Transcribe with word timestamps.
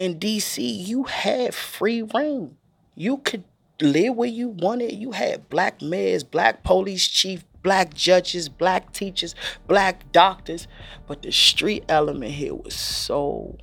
in 0.00 0.18
DC, 0.18 0.58
you 0.58 1.04
had 1.04 1.54
free 1.54 2.02
rein. 2.02 2.56
You 2.96 3.18
could 3.18 3.44
live 3.80 4.16
where 4.16 4.28
you 4.28 4.48
wanted. 4.48 4.92
You 4.92 5.12
had 5.12 5.48
black 5.50 5.82
mayors, 5.82 6.24
black 6.24 6.64
police 6.64 7.06
chief, 7.06 7.44
black 7.62 7.92
judges, 7.92 8.48
black 8.48 8.92
teachers, 8.92 9.34
black 9.68 10.10
doctors. 10.10 10.66
But 11.06 11.22
the 11.22 11.30
street 11.30 11.84
element 11.88 12.32
here 12.32 12.54
was 12.54 12.74
so 12.74 13.58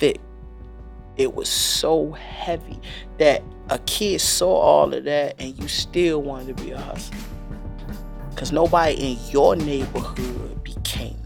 thick. 0.00 0.20
It 1.16 1.34
was 1.34 1.48
so 1.48 2.10
heavy 2.12 2.80
that 3.18 3.42
a 3.70 3.78
kid 3.80 4.20
saw 4.20 4.52
all 4.52 4.92
of 4.92 5.04
that 5.04 5.36
and 5.38 5.56
you 5.56 5.68
still 5.68 6.22
wanted 6.22 6.56
to 6.56 6.64
be 6.64 6.72
a 6.72 6.78
hustler. 6.78 7.18
Because 8.30 8.50
nobody 8.50 9.12
in 9.12 9.30
your 9.30 9.54
neighborhood 9.54 10.62
became 10.64 11.17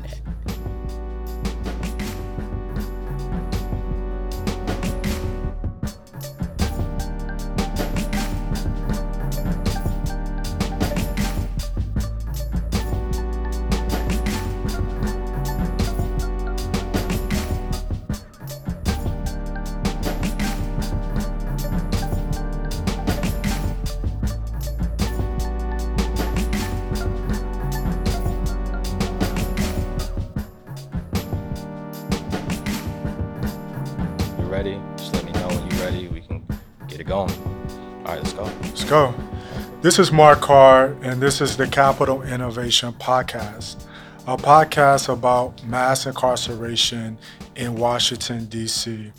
This 39.92 40.08
is 40.08 40.10
Mark 40.10 40.40
Carr, 40.40 40.96
and 41.02 41.20
this 41.20 41.42
is 41.42 41.58
the 41.58 41.68
Capital 41.68 42.22
Innovation 42.22 42.94
Podcast, 42.94 43.84
a 44.26 44.38
podcast 44.38 45.12
about 45.12 45.62
mass 45.66 46.06
incarceration 46.06 47.18
in 47.56 47.74
Washington, 47.74 48.46
D.C. 48.46 49.12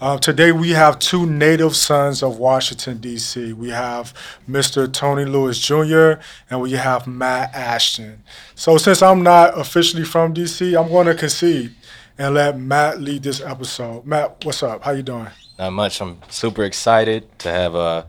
Uh, 0.00 0.18
today 0.18 0.52
we 0.52 0.70
have 0.70 1.00
two 1.00 1.26
native 1.26 1.74
sons 1.74 2.22
of 2.22 2.38
Washington, 2.38 2.98
D.C. 2.98 3.52
We 3.54 3.70
have 3.70 4.14
Mr. 4.48 4.90
Tony 4.90 5.24
Lewis 5.24 5.58
Jr., 5.58 6.22
and 6.48 6.60
we 6.60 6.70
have 6.70 7.08
Matt 7.08 7.52
Ashton. 7.52 8.22
So, 8.54 8.78
since 8.78 9.02
I'm 9.02 9.24
not 9.24 9.58
officially 9.58 10.04
from 10.04 10.34
D.C., 10.34 10.76
I'm 10.76 10.86
going 10.86 11.08
to 11.08 11.16
concede 11.16 11.74
and 12.16 12.34
let 12.34 12.56
Matt 12.56 13.00
lead 13.00 13.24
this 13.24 13.40
episode. 13.40 14.06
Matt, 14.06 14.44
what's 14.44 14.62
up? 14.62 14.84
How 14.84 14.92
you 14.92 15.02
doing? 15.02 15.26
Not 15.58 15.72
much. 15.72 16.00
I'm 16.00 16.18
super 16.28 16.62
excited 16.62 17.36
to 17.40 17.50
have 17.50 17.74
a 17.74 17.78
uh, 17.78 18.04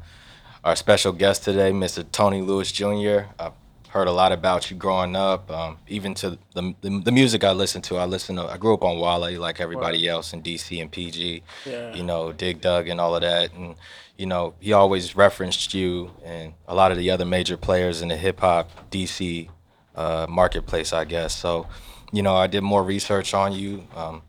our 0.64 0.75
special 0.75 1.11
guest 1.11 1.44
today, 1.44 1.72
Mr. 1.72 2.09
Tony 2.11 2.42
Lewis 2.42 2.72
Jr. 2.72 3.25
I've 3.38 3.52
heard 3.89 4.08
a 4.08 4.11
lot 4.11 4.31
about 4.31 4.72
you 4.72 4.78
growing 4.78 5.16
up, 5.16 5.52
um, 5.52 5.78
even 5.88 6.14
to 6.16 6.38
the, 6.53 6.73
the, 6.81 7.02
the 7.03 7.11
music 7.11 7.44
I 7.44 7.52
listened 7.52 7.83
to. 7.86 7.97
I 7.97 8.06
listened 8.06 8.38
to, 8.39 8.45
I 8.45 8.58
grew 8.58 8.73
up 8.73 8.84
on 8.84 8.97
Wale 8.97 9.39
like 9.39 9.59
everybody 9.59 10.08
else 10.08 10.34
in 10.34 10.41
DC 10.41 10.81
and 10.81 10.89
PG, 10.89 11.44
yeah. 11.66 11.94
you 11.94 12.03
know, 12.03 12.31
Dig 12.31 12.61
Dug 12.61 12.88
and 12.88 13.00
all 13.02 13.14
of 13.14 13.22
that. 13.22 13.53
And, 13.53 13.75
you 14.17 14.25
know, 14.25 14.56
he 14.61 14.72
always 14.72 15.16
referenced 15.16 15.73
you 15.73 16.11
and 16.23 16.53
a 16.67 16.73
lot 16.73 16.91
of 16.91 16.97
the 16.97 17.11
other 17.11 17.25
major 17.25 17.58
players 17.58 18.02
in 18.02 18.08
the 18.08 18.17
hip 18.17 18.39
hop 18.39 18.72
DC 18.89 19.50
uh, 19.95 20.28
marketplace, 20.30 20.94
I 20.94 21.03
guess. 21.03 21.36
So, 21.36 21.67
you 22.14 22.23
know, 22.23 22.36
I 22.36 22.47
did 22.47 22.61
more 22.61 22.84
research 22.84 23.34
on 23.34 23.52
you, 23.52 23.86
um, 23.95 24.22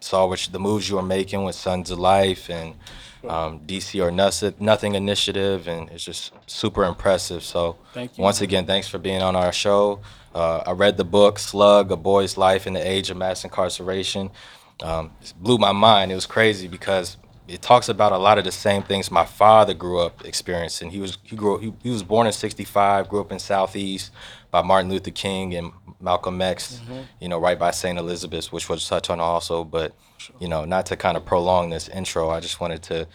saw 0.00 0.26
what 0.26 0.48
the 0.50 0.58
moves 0.58 0.90
you 0.90 0.96
were 0.96 1.02
making 1.02 1.44
with 1.44 1.54
Sons 1.54 1.92
of 1.92 1.98
Life 2.00 2.50
and, 2.50 2.74
um, 3.28 3.60
DC 3.60 4.02
or 4.02 4.10
Nothing, 4.10 4.54
Nothing 4.58 4.94
Initiative, 4.94 5.68
and 5.68 5.88
it's 5.90 6.04
just 6.04 6.32
super 6.46 6.84
impressive. 6.84 7.42
So, 7.42 7.76
once 8.16 8.40
again, 8.40 8.66
thanks 8.66 8.88
for 8.88 8.98
being 8.98 9.22
on 9.22 9.36
our 9.36 9.52
show. 9.52 10.00
Uh, 10.34 10.62
I 10.66 10.72
read 10.72 10.96
the 10.96 11.04
book 11.04 11.38
Slugg: 11.38 11.90
A 11.90 11.96
Boy's 11.96 12.36
Life 12.36 12.66
in 12.66 12.72
the 12.72 12.86
Age 12.86 13.10
of 13.10 13.16
Mass 13.16 13.44
Incarceration. 13.44 14.30
Um, 14.82 15.12
it 15.22 15.32
blew 15.40 15.58
my 15.58 15.72
mind. 15.72 16.12
It 16.12 16.14
was 16.14 16.26
crazy 16.26 16.68
because 16.68 17.16
it 17.48 17.62
talks 17.62 17.88
about 17.88 18.12
a 18.12 18.18
lot 18.18 18.38
of 18.38 18.44
the 18.44 18.52
same 18.52 18.82
things 18.82 19.10
my 19.10 19.24
father 19.24 19.74
grew 19.74 20.00
up 20.00 20.24
experiencing. 20.24 20.90
He 20.90 21.00
was 21.00 21.18
he 21.22 21.36
grew 21.36 21.58
he, 21.58 21.72
he 21.82 21.90
was 21.90 22.02
born 22.02 22.26
in 22.26 22.32
'65, 22.32 23.08
grew 23.08 23.20
up 23.20 23.32
in 23.32 23.38
Southeast 23.38 24.12
by 24.50 24.62
Martin 24.62 24.90
Luther 24.90 25.10
King 25.10 25.54
and 25.54 25.72
Malcolm 26.00 26.40
X. 26.40 26.80
Mm-hmm. 26.84 27.00
You 27.20 27.28
know, 27.28 27.38
right 27.38 27.58
by 27.58 27.70
St. 27.70 27.98
Elizabeth's, 27.98 28.50
which 28.50 28.68
was 28.68 28.86
touched 28.88 29.10
on 29.10 29.20
also. 29.20 29.64
But 29.64 29.94
you 30.40 30.48
know, 30.48 30.64
not 30.64 30.86
to 30.86 30.96
kind 30.96 31.16
of 31.16 31.24
prolong 31.24 31.70
this 31.70 31.88
intro, 31.88 32.30
I 32.30 32.40
just 32.40 32.60
wanted 32.60 32.82
to 32.84 33.06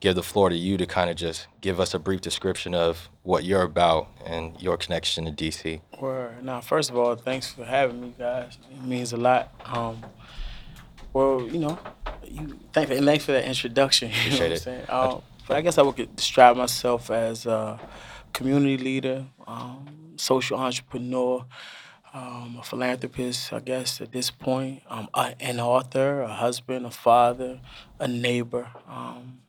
give 0.00 0.14
the 0.14 0.22
floor 0.22 0.48
to 0.48 0.56
you 0.56 0.76
to 0.78 0.86
kind 0.86 1.10
of 1.10 1.16
just 1.16 1.46
give 1.60 1.78
us 1.78 1.92
a 1.94 1.98
brief 1.98 2.22
description 2.22 2.74
of 2.74 3.10
what 3.22 3.44
you're 3.44 3.62
about 3.62 4.08
and 4.24 4.60
your 4.60 4.76
connection 4.76 5.26
to 5.26 5.30
DC. 5.30 5.80
Well, 6.00 6.32
now, 6.42 6.62
first 6.62 6.90
of 6.90 6.96
all, 6.96 7.14
thanks 7.16 7.52
for 7.52 7.64
having 7.64 8.00
me, 8.00 8.14
guys. 8.18 8.56
It 8.70 8.82
means 8.82 9.12
a 9.12 9.18
lot. 9.18 9.52
Um, 9.66 10.02
well, 11.12 11.42
you 11.42 11.58
know, 11.58 11.78
you 12.24 12.58
thank 12.72 12.90
and 12.90 13.04
thanks 13.04 13.24
for 13.24 13.32
that 13.32 13.44
introduction. 13.44 14.10
You 14.14 14.16
Appreciate 14.20 14.66
know 14.66 14.72
what 14.72 14.80
it. 14.80 14.90
I'm 14.90 15.10
um, 15.10 15.22
but 15.48 15.56
I 15.56 15.60
guess 15.62 15.78
I 15.78 15.82
would 15.82 16.16
describe 16.16 16.56
myself 16.56 17.10
as 17.10 17.44
a 17.44 17.80
community 18.32 18.78
leader, 18.78 19.26
um, 19.48 20.12
social 20.16 20.58
entrepreneur, 20.58 21.44
um, 22.14 22.56
a 22.60 22.62
philanthropist, 22.62 23.52
I 23.52 23.58
guess, 23.58 24.00
at 24.00 24.12
this 24.12 24.30
point, 24.30 24.82
um, 24.88 25.08
a, 25.12 25.34
an 25.40 25.58
author, 25.58 26.22
a 26.22 26.32
husband, 26.32 26.86
a 26.86 26.90
father, 26.90 27.60
a 27.98 28.06
neighbor. 28.06 28.68
Um, 28.88 29.40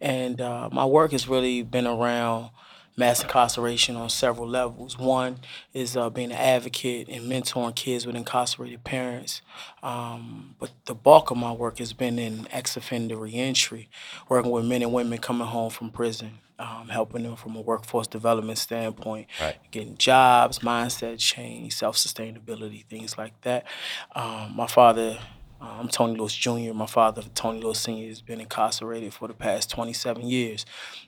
and 0.00 0.40
uh, 0.42 0.68
my 0.70 0.84
work 0.84 1.12
has 1.12 1.26
really 1.26 1.62
been 1.62 1.86
around 1.86 2.50
mass 2.96 3.22
incarceration 3.22 3.94
on 3.96 4.08
several 4.08 4.48
levels. 4.48 4.98
One 4.98 5.38
is 5.74 5.96
uh, 5.96 6.08
being 6.10 6.32
an 6.32 6.38
advocate 6.38 7.08
and 7.08 7.30
mentoring 7.30 7.74
kids 7.74 8.06
with 8.06 8.16
incarcerated 8.16 8.84
parents. 8.84 9.42
Um, 9.82 10.54
but 10.58 10.70
the 10.86 10.94
bulk 10.94 11.30
of 11.30 11.36
my 11.36 11.52
work 11.52 11.78
has 11.78 11.92
been 11.92 12.18
in 12.18 12.48
ex 12.50 12.76
offender 12.76 13.16
reentry, 13.16 13.88
working 14.28 14.50
with 14.50 14.64
men 14.64 14.82
and 14.82 14.92
women 14.92 15.18
coming 15.18 15.46
home 15.46 15.70
from 15.70 15.90
prison. 15.90 16.38
Um, 16.58 16.88
helping 16.88 17.24
them 17.24 17.36
from 17.36 17.54
a 17.54 17.60
workforce 17.60 18.06
development 18.06 18.56
standpoint, 18.56 19.26
right. 19.42 19.56
getting 19.70 19.98
jobs, 19.98 20.60
mindset 20.60 21.18
change, 21.18 21.74
self 21.74 21.98
sustainability, 21.98 22.86
things 22.86 23.18
like 23.18 23.38
that. 23.42 23.66
Um, 24.14 24.54
my 24.56 24.66
father 24.66 25.18
I'm 25.60 25.88
Tony 25.88 26.18
Lewis 26.18 26.34
Jr. 26.34 26.72
My 26.74 26.86
father, 26.86 27.22
Tony 27.34 27.60
Lewis 27.60 27.80
Sr., 27.80 28.08
has 28.08 28.20
been 28.20 28.40
incarcerated 28.40 29.14
for 29.14 29.28
the 29.28 29.34
past 29.34 29.70
27 29.70 30.26
years. 30.26 30.66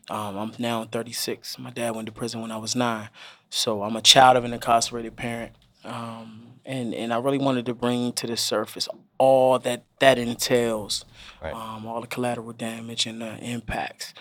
Um, 0.09 0.37
I'm 0.37 0.53
now 0.59 0.85
36. 0.85 1.59
My 1.59 1.71
dad 1.71 1.95
went 1.95 2.07
to 2.07 2.13
prison 2.13 2.41
when 2.41 2.51
I 2.51 2.57
was 2.57 2.75
nine. 2.75 3.11
So 3.51 3.83
I'm 3.83 3.97
a 3.97 4.03
child 4.03 4.37
of 4.37 4.45
an 4.45 4.53
incarcerated 4.53 5.17
parent. 5.17 5.53
Um, 5.85 6.55
and, 6.65 6.95
and 6.95 7.13
I 7.13 7.19
really 7.19 7.39
wanted 7.39 7.67
to 7.67 7.75
bring 7.75 8.13
to 8.15 8.27
the 8.27 8.37
surface 8.37 8.89
all 9.17 9.59
that 9.61 9.85
that 10.01 10.19
entails, 10.19 11.05
right. 11.43 11.55
um, 11.55 11.87
all 11.87 12.01
the 12.01 12.07
collateral 12.07 12.53
damage 12.53 13.07
and 13.07 13.21
the 13.21 13.37
impacts. 13.39 14.15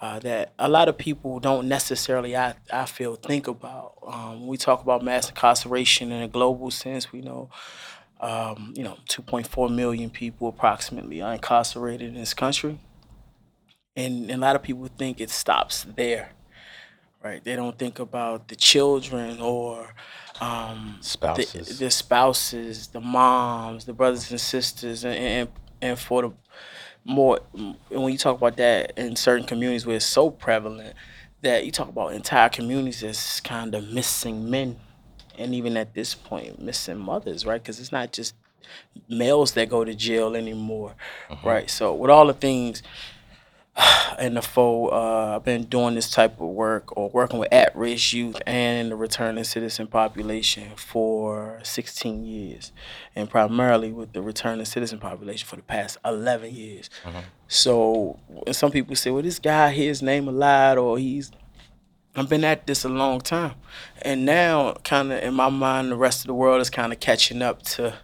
Uh, 0.00 0.18
that 0.18 0.52
a 0.58 0.68
lot 0.68 0.88
of 0.88 0.98
people 0.98 1.40
don't 1.40 1.66
necessarily, 1.66 2.36
I, 2.36 2.54
I 2.70 2.84
feel, 2.84 3.14
think 3.14 3.46
about. 3.46 3.94
Um, 4.06 4.46
we 4.46 4.58
talk 4.58 4.82
about 4.82 5.02
mass 5.02 5.30
incarceration 5.30 6.12
in 6.12 6.20
a 6.20 6.28
global 6.28 6.70
sense, 6.70 7.10
we 7.10 7.22
know 7.22 7.48
um, 8.24 8.72
you 8.74 8.82
know, 8.82 8.96
2.4 9.10 9.72
million 9.72 10.08
people 10.08 10.48
approximately 10.48 11.20
are 11.20 11.34
incarcerated 11.34 12.08
in 12.08 12.14
this 12.14 12.32
country. 12.32 12.80
And, 13.94 14.30
and 14.30 14.42
a 14.42 14.46
lot 14.46 14.56
of 14.56 14.62
people 14.62 14.88
think 14.96 15.20
it 15.20 15.28
stops 15.28 15.86
there, 15.94 16.30
right? 17.22 17.44
They 17.44 17.54
don't 17.54 17.78
think 17.78 17.98
about 17.98 18.48
the 18.48 18.56
children 18.56 19.42
or 19.42 19.94
um, 20.40 20.96
spouses. 21.02 21.78
The, 21.78 21.84
the, 21.84 21.90
spouses, 21.90 22.86
the 22.88 23.00
moms, 23.00 23.84
the 23.84 23.92
brothers 23.92 24.30
and 24.30 24.40
sisters, 24.40 25.04
and, 25.04 25.14
and, 25.14 25.48
and 25.82 25.98
for 25.98 26.22
the 26.22 26.32
more, 27.04 27.40
and 27.52 27.76
when 27.90 28.10
you 28.10 28.18
talk 28.18 28.38
about 28.38 28.56
that 28.56 28.94
in 28.96 29.16
certain 29.16 29.46
communities 29.46 29.84
where 29.84 29.96
it's 29.96 30.06
so 30.06 30.30
prevalent, 30.30 30.96
that 31.42 31.66
you 31.66 31.70
talk 31.70 31.90
about 31.90 32.14
entire 32.14 32.48
communities 32.48 33.04
as 33.04 33.40
kind 33.40 33.74
of 33.74 33.86
missing 33.92 34.48
men 34.48 34.80
and 35.38 35.54
even 35.54 35.76
at 35.76 35.94
this 35.94 36.14
point, 36.14 36.60
missing 36.60 36.98
mothers, 36.98 37.44
right? 37.44 37.62
Because 37.62 37.80
it's 37.80 37.92
not 37.92 38.12
just 38.12 38.34
males 39.08 39.52
that 39.52 39.68
go 39.68 39.84
to 39.84 39.94
jail 39.94 40.34
anymore, 40.36 40.94
mm-hmm. 41.30 41.46
right? 41.46 41.70
So 41.70 41.94
with 41.94 42.10
all 42.10 42.26
the 42.26 42.34
things 42.34 42.82
in 44.18 44.34
the 44.34 44.42
fold, 44.42 44.92
uh, 44.92 45.36
I've 45.36 45.44
been 45.44 45.64
doing 45.64 45.94
this 45.94 46.10
type 46.10 46.40
of 46.40 46.48
work 46.48 46.96
or 46.96 47.10
working 47.10 47.38
with 47.38 47.52
at-risk 47.52 48.12
youth 48.12 48.40
and 48.46 48.90
the 48.90 48.96
returning 48.96 49.44
citizen 49.44 49.86
population 49.86 50.70
for 50.76 51.60
16 51.62 52.24
years, 52.24 52.72
and 53.14 53.28
primarily 53.28 53.92
with 53.92 54.12
the 54.12 54.22
returning 54.22 54.64
citizen 54.64 54.98
population 54.98 55.46
for 55.46 55.56
the 55.56 55.62
past 55.62 55.98
11 56.04 56.54
years. 56.54 56.90
Mm-hmm. 57.04 57.18
So 57.48 58.18
some 58.52 58.70
people 58.70 58.96
say, 58.96 59.10
well, 59.10 59.22
this 59.22 59.38
guy, 59.38 59.70
his 59.70 60.02
name 60.02 60.28
a 60.28 60.32
lot, 60.32 60.78
or 60.78 60.98
he's 60.98 61.30
I've 62.16 62.28
been 62.28 62.44
at 62.44 62.66
this 62.66 62.84
a 62.84 62.88
long 62.88 63.20
time. 63.20 63.54
And 64.02 64.24
now, 64.24 64.74
kind 64.84 65.12
of 65.12 65.22
in 65.22 65.34
my 65.34 65.48
mind, 65.48 65.90
the 65.90 65.96
rest 65.96 66.20
of 66.20 66.26
the 66.28 66.34
world 66.34 66.60
is 66.60 66.70
kind 66.70 66.92
of 66.92 67.00
catching 67.00 67.42
up 67.42 67.62
to 67.62 67.94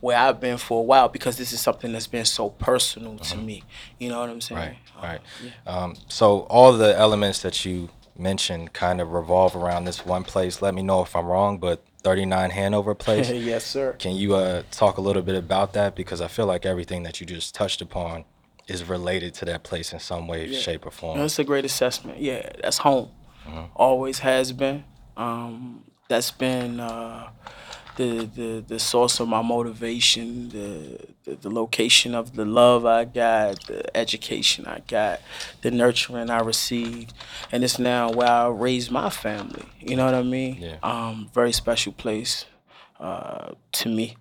where 0.00 0.16
I've 0.18 0.40
been 0.40 0.58
for 0.58 0.80
a 0.80 0.82
while 0.82 1.08
because 1.08 1.36
this 1.36 1.52
is 1.52 1.60
something 1.60 1.92
that's 1.92 2.08
been 2.08 2.24
so 2.24 2.50
personal 2.50 3.18
to 3.18 3.36
me. 3.36 3.62
You 4.00 4.08
know 4.08 4.20
what 4.20 4.30
I'm 4.30 4.40
saying? 4.40 4.58
Right, 4.60 4.76
Um, 4.96 5.02
right. 5.04 5.20
Um, 5.66 5.96
so 6.08 6.40
all 6.50 6.72
the 6.72 6.96
elements 6.98 7.40
that 7.42 7.64
you 7.64 7.88
mentioned 8.18 8.72
kind 8.72 9.00
of 9.00 9.12
revolve 9.12 9.54
around 9.54 9.84
this 9.84 10.04
one 10.04 10.24
place. 10.24 10.60
Let 10.60 10.74
me 10.74 10.82
know 10.82 11.02
if 11.02 11.14
I'm 11.14 11.26
wrong, 11.26 11.58
but 11.58 11.82
39 12.02 12.50
Hanover 12.50 12.94
Place. 12.96 13.30
yes, 13.30 13.64
sir. 13.64 13.92
Can 13.98 14.16
you 14.16 14.34
uh, 14.34 14.64
talk 14.72 14.98
a 14.98 15.00
little 15.00 15.22
bit 15.22 15.36
about 15.36 15.72
that? 15.74 15.94
Because 15.94 16.20
I 16.20 16.26
feel 16.26 16.46
like 16.46 16.66
everything 16.66 17.04
that 17.04 17.20
you 17.20 17.26
just 17.26 17.54
touched 17.54 17.80
upon 17.80 18.24
is 18.66 18.88
related 18.88 19.34
to 19.34 19.44
that 19.44 19.62
place 19.62 19.92
in 19.92 20.00
some 20.00 20.26
way, 20.26 20.46
Yeah. 20.46 20.58
shape, 20.58 20.84
or 20.84 20.90
form. 20.90 21.18
That's 21.18 21.38
a 21.38 21.44
great 21.44 21.64
assessment. 21.64 22.18
Yeah, 22.20 22.50
that's 22.60 22.78
home. 22.78 23.10
Always 23.74 24.20
has 24.20 24.52
been. 24.52 24.84
Um, 25.16 25.84
that's 26.08 26.30
been 26.30 26.80
uh, 26.80 27.30
the, 27.96 28.28
the 28.34 28.64
the 28.66 28.78
source 28.78 29.20
of 29.20 29.28
my 29.28 29.42
motivation, 29.42 30.48
the, 30.50 30.98
the 31.24 31.34
the 31.36 31.50
location 31.50 32.14
of 32.14 32.34
the 32.34 32.44
love 32.44 32.86
I 32.86 33.04
got, 33.04 33.66
the 33.66 33.94
education 33.96 34.66
I 34.66 34.80
got, 34.86 35.20
the 35.62 35.70
nurturing 35.70 36.30
I 36.30 36.40
received, 36.40 37.12
and 37.50 37.64
it's 37.64 37.78
now 37.78 38.10
where 38.10 38.28
I 38.28 38.48
raise 38.48 38.90
my 38.90 39.10
family. 39.10 39.64
You 39.80 39.96
know 39.96 40.06
what 40.06 40.14
I 40.14 40.22
mean? 40.22 40.56
Yeah. 40.60 40.76
Um, 40.82 41.30
very 41.34 41.52
special 41.52 41.92
place 41.92 42.46
uh, 43.00 43.52
to 43.72 43.88
me. 43.88 44.16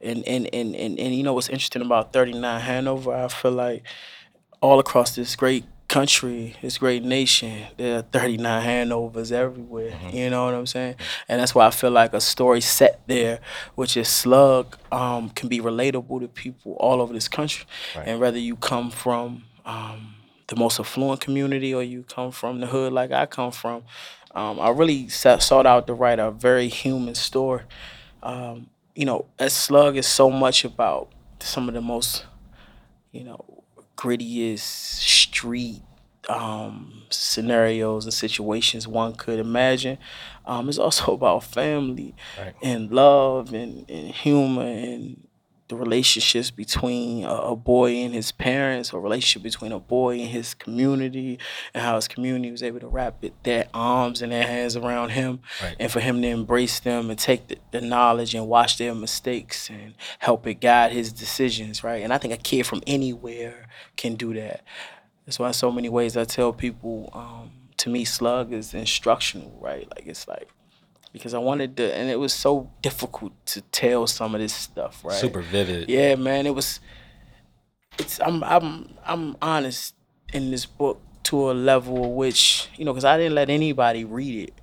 And 0.00 0.22
and, 0.28 0.48
and, 0.52 0.76
and 0.76 0.98
and 0.98 1.14
you 1.14 1.24
know 1.24 1.32
what's 1.32 1.48
interesting 1.48 1.82
about 1.82 2.12
39 2.12 2.60
Hanover? 2.60 3.12
I 3.12 3.26
feel 3.28 3.50
like 3.50 3.82
all 4.60 4.78
across 4.78 5.16
this 5.16 5.34
great 5.34 5.64
country, 5.88 6.54
this 6.60 6.78
great 6.78 7.02
nation, 7.02 7.66
there 7.76 7.98
are 7.98 8.02
39 8.02 8.62
Hanovers 8.62 9.32
everywhere. 9.32 9.98
You 10.12 10.30
know 10.30 10.44
what 10.44 10.54
I'm 10.54 10.66
saying? 10.66 10.96
And 11.28 11.40
that's 11.40 11.54
why 11.54 11.66
I 11.66 11.70
feel 11.70 11.90
like 11.90 12.12
a 12.12 12.20
story 12.20 12.60
set 12.60 13.00
there, 13.06 13.40
which 13.74 13.96
is 13.96 14.08
Slugg, 14.08 14.76
um, 14.92 15.30
can 15.30 15.48
be 15.48 15.60
relatable 15.60 16.20
to 16.20 16.28
people 16.28 16.72
all 16.78 17.00
over 17.00 17.12
this 17.12 17.28
country. 17.28 17.66
Right. 17.96 18.08
And 18.08 18.20
whether 18.20 18.38
you 18.38 18.56
come 18.56 18.90
from 18.90 19.44
um, 19.64 20.14
the 20.46 20.56
most 20.56 20.78
affluent 20.78 21.20
community 21.20 21.74
or 21.74 21.82
you 21.82 22.02
come 22.02 22.30
from 22.30 22.60
the 22.60 22.66
hood 22.66 22.92
like 22.92 23.10
I 23.10 23.26
come 23.26 23.50
from, 23.50 23.84
um, 24.34 24.60
I 24.60 24.70
really 24.70 25.08
set, 25.08 25.42
sought 25.42 25.66
out 25.66 25.86
to 25.86 25.94
write 25.94 26.18
a 26.18 26.30
very 26.30 26.68
human 26.68 27.14
story. 27.14 27.62
Um, 28.22 28.68
you 28.94 29.06
know, 29.06 29.24
as 29.38 29.54
Slugg 29.54 29.96
is 29.96 30.06
so 30.06 30.30
much 30.30 30.64
about 30.64 31.10
some 31.40 31.68
of 31.68 31.74
the 31.74 31.80
most 31.80 32.26
you 33.12 33.24
know, 33.24 33.44
grittiest 33.96 35.00
street 35.38 35.82
um, 36.28 37.04
scenarios 37.10 38.04
and 38.04 38.12
situations 38.12 38.86
one 38.86 39.14
could 39.14 39.38
imagine. 39.38 39.98
Um, 40.44 40.68
it's 40.68 40.78
also 40.78 41.12
about 41.18 41.44
family 41.44 42.14
Right. 42.38 42.54
and 42.62 42.90
love 42.90 43.52
and, 43.54 43.88
and 43.88 44.10
humor 44.10 44.62
and 44.66 45.24
the 45.68 45.76
relationships 45.76 46.50
between 46.50 47.24
a, 47.24 47.34
a 47.34 47.54
boy 47.56 47.96
and 47.96 48.14
his 48.14 48.32
parents, 48.32 48.90
or 48.94 49.02
relationship 49.02 49.42
between 49.42 49.70
a 49.70 49.78
boy 49.78 50.18
and 50.18 50.28
his 50.30 50.54
community, 50.54 51.38
and 51.74 51.82
how 51.82 51.96
his 51.96 52.08
community 52.08 52.50
was 52.50 52.62
able 52.62 52.80
to 52.80 52.88
wrap 52.88 53.22
it, 53.22 53.34
their 53.42 53.66
arms 53.74 54.22
and 54.22 54.32
their 54.32 54.46
hands 54.46 54.76
around 54.76 55.10
him, 55.10 55.40
Right. 55.62 55.76
and 55.78 55.92
for 55.92 56.00
him 56.00 56.22
to 56.22 56.28
embrace 56.28 56.80
them 56.80 57.10
and 57.10 57.18
take 57.18 57.48
the, 57.48 57.58
the 57.70 57.82
knowledge 57.82 58.34
and 58.34 58.48
watch 58.48 58.78
their 58.78 58.94
mistakes 58.94 59.68
and 59.68 59.92
help 60.20 60.46
it 60.46 60.54
guide 60.62 60.92
his 60.92 61.12
decisions, 61.12 61.84
right? 61.84 62.02
And 62.02 62.14
I 62.14 62.18
think 62.18 62.32
a 62.32 62.38
kid 62.38 62.64
from 62.66 62.82
anywhere 62.86 63.68
can 63.98 64.14
do 64.14 64.32
that. 64.34 64.62
That's 65.28 65.38
why 65.38 65.48
in 65.48 65.52
so 65.52 65.70
many 65.70 65.90
ways 65.90 66.16
I 66.16 66.24
tell 66.24 66.54
people, 66.54 67.10
um, 67.12 67.50
to 67.76 67.90
me, 67.90 68.06
Slugg 68.06 68.50
is 68.50 68.72
instructional, 68.72 69.58
right? 69.60 69.86
Like 69.94 70.06
it's 70.06 70.26
like 70.26 70.48
because 71.12 71.34
I 71.34 71.38
wanted 71.38 71.76
to, 71.76 71.94
and 71.94 72.08
it 72.08 72.18
was 72.18 72.32
so 72.32 72.70
difficult 72.80 73.34
to 73.48 73.60
tell 73.60 74.06
some 74.06 74.34
of 74.34 74.40
this 74.40 74.54
stuff, 74.54 75.04
right? 75.04 75.12
Super 75.12 75.42
vivid. 75.42 75.90
Yeah, 75.90 76.14
man, 76.14 76.46
it 76.46 76.54
was. 76.54 76.80
It's 77.98 78.18
I'm 78.20 78.42
I'm 78.42 78.94
I'm 79.04 79.36
honest 79.42 79.94
in 80.32 80.50
this 80.50 80.64
book 80.64 80.98
to 81.24 81.50
a 81.50 81.52
level 81.52 82.14
which 82.14 82.70
you 82.76 82.86
know 82.86 82.94
because 82.94 83.04
I 83.04 83.18
didn't 83.18 83.34
let 83.34 83.50
anybody 83.50 84.06
read 84.06 84.48
it 84.48 84.54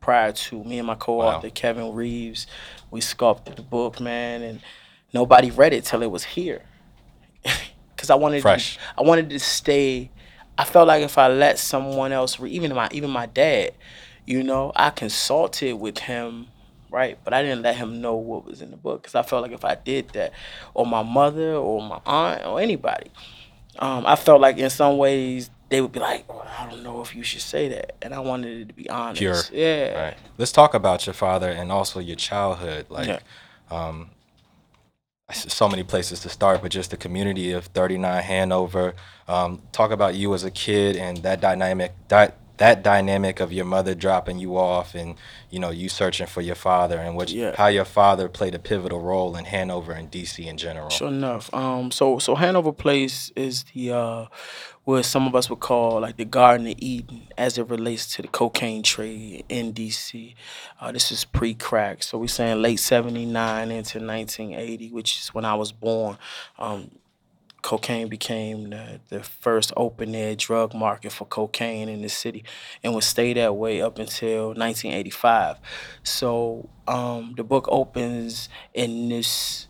prior 0.00 0.32
to 0.32 0.64
me 0.64 0.78
and 0.78 0.88
my 0.88 0.96
co-author 0.96 1.46
Wow. 1.46 1.52
Kevin 1.54 1.94
Reeves. 1.94 2.48
We 2.90 3.02
sculpted 3.02 3.54
the 3.54 3.62
book, 3.62 4.00
man, 4.00 4.42
and 4.42 4.62
nobody 5.14 5.52
read 5.52 5.72
it 5.72 5.84
till 5.84 6.02
it 6.02 6.10
was 6.10 6.24
here. 6.24 6.62
Because 7.98 8.10
I 8.10 8.14
wanted 8.14 8.42
Fresh. 8.42 8.76
To, 8.76 8.80
I 8.98 9.02
wanted 9.02 9.28
to 9.30 9.40
stay. 9.40 10.08
I 10.56 10.62
felt 10.64 10.86
like 10.86 11.02
if 11.02 11.18
I 11.18 11.26
let 11.26 11.58
someone 11.58 12.12
else 12.12 12.38
even 12.40 12.72
my 12.72 12.88
even 12.92 13.10
my 13.10 13.26
dad, 13.26 13.72
you 14.24 14.44
know, 14.44 14.70
I 14.76 14.90
consulted 14.90 15.74
with 15.74 15.98
him, 15.98 16.46
right? 16.92 17.18
But 17.24 17.34
I 17.34 17.42
didn't 17.42 17.62
let 17.62 17.74
him 17.74 18.00
know 18.00 18.14
what 18.14 18.44
was 18.46 18.62
in 18.62 18.70
the 18.70 18.76
book 18.76 19.02
because 19.02 19.16
I 19.16 19.22
felt 19.22 19.42
like 19.42 19.50
if 19.50 19.64
I 19.64 19.74
did 19.74 20.10
that, 20.10 20.32
or 20.74 20.86
my 20.86 21.02
mother, 21.02 21.54
or 21.54 21.82
my 21.82 22.00
aunt, 22.06 22.46
or 22.46 22.60
anybody, 22.60 23.10
um, 23.80 24.06
I 24.06 24.14
felt 24.14 24.40
like 24.40 24.58
in 24.58 24.70
some 24.70 24.96
ways 24.96 25.50
they 25.68 25.80
would 25.80 25.90
be 25.92 25.98
like, 25.98 26.24
oh, 26.30 26.46
I 26.56 26.70
don't 26.70 26.84
know 26.84 27.02
if 27.02 27.16
you 27.16 27.24
should 27.24 27.42
say 27.42 27.68
that, 27.70 27.96
and 28.00 28.14
I 28.14 28.20
wanted 28.20 28.60
it 28.60 28.68
to 28.68 28.74
be 28.74 28.88
honest. 28.88 29.18
Pure. 29.18 29.42
Yeah. 29.52 30.04
Right. 30.04 30.16
Let's 30.38 30.52
talk 30.52 30.72
about 30.74 31.04
your 31.04 31.14
father 31.14 31.48
and 31.50 31.72
also 31.72 31.98
your 31.98 32.16
childhood. 32.16 32.86
Like, 32.90 33.08
Yeah. 33.08 33.18
um, 33.72 34.10
so 35.32 35.68
many 35.68 35.82
places 35.82 36.20
to 36.20 36.28
start, 36.28 36.62
but 36.62 36.70
just 36.70 36.90
the 36.90 36.96
community 36.96 37.52
of 37.52 37.66
39 37.66 38.22
Hanover. 38.22 38.94
Um, 39.26 39.62
talk 39.72 39.90
about 39.90 40.14
you 40.14 40.32
as 40.32 40.44
a 40.44 40.50
kid 40.50 40.96
and 40.96 41.18
that 41.18 41.40
dynamic, 41.40 41.92
that 42.08 42.38
that 42.58 42.82
dynamic 42.82 43.40
of 43.40 43.52
your 43.52 43.64
mother 43.64 43.94
dropping 43.94 44.38
you 44.38 44.56
off 44.56 44.94
and 44.94 45.16
you 45.50 45.58
know 45.58 45.70
you 45.70 45.88
searching 45.88 46.26
for 46.26 46.40
your 46.42 46.54
father 46.54 46.98
and 46.98 47.16
what 47.16 47.30
Yeah. 47.30 47.54
how 47.56 47.68
your 47.68 47.84
father 47.84 48.28
played 48.28 48.54
a 48.54 48.58
pivotal 48.58 49.00
role 49.00 49.34
in 49.36 49.44
Hanover 49.46 49.92
and 49.92 50.10
DC 50.10 50.46
in 50.46 50.56
general. 50.58 50.90
Sure 50.90 51.08
enough. 51.08 51.52
Um, 51.54 51.90
so 51.90 52.18
so 52.18 52.34
Hanover 52.34 52.72
Place 52.72 53.32
is 53.36 53.64
the 53.74 53.92
uh, 53.92 54.26
what 54.84 55.04
some 55.04 55.26
of 55.26 55.34
us 55.34 55.48
would 55.50 55.60
call 55.60 56.00
like 56.00 56.16
the 56.16 56.24
Garden 56.24 56.66
of 56.66 56.74
Eden 56.78 57.28
as 57.36 57.58
it 57.58 57.68
relates 57.68 58.06
to 58.14 58.22
the 58.22 58.28
cocaine 58.28 58.82
trade 58.82 59.44
in 59.48 59.72
DC. 59.72 60.34
Uh, 60.80 60.92
this 60.92 61.12
is 61.12 61.24
pre-crack, 61.24 62.02
so 62.02 62.18
we're 62.18 62.26
saying 62.28 62.60
late 62.62 62.80
'79 62.80 63.70
into 63.70 63.98
1980, 63.98 64.90
which 64.90 65.18
is 65.20 65.28
when 65.34 65.44
I 65.44 65.54
was 65.54 65.72
born. 65.72 66.18
Um, 66.58 66.90
cocaine 67.68 68.08
became 68.08 68.70
the, 68.70 68.98
the 69.10 69.22
first 69.22 69.74
open 69.76 70.14
air 70.14 70.34
drug 70.34 70.72
market 70.72 71.12
for 71.12 71.26
cocaine 71.26 71.86
in 71.86 72.00
the 72.00 72.08
city 72.08 72.42
and 72.82 72.94
would 72.94 73.04
stay 73.04 73.34
that 73.34 73.54
way 73.56 73.82
up 73.82 73.98
until 73.98 74.46
1985. 74.54 75.58
So 76.02 76.66
um, 76.86 77.34
the 77.36 77.44
book 77.44 77.68
opens 77.70 78.48
in 78.72 79.10
this 79.10 79.67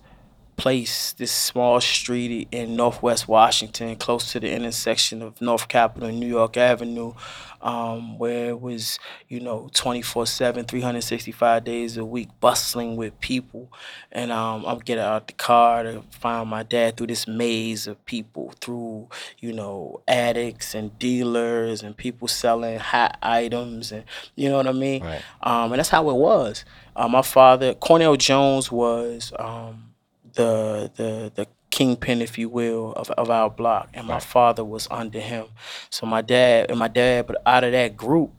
place, 0.58 1.12
this 1.12 1.30
small 1.30 1.80
street 1.80 2.48
in 2.50 2.74
Northwest 2.76 3.28
Washington, 3.28 3.94
close 3.96 4.32
to 4.32 4.40
the 4.40 4.50
intersection 4.52 5.22
of 5.22 5.40
North 5.40 5.68
Capitol 5.68 6.08
and 6.08 6.18
New 6.18 6.26
York 6.26 6.56
Avenue, 6.56 7.14
um, 7.62 8.18
where 8.18 8.50
it 8.50 8.60
was, 8.60 8.98
you 9.28 9.38
know, 9.38 9.70
24 9.72 10.26
7, 10.26 10.64
365 10.64 11.64
days 11.64 11.96
a 11.96 12.04
week, 12.04 12.28
bustling 12.40 12.96
with 12.96 13.18
people. 13.20 13.72
And 14.10 14.32
um, 14.32 14.64
I'm 14.66 14.80
getting 14.80 15.04
out 15.04 15.28
the 15.28 15.32
car 15.34 15.84
to 15.84 16.02
find 16.10 16.50
my 16.50 16.64
dad 16.64 16.96
through 16.96 17.06
this 17.06 17.28
maze 17.28 17.86
of 17.86 18.04
people, 18.04 18.52
through, 18.60 19.08
you 19.38 19.52
know, 19.52 20.02
addicts 20.08 20.74
and 20.74 20.98
dealers 20.98 21.84
and 21.84 21.96
people 21.96 22.26
selling 22.26 22.80
hot 22.80 23.16
items 23.22 23.92
and, 23.92 24.02
you 24.34 24.48
know 24.48 24.56
what 24.56 24.66
I 24.66 24.72
mean? 24.72 25.04
Right. 25.04 25.22
Um, 25.40 25.72
and 25.72 25.78
that's 25.78 25.88
how 25.88 26.10
it 26.10 26.16
was. 26.16 26.64
Uh, 26.96 27.06
my 27.06 27.22
father, 27.22 27.74
Cornell 27.74 28.16
Jones, 28.16 28.72
was 28.72 29.32
um, 29.38 29.87
the 30.38 30.90
the 30.96 31.10
the 31.34 31.46
kingpin, 31.70 32.22
if 32.22 32.38
you 32.38 32.48
will, 32.48 32.92
of, 32.94 33.10
of 33.10 33.28
our 33.30 33.50
block, 33.50 33.90
and 33.92 34.06
my 34.06 34.14
Right. 34.14 34.22
father 34.22 34.64
was 34.64 34.88
under 34.90 35.20
him. 35.20 35.46
So 35.90 36.06
my 36.06 36.22
dad 36.22 36.70
and 36.70 36.78
my 36.78 36.88
dad, 36.88 37.26
but 37.26 37.36
out 37.44 37.62
of 37.64 37.72
that 37.72 37.96
group, 37.96 38.30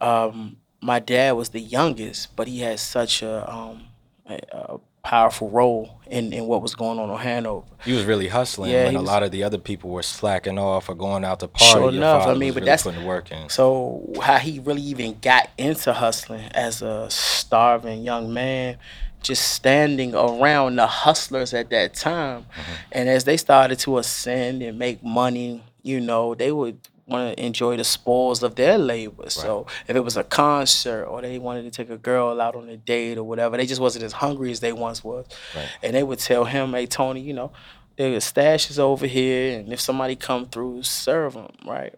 um, 0.00 0.56
my 0.80 1.00
dad 1.00 1.32
was 1.32 1.48
the 1.50 1.60
youngest, 1.60 2.36
but 2.36 2.46
he 2.46 2.60
had 2.60 2.78
such 2.78 3.20
a, 3.22 3.50
um, 3.52 3.86
a, 4.28 4.38
a 4.52 4.78
powerful 5.02 5.50
role 5.50 6.00
in, 6.06 6.32
in 6.32 6.46
what 6.46 6.62
was 6.62 6.74
going 6.76 6.98
on 7.00 7.10
in 7.10 7.16
Hanover. 7.16 7.66
He 7.84 7.92
was 7.92 8.04
really 8.04 8.28
hustling 8.28 8.70
Yeah, 8.70 8.84
when 8.84 8.92
he 8.92 8.96
a 8.98 9.00
was- 9.00 9.08
lot 9.08 9.22
of 9.24 9.30
the 9.32 9.42
other 9.42 9.58
people 9.58 9.90
were 9.90 10.02
slacking 10.04 10.56
off 10.58 10.88
or 10.88 10.94
going 10.94 11.24
out 11.24 11.40
to 11.40 11.48
party. 11.48 11.72
Sure 11.72 11.80
Your 11.90 11.92
enough, 12.02 12.22
I 12.22 12.24
father 12.26 12.38
mean, 12.38 12.48
was 12.48 12.54
but 12.54 12.60
really 12.60 12.66
that's- 12.66 12.82
putting 12.84 13.00
the 13.00 13.06
work 13.06 13.32
in. 13.32 13.48
So 13.48 14.12
how 14.22 14.36
he 14.38 14.60
really 14.60 14.82
even 14.82 15.18
got 15.20 15.48
into 15.58 15.92
hustling 15.92 16.44
as 16.52 16.80
a 16.82 17.10
starving 17.10 18.02
young 18.04 18.32
man, 18.32 18.76
just 19.22 19.52
standing 19.52 20.14
around 20.14 20.76
the 20.76 20.86
hustlers 20.86 21.52
at 21.54 21.70
that 21.70 21.94
time, 21.94 22.42
mm-hmm. 22.42 22.72
and 22.92 23.08
as 23.08 23.24
they 23.24 23.36
started 23.36 23.78
to 23.80 23.98
ascend 23.98 24.62
and 24.62 24.78
make 24.78 25.02
money, 25.02 25.62
you 25.82 26.00
know, 26.00 26.34
they 26.34 26.52
would 26.52 26.78
want 27.06 27.34
to 27.36 27.42
enjoy 27.44 27.76
the 27.76 27.84
spoils 27.84 28.42
of 28.42 28.54
their 28.54 28.76
labor. 28.76 29.30
So 29.30 29.66
if 29.86 29.96
it 29.96 30.00
was 30.00 30.16
a 30.18 30.24
concert 30.24 31.04
or 31.04 31.22
they 31.22 31.38
wanted 31.38 31.62
to 31.62 31.70
take 31.70 31.88
a 31.88 31.96
girl 31.96 32.38
out 32.40 32.54
on 32.54 32.68
a 32.68 32.76
date 32.76 33.16
or 33.16 33.24
whatever, 33.24 33.56
they 33.56 33.64
just 33.66 33.80
wasn't 33.80 34.04
as 34.04 34.12
hungry 34.12 34.50
as 34.50 34.60
they 34.60 34.72
once 34.72 35.02
was, 35.02 35.26
Right. 35.56 35.68
and 35.82 35.94
they 35.94 36.02
would 36.02 36.18
tell 36.18 36.44
him, 36.44 36.72
"Hey 36.72 36.86
Tony, 36.86 37.20
you 37.20 37.32
know." 37.32 37.50
The 37.96 38.20
stash 38.20 38.70
is 38.70 38.78
over 38.78 39.08
here, 39.08 39.58
and 39.58 39.72
if 39.72 39.80
somebody 39.80 40.14
come 40.14 40.46
through, 40.46 40.84
serve 40.84 41.34
them, 41.34 41.48
right? 41.66 41.94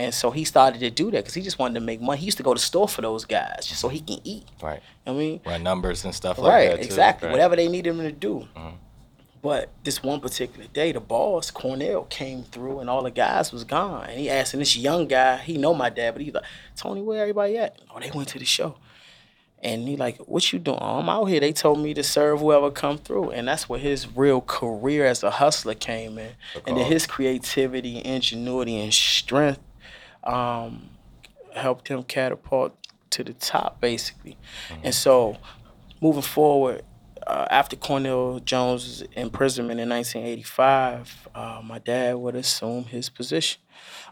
And 0.00 0.14
so 0.14 0.30
he 0.30 0.44
started 0.44 0.78
to 0.80 0.90
do 0.90 1.10
that 1.10 1.18
because 1.18 1.34
he 1.34 1.42
just 1.42 1.58
wanted 1.58 1.74
to 1.74 1.80
make 1.80 2.00
money. 2.00 2.18
He 2.20 2.24
used 2.24 2.38
to 2.38 2.42
go 2.42 2.54
to 2.54 2.58
the 2.58 2.64
store 2.64 2.88
for 2.88 3.02
those 3.02 3.26
guys 3.26 3.66
just 3.66 3.80
so 3.82 3.88
he 3.88 4.00
can 4.00 4.18
eat. 4.24 4.44
Right. 4.62 4.80
I 5.06 5.12
mean, 5.12 5.40
Run 5.44 5.62
numbers 5.62 6.06
and 6.06 6.14
stuff 6.14 6.38
like 6.38 6.50
right, 6.50 6.68
that. 6.70 6.76
too. 6.78 6.84
exactly. 6.86 7.26
Right. 7.26 7.32
Whatever 7.32 7.54
they 7.56 7.68
needed 7.68 7.90
him 7.90 7.98
to 7.98 8.10
do. 8.12 8.48
Mhm. 8.56 8.72
But 9.42 9.68
this 9.84 10.02
one 10.02 10.20
particular 10.20 10.66
day, 10.68 10.92
the 10.92 11.00
boss 11.00 11.50
Cornell 11.50 12.04
came 12.04 12.44
through, 12.44 12.80
and 12.80 12.88
all 12.88 13.02
the 13.02 13.10
guys 13.10 13.52
was 13.52 13.64
gone. 13.64 14.08
And 14.08 14.18
he 14.18 14.30
asked, 14.30 14.54
and 14.54 14.60
this 14.62 14.74
young 14.74 15.06
guy, 15.06 15.36
he 15.36 15.58
know 15.58 15.74
my 15.74 15.90
dad, 15.90 16.12
but 16.12 16.22
he's 16.22 16.32
like, 16.32 16.44
Tony, 16.76 17.02
where 17.02 17.20
everybody 17.20 17.58
at? 17.58 17.78
Oh, 17.94 18.00
they 18.00 18.10
went 18.10 18.28
to 18.28 18.38
the 18.38 18.44
show. 18.46 18.76
And 19.62 19.86
he 19.86 19.96
like, 19.98 20.16
what 20.28 20.50
you 20.52 20.58
doing? 20.58 20.78
Oh, 20.80 21.00
I'm 21.00 21.08
out 21.10 21.26
here. 21.26 21.40
They 21.40 21.52
told 21.52 21.78
me 21.78 21.92
to 21.92 22.02
serve 22.02 22.40
whoever 22.40 22.70
come 22.70 22.96
through, 22.96 23.30
and 23.32 23.48
that's 23.48 23.68
where 23.68 23.78
his 23.80 24.06
real 24.16 24.40
career 24.40 25.04
as 25.04 25.22
a 25.22 25.30
hustler 25.30 25.74
came 25.74 26.18
in. 26.18 26.32
And 26.66 26.78
then 26.78 26.86
his 26.86 27.06
creativity, 27.06 28.02
ingenuity, 28.04 28.78
and 28.80 28.92
strength 28.94 29.60
um, 30.24 30.90
helped 31.54 31.88
him 31.88 32.02
catapult 32.02 32.76
to 33.10 33.24
the 33.24 33.32
top, 33.34 33.80
basically. 33.80 34.36
And 34.82 34.94
so, 34.94 35.36
moving 36.00 36.22
forward, 36.22 36.82
uh, 37.26 37.46
after 37.50 37.76
Cornell 37.76 38.40
Jones' 38.40 39.02
imprisonment 39.12 39.80
in 39.80 39.88
1985, 39.88 41.28
uh, 41.34 41.60
my 41.64 41.78
dad 41.78 42.16
would 42.16 42.34
assume 42.34 42.84
his 42.84 43.08
position. 43.08 43.60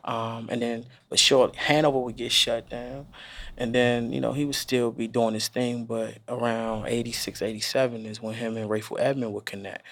Um, 0.05 0.49
and 0.51 0.63
then, 0.63 0.87
but 1.09 1.19
short, 1.19 1.57
Hanover 1.57 1.99
would 1.99 2.17
get 2.17 2.33
shut 2.33 2.71
down. 2.71 3.07
And 3.57 3.75
then, 3.75 4.13
you 4.13 4.21
know, 4.21 4.33
he 4.33 4.45
would 4.45 4.55
still 4.55 4.93
be 4.93 5.09
doing 5.09 5.35
his 5.35 5.49
thing, 5.49 5.85
but 5.85 6.19
around 6.29 6.87
86, 6.87 7.43
87 7.43 8.07
is 8.07 8.23
when 8.23 8.35
him 8.35 8.57
and 8.57 8.71
Rayful 8.71 9.01
Edmond 9.01 9.35
would 9.35 9.47
connect. 9.47 9.83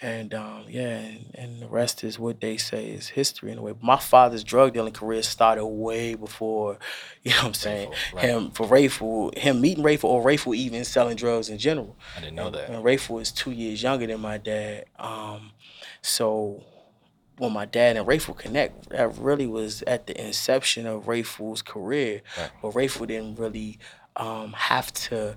And 0.00 0.34
um, 0.34 0.64
yeah, 0.68 0.98
and, 0.98 1.30
and 1.34 1.62
the 1.62 1.68
rest 1.68 2.02
is 2.02 2.18
what 2.18 2.40
they 2.40 2.56
say 2.56 2.86
is 2.86 3.08
history 3.08 3.52
in 3.52 3.58
a 3.58 3.62
way. 3.62 3.74
My 3.80 3.96
father's 3.96 4.42
drug 4.42 4.74
dealing 4.74 4.92
career 4.92 5.22
started 5.22 5.64
way 5.64 6.14
before, 6.14 6.78
you 7.22 7.30
know 7.30 7.38
what 7.38 7.46
I'm 7.46 7.54
saying, 7.54 7.90
Rayful, 7.90 8.14
right. 8.14 8.24
him 8.24 8.50
for 8.50 8.66
Rayful, 8.66 9.38
him 9.38 9.60
meeting 9.60 9.84
Rayful 9.84 10.04
or 10.04 10.24
Rayful 10.24 10.56
even 10.56 10.84
selling 10.84 11.16
drugs 11.16 11.48
in 11.48 11.58
general. 11.58 11.96
I 12.16 12.20
didn't 12.20 12.34
know 12.34 12.50
that. 12.50 12.70
And 12.70 12.84
Rayful 12.84 13.20
is 13.20 13.30
two 13.30 13.52
years 13.52 13.82
younger 13.82 14.06
than 14.06 14.20
my 14.20 14.38
dad. 14.38 14.86
Um, 14.98 15.52
so 16.02 16.64
when 17.38 17.52
my 17.52 17.64
dad 17.64 17.96
and 17.96 18.06
Rayful 18.06 18.36
connect, 18.36 18.90
that 18.90 19.16
really 19.16 19.46
was 19.46 19.82
at 19.82 20.06
the 20.06 20.26
inception 20.26 20.86
of 20.86 21.04
Rayful's 21.04 21.62
career. 21.62 22.22
Right. 22.38 22.50
But 22.62 22.72
Rayful 22.72 23.06
didn't 23.06 23.38
really 23.38 23.78
um, 24.16 24.52
have 24.52 24.92
to 24.92 25.36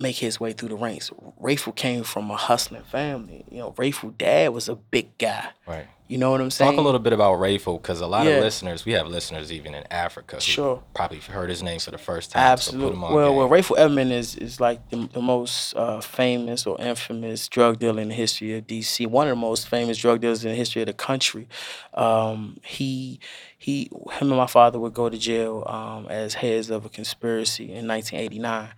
make 0.00 0.16
his 0.16 0.40
way 0.40 0.52
through 0.52 0.70
the 0.70 0.76
ranks. 0.76 1.10
Rayful 1.40 1.74
came 1.76 2.02
from 2.02 2.30
a 2.30 2.36
hustling 2.36 2.82
family. 2.82 3.44
You 3.50 3.58
know, 3.58 3.72
Rayful 3.72 4.18
dad 4.18 4.52
was 4.52 4.68
a 4.68 4.74
big 4.74 5.16
guy. 5.18 5.48
Right. 5.66 5.86
You 6.06 6.18
know 6.18 6.30
what 6.32 6.40
I'm 6.42 6.50
saying? 6.50 6.72
Talk 6.72 6.78
a 6.78 6.82
little 6.82 7.00
bit 7.00 7.14
about 7.14 7.38
Rayful 7.38 7.80
because 7.80 8.00
a 8.02 8.06
lot 8.06 8.26
Yeah. 8.26 8.32
of 8.32 8.44
listeners, 8.44 8.84
we 8.84 8.92
have 8.92 9.06
listeners 9.06 9.50
even 9.50 9.74
in 9.74 9.84
Africa 9.90 10.36
who 10.36 10.40
Sure. 10.42 10.82
probably 10.94 11.18
heard 11.18 11.48
his 11.48 11.62
name 11.62 11.78
for 11.78 11.92
the 11.92 11.98
first 11.98 12.32
time. 12.32 12.42
Absolutely. 12.42 12.96
him 12.96 13.04
on 13.04 13.14
well, 13.14 13.28
game. 13.30 13.36
well, 13.38 13.48
Rayful 13.48 13.78
Edmond 13.78 14.12
is 14.12 14.36
is 14.36 14.60
like 14.60 14.86
the, 14.90 15.08
the 15.12 15.22
most 15.22 15.74
uh, 15.74 16.00
famous 16.02 16.66
or 16.66 16.78
infamous 16.80 17.48
drug 17.48 17.78
dealer 17.78 18.02
in 18.02 18.08
the 18.08 18.14
history 18.14 18.54
of 18.58 18.66
DC. 18.66 19.06
One 19.06 19.28
of 19.28 19.30
the 19.30 19.36
most 19.40 19.66
famous 19.68 19.96
drug 19.96 20.20
dealers 20.20 20.44
in 20.44 20.50
the 20.50 20.56
history 20.56 20.82
of 20.82 20.86
the 20.86 20.92
country. 20.92 21.48
Um, 21.94 22.58
he 22.64 23.18
he 23.56 23.84
him 24.12 24.28
and 24.28 24.36
my 24.36 24.46
father 24.46 24.78
would 24.78 24.92
go 24.92 25.08
to 25.08 25.16
jail 25.16 25.62
um, 25.66 26.06
as 26.10 26.34
heads 26.34 26.68
of 26.68 26.84
a 26.84 26.88
conspiracy 26.90 27.72
in 27.72 27.86
1989. 27.88 28.68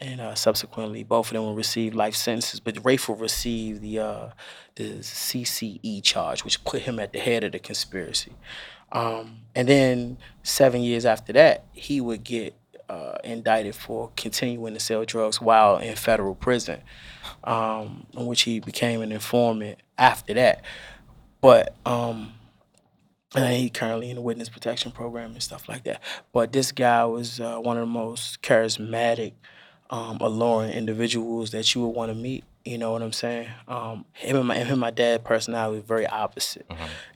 And 0.00 0.20
uh, 0.20 0.34
subsequently, 0.34 1.04
both 1.04 1.26
of 1.26 1.34
them 1.34 1.42
will 1.42 1.54
receive 1.54 1.94
life 1.94 2.14
sentences. 2.14 2.58
But 2.58 2.76
Rayful 2.76 3.20
received 3.20 3.82
the 3.82 3.98
uh, 3.98 4.28
the 4.76 5.00
CCE 5.00 6.02
charge, 6.02 6.42
which 6.44 6.64
put 6.64 6.82
him 6.82 6.98
at 6.98 7.12
the 7.12 7.18
head 7.18 7.44
of 7.44 7.52
the 7.52 7.58
conspiracy. 7.58 8.32
Um, 8.92 9.40
and 9.54 9.68
then 9.68 10.18
seven 10.42 10.80
years 10.82 11.04
after 11.04 11.32
that, 11.34 11.66
he 11.72 12.00
would 12.00 12.24
get 12.24 12.54
uh, 12.88 13.18
indicted 13.22 13.74
for 13.74 14.10
continuing 14.16 14.74
to 14.74 14.80
sell 14.80 15.04
drugs 15.04 15.40
while 15.40 15.76
in 15.76 15.94
federal 15.94 16.34
prison, 16.34 16.80
um, 17.44 18.06
in 18.14 18.26
which 18.26 18.42
he 18.42 18.58
became 18.58 19.00
an 19.00 19.12
informant 19.12 19.78
after 19.96 20.34
that. 20.34 20.64
But 21.40 21.76
um, 21.86 22.32
and 23.34 23.54
he 23.54 23.70
currently 23.70 24.10
in 24.10 24.16
the 24.16 24.22
witness 24.22 24.48
protection 24.48 24.90
program 24.90 25.32
and 25.32 25.42
stuff 25.42 25.68
like 25.68 25.84
that. 25.84 26.02
But 26.32 26.52
this 26.52 26.72
guy 26.72 27.04
was 27.04 27.38
uh, 27.38 27.58
one 27.58 27.76
of 27.76 27.82
the 27.82 27.92
most 27.92 28.42
charismatic, 28.42 29.34
um, 29.90 30.18
alluring 30.20 30.70
individuals 30.72 31.50
that 31.50 31.74
you 31.74 31.82
would 31.82 31.94
want 31.94 32.10
to 32.10 32.14
meet. 32.16 32.44
You 32.64 32.78
know 32.78 32.92
what 32.92 33.02
I'm 33.02 33.12
saying? 33.12 33.48
Um, 33.66 34.04
him 34.12 34.36
and 34.36 34.46
my 34.46 34.56
him 34.56 34.68
and 34.68 34.80
my 34.80 34.90
dad 34.90 35.24
personality 35.24 35.78
was 35.78 35.86
very 35.86 36.06
opposite. 36.06 36.66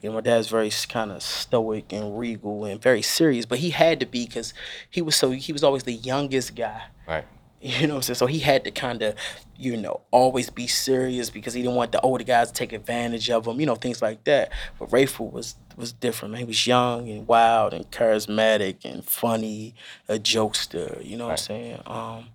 You 0.03 0.09
know, 0.09 0.15
my 0.15 0.23
dad's 0.23 0.49
very 0.49 0.71
kind 0.89 1.13
of 1.13 1.23
stoic 1.23 1.93
and 1.93 2.19
regal 2.19 2.65
and 2.65 2.81
very 2.81 3.03
serious, 3.03 3.45
but 3.47 3.59
he 3.59 3.71
had 3.71 4.01
to 4.01 4.07
be 4.07 4.27
because 4.27 4.55
he 4.91 5.03
was 5.03 5.17
so 5.17 5.31
he 5.33 5.53
was 5.53 5.63
always 5.63 5.83
the 5.85 5.93
youngest 5.93 6.55
guy. 6.55 6.83
right. 7.07 7.25
You 7.61 7.87
know 7.87 7.95
what 7.95 7.99
I'm 8.01 8.03
saying? 8.03 8.17
So 8.17 8.27
he 8.27 8.41
had 8.41 8.63
to 8.65 8.71
kind 8.71 9.01
of, 9.01 9.15
you 9.57 9.75
know, 9.79 10.03
always 10.11 10.51
be 10.51 10.67
serious 10.67 11.31
because 11.31 11.55
he 11.55 11.63
didn't 11.63 11.77
want 11.77 11.93
the 11.93 12.01
older 12.03 12.23
guys 12.23 12.49
to 12.49 12.53
take 12.53 12.75
advantage 12.75 13.31
of 13.31 13.47
him, 13.47 13.59
you 13.59 13.65
know, 13.65 13.75
things 13.75 14.03
like 14.03 14.23
that. 14.25 14.53
But 14.79 14.91
Rayful 14.91 15.33
was 15.33 15.57
was 15.75 15.91
different, 15.91 16.33
man. 16.33 16.41
He 16.41 16.45
was 16.45 16.67
young 16.67 17.09
and 17.09 17.27
wild 17.27 17.73
and 17.73 17.91
charismatic 17.91 18.85
and 18.85 19.03
funny, 19.03 19.75
a 20.11 20.19
jokester, 20.19 21.03
you 21.03 21.17
know 21.17 21.25
what 21.25 21.31
I'm 21.33 21.37
saying? 21.39 21.83
Um, 21.87 22.27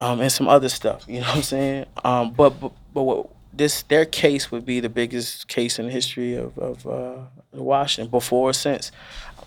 um, 0.00 0.20
and 0.20 0.30
some 0.30 0.48
other 0.48 0.68
stuff, 0.68 1.04
you 1.08 1.14
know 1.20 1.26
what 1.26 1.36
I'm 1.36 1.42
saying? 1.42 1.86
Um, 2.04 2.32
but 2.32 2.50
but, 2.60 2.72
but 2.94 3.02
what, 3.02 3.30
this 3.52 3.82
their 3.82 4.04
case 4.04 4.50
would 4.50 4.64
be 4.64 4.80
the 4.80 4.88
biggest 4.88 5.48
case 5.48 5.78
in 5.78 5.86
the 5.86 5.92
history 5.92 6.34
of 6.34 6.56
of 6.58 6.86
uh, 6.86 7.16
Washington 7.52 8.10
before 8.10 8.50
or 8.50 8.52
since 8.52 8.92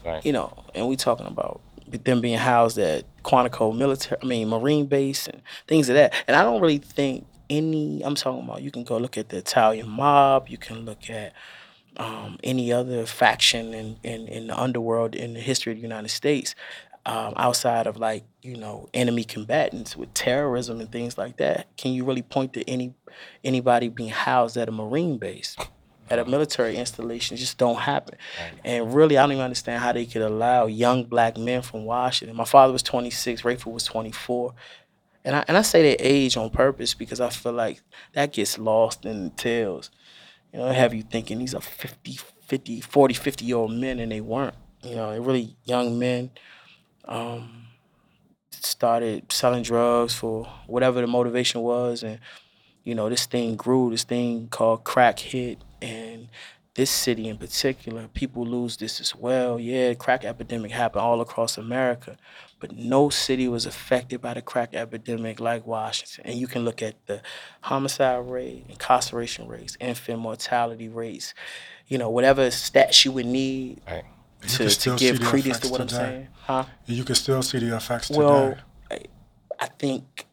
Right. 0.03 0.25
you 0.25 0.31
know, 0.33 0.51
and 0.73 0.87
we 0.87 0.95
talking 0.95 1.27
about 1.27 1.61
them 1.87 2.21
being 2.21 2.37
housed 2.37 2.79
at 2.79 3.05
Quantico 3.23 3.75
military, 3.77 4.17
I 4.21 4.25
mean 4.25 4.49
Marine 4.49 4.85
base 4.87 5.27
and 5.27 5.41
things 5.67 5.89
of 5.89 5.95
that. 5.95 6.13
And 6.27 6.35
I 6.35 6.43
don't 6.43 6.61
really 6.61 6.79
think 6.79 7.27
any. 7.49 8.01
I'm 8.03 8.15
talking 8.15 8.43
about. 8.43 8.61
You 8.61 8.71
can 8.71 8.83
go 8.83 8.97
look 8.97 9.17
at 9.17 9.29
the 9.29 9.37
Italian 9.37 9.87
mob. 9.89 10.47
You 10.49 10.57
can 10.57 10.85
look 10.85 11.09
at 11.09 11.33
um, 11.97 12.39
any 12.43 12.71
other 12.73 13.05
faction 13.05 13.73
in, 13.73 13.97
in 14.03 14.27
in 14.27 14.47
the 14.47 14.59
underworld 14.59 15.13
in 15.15 15.33
the 15.33 15.39
history 15.39 15.73
of 15.73 15.77
the 15.77 15.83
United 15.83 16.09
States. 16.09 16.55
Um, 17.03 17.33
outside 17.35 17.87
of 17.87 17.97
like 17.97 18.25
you 18.43 18.55
know 18.57 18.87
enemy 18.93 19.23
combatants 19.23 19.97
with 19.97 20.13
terrorism 20.13 20.79
and 20.79 20.91
things 20.91 21.17
like 21.17 21.37
that, 21.37 21.75
can 21.75 21.93
you 21.93 22.05
really 22.05 22.21
point 22.21 22.53
to 22.53 22.69
any 22.69 22.93
anybody 23.43 23.89
being 23.89 24.09
housed 24.09 24.55
at 24.55 24.69
a 24.69 24.71
Marine 24.71 25.17
base? 25.17 25.57
at 26.11 26.19
a 26.19 26.25
military 26.25 26.75
installation 26.75 27.35
It 27.35 27.39
just 27.39 27.57
don't 27.57 27.79
happen. 27.79 28.17
And 28.65 28.93
really, 28.93 29.17
I 29.17 29.23
don't 29.23 29.31
even 29.31 29.43
understand 29.43 29.81
how 29.81 29.93
they 29.93 30.05
could 30.05 30.21
allow 30.21 30.65
young 30.65 31.05
black 31.05 31.37
men 31.37 31.61
from 31.61 31.85
Washington. 31.85 32.35
My 32.35 32.43
father 32.43 32.73
was 32.73 32.83
26, 32.83 33.43
Rayful 33.43 33.71
was 33.71 33.85
24. 33.85 34.53
And 35.23 35.35
I, 35.37 35.45
and 35.47 35.57
I 35.57 35.61
say 35.61 35.81
their 35.81 35.95
age 35.99 36.35
on 36.35 36.49
purpose 36.49 36.93
because 36.93 37.21
I 37.21 37.29
feel 37.29 37.53
like 37.53 37.81
that 38.13 38.33
gets 38.33 38.57
lost 38.57 39.05
in 39.05 39.25
the 39.25 39.29
tales. 39.31 39.89
You 40.51 40.59
know, 40.59 40.71
have 40.71 40.93
you 40.93 41.03
thinking 41.03 41.39
these 41.39 41.55
are 41.55 41.61
50, 41.61 42.19
50, 42.45 42.81
40, 42.81 43.13
50 43.13 43.45
year 43.45 43.55
old 43.57 43.71
men 43.71 43.99
and 43.99 44.11
they 44.11 44.21
weren't. 44.21 44.55
You 44.83 44.95
know, 44.95 45.11
they're 45.11 45.21
really 45.21 45.55
young 45.63 45.97
men. 45.97 46.31
Um, 47.05 47.67
started 48.51 49.31
selling 49.31 49.63
drugs 49.63 50.13
for 50.13 50.45
whatever 50.67 51.01
the 51.01 51.07
motivation 51.07 51.61
was. 51.61 52.03
And, 52.03 52.19
you 52.83 52.95
know, 52.95 53.09
this 53.09 53.25
thing 53.25 53.55
grew, 53.55 53.89
this 53.89 54.03
thing 54.03 54.47
called 54.49 54.83
crack 54.83 55.19
hit. 55.19 55.59
And 55.81 56.29
this 56.73 56.89
city 56.89 57.27
in 57.27 57.37
particular, 57.37 58.07
people 58.13 58.45
lose 58.45 58.77
this 58.77 59.01
as 59.01 59.15
well. 59.15 59.59
Yeah, 59.59 59.93
crack 59.93 60.23
epidemic 60.23 60.71
happened 60.71 61.01
all 61.01 61.19
across 61.19 61.57
America, 61.57 62.17
but 62.59 62.71
no 62.71 63.09
city 63.09 63.47
was 63.47 63.65
affected 63.65 64.21
by 64.21 64.35
the 64.35 64.41
crack 64.41 64.73
epidemic 64.73 65.39
like 65.39 65.67
Washington. 65.67 66.23
And 66.25 66.39
you 66.39 66.47
can 66.47 66.63
look 66.63 66.81
at 66.81 66.95
the 67.07 67.21
homicide 67.61 68.29
rate, 68.29 68.65
incarceration 68.69 69.47
rates, 69.47 69.75
infant 69.81 70.19
mortality 70.19 70.87
rates, 70.87 71.33
you 71.87 71.97
know, 71.97 72.09
whatever 72.09 72.47
stats 72.47 73.03
you 73.03 73.11
would 73.11 73.25
need 73.25 73.81
Right. 73.85 74.05
You 74.43 74.49
to, 74.49 74.57
to 74.57 74.69
still 74.69 74.97
give 74.97 75.17
see 75.17 75.23
the 75.23 75.29
credence 75.29 75.59
to 75.59 75.69
what 75.69 75.81
I'm 75.81 75.87
today. 75.87 75.99
saying. 75.99 76.27
Huh? 76.33 76.65
You 76.85 77.03
can 77.03 77.15
still 77.15 77.41
see 77.41 77.59
the 77.59 77.75
effects 77.75 78.09
Well, 78.09 78.57
today. 78.89 79.05
I, 79.59 79.65
I 79.65 79.67
think 79.67 80.25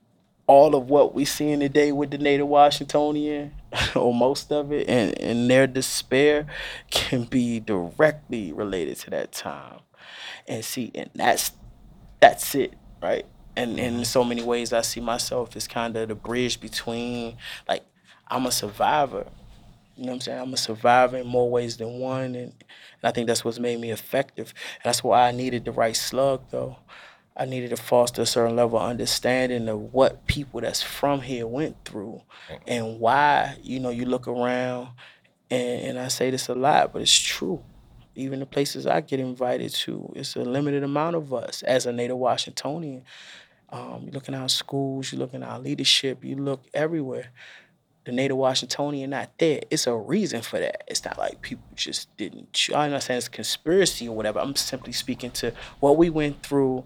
all 0.46 0.74
of 0.74 0.88
what 0.88 1.14
we 1.14 1.24
seeing 1.24 1.60
today 1.60 1.92
with 1.92 2.10
the 2.10 2.18
native 2.18 2.48
Washingtonian, 2.48 3.52
or 3.94 4.14
most 4.14 4.50
of 4.50 4.72
it, 4.72 4.88
and, 4.88 5.16
and 5.20 5.50
their 5.50 5.66
despair 5.66 6.46
can 6.90 7.24
be 7.24 7.60
directly 7.60 8.52
related 8.52 8.96
to 8.96 9.10
that 9.10 9.32
time. 9.32 9.80
And 10.48 10.64
see, 10.64 10.90
and 10.94 11.10
that's 11.14 11.52
that's 12.20 12.54
it, 12.54 12.74
right? 13.02 13.26
And, 13.56 13.72
and 13.72 13.80
in 13.80 13.94
mm-hmm. 13.94 14.02
so 14.04 14.24
many 14.24 14.42
ways, 14.42 14.72
I 14.72 14.80
see 14.82 15.00
myself 15.00 15.54
as 15.56 15.66
kind 15.68 15.96
of 15.96 16.08
the 16.08 16.14
bridge 16.14 16.60
between, 16.60 17.36
like, 17.68 17.84
I'm 18.28 18.46
a 18.46 18.52
survivor. 18.52 19.26
You 19.98 20.04
know 20.04 20.12
what 20.12 20.14
I'm 20.14 20.20
saying? 20.20 20.40
I'm 20.40 20.54
a 20.54 20.56
survivor 20.56 21.16
in 21.16 21.26
more 21.26 21.50
ways 21.50 21.76
than 21.76 21.98
one, 21.98 22.36
and, 22.36 22.36
and 22.36 22.54
I 23.02 23.10
think 23.10 23.26
that's 23.26 23.44
what's 23.44 23.58
made 23.58 23.80
me 23.80 23.90
effective. 23.90 24.54
And 24.76 24.84
that's 24.84 25.02
why 25.02 25.26
I 25.26 25.32
needed 25.32 25.64
the 25.64 25.72
write 25.72 25.96
slugg, 25.96 26.42
though. 26.50 26.76
I 27.36 27.46
needed 27.46 27.70
to 27.70 27.76
foster 27.76 28.22
a 28.22 28.26
certain 28.26 28.54
level 28.54 28.78
of 28.78 28.88
understanding 28.88 29.68
of 29.68 29.92
what 29.92 30.26
people 30.28 30.60
that's 30.60 30.82
from 30.82 31.22
here 31.22 31.48
went 31.48 31.84
through, 31.84 32.22
and 32.66 33.00
why. 33.00 33.56
You 33.62 33.80
know, 33.80 33.90
you 33.90 34.04
look 34.04 34.28
around, 34.28 34.90
and, 35.50 35.80
and 35.82 35.98
I 35.98 36.08
say 36.08 36.30
this 36.30 36.48
a 36.48 36.54
lot, 36.54 36.92
but 36.92 37.02
it's 37.02 37.18
true. 37.18 37.64
even 38.18 38.40
the 38.40 38.46
places 38.46 38.86
I 38.86 39.00
get 39.00 39.20
invited 39.20 39.72
to, 39.74 40.12
it's 40.16 40.34
a 40.36 40.40
limited 40.40 40.82
amount 40.82 41.16
of 41.16 41.32
us 41.32 41.62
as 41.62 41.86
a 41.86 41.92
native 41.92 42.18
Washingtonian. 42.18 43.04
Um, 43.70 44.04
you 44.06 44.12
look 44.12 44.28
in 44.28 44.34
our 44.34 44.48
schools, 44.48 45.12
you 45.12 45.18
look 45.18 45.34
in 45.34 45.42
our 45.42 45.58
leadership, 45.60 46.24
you 46.24 46.36
look 46.36 46.64
everywhere. 46.74 47.30
The 48.08 48.14
native 48.14 48.38
Washingtonian 48.38 49.10
not 49.10 49.28
there. 49.36 49.60
It's 49.70 49.86
a 49.86 49.94
reason 49.94 50.40
for 50.40 50.58
that. 50.58 50.82
It's 50.86 51.04
not 51.04 51.18
like 51.18 51.42
people 51.42 51.64
just 51.76 52.16
didn't. 52.16 52.70
I'm 52.74 52.90
not 52.90 53.02
saying 53.02 53.18
it's 53.18 53.28
conspiracy 53.28 54.08
or 54.08 54.16
whatever. 54.16 54.38
I'm 54.38 54.56
simply 54.56 54.94
speaking 54.94 55.30
to 55.32 55.52
what 55.80 55.98
we 55.98 56.08
went 56.08 56.42
through 56.42 56.84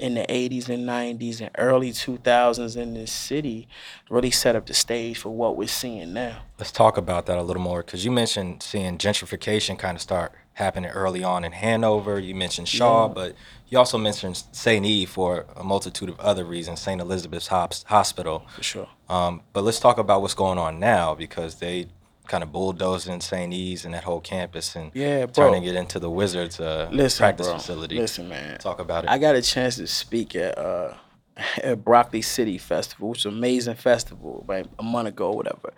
in 0.00 0.14
the 0.14 0.22
80s 0.22 0.68
and 0.68 0.84
90s 0.84 1.40
and 1.40 1.50
early 1.58 1.92
2000s 1.92 2.76
in 2.76 2.94
this 2.94 3.12
city 3.12 3.68
really 4.10 4.32
set 4.32 4.56
up 4.56 4.66
the 4.66 4.74
stage 4.74 5.16
for 5.16 5.30
what 5.30 5.56
we're 5.56 5.68
seeing 5.68 6.12
now. 6.12 6.42
Let's 6.58 6.72
talk 6.72 6.96
about 6.96 7.26
that 7.26 7.38
a 7.38 7.42
little 7.42 7.62
more 7.62 7.84
because 7.84 8.04
you 8.04 8.10
mentioned 8.10 8.60
seeing 8.60 8.98
gentrification 8.98 9.78
kind 9.78 9.94
of 9.94 10.02
start 10.02 10.32
happening 10.54 10.90
early 10.90 11.22
on 11.22 11.44
in 11.44 11.52
Hanover. 11.52 12.18
You 12.18 12.34
mentioned 12.34 12.66
Shaw, 12.66 13.06
yeah. 13.06 13.14
but 13.14 13.36
you 13.68 13.78
also 13.78 13.96
mentioned 13.96 14.42
St. 14.50 14.84
E's 14.84 15.08
for 15.08 15.46
a 15.54 15.62
multitude 15.62 16.08
of 16.08 16.18
other 16.18 16.44
reasons, 16.44 16.80
St. 16.80 17.00
Elizabeth's 17.00 17.46
Hospital. 17.46 18.44
For 18.56 18.62
sure. 18.64 18.88
Um, 19.08 19.42
but 19.52 19.64
let's 19.64 19.80
talk 19.80 19.98
about 19.98 20.22
what's 20.22 20.34
going 20.34 20.58
on 20.58 20.80
now 20.80 21.14
because 21.14 21.56
they 21.56 21.88
kind 22.26 22.42
of 22.42 22.52
bulldozing 22.52 23.20
St. 23.20 23.52
E's 23.52 23.84
and 23.84 23.92
that 23.94 24.04
whole 24.04 24.20
campus 24.20 24.76
and 24.76 24.90
yeah, 24.94 25.26
bro. 25.26 25.50
turning 25.50 25.64
it 25.64 25.74
into 25.74 25.98
the 25.98 26.08
Wizards 26.08 26.58
uh, 26.58 26.88
listen, 26.90 27.22
practice 27.22 27.46
bro. 27.46 27.58
facility. 27.58 27.96
Listen, 27.96 28.28
man. 28.28 28.58
Talk 28.58 28.80
about 28.80 29.04
it. 29.04 29.10
I 29.10 29.18
got 29.18 29.36
a 29.36 29.42
chance 29.42 29.76
to 29.76 29.86
speak 29.86 30.34
at 30.34 30.56
uh, 30.56 30.94
at 31.62 31.84
Broccoli 31.84 32.22
City 32.22 32.58
Festival, 32.58 33.10
which 33.10 33.20
is 33.20 33.26
an 33.26 33.34
amazing 33.34 33.74
festival, 33.74 34.44
right, 34.46 34.66
a 34.78 34.82
month 34.82 35.08
ago, 35.08 35.30
or 35.30 35.36
whatever, 35.36 35.72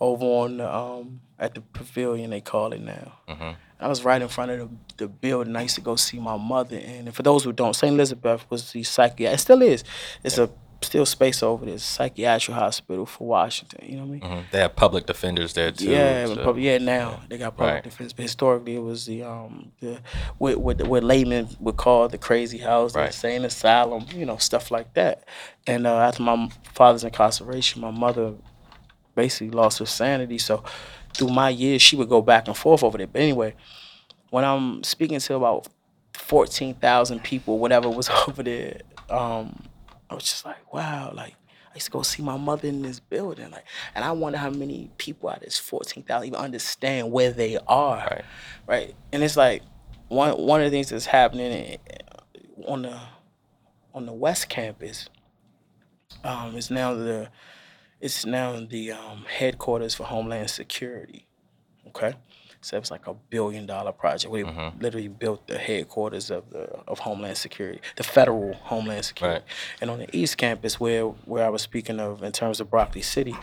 over 0.00 0.24
on 0.24 0.60
um, 0.60 1.20
at 1.38 1.54
the 1.54 1.60
pavilion 1.60 2.30
they 2.30 2.40
call 2.40 2.72
it 2.72 2.80
now. 2.80 3.18
Mm-hmm. 3.28 3.50
I 3.78 3.88
was 3.88 4.04
right 4.04 4.20
in 4.20 4.28
front 4.28 4.50
of 4.52 4.58
the, 4.58 4.68
the 4.96 5.08
building. 5.08 5.54
I 5.54 5.62
used 5.62 5.74
to 5.74 5.82
go 5.82 5.96
see 5.96 6.18
my 6.18 6.36
mother, 6.36 6.76
and 6.76 7.14
for 7.14 7.22
those 7.22 7.44
who 7.44 7.52
don't, 7.52 7.74
St. 7.74 7.92
Elizabeth 7.92 8.44
was 8.50 8.72
the 8.72 8.82
psychiatric. 8.82 9.34
It 9.34 9.40
still 9.40 9.62
is. 9.62 9.84
It's 10.22 10.38
yeah. 10.38 10.44
a 10.44 10.48
still 10.82 11.06
space 11.06 11.42
over 11.42 11.64
there. 11.64 11.78
Psychiatric 11.78 12.54
hospital 12.54 13.06
for 13.06 13.26
Washington. 13.26 13.80
You 13.88 13.96
know 13.96 14.02
what 14.02 14.06
I 14.06 14.10
mean? 14.10 14.20
Mm-hmm. 14.20 14.40
They 14.52 14.58
have 14.60 14.76
public 14.76 15.06
defenders 15.06 15.54
there 15.54 15.72
too. 15.72 15.90
Yeah, 15.90 16.26
so. 16.26 16.56
yeah. 16.56 16.78
Now 16.78 17.22
they 17.28 17.38
got 17.38 17.56
public 17.56 17.74
right. 17.74 17.84
defenders, 17.84 18.12
but 18.12 18.22
historically 18.22 18.76
it 18.76 18.82
was 18.82 19.06
the 19.06 19.22
um 19.22 19.72
the 19.80 20.00
what 20.38 20.58
what, 20.58 20.82
what 20.86 21.04
laymen 21.04 21.48
would 21.60 21.76
call 21.76 22.08
the 22.08 22.18
crazy 22.18 22.58
house, 22.58 22.94
right. 22.94 23.02
the 23.02 23.06
insane 23.08 23.44
asylum, 23.44 24.06
you 24.14 24.26
know, 24.26 24.36
stuff 24.36 24.70
like 24.70 24.94
that. 24.94 25.24
And 25.66 25.86
uh, 25.86 25.98
after 25.98 26.22
my 26.22 26.48
father's 26.74 27.04
incarceration, 27.04 27.80
my 27.80 27.90
mother 27.90 28.34
basically 29.14 29.50
lost 29.50 29.78
her 29.78 29.86
sanity. 29.86 30.38
So 30.38 30.62
through 31.14 31.28
my 31.28 31.48
years, 31.48 31.82
she 31.82 31.96
would 31.96 32.08
go 32.08 32.22
back 32.22 32.46
and 32.46 32.56
forth 32.56 32.82
over 32.82 32.98
there. 32.98 33.06
But 33.06 33.22
anyway, 33.22 33.54
when 34.30 34.44
I'm 34.44 34.82
speaking 34.84 35.18
to 35.18 35.34
about 35.34 35.68
fourteen 36.12 36.74
thousand 36.74 37.24
people, 37.24 37.58
whatever 37.58 37.88
was 37.88 38.08
over 38.28 38.42
there. 38.42 38.80
Um, 39.08 39.68
I 40.08 40.14
was 40.14 40.24
just 40.24 40.44
like, 40.44 40.72
wow, 40.72 41.12
like 41.14 41.34
I 41.70 41.74
used 41.74 41.86
to 41.86 41.92
go 41.92 42.02
see 42.02 42.22
my 42.22 42.36
mother 42.36 42.68
in 42.68 42.82
this 42.82 43.00
building, 43.00 43.50
like, 43.50 43.64
and 43.94 44.04
I 44.04 44.12
wonder 44.12 44.38
how 44.38 44.50
many 44.50 44.90
people 44.98 45.28
out 45.28 45.38
of 45.38 45.42
this 45.42 45.58
fourteen 45.58 46.04
thousand 46.04 46.28
even 46.28 46.40
understand 46.40 47.12
where 47.12 47.32
they 47.32 47.58
are, 47.66 47.96
right. 47.96 48.24
right? 48.66 48.94
And 49.12 49.22
it's 49.22 49.36
like 49.36 49.62
one 50.08 50.32
one 50.38 50.60
of 50.60 50.70
the 50.70 50.70
things 50.70 50.90
that's 50.90 51.06
happening 51.06 51.78
on 52.66 52.82
the 52.82 52.98
on 53.94 54.06
the 54.06 54.12
West 54.12 54.48
Campus 54.48 55.08
um, 56.24 56.56
is 56.56 56.70
now 56.70 56.94
the 56.94 57.28
it's 58.00 58.24
now 58.24 58.60
the 58.60 58.92
um, 58.92 59.24
headquarters 59.28 59.94
for 59.94 60.04
Homeland 60.04 60.50
Security. 60.50 61.26
Okay, 61.88 62.14
so 62.60 62.76
it 62.76 62.80
was 62.80 62.90
like 62.90 63.06
a 63.06 63.14
billion 63.14 63.66
dollar 63.66 63.92
project. 63.92 64.32
We 64.32 64.42
mm-hmm. 64.42 64.80
literally 64.80 65.08
built 65.08 65.46
the 65.46 65.58
headquarters 65.58 66.30
of 66.30 66.48
the 66.50 66.64
of 66.88 67.00
Homeland 67.00 67.38
Security, 67.38 67.80
the 67.96 68.02
federal 68.02 68.54
Homeland 68.54 69.04
Security. 69.04 69.40
Right. 69.40 69.44
And 69.80 69.90
on 69.90 69.98
the 69.98 70.16
East 70.16 70.36
Campus, 70.36 70.80
where 70.80 71.04
where 71.04 71.44
I 71.44 71.48
was 71.48 71.62
speaking 71.62 72.00
of 72.00 72.22
in 72.22 72.32
terms 72.32 72.60
of 72.60 72.70
Broccoli 72.70 73.02
City, 73.02 73.34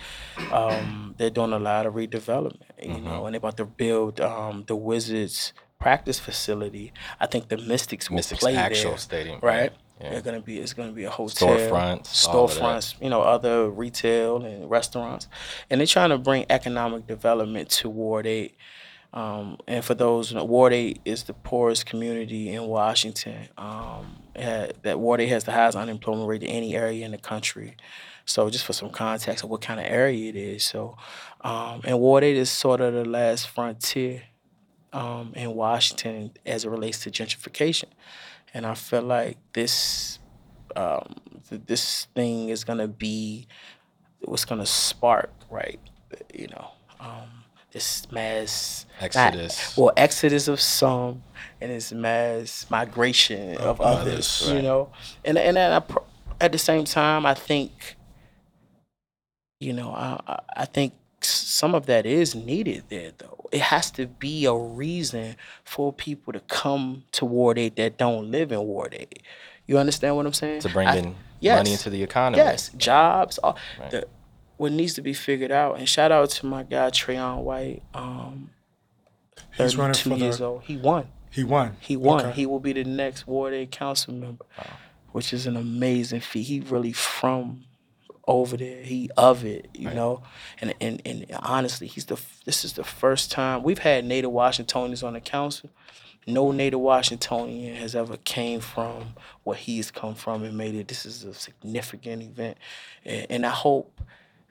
um, 0.52 1.16
they're 1.18 1.30
doing 1.30 1.54
a 1.54 1.60
lot 1.60 1.86
of 1.86 1.94
redevelopment. 1.94 2.62
You 2.82 2.90
mm-hmm. 2.90 3.06
know, 3.06 3.26
and 3.26 3.34
they're 3.34 3.40
about 3.40 3.58
to 3.58 3.66
build 3.66 4.20
um, 4.22 4.64
the 4.68 4.76
Wizards 4.76 5.54
practice 5.80 6.20
facility. 6.20 6.94
I 7.20 7.28
think 7.28 7.50
the 7.50 7.58
Mystics 7.58 8.10
will 8.10 8.16
Mystics 8.16 8.40
play 8.40 8.56
actual 8.56 8.92
there, 8.92 8.98
stadium, 9.00 9.40
right? 9.42 9.72
Yeah. 10.02 10.12
They're 10.12 10.22
gonna 10.22 10.42
be 10.42 10.60
it's 10.60 10.74
gonna 10.74 10.92
be 10.92 11.04
a 11.04 11.10
hotel, 11.10 11.50
storefronts, 11.50 12.08
storefronts, 12.08 13.02
you 13.02 13.10
know, 13.10 13.22
other 13.22 13.70
retail 13.70 14.44
and 14.44 14.70
restaurants, 14.70 15.28
and 15.70 15.80
they're 15.80 15.88
trying 15.88 16.10
to 16.10 16.18
bring 16.18 16.46
economic 16.50 17.06
development 17.06 17.70
to 17.70 17.90
Ward 17.90 18.26
Eight. 18.26 18.56
Um, 19.14 19.58
and 19.68 19.86
for 19.86 19.94
those, 19.94 20.32
you 20.32 20.38
know, 20.38 20.44
Ward 20.44 20.74
8 20.74 21.02
is 21.06 21.24
the 21.24 21.34
poorest 21.34 21.86
community 21.86 22.50
in 22.50 22.64
Washington. 22.64 23.48
Um, 23.58 24.24
had, 24.36 24.74
that 24.82 25.00
Ward 25.00 25.22
8 25.22 25.28
has 25.28 25.44
the 25.44 25.52
highest 25.52 25.78
unemployment 25.78 26.28
rate 26.28 26.44
of 26.44 26.50
any 26.50 26.76
area 26.76 27.06
in 27.06 27.12
the 27.12 27.20
country. 27.20 27.78
So 28.26 28.50
just 28.50 28.66
for 28.66 28.74
some 28.74 28.90
context 28.90 29.44
of 29.44 29.52
what 29.52 29.62
kind 29.62 29.80
of 29.80 29.86
area 29.86 30.30
it 30.30 30.36
is. 30.36 30.64
So, 30.64 30.98
um, 31.42 31.82
and 31.84 32.00
Ward 32.00 32.24
8 32.24 32.36
is 32.36 32.50
sort 32.50 32.82
of 32.82 32.94
the 32.94 33.06
last 33.06 33.50
frontier 33.50 34.24
um, 34.94 35.34
in 35.36 35.54
Washington 35.54 36.32
as 36.46 36.66
it 36.66 36.70
relates 36.70 37.00
to 37.02 37.12
gentrification. 37.12 37.90
And 38.54 38.66
I 38.66 38.74
feel 38.74 39.02
like 39.02 39.38
this 39.54 40.20
um, 40.76 41.16
this 41.50 42.08
thing 42.16 42.50
is 42.50 42.64
gonna 42.64 42.88
be 42.88 43.48
what's 44.22 44.46
gonna 44.46 44.66
spark, 44.66 45.32
right? 45.50 45.80
You 46.34 46.48
know, 46.48 46.72
um, 47.00 47.43
this 47.74 48.10
mass 48.12 48.86
exodus. 49.02 49.78
Not, 49.78 49.84
well, 49.84 49.94
exodus 49.98 50.48
of 50.48 50.62
some, 50.62 51.24
and 51.60 51.72
this 51.72 51.92
mass 51.92 52.68
migration 52.70 53.58
of, 53.58 53.82
of 53.82 53.82
others. 53.82 54.06
others 54.08 54.44
right. 54.48 54.56
You 54.56 54.62
know, 54.62 54.90
and 55.26 55.38
and 55.38 55.58
I, 55.58 55.82
at 56.40 56.52
the 56.52 56.58
same 56.58 56.86
time, 56.86 57.26
I 57.26 57.34
think, 57.34 57.96
you 59.60 59.74
know, 59.74 59.92
I 59.92 60.40
I 60.56 60.66
think 60.66 60.94
some 61.22 61.74
of 61.74 61.88
that 61.88 62.06
is 62.06 62.36
needed 62.36 62.84
there 62.90 63.12
though. 63.18 63.50
It 63.52 63.62
has 63.62 63.92
to 63.92 64.08
be 64.08 64.46
a 64.46 64.54
reason 64.54 65.36
for 65.64 65.92
people 65.92 66.34
to 66.34 66.40
come 66.42 67.04
to 67.14 67.26
Ward 67.26 67.58
Eight 67.58 67.76
that 67.76 67.98
don't 67.98 68.32
live 68.32 68.52
in 68.52 68.62
Ward 68.62 68.96
Eight. 68.98 69.22
You 69.66 69.78
understand 69.78 70.16
what 70.16 70.26
I'm 70.26 70.34
saying? 70.34 70.62
To 70.62 70.70
bring 70.70 70.90
in 70.90 71.16
yes, 71.40 71.58
money 71.58 71.72
into 71.72 71.90
the 71.90 72.04
economy. 72.04 72.44
Yes, 72.44 72.70
jobs. 72.78 73.38
All, 73.38 73.58
right. 73.80 73.92
the, 73.92 74.08
what 74.64 74.72
needs 74.72 74.94
to 74.94 75.02
be 75.02 75.14
figured 75.14 75.52
out. 75.52 75.78
And 75.78 75.90
shout 75.90 76.14
out 76.14 76.30
to 76.30 76.46
my 76.46 76.64
guy 76.64 76.90
Trayon 76.90 77.44
White. 77.44 77.84
Um, 77.94 78.50
He's 79.58 79.76
running 79.76 79.94
for 79.94 80.16
years 80.16 80.38
the, 80.38 80.46
old. 80.46 80.64
He 80.64 80.78
won. 80.78 81.10
He 81.30 81.44
won. 81.44 81.76
He 81.82 81.98
won. 81.98 82.28
Okay. 82.28 82.32
He 82.32 82.46
will 82.46 82.62
be 82.62 82.72
the 82.72 82.86
next 82.86 83.28
Ward 83.28 83.54
Eight 83.54 83.72
council 83.72 84.14
member, 84.14 84.46
wow. 84.58 84.78
which 85.12 85.34
is 85.34 85.46
an 85.48 85.58
amazing 85.58 86.22
feat. 86.22 86.44
He 86.44 86.62
really 86.62 86.94
from 86.94 87.66
over 88.26 88.56
there. 88.56 88.84
He 88.84 89.10
of 89.18 89.44
it, 89.44 89.68
you 89.74 89.88
right. 89.88 89.96
know. 89.98 90.24
And, 90.62 90.74
and 90.80 91.02
and 91.04 91.26
honestly, 91.40 91.88
he's 91.88 92.06
the 92.06 92.18
this 92.46 92.64
is 92.64 92.74
the 92.74 92.86
first 92.86 93.32
time 93.32 93.64
we've 93.64 93.80
had 93.80 94.06
Native 94.06 94.32
Washingtonians 94.32 95.04
on 95.04 95.12
the 95.12 95.20
council. 95.20 95.72
No 96.26 96.52
Native 96.52 96.80
Washingtonian 96.80 97.76
has 97.76 97.96
ever 97.96 98.16
came 98.16 98.62
from 98.62 99.16
where 99.44 99.58
he's 99.58 99.92
come 99.92 100.16
from 100.16 100.44
and 100.44 100.58
made 100.58 100.74
it. 100.74 100.88
This 100.88 101.06
is 101.06 101.26
a 101.26 101.34
significant 101.34 102.24
event, 102.24 102.58
and, 103.04 103.28
and 103.30 103.46
I 103.46 103.50
hope 103.50 104.00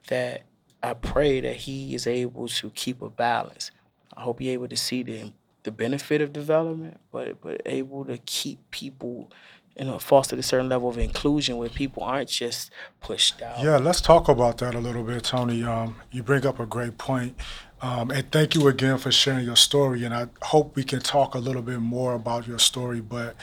that 0.09 0.43
I 0.83 0.95
pray 0.95 1.41
that 1.41 1.57
he 1.57 1.95
is 1.95 2.07
able 2.07 2.49
to 2.49 2.71
keep 2.71 3.03
a 3.03 3.11
balance. 3.11 3.71
I 4.17 4.23
hope 4.23 4.41
he's 4.41 4.51
able 4.51 4.69
to 4.69 4.77
see 4.77 5.03
the 5.03 5.33
the 5.65 5.71
benefit 5.71 6.21
of 6.21 6.33
development, 6.33 6.99
but 7.12 7.41
but 7.41 7.62
able 7.67 8.05
to 8.07 8.19
keep 8.19 8.59
people, 8.71 9.31
you 9.79 9.85
know, 9.85 9.99
foster 9.99 10.37
a 10.37 10.43
certain 10.43 10.69
level 10.69 10.88
of 10.88 10.99
inclusion 10.99 11.57
where 11.57 11.69
people 11.69 12.03
aren't 12.03 12.29
just 12.29 12.71
pushed 13.01 13.41
out. 13.43 13.62
Yeah, 13.62 13.77
let's 13.77 14.01
talk 14.01 14.29
about 14.29 14.59
that 14.59 14.75
a 14.75 14.81
little 14.81 15.05
bit, 15.05 15.23
Tony. 15.23 15.62
Um, 15.62 15.97
you 16.11 16.23
bring 16.23 16.45
up 16.47 16.59
a 16.59 16.67
great 16.67 16.99
point. 16.99 17.37
Um, 17.83 18.12
and 18.12 18.31
thank 18.31 18.55
you 18.55 18.68
again 18.68 18.97
for 18.97 19.11
sharing 19.11 19.45
your 19.45 19.57
story. 19.57 20.05
And 20.05 20.14
I 20.14 20.29
hope 20.40 20.77
we 20.77 20.85
can 20.85 21.01
talk 21.01 21.35
a 21.35 21.38
little 21.38 21.62
bit 21.62 21.81
more 21.81 22.14
about 22.14 22.47
your 22.47 22.61
story. 22.61 23.01
But 23.01 23.35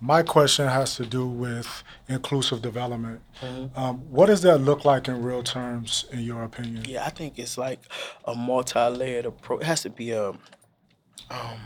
my 0.00 0.24
question 0.24 0.66
has 0.66 0.96
to 0.96 1.06
do 1.06 1.26
with 1.26 1.84
inclusive 2.08 2.60
development. 2.60 3.20
Mm-hmm. 3.40 3.78
Um, 3.78 3.98
what 4.10 4.26
does 4.26 4.42
that 4.42 4.58
look 4.58 4.84
like 4.84 5.06
in 5.06 5.22
real 5.22 5.44
terms, 5.44 6.06
in 6.10 6.20
your 6.20 6.42
opinion? 6.42 6.84
Yeah, 6.88 7.04
I 7.04 7.10
think 7.10 7.38
it's 7.38 7.56
like 7.56 7.80
a 8.24 8.34
multi-layered 8.34 9.26
approach. 9.26 9.62
It 9.62 9.66
has 9.66 9.82
to 9.82 9.90
be 9.90 10.10
a, 10.10 10.30
um, 11.30 11.60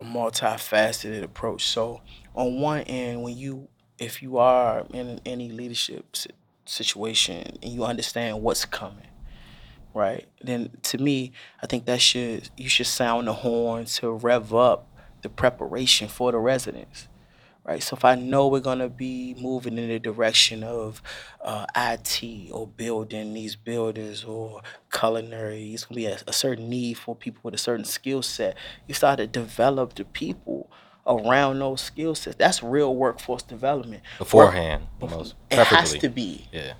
a 0.00 0.04
multifaceted 0.04 1.22
approach. 1.22 1.64
So 1.66 2.00
on 2.34 2.60
one 2.60 2.80
end, 2.82 3.22
when 3.22 3.38
you, 3.38 3.68
if 4.00 4.20
you 4.20 4.38
are 4.38 4.84
in 4.92 5.20
any 5.24 5.48
leadership 5.48 6.16
situation 6.66 7.56
and 7.62 7.72
you 7.72 7.84
understand 7.84 8.42
what's 8.42 8.64
coming, 8.64 9.06
right? 9.94 10.26
Then 10.42 10.70
to 10.84 10.98
me, 10.98 11.32
I 11.62 11.66
think 11.66 11.86
that 11.86 12.00
should 12.00 12.50
you 12.56 12.68
should 12.68 12.86
sound 12.86 13.28
the 13.28 13.32
horn 13.32 13.84
to 13.86 14.10
rev 14.10 14.54
up 14.54 14.86
the 15.22 15.28
preparation 15.28 16.08
for 16.08 16.32
the 16.32 16.38
residents 16.38 17.08
right? 17.64 17.82
So 17.82 17.96
if 17.96 18.04
I 18.04 18.14
know 18.14 18.48
we're 18.48 18.60
gonna 18.60 18.88
be 18.88 19.34
moving 19.38 19.78
in 19.78 19.88
the 19.88 19.98
direction 19.98 20.62
of 20.62 21.02
uh, 21.42 21.66
IT 21.76 22.50
or 22.50 22.66
building 22.66 23.34
these 23.34 23.56
buildings 23.56 24.24
or 24.24 24.62
culinary, 24.92 25.72
it's 25.72 25.84
gonna 25.84 25.96
be 25.96 26.06
a, 26.06 26.18
a 26.26 26.32
certain 26.32 26.68
need 26.68 26.94
for 26.98 27.14
people 27.14 27.40
with 27.44 27.54
a 27.54 27.58
certain 27.58 27.84
skill 27.84 28.22
set. 28.22 28.56
You 28.86 28.94
start 28.94 29.18
to 29.18 29.26
develop 29.26 29.94
the 29.94 30.04
people 30.04 30.70
around 31.06 31.58
those 31.58 31.80
skill 31.80 32.14
sets. 32.14 32.36
That's 32.36 32.62
real 32.62 32.94
workforce 32.94 33.42
development. 33.42 34.02
beforehand, 34.18 34.86
most 35.00 35.34
It 35.50 35.58
has 35.58 35.94
to 35.94 36.08
be. 36.08 36.48
Yeah, 36.52 36.74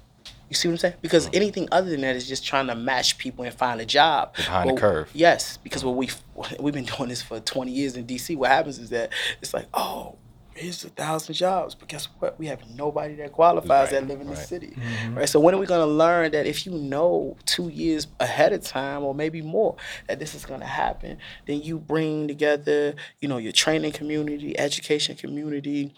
You 0.50 0.56
see 0.56 0.68
what 0.68 0.72
I'm 0.72 0.78
saying? 0.78 0.94
Because 1.00 1.28
mm. 1.28 1.36
anything 1.36 1.68
other 1.70 1.90
than 1.90 2.00
that 2.00 2.16
is 2.16 2.28
just 2.28 2.44
trying 2.44 2.66
to 2.66 2.74
match 2.74 3.18
people 3.18 3.44
and 3.44 3.54
find 3.54 3.80
a 3.80 3.86
job. 3.86 4.34
Behind 4.34 4.68
the 4.68 4.74
curve. 4.74 5.08
Yes, 5.14 5.56
because 5.56 5.84
what 5.84 5.94
we 5.94 6.10
we've 6.60 6.74
been 6.74 6.84
doing 6.84 7.08
this 7.08 7.22
for 7.22 7.38
20 7.40 7.70
years 7.70 7.96
in 7.96 8.04
DC. 8.04 8.36
What 8.36 8.50
happens 8.50 8.78
is 8.78 8.90
that 8.90 9.10
it's 9.40 9.54
like, 9.54 9.66
oh, 9.72 10.16
here's 10.54 10.84
a 10.84 10.88
thousand 10.88 11.34
jobs, 11.34 11.76
but 11.76 11.88
guess 11.88 12.08
what? 12.18 12.38
We 12.38 12.46
have 12.46 12.68
nobody 12.70 13.14
that 13.16 13.32
qualifies 13.32 13.90
that 13.90 14.06
live 14.08 14.20
in 14.20 14.26
the 14.26 14.34
right. 14.34 14.46
city, 14.46 14.74
mm-hmm. 14.76 15.18
right? 15.18 15.28
So 15.28 15.38
when 15.40 15.54
are 15.54 15.58
we 15.58 15.66
gonna 15.66 15.86
learn 15.86 16.32
that 16.32 16.46
if 16.46 16.66
you 16.66 16.72
know 16.72 17.36
two 17.46 17.68
years 17.68 18.08
ahead 18.18 18.52
of 18.52 18.62
time 18.62 19.04
or 19.04 19.14
maybe 19.14 19.42
more 19.42 19.76
that 20.08 20.18
this 20.18 20.34
is 20.34 20.44
gonna 20.44 20.66
happen, 20.66 21.18
then 21.46 21.62
you 21.62 21.78
bring 21.78 22.26
together, 22.26 22.94
you 23.20 23.28
know, 23.28 23.38
your 23.38 23.52
training 23.52 23.92
community, 23.92 24.58
education 24.58 25.14
community, 25.16 25.94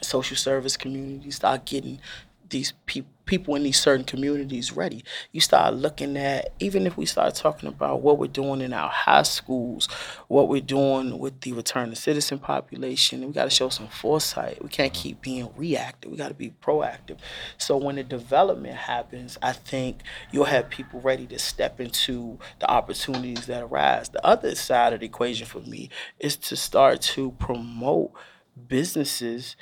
social 0.00 0.36
service 0.36 0.76
community, 0.76 1.32
start 1.32 1.64
getting 1.64 2.00
these 2.48 2.72
people 2.86 3.11
people 3.24 3.54
in 3.54 3.62
these 3.62 3.80
certain 3.80 4.04
communities 4.04 4.72
ready. 4.72 5.04
You 5.30 5.40
start 5.40 5.74
looking 5.74 6.16
at 6.16 6.52
even 6.58 6.86
if 6.86 6.96
we 6.96 7.06
start 7.06 7.34
talking 7.34 7.68
about 7.68 8.02
what 8.02 8.18
we're 8.18 8.26
doing 8.26 8.60
in 8.60 8.72
our 8.72 8.88
high 8.88 9.22
schools, 9.22 9.88
what 10.28 10.48
we're 10.48 10.60
doing 10.60 11.18
with 11.18 11.40
the 11.40 11.52
return 11.52 11.90
to 11.90 11.96
citizen 11.96 12.38
population, 12.38 13.26
we 13.26 13.32
got 13.32 13.44
to 13.44 13.50
show 13.50 13.68
some 13.68 13.88
foresight. 13.88 14.62
We 14.62 14.68
can't 14.68 14.92
keep 14.92 15.22
being 15.22 15.50
reactive. 15.56 16.10
We 16.10 16.16
got 16.16 16.28
to 16.28 16.34
be 16.34 16.54
proactive. 16.62 17.18
So 17.58 17.76
when 17.76 17.96
the 17.96 18.04
development 18.04 18.76
happens, 18.76 19.38
I 19.42 19.52
think 19.52 20.02
you'll 20.30 20.44
have 20.44 20.68
people 20.68 21.00
ready 21.00 21.26
to 21.26 21.38
step 21.38 21.80
into 21.80 22.38
the 22.58 22.70
opportunities 22.70 23.46
that 23.46 23.62
arise. 23.62 24.08
The 24.08 24.24
other 24.26 24.54
side 24.54 24.92
of 24.92 25.00
the 25.00 25.06
equation 25.06 25.46
for 25.46 25.60
me 25.60 25.90
is 26.18 26.36
to 26.36 26.56
start 26.56 27.00
to 27.02 27.32
promote 27.32 28.12
businesses 28.68 29.56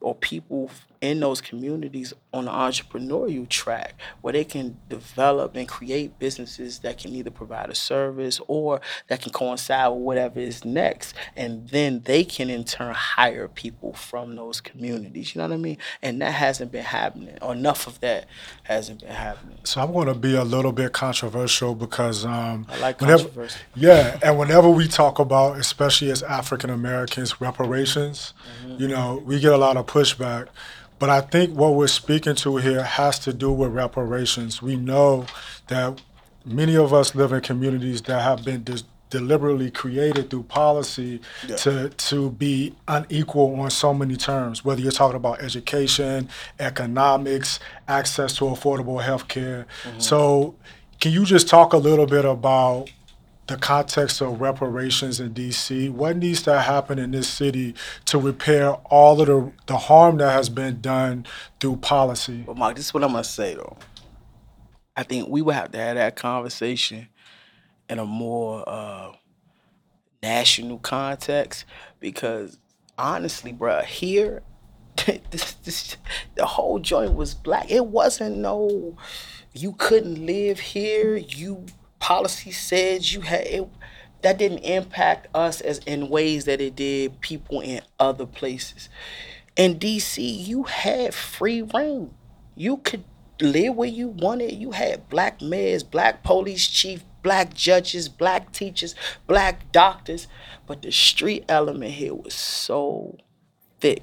or 0.00 0.14
people 0.14 0.70
in 1.00 1.18
those 1.20 1.40
communities 1.40 2.12
on 2.34 2.44
the 2.44 2.50
entrepreneurial 2.50 3.48
track 3.48 3.94
where 4.20 4.32
they 4.32 4.44
can 4.44 4.76
develop 4.90 5.56
and 5.56 5.66
create 5.66 6.18
businesses 6.18 6.80
that 6.80 6.98
can 6.98 7.14
either 7.14 7.30
provide 7.30 7.70
a 7.70 7.74
service 7.74 8.38
or 8.48 8.80
that 9.08 9.22
can 9.22 9.32
coincide 9.32 9.90
with 9.92 10.00
whatever 10.02 10.38
is 10.40 10.64
next 10.64 11.14
and 11.36 11.68
then 11.70 12.00
they 12.04 12.22
can 12.22 12.50
in 12.50 12.64
turn 12.64 12.92
hire 12.94 13.48
people 13.48 13.94
from 13.94 14.36
those 14.36 14.60
communities 14.60 15.34
you 15.34 15.38
know 15.40 15.48
what 15.48 15.54
i 15.54 15.56
mean 15.56 15.78
and 16.02 16.20
that 16.20 16.32
hasn't 16.32 16.70
been 16.70 16.84
happening 16.84 17.36
or 17.40 17.52
enough 17.54 17.86
of 17.86 17.98
that 18.00 18.26
hasn't 18.64 19.00
been 19.00 19.08
happening 19.10 19.56
So 19.64 19.80
I'm 19.80 19.92
going 19.92 20.06
to 20.08 20.14
be 20.14 20.34
a 20.34 20.44
little 20.44 20.72
bit 20.72 20.92
controversial 20.92 21.74
because 21.74 22.24
um, 22.26 22.66
I 22.68 22.78
like 22.78 23.00
whenever- 23.00 23.24
controversy. 23.24 23.58
yeah, 23.74 24.18
and 24.22 24.38
whenever 24.38 24.68
we 24.68 24.86
talk 24.86 25.18
about, 25.18 25.58
especially 25.58 26.10
as 26.10 26.22
African 26.22 26.70
Americans, 26.70 27.40
reparations, 27.40 28.34
Mm-hmm. 28.64 28.82
you 28.82 28.88
know, 28.88 29.22
we 29.24 29.40
get 29.40 29.52
a 29.52 29.56
lot 29.56 29.76
of 29.76 29.86
pushback. 29.86 30.48
But 31.00 31.08
I 31.08 31.22
think 31.22 31.56
what 31.56 31.74
we're 31.74 31.88
speaking 31.88 32.34
to 32.36 32.58
here 32.58 32.84
has 32.84 33.18
to 33.20 33.32
do 33.32 33.50
with 33.50 33.72
reparations. 33.72 34.60
We 34.60 34.76
know 34.76 35.24
that 35.68 36.00
many 36.44 36.76
of 36.76 36.92
us 36.92 37.14
live 37.14 37.32
in 37.32 37.40
communities 37.40 38.02
that 38.02 38.20
have 38.20 38.44
been 38.44 38.62
dis- 38.62 38.84
deliberately 39.08 39.70
created 39.70 40.30
through 40.30 40.44
policy 40.44 41.20
to 41.56 41.88
to 41.88 42.30
be 42.32 42.74
unequal 42.86 43.58
on 43.58 43.70
so 43.70 43.94
many 43.94 44.14
terms. 44.14 44.62
Whether 44.62 44.82
you're 44.82 44.92
talking 44.92 45.16
about 45.16 45.42
education, 45.42 46.28
economics, 46.60 47.58
access 47.88 48.36
to 48.36 48.44
affordable 48.44 49.02
health 49.02 49.26
care. 49.26 49.66
Mm-hmm. 49.84 50.00
So, 50.00 50.54
can 51.00 51.12
you 51.12 51.24
just 51.24 51.48
talk 51.48 51.72
a 51.72 51.78
little 51.78 52.06
bit 52.06 52.26
about 52.26 52.90
the 53.50 53.56
context 53.56 54.20
of 54.20 54.40
reparations 54.40 55.20
in 55.20 55.34
DC? 55.34 55.90
What 55.90 56.16
needs 56.16 56.42
to 56.42 56.60
happen 56.60 56.98
in 56.98 57.10
this 57.10 57.28
city 57.28 57.74
to 58.06 58.18
repair 58.18 58.72
all 58.86 59.20
of 59.20 59.26
the, 59.26 59.52
the 59.66 59.76
harm 59.76 60.18
that 60.18 60.32
has 60.32 60.48
been 60.48 60.80
done 60.80 61.26
through 61.58 61.76
policy? 61.76 62.44
But 62.46 62.56
Mark, 62.56 62.76
this 62.76 62.86
is 62.86 62.94
what 62.94 63.04
I'm 63.04 63.10
gonna 63.10 63.24
say 63.24 63.54
though. 63.54 63.76
I 64.96 65.02
think 65.02 65.28
we 65.28 65.42
would 65.42 65.54
have 65.54 65.72
to 65.72 65.78
have 65.78 65.96
that 65.96 66.16
conversation 66.16 67.08
in 67.88 67.98
a 67.98 68.04
more 68.04 68.64
uh, 68.68 69.12
national 70.22 70.78
context 70.78 71.64
because 71.98 72.58
honestly, 72.96 73.52
bruh, 73.52 73.84
here, 73.84 74.42
this, 75.30 75.54
this, 75.64 75.96
the 76.36 76.46
whole 76.46 76.78
joint 76.78 77.14
was 77.14 77.34
black. 77.34 77.70
It 77.70 77.86
wasn't 77.86 78.38
no, 78.38 78.96
you 79.52 79.72
couldn't 79.72 80.24
live 80.24 80.60
here. 80.60 81.16
You 81.16 81.66
policy 82.00 82.50
said 82.50 83.06
you 83.06 83.20
had 83.20 83.46
it. 83.46 83.68
That 84.22 84.38
didn't 84.38 84.58
impact 84.58 85.28
us 85.34 85.60
as 85.60 85.78
in 85.78 86.08
ways 86.08 86.44
that 86.44 86.60
it 86.60 86.76
did 86.76 87.20
people 87.20 87.60
in 87.60 87.80
other 87.98 88.26
places. 88.26 88.88
In 89.56 89.78
DC, 89.78 90.46
you 90.46 90.64
had 90.64 91.14
free 91.14 91.62
rein. 91.62 92.10
You 92.54 92.78
could 92.78 93.04
live 93.40 93.76
where 93.76 93.88
you 93.88 94.08
wanted. 94.08 94.52
You 94.52 94.72
had 94.72 95.08
black 95.08 95.40
mayors, 95.40 95.82
black 95.82 96.22
police 96.22 96.66
chief, 96.66 97.04
black 97.22 97.54
judges, 97.54 98.08
black 98.08 98.52
teachers, 98.52 98.94
black 99.26 99.72
doctors. 99.72 100.26
But 100.66 100.82
the 100.82 100.92
street 100.92 101.44
element 101.48 101.92
here 101.92 102.14
was 102.14 102.34
so 102.34 103.16
thick. 103.80 104.02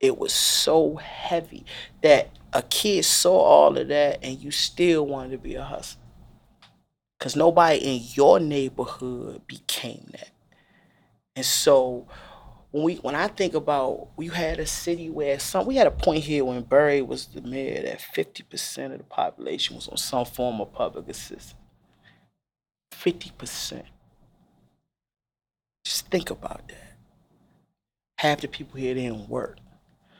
It 0.00 0.18
was 0.18 0.32
so 0.32 0.96
heavy 0.96 1.64
that 2.02 2.30
a 2.52 2.62
kid 2.62 3.04
saw 3.04 3.38
all 3.38 3.78
of 3.78 3.88
that 3.88 4.18
and 4.22 4.38
you 4.38 4.50
still 4.50 5.06
wanted 5.06 5.30
to 5.30 5.38
be 5.38 5.54
a 5.54 5.62
hustler. 5.62 6.01
Cause 7.22 7.36
nobody 7.36 7.76
in 7.76 8.02
your 8.14 8.40
neighborhood 8.40 9.46
became 9.46 10.08
that. 10.10 10.30
And 11.36 11.46
so 11.46 12.08
when 12.72 12.82
we 12.82 12.96
when 12.96 13.14
I 13.14 13.28
think 13.28 13.54
about 13.54 14.08
we 14.16 14.26
had 14.26 14.58
a 14.58 14.66
city 14.66 15.08
where 15.08 15.38
some 15.38 15.64
we 15.64 15.76
had 15.76 15.86
a 15.86 15.92
point 15.92 16.24
here 16.24 16.44
when 16.44 16.62
Barry 16.62 17.00
was 17.00 17.26
the 17.26 17.40
mayor 17.40 17.80
that 17.82 18.00
fifty 18.00 18.42
percent 18.42 18.92
of 18.92 18.98
the 18.98 19.04
population 19.04 19.76
was 19.76 19.86
on 19.86 19.98
some 19.98 20.24
form 20.24 20.60
of 20.60 20.72
public 20.72 21.08
assistance. 21.08 21.54
Fifty 22.90 23.30
percent. 23.38 23.86
Just 25.84 26.08
think 26.08 26.28
about 26.28 26.66
that. 26.66 26.96
Half 28.18 28.40
the 28.40 28.48
people 28.48 28.80
here 28.80 28.94
didn't 28.94 29.28
work. 29.28 29.58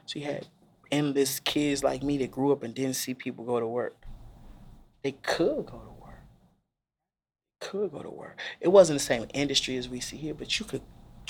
So 0.06 0.20
you 0.20 0.26
had 0.26 0.46
endless 0.92 1.40
kids 1.40 1.82
like 1.82 2.04
me 2.04 2.16
that 2.18 2.30
grew 2.30 2.52
up 2.52 2.62
and 2.62 2.72
didn't 2.72 2.94
see 2.94 3.12
people 3.12 3.44
go 3.44 3.58
to 3.58 3.66
work. 3.66 3.96
They 5.02 5.10
could 5.10 5.66
go 5.66 5.78
to. 5.78 5.91
Could 7.70 7.92
go 7.92 8.02
to 8.02 8.10
work. 8.10 8.38
It 8.60 8.68
wasn't 8.68 8.98
the 8.98 9.04
same 9.04 9.26
industry 9.32 9.76
as 9.76 9.88
we 9.88 10.00
see 10.00 10.16
here, 10.16 10.34
but 10.34 10.58
you 10.58 10.66
could 10.66 10.82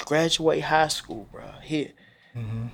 graduate 0.05 0.63
high 0.63 0.89
school, 0.89 1.29
bro, 1.31 1.45
here. 1.63 1.91
Mm-hmm. 2.37 2.69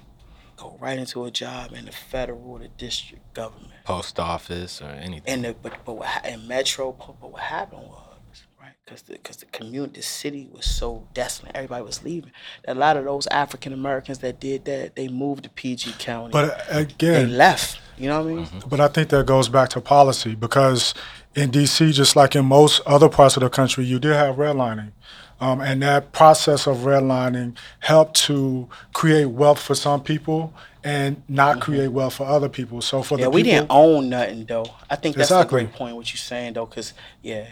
Go 0.56 0.76
right 0.80 0.98
into 0.98 1.24
a 1.24 1.30
job 1.30 1.72
in 1.72 1.84
the 1.86 1.92
federal 1.92 2.40
or 2.52 2.58
the 2.60 2.68
district 2.68 3.34
government. 3.34 3.72
post 3.84 4.18
office 4.20 4.80
or 4.82 4.86
anything. 4.90 5.22
And 5.26 5.44
the, 5.44 5.54
but 5.54 5.72
but 5.84 5.94
what, 5.98 6.06
ha- 6.06 6.22
in 6.28 6.46
metro, 6.48 6.92
but 7.20 7.30
what 7.32 7.42
happened 7.42 7.82
was 7.88 8.44
right 8.60 8.72
because 8.84 9.02
the 9.02 9.12
because 9.14 9.36
the 9.38 9.46
community, 9.46 10.00
the 10.00 10.02
city 10.02 10.48
was 10.52 10.66
so 10.66 11.06
desolate. 11.14 11.52
Everybody 11.54 11.84
was 11.84 12.02
leaving. 12.04 12.32
A 12.66 12.74
lot 12.74 12.96
of 12.96 13.04
those 13.04 13.26
African 13.28 13.72
Americans 13.72 14.18
that 14.18 14.40
did 14.40 14.64
that, 14.66 14.94
they 14.96 15.08
moved 15.08 15.44
to 15.44 15.50
PG 15.50 15.94
County. 15.98 16.32
But 16.32 16.50
uh, 16.68 16.74
they 16.74 16.80
again, 16.82 17.36
left. 17.36 17.80
You 17.98 18.08
know 18.08 18.22
what 18.22 18.30
I 18.30 18.34
mean? 18.34 18.48
But 18.68 18.80
I 18.80 18.88
think 18.88 19.10
that 19.10 19.26
goes 19.26 19.48
back 19.48 19.70
to 19.70 19.80
policy 19.80 20.34
because 20.34 20.94
in 21.34 21.50
DC, 21.50 21.92
just 21.92 22.16
like 22.16 22.36
in 22.36 22.46
most 22.46 22.80
other 22.86 23.08
parts 23.08 23.36
of 23.36 23.42
the 23.42 23.50
country, 23.50 23.84
you 23.84 23.98
did 23.98 24.14
have 24.14 24.36
redlining. 24.36 24.92
Um, 25.40 25.60
and 25.60 25.82
that 25.82 26.12
process 26.12 26.66
of 26.66 26.78
redlining 26.78 27.56
helped 27.80 28.16
to 28.26 28.68
create 28.94 29.26
wealth 29.26 29.60
for 29.60 29.74
some 29.74 30.02
people 30.02 30.54
and 30.84 31.22
not 31.28 31.60
create 31.60 31.88
wealth 31.88 32.14
for 32.14 32.26
other 32.26 32.48
people. 32.48 32.80
So 32.82 33.02
for 33.02 33.16
Mm-hmm. 33.16 33.20
Yeah, 33.22 33.26
the 33.26 33.30
we 33.32 33.42
people, 33.42 33.52
didn't 33.52 33.70
own 33.70 34.08
nothing 34.10 34.46
though. 34.46 34.66
I 34.90 34.96
think 34.96 35.16
that's 35.16 35.30
Exactly. 35.32 35.62
a 35.62 35.64
great 35.66 35.72
point 35.76 35.96
what 35.96 36.12
you're 36.12 36.18
saying 36.18 36.54
though, 36.54 36.66
cause 36.66 36.94
yeah. 37.22 37.46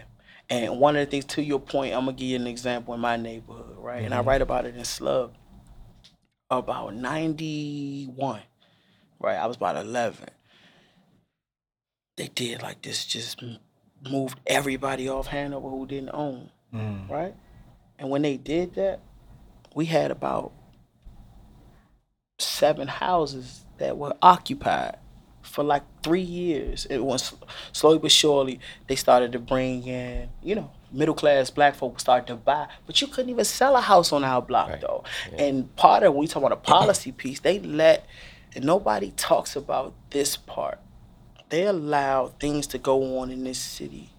And 0.50 0.78
one 0.80 0.96
of 0.96 1.04
the 1.06 1.10
things 1.10 1.24
to 1.26 1.42
your 1.42 1.60
point, 1.60 1.94
I'm 1.94 2.06
gonna 2.06 2.12
give 2.14 2.28
you 2.28 2.36
an 2.36 2.46
example 2.46 2.94
in 2.94 3.00
my 3.00 3.16
neighborhood, 3.16 3.76
right? 3.78 4.04
And 4.04 4.14
I 4.14 4.18
Mm-hmm. 4.18 4.28
write 4.28 4.42
about 4.42 4.66
it 4.66 4.76
in 4.76 4.84
Slugg. 4.84 5.32
About 6.50 6.94
91, 6.94 8.42
right? 9.20 9.36
I 9.36 9.46
was 9.46 9.56
about 9.56 9.76
11. 9.76 10.28
They 12.16 12.28
did 12.28 12.62
like 12.62 12.82
this, 12.82 13.04
just 13.04 13.42
moved 14.10 14.38
everybody 14.46 15.08
off 15.08 15.26
Hanover 15.28 15.68
who 15.68 15.86
didn't 15.86 16.10
own, 16.14 16.50
Mm. 16.74 17.08
right? 17.10 17.34
And 17.98 18.10
when 18.10 18.22
they 18.22 18.36
did 18.36 18.74
that, 18.74 19.00
we 19.74 19.86
had 19.86 20.10
about 20.10 20.52
seven 22.38 22.88
houses 22.88 23.64
that 23.78 23.96
were 23.96 24.14
occupied 24.22 24.98
for 25.42 25.62
like 25.62 25.82
three 26.02 26.20
years. 26.22 26.86
It 26.90 27.04
was 27.04 27.34
slowly 27.72 27.98
but 27.98 28.10
surely 28.10 28.60
they 28.88 28.96
started 28.96 29.32
to 29.32 29.38
bring 29.38 29.86
in, 29.86 30.28
you 30.42 30.54
know, 30.54 30.70
middle 30.92 31.14
class 31.14 31.50
black 31.50 31.74
folk 31.74 31.98
started 32.00 32.26
to 32.28 32.36
buy, 32.36 32.66
but 32.86 33.00
you 33.00 33.06
couldn't 33.06 33.30
even 33.30 33.44
sell 33.44 33.76
a 33.76 33.80
house 33.80 34.12
on 34.12 34.24
our 34.24 34.40
block 34.42 34.68
Right. 34.70 34.80
though. 34.80 35.04
Yeah. 35.32 35.42
And 35.44 35.76
part 35.76 36.02
of 36.02 36.12
when 36.14 36.20
we 36.20 36.26
talk 36.26 36.42
about 36.42 36.52
a 36.52 36.56
policy 36.56 37.12
piece, 37.12 37.40
they 37.40 37.58
let 37.58 38.06
and 38.54 38.64
nobody 38.64 39.10
talks 39.12 39.54
about 39.56 39.92
this 40.10 40.36
part. 40.36 40.78
They 41.48 41.66
allow 41.66 42.28
things 42.28 42.66
to 42.68 42.78
go 42.78 43.18
on 43.18 43.30
in 43.30 43.44
this 43.44 43.58
city 43.58 44.10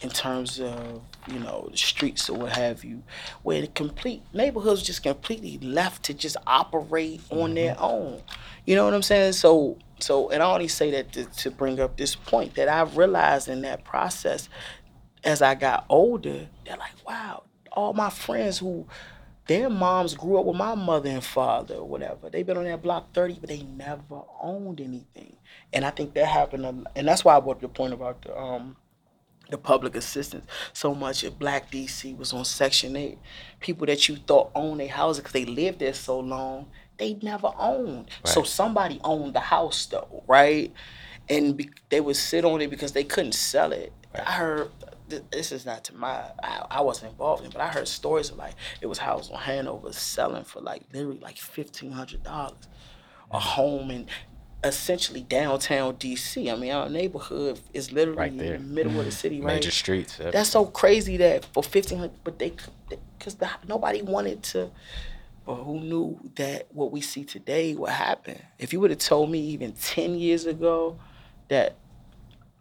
in 0.00 0.10
terms 0.10 0.60
of 0.60 1.02
you 1.26 1.38
know 1.40 1.68
the 1.70 1.76
streets 1.76 2.30
or 2.30 2.38
what 2.38 2.52
have 2.52 2.84
you, 2.84 3.02
where 3.42 3.60
the 3.60 3.66
complete 3.68 4.22
neighborhoods 4.32 4.82
just 4.82 5.02
completely 5.02 5.58
left 5.58 6.04
to 6.04 6.14
just 6.14 6.36
operate 6.46 7.20
on 7.30 7.38
mm-hmm. 7.38 7.54
their 7.54 7.76
own. 7.78 8.22
You 8.64 8.76
know 8.76 8.84
what 8.84 8.94
I'm 8.94 9.02
saying? 9.02 9.32
So 9.32 9.78
so 9.98 10.30
and 10.30 10.42
I 10.42 10.52
only 10.52 10.68
say 10.68 10.90
that 10.92 11.12
to, 11.12 11.24
to 11.24 11.50
bring 11.50 11.80
up 11.80 11.96
this 11.96 12.14
point 12.14 12.54
that 12.54 12.68
I 12.68 12.82
realized 12.82 13.48
in 13.48 13.62
that 13.62 13.84
process 13.84 14.48
as 15.24 15.42
I 15.42 15.54
got 15.54 15.84
older, 15.88 16.48
they're 16.64 16.76
like, 16.76 16.92
wow, 17.06 17.42
all 17.72 17.92
my 17.92 18.10
friends 18.10 18.58
who 18.58 18.86
their 19.48 19.70
moms 19.70 20.14
grew 20.14 20.38
up 20.38 20.44
with 20.44 20.56
my 20.56 20.74
mother 20.74 21.08
and 21.08 21.24
father 21.24 21.76
or 21.76 21.88
whatever. 21.88 22.28
They've 22.30 22.46
been 22.46 22.58
on 22.58 22.64
that 22.64 22.82
block 22.82 23.14
30, 23.14 23.38
but 23.40 23.48
they 23.48 23.62
never 23.62 24.20
owned 24.40 24.78
anything. 24.80 25.36
And 25.72 25.86
I 25.86 25.90
think 25.90 26.12
that 26.14 26.26
happened, 26.26 26.66
a, 26.66 26.74
and 26.94 27.08
that's 27.08 27.24
why 27.24 27.34
I 27.34 27.40
brought 27.40 27.60
the 27.60 27.68
point 27.68 27.94
about 27.94 28.22
the 28.22 28.38
um, 28.38 28.76
the 29.50 29.56
public 29.56 29.94
assistance. 29.94 30.44
So 30.74 30.94
much 30.94 31.24
of 31.24 31.38
black 31.38 31.70
dc 31.70 32.16
was 32.18 32.34
on 32.34 32.44
section 32.44 32.94
8 32.94 33.18
people 33.60 33.86
that 33.86 34.06
you 34.06 34.16
thought 34.16 34.50
owned 34.54 34.80
their 34.80 34.88
houses 34.88 35.22
because 35.22 35.32
they 35.32 35.46
lived 35.46 35.78
there 35.78 35.94
so 35.94 36.20
long 36.20 36.66
they 36.98 37.14
never 37.22 37.50
owned. 37.56 38.10
So 38.24 38.42
somebody 38.42 39.00
owned 39.02 39.34
the 39.34 39.40
house 39.40 39.86
though 39.86 40.22
right? 40.26 40.70
And 41.30 41.56
be, 41.56 41.70
they 41.88 42.02
would 42.02 42.16
sit 42.16 42.44
on 42.44 42.60
it 42.60 42.68
because 42.68 42.92
they 42.92 43.04
couldn't 43.04 43.32
sell 43.32 43.72
it. 43.72 43.90
I 44.14 44.32
heard 44.32 44.70
this 45.08 45.52
is 45.52 45.66
not 45.66 45.84
to 45.84 45.94
my 45.96 46.22
I, 46.42 46.64
I 46.70 46.80
wasn't 46.80 47.12
involved 47.12 47.44
in 47.44 47.50
but 47.50 47.60
i 47.60 47.68
heard 47.68 47.88
stories 47.88 48.30
of 48.30 48.36
like 48.36 48.54
it 48.80 48.86
was 48.86 48.98
houses 48.98 49.30
on 49.30 49.38
hanover 49.38 49.92
selling 49.92 50.44
for 50.44 50.60
like 50.60 50.82
literally 50.92 51.18
like 51.20 51.36
$1500 51.36 52.14
a 52.14 52.26
mm-hmm. 52.26 52.52
home 53.36 53.90
in 53.90 54.06
essentially 54.64 55.22
downtown 55.22 55.94
dc 55.94 56.52
i 56.52 56.56
mean 56.56 56.72
our 56.72 56.88
neighborhood 56.88 57.60
is 57.72 57.92
literally 57.92 58.18
Right 58.18 58.36
there. 58.36 58.54
in 58.54 58.68
the 58.68 58.74
middle 58.74 58.92
of 58.92 58.98
the 58.98 59.02
mm-hmm. 59.02 59.10
city 59.10 59.40
right 59.40 59.54
Major 59.54 59.70
streets. 59.70 60.18
that's 60.18 60.50
so 60.50 60.66
crazy 60.66 61.16
that 61.18 61.44
for 61.44 61.62
fifteen 61.62 61.98
hundred, 61.98 62.24
but 62.24 62.38
they 62.38 62.52
because 63.18 63.34
the, 63.36 63.48
nobody 63.66 64.02
wanted 64.02 64.42
to. 64.44 64.70
But 65.44 65.56
who 65.56 65.80
knew 65.80 66.20
that 66.36 66.66
what 66.72 66.92
we 66.92 67.00
see 67.00 67.24
today 67.24 67.74
would 67.74 67.90
happen? 67.90 68.38
If 68.58 68.72
you 68.72 68.80
would 68.80 68.90
have 68.90 68.98
told 68.98 69.30
me 69.30 69.38
even 69.40 69.72
ten 69.72 70.14
years 70.18 70.46
ago 70.46 70.98
that 71.48 71.76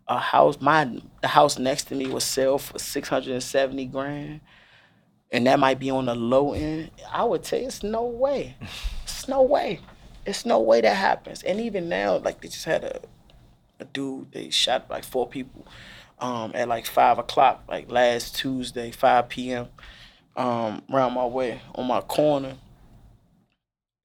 a 0.07 0.19
house, 0.19 0.59
my 0.61 1.01
the 1.21 1.27
house 1.27 1.59
next 1.59 1.85
to 1.85 1.95
me 1.95 2.07
would 2.07 2.21
sell 2.21 2.57
for 2.57 2.79
six 2.79 3.09
hundred 3.09 3.33
and 3.33 3.43
seventy 3.43 3.85
grand, 3.85 4.41
and 5.31 5.47
that 5.47 5.59
might 5.59 5.79
be 5.79 5.89
on 5.89 6.05
the 6.05 6.15
low 6.15 6.53
end, 6.53 6.91
I 7.11 7.23
would 7.23 7.43
tell 7.43 7.59
you 7.59 7.67
it's 7.67 7.83
no 7.83 8.05
way. 8.05 8.55
It's 9.03 9.27
no 9.27 9.41
way. 9.41 9.79
It's 10.25 10.45
no 10.45 10.59
way 10.59 10.81
that 10.81 10.95
happens. 10.95 11.43
And 11.43 11.59
even 11.61 11.89
now, 11.89 12.17
like 12.17 12.41
they 12.41 12.47
just 12.49 12.65
had 12.65 12.83
a 12.83 13.01
a 13.79 13.85
dude 13.85 14.31
they 14.31 14.49
shot 14.49 14.89
like 14.89 15.03
four 15.03 15.27
people 15.27 15.65
um, 16.19 16.51
at 16.55 16.67
like 16.67 16.85
five 16.85 17.19
o'clock 17.19 17.63
like 17.67 17.91
last 17.91 18.35
tuesday 18.35 18.91
5 18.91 19.29
p.m 19.29 19.67
um, 20.35 20.83
around 20.91 21.13
my 21.13 21.25
way 21.25 21.61
on 21.75 21.87
my 21.87 22.01
corner 22.01 22.55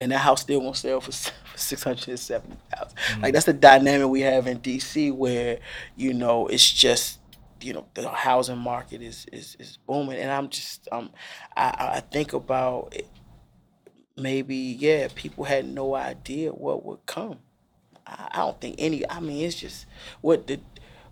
and 0.01 0.13
that 0.13 0.19
house 0.19 0.43
still 0.43 0.61
won't 0.61 0.77
sell 0.77 1.01
for, 1.01 1.13
s- 1.55 1.71
for 1.81 1.95
670000 1.97 2.97
like 3.23 3.33
that's 3.35 3.47
the 3.47 3.53
dynamic 3.53 4.09
we 4.09 4.21
have 4.23 4.47
in 4.47 4.59
dc 4.61 5.13
where 5.15 5.59
you 5.97 6.13
know 6.15 6.47
it's 6.47 6.71
just 6.71 7.21
you 7.61 7.73
know 7.73 7.87
the 7.95 8.09
housing 8.09 8.59
market 8.59 9.03
is 9.03 9.27
is, 9.33 9.57
is 9.61 9.79
booming 9.87 10.19
and 10.19 10.31
i'm 10.31 10.49
just 10.49 10.89
um 10.93 11.11
i 11.57 11.93
i 11.97 12.01
think 12.01 12.33
about 12.33 12.89
it, 12.95 13.07
maybe 14.17 14.55
yeah 14.57 15.09
people 15.15 15.45
had 15.45 15.67
no 15.67 15.95
idea 15.95 16.51
what 16.51 16.85
would 16.85 17.05
come 17.07 17.39
I 18.07 18.29
I 18.33 18.39
don't 18.39 18.61
think 18.61 18.77
any. 18.79 19.09
I 19.11 19.21
mean, 19.21 19.45
it's 19.47 19.57
just 19.57 19.87
what 20.23 20.47
the 20.47 20.61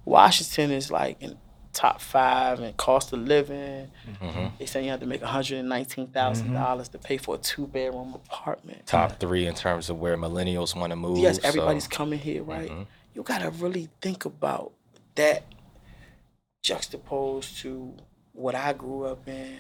Washington 0.04 0.72
is 0.72 0.90
like 0.90 1.16
in 1.22 1.38
top 1.72 2.00
five 2.00 2.60
in 2.60 2.72
cost 2.74 3.12
of 3.12 3.20
living. 3.20 3.90
Mm-hmm. 4.20 4.46
They 4.58 4.66
say 4.66 4.84
you 4.84 4.90
have 4.90 5.00
to 5.00 5.06
make 5.06 5.20
one 5.22 5.30
hundred 5.30 5.58
and 5.58 5.68
nineteen 5.68 6.10
dollars 6.12 6.88
to 6.88 6.98
pay 6.98 7.16
for 7.16 7.36
a 7.36 7.38
two 7.38 7.66
bedroom 7.66 8.14
apartment. 8.14 8.86
Top 8.86 9.20
three 9.20 9.46
in 9.46 9.54
terms 9.54 9.88
of 9.90 9.98
where 9.98 10.16
millennials 10.16 10.74
want 10.74 10.90
to 10.90 10.96
move. 10.96 11.18
Yes, 11.18 11.40
so- 11.40 11.46
everybody's 11.48 11.86
coming 11.88 12.18
here, 12.18 12.42
right? 12.42 12.70
You 13.14 13.22
gotta 13.22 13.50
really 13.50 13.88
think 14.00 14.24
about 14.24 14.72
that 15.16 15.44
juxtaposed 16.62 17.58
to 17.58 17.94
what 18.32 18.54
I 18.54 18.72
grew 18.72 19.04
up 19.04 19.26
in. 19.28 19.58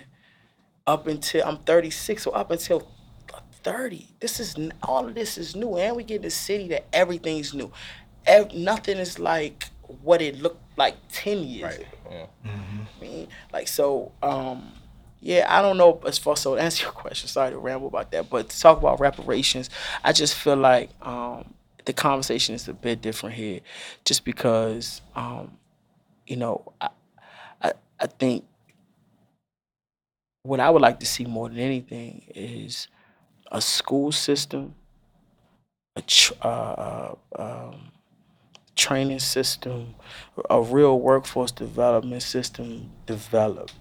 Up 0.86 1.06
until 1.06 1.46
I'm 1.46 1.58
36, 1.58 2.22
so 2.22 2.30
up 2.32 2.50
until 2.50 2.88
30, 3.62 4.08
this 4.18 4.40
is 4.40 4.56
all 4.82 5.06
of 5.06 5.14
this 5.14 5.38
is 5.38 5.54
new, 5.54 5.76
and 5.76 5.94
we 5.94 6.02
get 6.02 6.20
in 6.22 6.26
a 6.26 6.30
city 6.30 6.66
that 6.68 6.86
everything's 6.92 7.54
new. 7.54 7.70
Ev- 8.26 8.52
nothing 8.54 8.96
is 8.98 9.18
like 9.18 9.66
what 10.02 10.20
it 10.22 10.40
looked 10.40 10.62
like 10.78 10.96
10 11.12 11.44
years 11.44 11.62
Right. 11.76 11.80
ago. 11.80 11.86
Yeah. 12.10 12.26
I 12.44 13.00
mean, 13.00 13.28
like 13.52 13.68
so. 13.68 14.12
Um, 14.22 14.72
yeah, 15.20 15.46
I 15.48 15.62
don't 15.62 15.76
know 15.76 16.00
as 16.06 16.18
far 16.18 16.36
so 16.36 16.54
to 16.56 16.62
answer 16.62 16.84
your 16.84 16.92
question. 16.92 17.28
Sorry 17.28 17.50
to 17.50 17.58
ramble 17.58 17.88
about 17.88 18.10
that, 18.12 18.30
but 18.30 18.48
to 18.48 18.60
talk 18.60 18.78
about 18.78 19.00
reparations, 19.00 19.68
I 20.02 20.12
just 20.12 20.34
feel 20.34 20.56
like 20.56 20.90
um, 21.02 21.54
the 21.84 21.92
conversation 21.92 22.54
is 22.54 22.68
a 22.68 22.72
bit 22.74 23.02
different 23.02 23.34
here, 23.36 23.60
just 24.04 24.24
because 24.24 25.02
um, 25.14 25.52
you 26.26 26.36
know 26.36 26.72
I, 26.80 26.88
I 27.62 27.72
I 28.00 28.06
think 28.06 28.44
what 30.42 30.60
I 30.60 30.70
would 30.70 30.82
like 30.82 31.00
to 31.00 31.06
see 31.06 31.24
more 31.24 31.48
than 31.48 31.58
anything 31.58 32.22
is 32.34 32.88
a 33.50 33.60
school 33.60 34.12
system, 34.12 34.74
a 35.96 36.02
tr- 36.02 36.34
uh, 36.42 36.46
uh, 36.46 37.14
um, 37.38 37.89
training 38.80 39.18
system, 39.18 39.94
a 40.48 40.60
real 40.62 40.98
workforce 40.98 41.52
development 41.52 42.22
system 42.22 42.90
developed. 43.04 43.74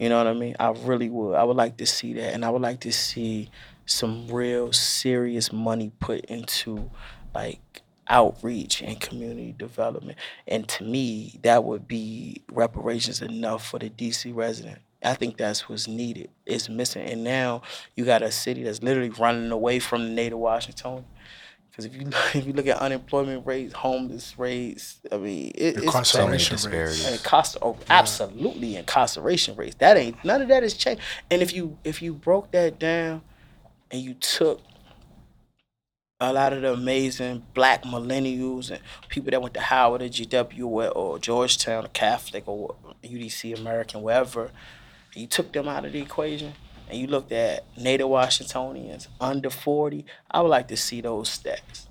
You 0.00 0.08
know 0.08 0.18
what 0.18 0.26
I 0.26 0.34
mean? 0.34 0.56
I 0.58 0.70
really 0.70 1.08
would. 1.08 1.36
I 1.36 1.44
would 1.44 1.56
like 1.56 1.76
to 1.76 1.86
see 1.86 2.14
that, 2.14 2.34
and 2.34 2.44
I 2.44 2.50
would 2.50 2.62
like 2.62 2.80
to 2.80 2.92
see 2.92 3.48
some 3.86 4.26
real 4.28 4.72
serious 4.72 5.52
money 5.52 5.92
put 6.00 6.24
into 6.24 6.90
like 7.32 7.82
outreach 8.08 8.82
and 8.82 9.00
community 9.00 9.54
development. 9.56 10.18
And 10.48 10.66
to 10.70 10.84
me, 10.84 11.38
that 11.42 11.62
would 11.62 11.86
be 11.86 12.42
reparations 12.50 13.22
enough 13.22 13.64
for 13.68 13.78
the 13.78 13.88
DC 13.88 14.34
resident. 14.34 14.80
I 15.02 15.14
think 15.14 15.36
that's 15.36 15.68
what's 15.68 15.86
needed. 15.86 16.28
It's 16.44 16.68
missing, 16.68 17.06
and 17.06 17.22
now 17.22 17.62
you 17.94 18.04
got 18.04 18.22
a 18.22 18.32
city 18.32 18.64
that's 18.64 18.82
literally 18.82 19.10
running 19.10 19.52
away 19.52 19.78
from 19.78 20.02
the 20.02 20.10
native 20.10 20.38
Washington. 20.38 21.04
Because 21.80 21.94
if 21.94 22.00
you 22.00 22.06
look, 22.06 22.34
if 22.36 22.46
you 22.46 22.52
look 22.52 22.66
at 22.66 22.78
unemployment 22.78 23.46
rates, 23.46 23.72
homeless 23.72 24.38
rates, 24.38 25.00
I 25.10 25.16
mean, 25.16 25.52
it, 25.54 25.76
it's 25.82 26.08
So 26.08 26.26
many 26.26 26.34
Incarceration 26.42 26.56
disparities. 26.56 27.06
and 27.06 27.22
cost 27.22 27.56
oh, 27.62 27.76
absolutely 27.88 28.76
incarceration 28.76 29.56
rates. 29.56 29.76
That 29.76 29.96
ain't 29.96 30.22
none 30.24 30.42
of 30.42 30.48
that 30.48 30.62
has 30.62 30.74
changed. 30.74 31.02
And 31.30 31.42
if 31.42 31.52
you 31.52 31.78
if 31.84 32.02
you 32.02 32.12
broke 32.12 32.50
that 32.52 32.78
down 32.78 33.22
and 33.90 34.02
you 34.02 34.14
took 34.14 34.60
a 36.22 36.32
lot 36.32 36.52
of 36.52 36.60
the 36.60 36.72
amazing 36.72 37.46
black 37.54 37.82
millennials 37.84 38.70
and 38.70 38.80
people 39.08 39.30
that 39.30 39.40
went 39.40 39.54
to 39.54 39.60
Howard 39.60 40.02
or 40.02 40.08
GW 40.08 40.66
or, 40.66 40.88
or 40.88 41.18
Georgetown 41.18 41.86
or 41.86 41.88
Catholic 41.88 42.46
or 42.46 42.74
UDC 43.02 43.58
American, 43.58 44.02
wherever, 44.02 44.50
and 45.14 45.22
you 45.22 45.26
took 45.26 45.50
them 45.52 45.66
out 45.66 45.86
of 45.86 45.92
the 45.92 46.00
equation 46.02 46.52
and 46.90 46.98
you 46.98 47.06
looked 47.06 47.32
at 47.32 47.64
Native 47.78 48.08
Washingtonians 48.08 49.08
under 49.20 49.50
40, 49.50 50.04
I 50.30 50.40
would 50.42 50.48
like 50.48 50.68
to 50.68 50.76
see 50.76 51.00
those 51.00 51.38
stats 51.38 51.86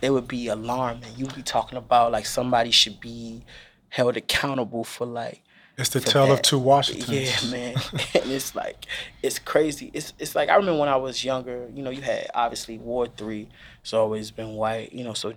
they 0.00 0.10
would 0.10 0.28
be 0.28 0.48
alarming. 0.48 1.10
You'd 1.16 1.34
be 1.34 1.42
talking 1.42 1.78
about 1.78 2.12
like 2.12 2.26
somebody 2.26 2.70
should 2.70 3.00
be 3.00 3.42
held 3.88 4.16
accountable 4.16 4.84
for 4.84 5.06
like 5.06 5.42
It's 5.78 5.90
the 5.90 6.00
tale 6.00 6.30
of 6.32 6.42
two 6.42 6.58
Washingtons. 6.58 7.08
Yeah, 7.10 7.50
man. 7.50 7.74
and 8.14 8.30
it's 8.30 8.54
like 8.54 8.86
it's 9.22 9.38
crazy. 9.38 9.90
It's 9.94 10.12
it's 10.18 10.34
like 10.34 10.48
I 10.48 10.56
remember 10.56 10.80
when 10.80 10.88
I 10.88 10.96
was 10.96 11.24
younger, 11.24 11.68
you 11.74 11.82
know, 11.82 11.90
you 11.90 12.02
had 12.02 12.26
obviously 12.34 12.78
War 12.78 13.06
three, 13.06 13.48
it's 13.80 13.94
always 13.94 14.30
been 14.30 14.54
white, 14.54 14.92
you 14.92 15.04
know, 15.04 15.14
so 15.14 15.32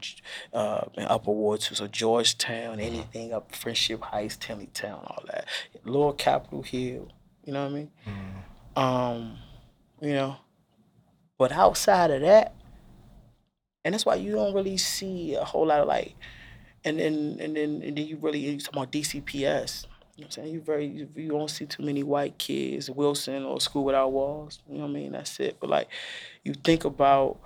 uh 0.53 0.82
and 0.95 1.08
upper 1.08 1.32
Ward 1.32 1.62
two, 1.62 1.75
so 1.75 1.88
Georgetown, 1.88 2.80
anything 2.80 3.34
up 3.34 3.56
Friendship 3.56 4.01
Heights, 4.01 4.38
Tenleytown, 4.38 5.03
all 5.10 5.23
that. 5.27 5.47
Lower 5.86 6.13
Capitol 6.13 6.63
Hill, 6.63 7.08
you 7.47 7.53
know 7.53 7.63
what 7.63 7.71
I 7.71 7.75
mean? 7.75 7.91
Um, 8.75 9.38
you 10.01 10.13
know. 10.13 10.36
But 11.38 11.51
outside 11.51 12.12
of 12.12 12.21
that, 12.21 12.53
and 13.86 13.93
that's 13.93 14.05
why 14.05 14.15
you 14.15 14.33
don't 14.33 14.53
really 14.53 14.77
see 14.77 15.36
a 15.36 15.45
whole 15.45 15.67
lot 15.67 15.79
of 15.79 15.88
like 15.88 16.15
and 16.83 16.99
then 16.99 17.38
and 17.39 17.55
then 17.55 17.81
and 17.83 17.97
then 17.97 18.05
you 18.05 18.17
really 18.17 18.39
you 18.39 18.60
talking 18.60 18.81
about 18.81 18.91
DCPS. 18.91 19.86
You 20.15 20.23
know 20.23 20.25
what 20.25 20.25
I'm 20.25 20.31
saying? 20.31 20.53
You 20.53 20.62
very 20.62 20.88
you, 20.88 21.10
you 21.15 21.29
don't 21.29 21.49
see 21.49 21.65
too 21.65 21.83
many 21.83 22.03
white 22.03 22.38
kids, 22.38 22.89
Wilson 22.89 23.43
or 23.43 23.62
School 23.62 23.86
Without 23.86 24.12
Walls. 24.12 24.60
You 24.67 24.79
know 24.79 24.83
what 24.83 24.89
I 24.89 24.93
mean? 24.93 25.12
That's 25.13 25.39
it. 25.39 25.57
But 25.60 25.69
like 25.69 25.88
you 26.43 26.53
think 26.53 26.83
about 26.83 27.39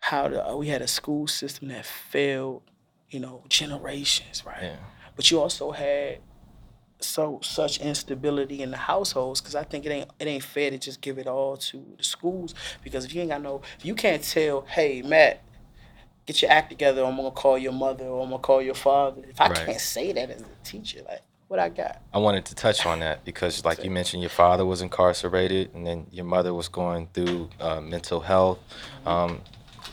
how 0.00 0.28
the, 0.28 0.56
we 0.56 0.68
had 0.68 0.82
a 0.82 0.88
school 0.88 1.26
system 1.26 1.68
that 1.68 1.86
failed, 1.86 2.62
you 3.10 3.20
know, 3.20 3.42
generations, 3.48 4.44
right? 4.44 4.62
Yeah. 4.62 4.76
But 5.14 5.30
you 5.30 5.40
also 5.40 5.70
had 5.70 6.18
so 7.00 7.40
such 7.42 7.78
instability 7.78 8.62
in 8.62 8.70
the 8.70 8.76
households 8.76 9.40
because 9.40 9.54
I 9.54 9.64
think 9.64 9.84
it 9.84 9.90
ain't 9.90 10.10
it 10.18 10.26
ain't 10.26 10.42
fair 10.42 10.70
to 10.70 10.78
just 10.78 11.00
give 11.00 11.18
it 11.18 11.26
all 11.26 11.56
to 11.58 11.84
the 11.98 12.02
schools 12.04 12.54
because 12.82 13.04
if 13.04 13.14
you 13.14 13.20
ain't 13.20 13.30
got 13.30 13.42
no 13.42 13.60
if 13.78 13.84
you 13.84 13.94
can't 13.94 14.22
tell 14.22 14.62
hey 14.62 15.02
Matt 15.02 15.42
get 16.26 16.40
your 16.42 16.50
act 16.50 16.70
together 16.70 17.04
I'm 17.04 17.16
gonna 17.16 17.30
call 17.30 17.58
your 17.58 17.72
mother 17.72 18.06
or 18.06 18.22
I'm 18.22 18.30
gonna 18.30 18.42
call 18.42 18.62
your 18.62 18.74
father 18.74 19.22
if 19.28 19.40
I 19.40 19.48
Right. 19.48 19.66
can't 19.66 19.80
say 19.80 20.12
that 20.12 20.30
as 20.30 20.40
a 20.42 20.46
teacher 20.64 21.02
like 21.08 21.22
what 21.48 21.60
I 21.60 21.68
got 21.68 22.00
I 22.12 22.18
wanted 22.18 22.46
to 22.46 22.54
touch 22.54 22.86
on 22.86 23.00
that 23.00 23.24
because, 23.26 23.62
like 23.64 23.84
you 23.84 23.90
mentioned, 23.90 24.22
your 24.22 24.30
father 24.30 24.64
was 24.64 24.80
incarcerated, 24.80 25.74
and 25.74 25.86
then 25.86 26.06
your 26.10 26.24
mother 26.24 26.54
was 26.54 26.66
going 26.66 27.08
through 27.12 27.50
uh, 27.60 27.80
mental 27.80 28.20
health 28.20 28.58
um, 29.04 29.42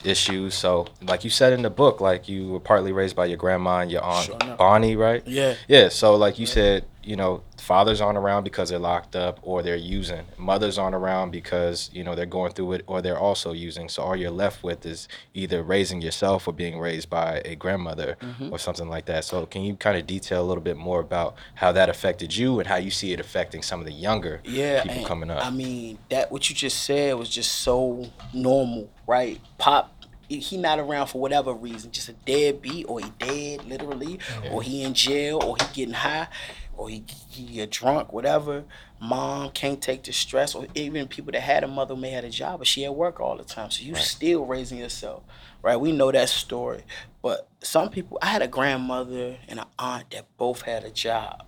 issues. 0.06 0.54
So, 0.56 0.88
like 1.02 1.24
you 1.26 1.30
said 1.30 1.52
in 1.54 1.64
the 1.64 1.70
book, 1.70 2.00
like 2.00 2.30
you 2.30 2.48
were 2.48 2.62
partly 2.62 2.92
raised 2.94 3.16
by 3.16 3.26
your 3.26 3.38
grandma 3.38 3.80
and 3.80 3.92
your 3.92 4.04
aunt 4.04 4.26
Sure. 4.28 4.56
Bonnie, 4.58 4.96
right? 4.96 5.22
yeah 5.28 5.56
Yeah. 5.68 5.90
So, 5.90 6.16
like 6.16 6.40
you 6.40 6.46
said, 6.46 6.86
you 7.04 7.16
know, 7.16 7.44
fathers 7.58 8.00
aren't 8.02 8.18
around 8.18 8.44
because 8.44 8.70
they're 8.70 8.80
locked 8.80 9.16
up 9.16 9.40
or 9.42 9.62
they're 9.62 9.76
using. 9.76 10.22
Mothers 10.38 10.78
aren't 10.78 10.96
around 10.96 11.32
because 11.32 11.90
you 11.94 12.04
know 12.04 12.16
they're 12.16 12.26
going 12.26 12.54
through 12.54 12.74
it 12.74 12.84
or 12.88 13.02
they're 13.02 13.18
also 13.20 13.52
using. 13.52 13.90
So 13.90 14.04
all 14.04 14.16
you're 14.16 14.32
left 14.32 14.64
with 14.64 14.86
is 14.86 15.08
either 15.34 15.62
raising 15.64 16.02
yourself 16.02 16.48
or 16.48 16.54
being 16.54 16.80
raised 16.80 17.10
by 17.10 17.42
a 17.46 17.56
grandmother 17.56 18.18
Mm-hmm. 18.22 18.54
or 18.54 18.58
something 18.60 18.88
like 18.90 19.06
that. 19.06 19.26
So 19.26 19.46
can 19.46 19.64
you 19.64 19.76
kind 19.76 19.98
of 19.98 20.08
detail 20.08 20.42
a 20.42 20.48
little 20.48 20.64
bit 20.64 20.78
more 20.78 21.00
about 21.02 21.36
how 21.56 21.72
that 21.74 21.90
affected 21.90 22.36
you 22.36 22.60
and 22.60 22.68
how 22.68 22.78
you 22.78 22.90
see 22.92 23.12
it 23.14 23.20
affecting 23.20 23.62
some 23.62 23.80
of 23.80 23.86
the 23.86 23.92
younger 23.92 24.40
yeah 24.46 24.84
people 24.84 25.06
coming 25.06 25.30
up? 25.30 25.46
I 25.46 25.50
mean 25.50 25.98
that 26.10 26.32
what 26.32 26.50
you 26.50 26.56
just 26.56 26.84
said 26.84 27.16
was 27.16 27.30
just 27.30 27.52
so 27.52 28.06
normal 28.34 28.90
right 29.08 29.40
pop 29.58 29.90
he- 30.30 30.40
he 30.40 30.58
not 30.58 30.80
around 30.80 31.08
for 31.08 31.20
whatever 31.20 31.54
reason 31.54 31.92
just 31.92 32.08
a 32.10 32.14
deadbeat 32.14 32.86
or 32.88 33.00
he 33.02 33.10
dead 33.20 33.66
literally 33.66 34.20
or 34.52 34.62
he 34.64 34.84
in 34.84 34.94
jail 34.94 35.40
or 35.44 35.56
he 35.60 35.66
getting 35.74 35.94
high 35.94 36.28
or 36.76 36.90
he, 36.90 37.04
he 37.30 37.46
get 37.46 37.70
drunk 37.72 38.12
whatever 38.14 38.64
mom 39.02 39.50
can't 39.52 39.82
take 39.82 40.04
the 40.04 40.14
stress 40.14 40.56
or 40.56 40.66
even 40.76 41.08
people 41.08 41.32
that 41.32 41.42
had 41.42 41.64
a 41.64 41.68
mother 41.68 41.96
may 41.96 42.10
had 42.10 42.24
a 42.24 42.30
job 42.30 42.60
but 42.60 42.68
she 42.68 42.86
at 42.86 42.96
work 42.96 43.20
all 43.20 43.38
the 43.38 43.44
time 43.44 43.70
so 43.70 43.84
you 43.84 43.96
still 43.96 44.46
raising 44.46 44.78
yourself 44.78 45.24
right 45.62 45.78
we 45.78 45.92
know 45.92 46.12
that 46.12 46.30
story 46.30 46.84
but 47.22 47.48
some 47.62 47.90
people 47.90 48.18
i 48.22 48.28
had 48.28 48.42
a 48.42 48.48
grandmother 48.48 49.38
and 49.48 49.60
an 49.60 49.66
aunt 49.78 50.10
that 50.12 50.26
both 50.38 50.62
had 50.64 50.84
a 50.84 50.92
job 50.92 51.46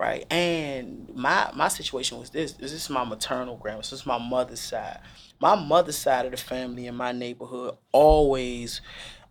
right? 0.00 0.24
And 0.32 1.10
my 1.14 1.50
my 1.54 1.68
situation 1.68 2.18
was 2.18 2.30
this: 2.30 2.54
this 2.54 2.72
is 2.72 2.88
my 2.88 3.04
maternal 3.04 3.56
grandma. 3.56 3.78
This 3.78 3.92
is 3.92 4.06
my 4.06 4.18
mother's 4.18 4.60
side. 4.60 5.00
My 5.38 5.54
mother's 5.54 5.98
side 5.98 6.24
of 6.24 6.32
the 6.32 6.38
family 6.38 6.86
in 6.86 6.94
my 6.94 7.12
neighborhood 7.12 7.76
always 7.92 8.80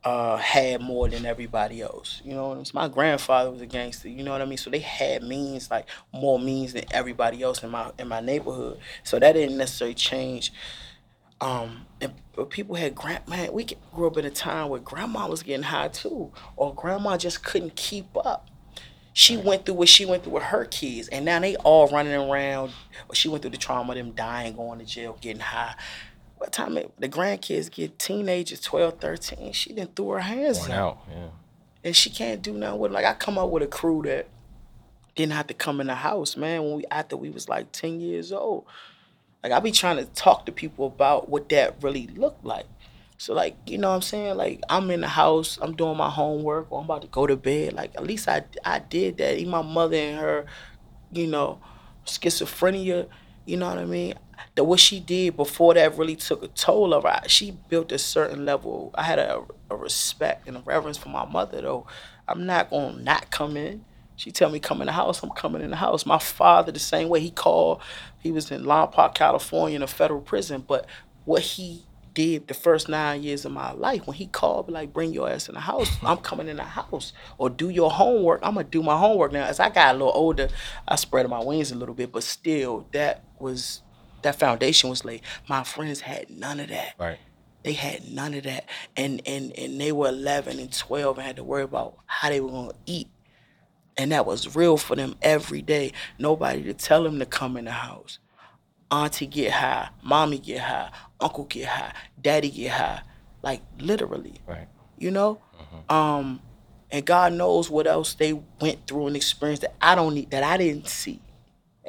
uh, 0.04 0.38
had 0.38 0.82
more 0.82 1.10
than 1.10 1.26
everybody 1.26 1.82
else. 1.82 2.22
You 2.24 2.34
know, 2.34 2.50
what 2.50 2.54
I 2.54 2.56
mean? 2.58 2.66
my 2.74 2.88
grandfather 2.88 3.52
was 3.52 3.62
a 3.62 3.66
gangster. 3.66 4.10
You 4.10 4.24
know 4.24 4.32
what 4.32 4.42
I 4.42 4.46
mean? 4.46 4.58
So 4.58 4.70
they 4.70 4.80
had 4.80 5.24
means 5.24 5.70
like 5.70 5.88
more 6.14 6.40
means 6.40 6.74
than 6.74 6.86
everybody 6.92 7.44
else 7.44 7.64
in 7.64 7.70
my 7.70 7.92
in 8.00 8.08
my 8.08 8.20
neighborhood. 8.20 8.80
So 9.04 9.20
that 9.20 9.34
didn't 9.34 9.58
necessarily 9.58 9.96
change. 9.96 10.54
Um, 11.42 11.86
and, 12.02 12.14
but 12.36 12.50
people 12.50 12.76
had 12.76 12.96
grand 12.96 13.28
man. 13.28 13.54
We 13.54 13.66
grew 13.94 14.08
up 14.08 14.18
in 14.18 14.26
a 14.26 14.30
time 14.30 14.70
where 14.70 14.80
grandma 14.80 15.28
was 15.28 15.44
getting 15.44 15.64
high 15.64 15.88
too, 15.90 16.32
or 16.56 16.74
grandma 16.74 17.18
just 17.18 17.44
couldn't 17.44 17.76
keep 17.76 18.08
up 18.18 18.50
she 19.20 19.36
went 19.36 19.66
through 19.66 19.76
what 19.76 19.90
she 19.90 20.06
went 20.06 20.24
through 20.24 20.34
with 20.34 20.44
her 20.44 20.64
kids, 20.64 21.10
and 21.10 21.26
now 21.26 21.40
they 21.40 21.58
all 21.58 21.90
running 21.90 22.14
around. 22.14 22.72
She 23.14 23.28
went 23.28 23.42
through 23.42 23.52
the 23.52 23.58
trauma 23.58 23.92
of 23.92 23.98
them 23.98 24.12
dying, 24.12 24.56
going 24.56 24.80
to 24.80 24.86
jail, 24.86 25.18
getting 25.20 25.42
high. 25.42 25.76
By 26.40 26.46
the 26.46 26.52
time 26.52 26.78
it, 26.78 26.92
the 26.98 27.10
grandkids 27.10 27.70
get 27.70 28.00
teenagers, 28.00 28.62
12, 28.62 29.00
13, 29.00 29.52
she 29.52 29.74
done 29.74 29.90
threw 29.96 30.12
her 30.12 30.20
hands 30.20 30.70
out. 30.70 31.00
Yeah. 31.10 31.28
And 31.84 31.96
she 31.96 32.10
can't 32.10 32.42
do 32.42 32.54
nothing 32.54 32.80
with 32.80 32.92
it. 32.92 32.94
Like, 32.94 33.06
I 33.06 33.14
come 33.14 33.38
up 33.38 33.50
with 33.50 33.64
a 33.64 33.68
crew 33.68 34.02
that 34.04 34.28
didn't 35.16 35.34
have 35.34 35.48
to 35.48 35.54
come 35.54 35.82
in 35.82 35.88
the 35.88 35.96
house, 35.96 36.38
man, 36.38 36.64
when 36.64 36.76
we 36.76 36.86
after 36.92 37.18
we 37.18 37.30
was 37.30 37.50
like 37.50 37.72
10 37.72 38.00
years 38.00 38.32
old. 38.32 38.66
Like, 39.44 39.52
I 39.52 39.60
be 39.60 39.72
trying 39.72 39.98
to 39.98 40.06
talk 40.06 40.46
to 40.46 40.52
people 40.52 40.88
about 40.88 41.30
what 41.30 41.50
that 41.50 41.82
really 41.82 42.08
looked 42.08 42.46
like. 42.46 42.66
So 43.20 43.34
like, 43.34 43.58
you 43.66 43.78
know 43.78 43.90
what 43.90 43.96
I'm 43.96 44.02
saying? 44.02 44.38
Like 44.38 44.62
I'm 44.70 44.90
in 44.92 45.02
the 45.02 45.08
house, 45.10 45.60
I'm 45.62 45.76
doing 45.76 45.98
my 45.98 46.10
homework, 46.10 46.72
or 46.72 46.80
I'm 46.80 46.86
about 46.86 47.02
to 47.02 47.10
go 47.10 47.28
to 47.28 47.36
bed. 47.36 47.74
Like 47.74 47.94
at 47.96 48.04
least 48.04 48.30
I 48.30 48.46
I 48.64 48.80
did 48.80 49.18
that. 49.18 49.38
Even 49.38 49.52
my 49.52 49.62
mother 49.62 49.98
and 49.98 50.18
her, 50.18 50.46
you 51.12 51.28
know, 51.28 51.60
schizophrenia, 52.06 53.10
you 53.46 53.58
know 53.58 53.68
what 53.68 53.78
I 53.78 53.84
mean? 53.84 54.14
What 54.64 54.80
she 54.80 55.00
did 55.00 55.36
before 55.36 55.74
that 55.74 55.98
really 55.98 56.16
took 56.16 56.44
a 56.44 56.48
toll 56.48 56.94
of 56.94 57.04
her. 57.04 57.22
She 57.28 57.52
built 57.52 57.92
a 57.92 57.98
certain 57.98 58.46
level. 58.46 58.92
I 58.96 59.04
had 59.04 59.20
a, 59.20 59.44
a 59.70 59.76
respect 59.76 60.48
and 60.48 60.58
a 60.58 60.62
reverence 60.62 60.98
for 60.98 61.10
my 61.10 61.26
mother 61.26 61.62
though. 61.62 61.88
I'm 62.28 62.46
not 62.46 62.70
gonna 62.70 63.02
not 63.02 63.32
come 63.32 63.58
in. 63.58 63.86
She 64.16 64.32
tell 64.32 64.50
me 64.50 64.60
come 64.60 64.82
in 64.82 64.88
the 64.88 64.92
house, 64.92 65.24
I'm 65.24 65.30
coming 65.30 65.62
in 65.62 65.70
the 65.70 65.78
house. 65.78 66.06
My 66.06 66.20
father 66.20 66.74
the 66.74 66.80
same 66.80 67.08
way. 67.08 67.22
He 67.22 67.32
called, 67.32 67.82
he 68.20 68.32
was 68.32 68.52
in 68.52 68.64
Lompoc, 68.64 69.16
California 69.16 69.78
in 69.78 69.82
a 69.82 69.88
federal 69.88 70.20
prison. 70.20 70.66
But 70.68 70.86
what 71.24 71.42
he 71.42 71.86
did 72.14 72.50
the 72.50 72.54
first 72.54 72.90
nine 72.90 73.24
years 73.24 73.46
of 73.46 73.54
my 73.54 73.72
life, 73.72 74.06
when 74.06 74.18
he 74.18 74.28
called 74.28 74.70
like, 74.70 74.92
bring 74.92 75.14
your 75.14 75.30
ass 75.30 75.48
in 75.48 75.56
the 75.56 75.62
house, 75.62 75.90
I'm 76.04 76.18
coming 76.18 76.50
in 76.50 76.58
the 76.58 76.64
house. 76.64 77.14
Or 77.38 77.50
do 77.50 77.70
your 77.70 77.90
homework. 77.90 78.42
I'm 78.44 78.56
gonna 78.56 78.66
do 78.66 78.84
my 78.84 78.98
homework 78.98 79.32
now. 79.32 79.46
As 79.46 79.62
I 79.62 79.70
got 79.70 79.96
a 79.96 79.98
little 79.98 80.14
older, 80.14 80.50
I 80.86 80.98
spread 80.98 81.30
my 81.30 81.42
wings 81.42 81.72
a 81.72 81.76
little 81.76 81.96
bit, 81.96 82.12
but 82.12 82.24
still 82.24 82.88
that 82.92 83.24
was 83.40 83.84
that 84.24 84.40
foundation 84.40 84.90
was 84.90 85.04
laid. 85.06 85.22
My 85.48 85.64
friends 85.64 86.02
had 86.02 86.30
none 86.30 86.60
of 86.60 86.70
that. 86.70 86.96
Right. 86.98 87.18
They 87.64 87.74
had 87.74 88.12
none 88.12 88.34
of 88.34 88.44
that. 88.44 88.66
And 88.96 89.22
and 89.26 89.52
and 89.58 89.80
they 89.80 89.92
were 89.92 90.10
11 90.10 90.60
and 90.60 90.72
12 90.72 91.18
and 91.18 91.28
had 91.28 91.36
to 91.38 91.44
worry 91.44 91.64
about 91.64 91.98
how 92.06 92.30
they 92.30 92.40
were 92.40 92.50
going 92.52 92.70
to 92.70 92.76
eat. 92.86 93.10
And 93.98 94.12
that 94.14 94.26
was 94.26 94.56
real 94.56 94.78
for 94.78 94.96
them 94.96 95.16
every 95.22 95.62
day. 95.62 95.92
Nobody 96.18 96.64
to 96.64 96.74
tell 96.74 97.04
them 97.04 97.20
to 97.20 97.26
come 97.26 97.58
in 97.58 97.66
the 97.66 97.72
house. 97.72 98.20
Auntie 98.92 99.28
get 99.28 99.52
high, 99.52 99.90
mommy 100.02 100.40
get 100.40 100.62
high, 100.62 100.90
uncle 101.20 101.44
get 101.46 101.68
high, 101.68 101.94
daddy 102.22 102.50
get 102.50 102.72
high. 102.72 103.02
Like 103.44 103.62
literally 103.78 104.36
Right. 104.48 104.68
you 104.98 105.12
know 105.12 105.40
um 105.90 106.42
and 106.92 107.06
god 107.06 107.32
knows 107.34 107.70
what 107.70 107.88
else 107.88 108.14
they 108.16 108.34
went 108.60 108.86
through 108.88 109.08
and 109.08 109.16
experienced 109.16 109.62
that 109.62 109.76
i 109.82 109.96
don't 109.96 110.14
need 110.14 110.30
that 110.32 110.44
i 110.44 110.58
didn't 110.58 110.88
see 110.90 111.22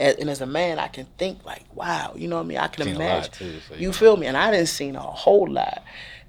and, 0.00 0.30
as 0.30 0.40
a 0.40 0.46
man 0.46 0.78
i 0.78 0.88
can 0.88 1.06
think 1.18 1.44
like 1.44 1.64
wow 1.74 2.12
you 2.16 2.26
know 2.26 2.36
what 2.36 2.44
i 2.44 2.46
mean? 2.46 2.58
I 2.58 2.68
can 2.68 2.84
Seen 2.84 2.96
imagine. 2.96 3.32
too, 3.32 3.60
so 3.68 3.74
you 3.74 3.80
you 3.82 3.92
feel 3.92 4.16
me? 4.16 4.26
And 4.26 4.36
i 4.36 4.50
didn't 4.50 4.66
see 4.68 4.88
a 4.88 4.98
whole 5.00 5.46
lot. 5.48 5.84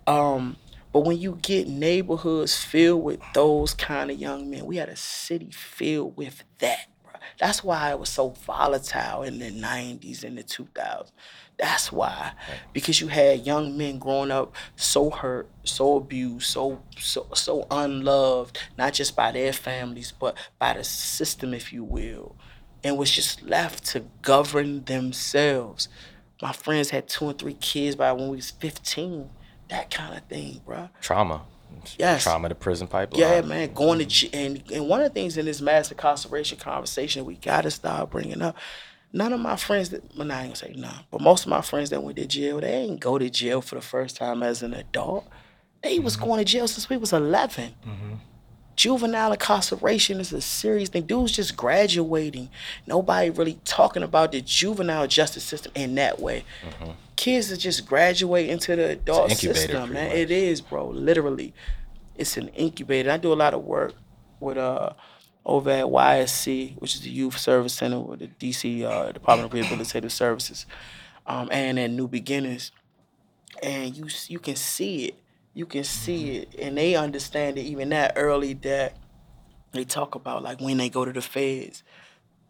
Um 0.07 0.57
but 0.93 1.01
when 1.01 1.17
you 1.17 1.37
get 1.41 1.69
neighborhoods 1.69 2.57
filled 2.57 3.03
with 3.03 3.21
those 3.33 3.73
kind 3.73 4.11
of 4.11 4.17
young 4.19 4.49
men 4.49 4.65
we 4.65 4.77
had 4.77 4.89
a 4.89 4.95
city 4.95 5.49
filled 5.51 6.17
with 6.17 6.43
that 6.59 6.87
bro. 7.03 7.13
that's 7.39 7.63
why 7.63 7.91
it 7.91 7.99
was 7.99 8.09
so 8.09 8.29
volatile 8.29 9.23
in 9.23 9.39
the 9.39 9.51
90s 9.51 10.23
and 10.23 10.37
the 10.37 10.43
2000s 10.43 11.11
that's 11.57 11.91
why. 11.91 12.31
Because 12.73 12.99
you 13.01 13.07
had 13.07 13.45
young 13.45 13.77
men 13.77 13.99
growing 13.99 14.31
up 14.31 14.55
so 14.75 15.11
hurt 15.11 15.47
so 15.63 15.97
abused 15.97 16.47
so 16.49 16.81
so 16.97 17.27
so 17.35 17.67
unloved 17.69 18.57
not 18.79 18.93
just 18.93 19.15
by 19.15 19.31
their 19.31 19.53
families 19.53 20.11
but 20.19 20.35
by 20.57 20.73
the 20.73 20.83
system 20.83 21.53
if 21.53 21.71
you 21.71 21.83
will 21.83 22.35
and 22.83 22.97
was 22.97 23.11
just 23.11 23.41
left 23.43 23.85
to 23.85 24.03
govern 24.21 24.83
themselves 24.85 25.87
my 26.41 26.51
friends 26.51 26.89
had 26.89 27.07
two 27.07 27.29
and 27.29 27.37
three 27.37 27.53
kids 27.53 27.95
by 27.95 28.11
when 28.11 28.29
we 28.29 28.37
was 28.37 28.51
15 28.51 29.29
that 29.69 29.89
kind 29.89 30.15
of 30.15 30.23
thing 30.25 30.61
bruh. 30.67 30.89
Trauma. 31.01 31.43
Yes. 31.97 32.23
Trauma 32.23 32.49
to 32.49 32.55
prison 32.55 32.87
pipeline. 32.87 33.19
Yeah, 33.19 33.41
man, 33.41 33.73
going 33.73 34.05
to 34.05 34.33
and 34.33 34.61
and 34.71 34.87
one 34.87 35.01
of 35.01 35.07
the 35.07 35.13
things 35.13 35.37
in 35.37 35.45
this 35.45 35.61
mass 35.61 35.89
incarceration 35.89 36.57
conversation 36.57 37.25
we 37.25 37.35
gotta 37.35 37.71
start 37.71 38.11
bringing 38.11 38.41
up. 38.41 38.55
None 39.13 39.33
of 39.33 39.39
my 39.39 39.55
friends 39.55 39.89
that 39.89 40.03
well, 40.15 40.27
nah, 40.27 40.35
I 40.35 40.43
ain't 40.43 40.59
gonna 40.59 40.73
say 40.73 40.79
none, 40.79 41.05
but 41.09 41.21
most 41.21 41.45
of 41.45 41.49
my 41.49 41.61
friends 41.61 41.89
that 41.89 42.03
went 42.03 42.17
to 42.17 42.27
jail, 42.27 42.59
they 42.59 42.73
ain't 42.73 42.99
go 42.99 43.17
to 43.17 43.29
jail 43.29 43.61
for 43.61 43.75
the 43.75 43.81
first 43.81 44.17
time 44.17 44.43
as 44.43 44.61
an 44.61 44.73
adult. 44.73 45.27
They 45.81 45.99
was 45.99 46.15
mm-hmm. 46.15 46.25
going 46.25 46.37
to 46.39 46.45
jail 46.45 46.67
since 46.67 46.89
we 46.89 46.97
was 46.97 47.11
11. 47.11 47.73
Mm-hmm. 47.85 48.13
Juvenile 48.81 49.33
incarceration 49.33 50.19
is 50.19 50.33
a 50.33 50.41
serious 50.41 50.89
thing. 50.89 51.03
Dudes 51.03 51.33
just 51.33 51.55
graduating. 51.55 52.49
Nobody 52.87 53.29
really 53.29 53.59
talking 53.63 54.01
about 54.01 54.31
the 54.31 54.41
juvenile 54.41 55.05
justice 55.05 55.43
system 55.43 55.71
in 55.75 55.93
that 55.95 56.19
way. 56.19 56.43
Kids 57.15 57.51
are 57.51 57.57
just 57.57 57.85
graduating 57.85 58.49
into 58.49 58.75
the 58.75 58.89
adult 58.89 59.33
system, 59.33 59.93
man. 59.93 60.09
much. 60.09 60.17
It 60.17 60.31
is, 60.31 60.61
bro. 60.61 60.87
Literally, 60.87 61.53
it's 62.17 62.37
an 62.37 62.47
incubator. 62.47 63.11
I 63.11 63.17
do 63.17 63.31
a 63.31 63.35
lot 63.35 63.53
of 63.53 63.63
work 63.63 63.93
with 64.39 64.57
uh 64.57 64.93
over 65.45 65.69
at 65.69 65.85
YSC, 65.85 66.81
which 66.81 66.95
is 66.95 67.01
the 67.01 67.11
Youth 67.11 67.37
Service 67.37 67.75
Center 67.75 67.99
with 67.99 68.21
the 68.21 68.29
DC 68.51 68.83
uh, 68.83 69.11
Department 69.11 69.53
of 69.53 69.59
Rehabilitative 69.59 70.09
Services, 70.09 70.65
um, 71.27 71.49
and 71.51 71.77
at 71.77 71.91
New 71.91 72.07
Beginnings, 72.07 72.71
and 73.61 73.95
you 73.95 74.07
you 74.27 74.39
can 74.39 74.55
see 74.55 75.05
it. 75.05 75.15
You 75.53 75.65
can 75.65 75.83
see 75.83 76.37
it, 76.37 76.55
and 76.59 76.77
they 76.77 76.95
understand 76.95 77.57
it 77.57 77.63
even 77.63 77.89
that 77.89 78.13
early 78.15 78.53
that 78.53 78.95
they 79.73 79.83
talk 79.83 80.15
about 80.15 80.43
like 80.43 80.61
when 80.61 80.77
they 80.77 80.89
go 80.89 81.03
to 81.05 81.11
the 81.11 81.21
feds, 81.21 81.83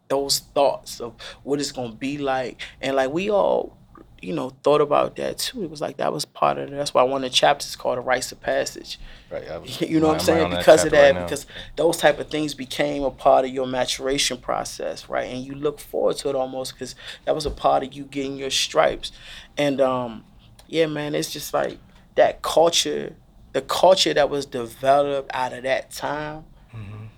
those 0.08 0.39
thoughts 0.39 0.99
of 0.99 1.14
what 1.43 1.60
it's 1.60 1.72
gonna 1.72 1.93
be 1.93 2.18
like, 2.18 2.62
and 2.80 2.95
like 2.95 3.12
we 3.12 3.30
all, 3.32 3.76
you 4.22 4.34
know, 4.34 4.52
thought 4.64 4.82
about 4.82 5.16
that 5.16 5.39
too. 5.39 5.64
It 5.64 5.70
was 5.72 5.82
like 5.82 5.97
that 5.97 6.14
was 6.14 6.26
part 6.26 6.60
of 6.60 6.68
it. 6.72 6.76
That's 6.76 6.93
why 6.93 7.02
one 7.04 7.24
of 7.24 7.32
the 7.32 7.36
chapters 7.36 7.70
is 7.70 7.76
called 7.76 7.97
a 7.97 8.02
rites 8.02 8.32
of 8.32 8.39
passage. 8.41 8.99
Right. 9.32 9.47
Was- 9.62 9.82
You 9.82 9.99
know 9.99 10.08
what 10.10 10.20
I'm 10.20 10.26
saying? 10.26 10.41
on 10.45 10.52
that 10.52 10.60
Because 10.60 10.86
of 10.86 10.91
chapter 10.91 11.04
right 11.04 11.14
that, 11.16 11.26
because 11.26 11.45
those 11.76 11.97
type 11.97 12.20
of 12.20 12.30
things 12.30 12.54
became 12.54 13.04
a 13.04 13.12
part 13.12 13.45
of 13.45 13.52
your 13.52 13.66
maturation 13.66 14.38
process, 14.38 15.10
right? 15.10 15.28
And 15.28 15.43
you 15.43 15.56
look 15.56 15.80
forward 15.80 16.18
to 16.18 16.30
it 16.30 16.36
almost 16.36 16.74
because 16.74 16.93
that 17.26 17.34
was 17.34 17.47
a 17.47 17.52
part 17.52 17.82
of 17.84 17.93
you 17.93 18.04
getting 18.04 18.38
your 18.38 18.52
stripes. 18.52 19.12
And 19.58 19.82
um, 19.82 20.24
yeah, 20.68 20.86
man, 20.86 21.16
it's 21.16 21.32
just 21.32 21.52
like 21.54 21.80
that 22.16 22.41
culture, 22.41 23.16
the 23.53 23.62
culture 23.62 24.14
that 24.14 24.30
was 24.30 24.45
developed 24.45 25.32
out 25.34 25.53
of 25.53 25.64
that 25.64 25.91
time, 25.91 26.45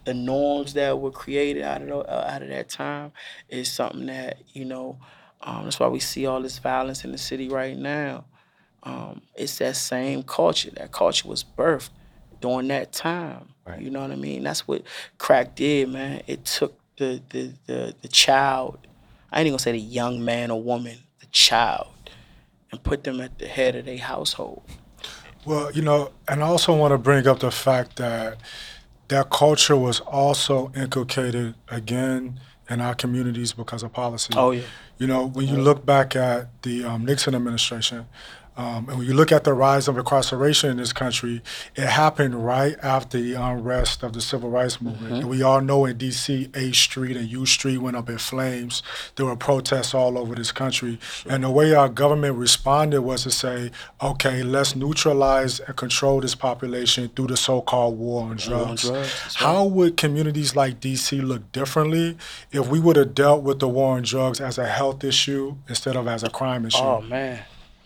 the 0.06 0.14
norms 0.14 0.74
that 0.74 1.00
were 1.00 1.12
created 1.12 1.64
out 1.64 1.82
of 1.82 1.90
uh, 1.90 2.26
out 2.28 2.42
of 2.42 2.50
that 2.50 2.70
time 2.70 3.12
is 3.50 3.72
something 3.72 4.08
that 4.08 4.40
you 4.54 4.66
know. 4.66 4.98
Um, 5.46 5.66
that's 5.66 5.80
why 5.80 5.88
we 5.88 6.00
see 6.00 6.26
all 6.26 6.42
this 6.42 6.58
violence 6.60 7.04
in 7.04 7.12
the 7.12 7.18
city 7.18 7.50
right 7.50 7.78
now. 7.78 8.26
Um, 8.84 9.22
it's 9.36 9.58
that 9.60 9.76
same 9.76 10.24
culture. 10.24 10.72
That 10.72 10.92
culture 10.92 11.28
was 11.28 11.44
birthed 11.44 11.90
during 12.42 12.68
that 12.70 12.92
time. 12.94 13.50
Right. 13.66 13.82
You 13.82 13.90
know 13.90 14.02
what 14.02 14.12
I 14.12 14.16
mean? 14.16 14.44
That's 14.44 14.68
what 14.68 14.84
crack 15.18 15.56
did, 15.56 15.90
man. 15.90 16.22
It 16.28 16.46
took 16.46 16.80
the 16.98 17.22
the 17.30 17.54
the, 17.66 17.96
the 18.02 18.08
child. 18.08 18.80
I 19.32 19.40
ain't 19.40 19.48
even 19.48 19.54
gonna 19.54 19.60
say 19.60 19.72
the 19.72 19.80
young 19.80 20.24
man 20.24 20.52
or 20.52 20.62
woman, 20.62 20.98
the 21.20 21.26
child, 21.28 21.88
and 22.72 22.84
put 22.84 23.04
them 23.04 23.22
at 23.22 23.40
the 23.40 23.48
head 23.48 23.76
of 23.76 23.86
their 23.86 23.98
household. 23.98 24.64
Well, 25.46 25.72
you 25.72 25.82
know, 25.82 26.12
and 26.28 26.44
I 26.44 26.48
also 26.48 26.76
want 26.76 26.94
to 26.94 26.98
bring 26.98 27.28
up 27.28 27.40
the 27.40 27.52
fact 27.52 27.98
that 27.98 28.38
that 29.10 29.30
culture 29.30 29.76
was 29.76 30.00
also 30.02 30.72
inculcated 30.76 31.56
again 31.70 32.40
in 32.70 32.82
our 32.82 32.96
communities 32.96 33.54
because 33.54 33.84
of 33.84 33.92
policy. 33.92 34.34
Oh 34.36 34.52
yeah. 34.52 34.64
You 34.98 35.08
know, 35.08 35.28
when 35.28 35.48
you 35.48 35.58
look 35.58 35.86
back 35.86 36.16
at 36.16 36.62
the 36.64 36.86
um, 36.86 37.06
Nixon 37.06 37.36
administration, 37.36 38.06
um, 38.56 38.88
and 38.90 38.98
when 38.98 39.08
you 39.08 39.14
look 39.14 39.32
at 39.32 39.44
the 39.44 39.54
rise 39.54 39.88
of 39.88 39.98
incarceration 39.98 40.70
in 40.70 40.78
this 40.78 40.94
country, 40.94 41.42
it 41.76 41.88
happened 41.88 42.46
right 42.46 42.76
after 42.82 43.20
the 43.20 43.34
unrest 43.34 44.04
of 44.04 44.14
the 44.14 44.22
civil 44.22 44.50
rights 44.50 44.82
movement. 44.82 45.14
And 45.14 45.30
we 45.30 45.42
all 45.42 45.62
know 45.62 45.86
in 45.86 45.98
D.C., 45.98 46.50
H 46.54 46.82
Street 46.82 47.18
and 47.18 47.28
U 47.30 47.46
Street 47.46 47.78
went 47.80 47.98
up 47.98 48.10
in 48.10 48.18
flames. 48.18 48.84
There 49.16 49.26
were 49.26 49.36
protests 49.36 49.94
all 49.94 50.18
over 50.18 50.36
this 50.36 50.52
country. 50.52 51.00
And 51.28 51.44
the 51.44 51.50
way 51.50 51.74
our 51.74 51.90
government 51.90 52.36
responded 52.36 53.02
was 53.02 53.24
to 53.24 53.32
say, 53.32 53.72
okay, 54.02 54.44
let's 54.44 54.76
neutralize 54.76 55.60
and 55.60 55.76
control 55.76 56.22
this 56.22 56.36
population 56.36 57.10
through 57.10 57.28
the 57.28 57.38
so 57.38 57.62
called 57.62 57.98
war 57.98 58.24
on 58.24 58.24
War 58.24 58.32
on 58.32 58.38
drugs. 58.38 58.84
drugs, 58.84 58.92
right. 58.92 59.34
How 59.36 59.66
would 59.66 59.98
communities 59.98 60.56
like 60.56 60.80
DC 60.80 61.22
look 61.24 61.52
differently 61.52 62.18
if 62.52 62.68
we 62.68 62.80
would 62.80 62.96
have 62.96 63.16
dealt 63.16 63.44
with 63.44 63.60
the 63.60 63.68
war 63.68 63.96
on 63.96 64.04
drugs 64.04 64.40
as 64.40 64.58
a 64.58 64.68
health 64.68 65.04
issue 65.04 65.56
instead 65.68 65.96
of 65.96 66.08
as 66.08 66.24
a 66.24 66.30
crime 66.30 66.66
issue? 66.66 66.78
Oh 66.78 67.02
man. 67.02 67.44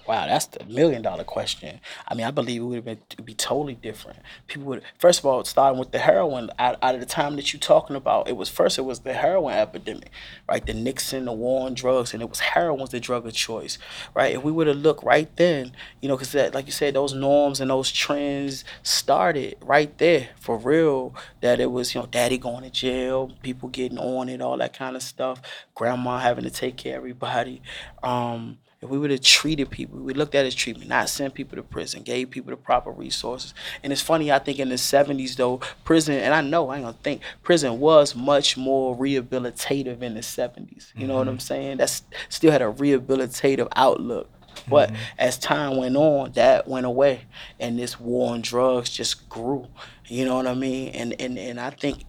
Wow, 0.07 0.25
that's 0.25 0.45
the 0.45 0.63
million 0.63 1.01
dollar 1.01 1.25
question. 1.25 1.81
I 2.07 2.15
mean, 2.15 2.25
I 2.25 2.31
believe 2.31 2.61
it 2.61 2.65
would 2.65 2.75
have 2.75 2.85
been 2.85 3.25
be 3.25 3.33
totally 3.33 3.75
different. 3.75 4.19
People 4.47 4.63
would 4.67 4.81
first 4.97 5.19
of 5.19 5.25
all, 5.25 5.43
starting 5.43 5.77
with 5.77 5.91
the 5.91 5.99
heroin, 5.99 6.49
out, 6.57 6.77
out 6.81 6.95
of 6.95 7.01
the 7.01 7.05
time 7.05 7.35
that 7.35 7.51
you're 7.51 7.59
talking 7.59 7.97
about, 7.97 8.29
it 8.29 8.37
was 8.37 8.47
first 8.47 8.77
it 8.77 8.83
was 8.83 9.01
the 9.01 9.13
heroin 9.13 9.53
epidemic, 9.53 10.09
right? 10.47 10.65
The 10.65 10.73
Nixon, 10.73 11.25
the 11.25 11.33
war 11.33 11.65
on 11.65 11.73
drugs, 11.73 12.13
and 12.13 12.23
it 12.23 12.29
was 12.29 12.39
heroin 12.39 12.79
was 12.79 12.91
the 12.91 13.01
drug 13.01 13.27
of 13.27 13.33
choice, 13.33 13.77
right? 14.15 14.33
If 14.33 14.43
we 14.43 14.51
would 14.51 14.67
have 14.67 14.77
looked 14.77 15.03
right 15.03 15.29
then, 15.35 15.73
you 16.01 16.07
know, 16.07 16.15
because 16.15 16.31
that, 16.31 16.53
like 16.53 16.67
you 16.67 16.71
said, 16.71 16.93
those 16.93 17.13
norms 17.13 17.59
and 17.59 17.69
those 17.69 17.91
trends 17.91 18.63
started 18.83 19.57
right 19.61 19.97
there 19.97 20.29
for 20.39 20.57
real. 20.57 21.13
That 21.41 21.59
it 21.59 21.69
was, 21.71 21.93
you 21.93 21.99
know, 21.99 22.07
daddy 22.07 22.37
going 22.37 22.63
to 22.63 22.69
jail, 22.69 23.33
people 23.41 23.67
getting 23.67 23.97
on 23.99 24.29
it, 24.29 24.41
all 24.41 24.57
that 24.57 24.73
kind 24.73 24.95
of 24.95 25.03
stuff, 25.03 25.41
grandma 25.75 26.19
having 26.19 26.45
to 26.45 26.49
take 26.49 26.77
care 26.77 26.93
of 26.93 26.99
everybody. 26.99 27.61
Um, 28.01 28.59
if 28.81 28.89
we 28.89 28.97
would 28.97 29.09
have 29.09 29.21
treated 29.21 29.71
people, 29.71 29.99
we 29.99 30.13
looked 30.13 30.35
at 30.35 30.45
as 30.45 30.53
treatment, 30.53 30.89
not 30.89 31.09
send 31.09 31.33
people 31.33 31.55
to 31.55 31.63
prison, 31.63 32.03
gave 32.03 32.29
people 32.29 32.51
the 32.51 32.57
proper 32.57 32.91
resources. 32.91 33.55
And 33.81 33.91
it's 33.91 34.01
funny, 34.01 34.31
I 34.31 34.37
think 34.37 34.59
in 34.59 34.69
the 34.69 34.75
70s, 34.75 35.35
though, 35.35 35.61
prison, 35.83 36.15
and 36.15 36.33
I 36.33 36.41
know, 36.41 36.69
I 36.69 36.75
ain't 36.75 36.85
gonna 36.85 36.97
think, 37.01 37.21
prison 37.41 37.79
was 37.79 38.15
much 38.15 38.55
more 38.55 38.95
rehabilitative 38.95 40.01
in 40.03 40.13
the 40.13 40.21
70s. 40.21 40.91
You 40.95 41.07
know 41.07 41.15
what 41.15 41.27
I'm 41.27 41.35
mm-hmm. 41.35 41.39
saying? 41.39 41.77
That's 41.77 42.03
still 42.29 42.51
had 42.51 42.61
a 42.61 42.71
rehabilitative 42.71 43.67
outlook. 43.75 44.29
But 44.67 44.89
mm-hmm. 44.89 45.01
as 45.17 45.37
time 45.37 45.77
went 45.77 45.95
on, 45.95 46.33
that 46.33 46.67
went 46.67 46.85
away, 46.85 47.21
and 47.59 47.79
this 47.79 47.99
war 47.99 48.33
on 48.33 48.41
drugs 48.41 48.89
just 48.89 49.27
grew. 49.29 49.67
You 50.07 50.25
know 50.25 50.35
what 50.35 50.47
I 50.47 50.53
mean? 50.53 50.89
And 50.89 51.13
and 51.19 51.37
and 51.37 51.59
I 51.59 51.69
think 51.69 52.03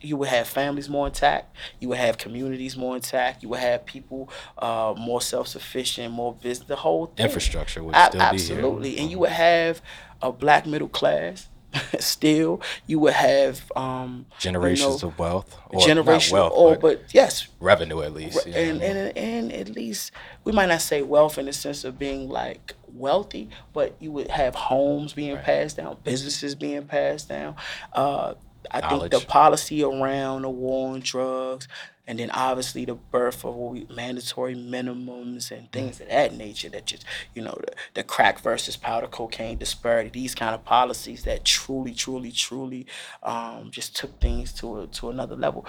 you 0.00 0.16
would 0.16 0.28
have 0.28 0.46
families 0.48 0.88
more 0.88 1.06
intact. 1.06 1.54
You 1.80 1.88
would 1.90 1.98
have 1.98 2.18
communities 2.18 2.76
more 2.76 2.96
intact. 2.96 3.42
You 3.42 3.48
would 3.50 3.60
have 3.60 3.84
people 3.86 4.30
uh, 4.58 4.94
more 4.96 5.20
self 5.20 5.48
sufficient, 5.48 6.12
more 6.12 6.34
business. 6.34 6.68
The 6.68 6.76
whole 6.76 7.06
thing. 7.06 7.26
Infrastructure 7.26 7.82
would 7.84 7.94
A- 7.94 8.06
still 8.06 8.12
be 8.12 8.18
here. 8.18 8.26
absolutely, 8.28 8.98
and 8.98 9.10
you 9.10 9.18
would 9.18 9.30
have 9.30 9.82
a 10.22 10.32
black 10.32 10.66
middle 10.66 10.88
class. 10.88 11.48
Still, 11.98 12.62
you 12.86 12.98
would 13.00 13.12
have 13.12 13.70
um, 13.76 14.24
Generations 14.38 15.02
you 15.02 15.08
know, 15.08 15.12
of 15.12 15.18
wealth. 15.18 15.58
Or 15.68 15.80
generational, 15.80 16.32
wealth, 16.32 16.52
or 16.54 16.70
but, 16.70 16.80
but 16.80 17.02
yes, 17.14 17.48
revenue 17.60 18.00
at 18.00 18.14
least. 18.14 18.46
you 18.46 18.52
know 18.52 18.58
and, 18.58 18.82
I 18.82 18.86
mean? 18.88 18.96
and 18.96 19.18
and 19.18 19.52
at 19.52 19.68
least 19.70 20.12
we 20.44 20.52
might 20.52 20.66
not 20.70 20.80
say 20.80 21.02
wealth 21.02 21.36
in 21.36 21.44
the 21.44 21.52
sense 21.52 21.84
of 21.84 21.98
being 21.98 22.30
like 22.30 22.72
wealthy, 22.94 23.50
but 23.74 23.94
you 24.00 24.10
would 24.12 24.28
have 24.28 24.54
homes 24.54 25.12
being 25.12 25.36
passed 25.38 25.76
down, 25.76 25.98
businesses 26.02 26.54
being 26.54 26.84
passed 26.86 27.28
down. 27.28 27.56
Uh, 27.92 28.34
I 28.70 28.88
think 28.88 29.10
the 29.10 29.20
policy 29.20 29.82
around 29.82 30.42
the 30.42 30.50
war 30.50 30.94
on 30.94 31.00
drugs, 31.00 31.68
and 32.06 32.18
then 32.18 32.30
obviously 32.30 32.84
the 32.84 32.94
birth 32.94 33.44
of 33.44 33.56
we, 33.56 33.86
mandatory 33.94 34.54
minimums 34.54 35.50
and 35.50 35.70
things 35.72 36.00
of 36.00 36.08
that 36.08 36.34
nature. 36.34 36.68
That 36.68 36.86
just 36.86 37.04
you 37.34 37.42
know 37.42 37.58
the, 37.60 37.72
the 37.94 38.02
crack 38.02 38.40
versus 38.40 38.76
powder 38.76 39.06
cocaine 39.06 39.58
disparity. 39.58 40.10
These 40.10 40.34
kind 40.34 40.54
of 40.54 40.64
policies 40.64 41.24
that 41.24 41.44
truly, 41.44 41.94
truly, 41.94 42.32
truly 42.32 42.86
um, 43.22 43.70
just 43.70 43.96
took 43.96 44.20
things 44.20 44.52
to 44.54 44.82
a, 44.82 44.86
to 44.88 45.10
another 45.10 45.36
level 45.36 45.66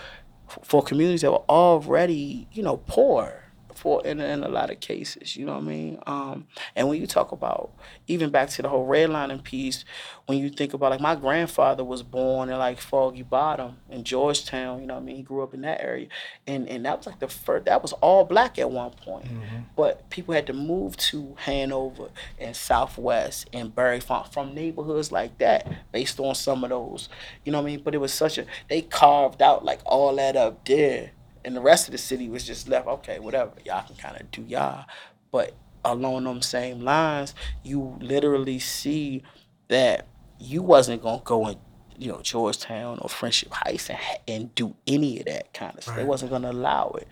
for 0.64 0.82
communities 0.82 1.22
that 1.22 1.32
were 1.32 1.44
already, 1.50 2.48
you 2.54 2.64
know, 2.64 2.78
poor 2.78 3.47
for 3.78 4.06
in, 4.06 4.20
in 4.20 4.44
a 4.44 4.50
lot 4.50 4.72
of 4.72 4.80
cases, 4.80 5.36
you 5.38 5.46
know 5.46 5.54
what 5.54 5.64
I 5.64 5.68
mean? 5.68 6.00
Um, 6.08 6.48
and 6.76 6.88
when 6.88 7.00
you 7.00 7.08
talk 7.08 7.32
about 7.32 7.72
even 8.08 8.30
back 8.30 8.50
to 8.50 8.62
the 8.62 8.70
whole 8.70 8.88
redlining 8.88 9.44
piece, 9.44 9.86
when 10.26 10.40
you 10.40 10.50
think 10.50 10.74
about 10.74 10.92
like 10.92 11.00
my 11.00 11.16
grandfather 11.16 11.84
was 11.84 12.04
born 12.04 12.50
in 12.50 12.58
like 12.58 12.80
Foggy 12.80 13.24
Bottom 13.24 13.78
in 13.90 14.04
Georgetown, 14.04 14.82
you 14.82 14.88
know 14.88 14.96
what 14.96 15.04
I 15.04 15.06
mean? 15.06 15.16
He 15.18 15.22
grew 15.22 15.44
up 15.44 15.54
in 15.54 15.62
that 15.62 15.82
area. 15.82 16.08
And 16.46 16.68
and 16.68 16.86
that 16.86 16.98
was 16.98 17.06
like 17.08 17.20
the 17.20 17.28
first 17.28 17.66
that 17.66 17.82
was 17.82 17.94
all 17.94 18.26
black 18.26 18.60
at 18.60 18.70
one 18.70 18.92
point. 18.92 19.28
But 19.76 20.10
people 20.10 20.34
had 20.34 20.48
to 20.48 20.54
move 20.54 20.98
to 20.98 21.36
Hanover 21.40 22.10
and 22.40 22.56
Southwest 22.56 23.48
and 23.54 23.74
Barry 23.74 24.00
Farm 24.00 24.28
from 24.32 24.54
neighborhoods 24.54 25.12
like 25.12 25.38
that 25.38 25.68
based 25.92 26.20
on 26.20 26.36
some 26.36 26.64
of 26.64 26.72
those. 26.72 27.10
You 27.46 27.52
know 27.52 27.60
what 27.60 27.68
I 27.68 27.72
mean? 27.76 27.82
But 27.84 27.96
it 27.96 28.00
was 28.00 28.14
such 28.14 28.38
a 28.38 28.46
they 28.70 28.82
carved 28.82 29.42
out 29.42 29.64
like 29.64 29.80
all 29.86 30.16
that 30.16 30.36
up 30.36 30.66
there 30.66 31.12
and 31.48 31.56
the 31.56 31.62
rest 31.62 31.88
of 31.88 31.94
the 31.94 31.98
city 31.98 32.28
was 32.28 32.46
just 32.46 32.68
left 32.68 32.88
okay 32.88 33.20
whatever 33.20 33.54
y'all 33.66 33.86
can 33.88 33.96
kind 33.96 34.20
of 34.20 34.30
do 34.32 34.44
y'all. 34.44 34.86
But 35.32 35.56
along 35.86 36.26
them 36.26 36.42
same 36.42 36.82
lines 36.82 37.34
you 37.64 37.98
literally 38.02 38.60
see 38.60 39.24
that 39.70 40.08
you 40.40 40.62
wasn't 40.62 41.02
gonna 41.02 41.22
go 41.24 41.48
in 41.48 41.58
you 41.98 42.12
know 42.12 42.20
georgetown 42.22 43.00
or 43.02 43.08
friendship 43.08 43.52
heights 43.54 43.90
and, 43.90 44.00
and 44.28 44.56
do 44.56 44.76
any 44.86 45.20
of 45.20 45.26
that 45.26 45.54
kind 45.54 45.76
of 45.78 45.84
stuff. 45.84 45.96
They 45.96 46.04
wasn't 46.04 46.32
gonna 46.32 46.52
allow 46.52 46.90
it. 47.00 47.08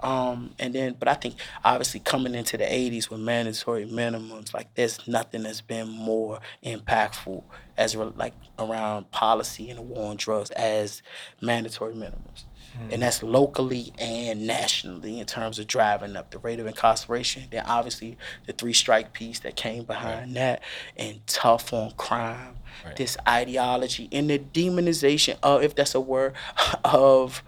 Um, 0.00 0.54
and 0.60 0.72
then 0.72 0.94
but 0.98 1.08
i 1.08 1.14
think 1.14 1.34
obviously 1.64 1.98
coming 2.00 2.34
into 2.36 2.56
the 2.56 2.64
80s 2.64 3.10
with 3.10 3.20
mandatory 3.20 3.86
minimums 3.86 4.54
like 4.54 4.72
there's 4.76 5.06
nothing 5.08 5.42
that's 5.42 5.60
been 5.60 5.88
more 5.88 6.38
impactful 6.64 7.42
as 7.76 7.96
re- 7.96 8.12
like 8.16 8.34
around 8.58 9.10
policy 9.10 9.68
and 9.68 9.78
the 9.78 9.82
war 9.82 10.10
on 10.10 10.16
drugs 10.16 10.50
as 10.52 11.02
mandatory 11.42 11.94
minimums 11.94 12.44
Hmm. 12.76 12.92
and 12.92 13.02
that's 13.02 13.22
locally 13.22 13.92
and 13.98 14.46
nationally 14.46 15.18
in 15.18 15.26
terms 15.26 15.58
of 15.58 15.66
driving 15.66 16.14
up 16.14 16.30
the 16.30 16.38
rate 16.38 16.60
of 16.60 16.66
incarceration. 16.66 17.44
Then 17.50 17.64
obviously 17.66 18.16
the 18.46 18.52
three 18.52 18.72
strike 18.72 19.12
piece 19.12 19.40
that 19.40 19.56
came 19.56 19.82
behind 19.84 20.36
that, 20.36 20.62
and 20.96 21.26
tough 21.26 21.72
on 21.72 21.90
crime. 21.92 22.56
Right. 22.84 22.94
This 22.96 23.16
ideology 23.28 24.08
and 24.12 24.30
the 24.30 24.38
demonization 24.38 25.36
of, 25.42 25.62
if 25.62 25.74
that's 25.74 25.94
a 25.94 26.00
word, 26.00 26.34
of 26.84 27.42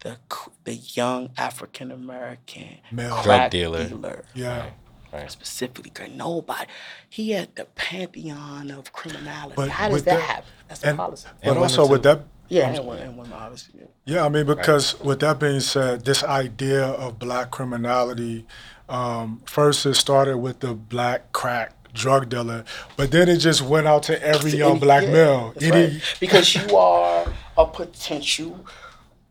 the 0.00 0.16
the 0.64 0.74
young 0.74 1.30
African 1.36 1.90
American 1.92 2.78
Drug 2.94 3.22
crack 3.22 3.50
dealer. 3.50 4.24
Yeah. 4.34 4.70
Right. 5.12 5.30
Specifically, 5.30 5.90
'cause 5.90 6.08
nobody. 6.12 6.66
He 7.08 7.30
had 7.32 7.54
the 7.54 7.66
pantheon 7.66 8.70
of 8.72 8.92
criminality. 8.92 9.54
But 9.54 9.68
How 9.68 9.88
does 9.90 10.02
that, 10.04 10.16
that- 10.16 10.22
happen? 10.22 10.50
That's 10.68 10.82
a 10.82 10.88
and- 10.88 10.98
policy. 10.98 11.28
But 11.42 11.50
And 11.50 11.58
also 11.58 11.86
with 11.86 12.02
that, 12.02 12.22
Yeah, 12.48 12.68
and 12.70 12.86
women, 12.86 13.02
and 13.08 13.16
women 13.16 13.32
obviously. 13.32 13.80
yeah. 13.80 13.86
Yeah, 14.16 14.26
I 14.26 14.28
mean, 14.28 14.46
because 14.46 15.00
with 15.00 15.20
that 15.20 15.40
being 15.40 15.60
said, 15.60 16.04
this 16.04 16.22
idea 16.22 16.84
of 16.84 17.18
black 17.18 17.50
criminality, 17.50 18.44
um, 18.88 19.40
first 19.46 19.86
it 19.86 19.94
started 19.94 20.36
with 20.38 20.60
the 20.60 20.74
black 20.74 21.32
crack 21.32 21.72
drug 21.94 22.28
dealer, 22.28 22.64
but 22.96 23.10
then 23.12 23.28
it 23.28 23.38
just 23.38 23.62
went 23.62 23.86
out 23.86 24.02
to 24.04 24.22
every 24.22 24.50
To 24.50 24.56
young 24.56 24.70
any- 24.72 24.80
black 24.80 25.04
yeah, 25.04 25.12
male. 25.12 25.54
Any, 25.60 25.70
right. 25.70 26.16
Because 26.20 26.54
you 26.54 26.76
are 26.76 27.32
a 27.56 27.66
potential 27.66 28.64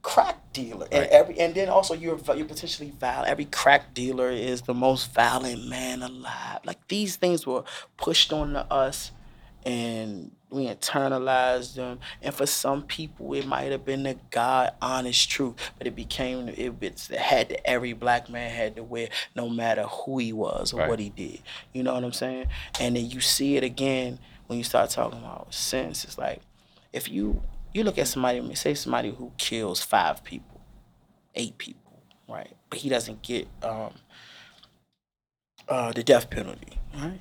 crack 0.02 0.38
dealer, 0.54 0.88
and 0.92 1.06
every 1.08 1.40
and 1.40 1.54
then 1.56 1.70
also 1.70 1.94
you're 1.94 2.20
you're 2.36 2.46
potentially 2.46 2.92
violent. 3.00 3.28
Every 3.30 3.46
crack 3.46 3.94
dealer 3.94 4.30
is 4.32 4.64
the 4.64 4.74
most 4.74 5.14
violent 5.14 5.68
man 5.68 6.02
alive. 6.02 6.60
Like 6.66 6.88
these 6.88 7.16
things 7.18 7.46
were 7.46 7.64
pushed 7.98 8.34
on 8.34 8.54
to 8.54 8.66
us, 8.74 9.12
and 9.66 10.32
we 10.54 10.68
internalized 10.68 11.76
them. 11.76 12.00
And 12.22 12.34
for 12.34 12.46
some 12.46 12.84
people, 12.84 13.34
it 13.34 13.46
might 13.48 13.72
have 13.72 13.84
been 13.84 14.04
the 14.04 14.18
God 14.30 14.74
honest 14.82 15.30
truth, 15.30 15.56
but 15.78 15.88
it 15.88 15.96
became 15.96 16.48
it, 16.50 16.74
it's 16.82 17.10
it 17.10 17.20
had 17.20 17.50
to 17.50 17.68
every 17.68 17.94
black 17.94 18.30
man 18.30 18.52
had 18.52 18.76
to 18.76 18.84
wear, 18.84 19.10
no 19.36 19.50
matter 19.50 19.84
who 19.84 20.20
he 20.20 20.32
was 20.32 20.72
or 20.72 20.82
Right. 20.82 20.90
what 20.90 21.00
he 21.00 21.10
did. 21.10 21.42
You 21.74 21.82
know 21.84 21.94
what 21.96 22.04
I'm 22.04 22.14
saying? 22.14 22.48
And 22.80 22.96
then 22.96 23.10
you 23.10 23.20
see 23.20 23.58
it 23.58 23.64
again 23.64 24.20
when 24.48 24.58
you 24.58 24.64
start 24.64 24.92
talking 24.92 25.20
about 25.20 25.54
sense. 25.54 26.04
It's 26.04 26.18
like 26.18 26.42
if 26.94 27.10
you 27.10 27.42
you 27.74 27.84
look 27.84 27.98
at 27.98 28.08
somebody, 28.08 28.54
say 28.54 28.76
somebody 28.76 29.10
who 29.10 29.32
kills 29.40 29.82
five 29.82 30.24
people, 30.24 30.62
eight 31.34 31.58
people, 31.58 32.04
right? 32.30 32.56
But 32.70 32.78
he 32.80 32.90
doesn't 32.90 33.24
get 33.24 33.48
um, 33.64 33.94
uh, 35.68 35.92
the 35.94 36.04
death 36.04 36.30
penalty, 36.30 36.78
right? 36.96 37.20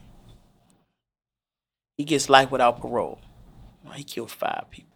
He 2.03 2.07
gets 2.07 2.29
life 2.29 2.51
without 2.51 2.81
parole. 2.81 3.21
He 3.95 4.03
killed 4.03 4.33
five 4.33 4.65
people. 4.73 4.91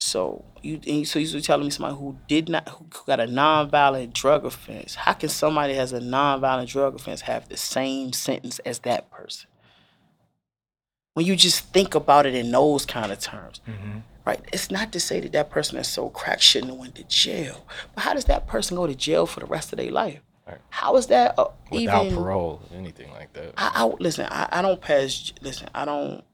So 0.00 0.44
you 0.62 0.78
and 0.86 1.04
so 1.08 1.18
you're 1.18 1.40
telling 1.40 1.64
me 1.64 1.70
somebody 1.70 1.96
who 1.96 2.16
did 2.28 2.48
not 2.48 2.68
who 2.68 2.86
got 3.06 3.18
a 3.18 3.24
nonviolent 3.24 4.12
drug 4.12 4.44
offense. 4.44 4.94
How 4.94 5.14
can 5.14 5.28
somebody 5.30 5.74
has 5.74 5.92
a 5.92 5.98
nonviolent 5.98 6.68
drug 6.68 6.94
offense 6.94 7.22
have 7.22 7.48
the 7.48 7.56
same 7.56 8.12
sentence 8.12 8.60
as 8.60 8.78
that 8.80 9.10
person? 9.10 9.48
When 11.14 11.26
you 11.26 11.34
just 11.34 11.64
think 11.72 11.96
about 11.96 12.24
it 12.24 12.36
in 12.36 12.52
those 12.52 12.86
kind 12.86 13.10
of 13.10 13.18
terms, 13.18 13.60
mm-hmm. 13.68 13.98
right? 14.24 14.40
It's 14.52 14.70
not 14.70 14.92
to 14.92 15.00
say 15.00 15.18
that 15.18 15.32
that 15.32 15.50
person 15.50 15.74
that's 15.74 15.88
so 15.88 16.08
crack 16.10 16.40
shouldn't 16.40 16.70
have 16.70 16.78
went 16.78 16.94
to 16.94 17.02
jail, 17.02 17.66
but 17.96 18.04
how 18.04 18.14
does 18.14 18.26
that 18.26 18.46
person 18.46 18.76
go 18.76 18.86
to 18.86 18.94
jail 18.94 19.26
for 19.26 19.40
the 19.40 19.46
rest 19.46 19.72
of 19.72 19.78
their 19.78 19.90
life? 19.90 20.20
Right. 20.46 20.58
How 20.70 20.96
is 20.96 21.06
that 21.08 21.38
uh, 21.38 21.48
Without 21.70 22.06
even? 22.06 22.18
parole, 22.18 22.62
anything 22.74 23.10
like 23.12 23.32
that. 23.34 23.54
I, 23.56 23.70
I 23.74 23.84
listen. 24.00 24.26
I, 24.30 24.48
I 24.50 24.62
don't 24.62 24.80
pass. 24.80 25.32
Listen, 25.40 25.68
I 25.74 25.84
don't. 25.84 26.24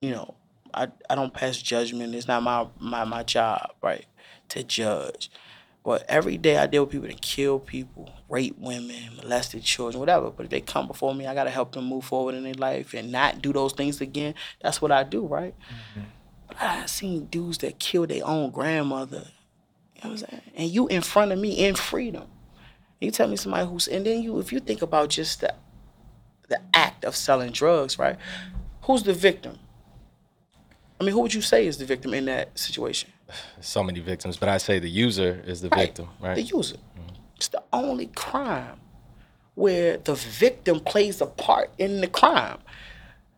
You 0.00 0.10
know, 0.10 0.34
I 0.74 0.88
I 1.08 1.14
don't 1.14 1.32
pass 1.32 1.56
judgment. 1.56 2.14
It's 2.14 2.28
not 2.28 2.42
my 2.42 2.66
my 2.78 3.04
my 3.04 3.22
job, 3.22 3.72
right, 3.82 4.04
to 4.50 4.62
judge. 4.62 5.30
But 5.82 6.04
every 6.08 6.36
day 6.36 6.58
I 6.58 6.66
deal 6.66 6.82
with 6.82 6.90
people 6.90 7.06
that 7.06 7.20
kill 7.20 7.60
people, 7.60 8.12
rape 8.28 8.56
women, 8.58 9.14
molested 9.16 9.62
children, 9.62 10.00
whatever. 10.00 10.30
But 10.30 10.44
if 10.46 10.50
they 10.50 10.60
come 10.60 10.88
before 10.88 11.14
me, 11.14 11.26
I 11.28 11.34
gotta 11.34 11.50
help 11.50 11.72
them 11.72 11.84
move 11.84 12.04
forward 12.04 12.34
in 12.34 12.42
their 12.42 12.54
life 12.54 12.92
and 12.92 13.12
not 13.12 13.40
do 13.40 13.52
those 13.52 13.72
things 13.72 14.00
again. 14.00 14.34
That's 14.60 14.82
what 14.82 14.90
I 14.90 15.04
do, 15.04 15.24
right? 15.26 15.54
But 16.48 16.60
I 16.60 16.86
seen 16.86 17.26
dudes 17.26 17.58
that 17.58 17.78
kill 17.78 18.04
their 18.06 18.26
own 18.26 18.50
grandmother. 18.50 19.28
You 19.94 20.00
know 20.04 20.10
what 20.10 20.22
I'm 20.22 20.28
saying? 20.28 20.42
And 20.56 20.68
you 20.70 20.88
in 20.88 21.02
front 21.02 21.30
of 21.32 21.38
me 21.38 21.52
in 21.52 21.76
freedom. 21.76 22.24
You 23.00 23.10
tell 23.10 23.28
me 23.28 23.36
somebody 23.36 23.66
who's 23.68 23.88
and 23.88 24.06
then 24.06 24.22
you 24.22 24.38
if 24.38 24.52
you 24.52 24.60
think 24.60 24.82
about 24.82 25.10
just 25.10 25.40
the 25.40 25.54
the 26.48 26.60
act 26.74 27.04
of 27.04 27.14
selling 27.16 27.50
drugs, 27.52 27.98
right? 27.98 28.16
Who's 28.82 29.02
the 29.02 29.12
victim? 29.12 29.58
I 31.00 31.04
mean, 31.04 31.12
who 31.12 31.20
would 31.20 31.34
you 31.34 31.42
say 31.42 31.66
is 31.66 31.76
the 31.78 31.84
victim 31.84 32.14
in 32.14 32.24
that 32.26 32.58
situation? 32.58 33.10
so 33.60 33.82
many 33.82 33.98
victims, 33.98 34.36
but 34.36 34.48
I 34.48 34.56
say 34.58 34.78
the 34.78 34.88
user 34.88 35.42
is 35.44 35.60
the 35.60 35.68
Right. 35.70 35.88
victim, 35.88 36.08
right? 36.20 36.36
The 36.36 36.42
user. 36.42 36.76
It's 37.36 37.48
the 37.48 37.62
only 37.72 38.06
crime 38.06 38.80
where 39.56 39.96
the 39.98 40.14
victim 40.14 40.78
plays 40.80 41.20
a 41.20 41.26
part 41.26 41.70
in 41.76 42.00
the 42.00 42.06
crime. 42.06 42.58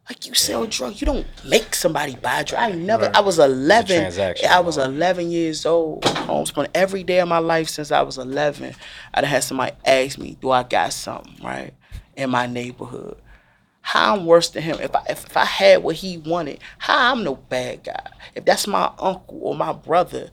Like 0.09 0.27
you 0.27 0.33
sell 0.33 0.67
drugs, 0.67 1.03
you 1.03 1.07
don't 1.07 1.27
make 1.45 1.75
somebody 1.75 2.17
buy 2.17 2.43
drugs. 2.43 2.55
I 2.55 2.73
never. 2.73 3.11
I 3.15 3.21
was 3.21 3.39
eleven. 3.39 4.11
I 4.49 4.61
was 4.61 4.79
eleven 4.79 5.31
years 5.31 5.67
old. 5.67 6.05
Homespun 6.05 6.69
every 6.75 7.05
day 7.05 7.21
of 7.21 7.29
my 7.29 7.39
life 7.39 7.69
since 7.69 7.93
I 7.93 8.01
was 8.01 8.17
eleven. 8.17 8.75
I'd 9.13 9.25
had 9.25 9.45
somebody 9.45 9.73
ask 9.85 10.19
me, 10.19 10.39
"Do 10.41 10.51
I 10.51 10.63
got 10.63 10.95
something 10.95 11.37
right 11.45 11.75
in 12.17 12.31
my 12.31 12.47
neighborhood?" 12.47 13.19
How 13.83 14.17
I'm 14.17 14.27
worse 14.27 14.51
than 14.51 14.63
him? 14.63 14.79
If 14.81 14.95
I 14.95 15.03
if, 15.11 15.27
if 15.27 15.37
I 15.37 15.45
had 15.45 15.83
what 15.83 15.97
he 15.97 16.19
wanted, 16.19 16.61
how 16.79 17.13
I'm 17.13 17.23
no 17.23 17.37
bad 17.37 17.85
guy? 17.85 18.11
If 18.35 18.47
that's 18.47 18.67
my 18.67 18.91
uncle 18.99 19.41
or 19.43 19.55
my 19.55 19.73
brother, 19.73 20.31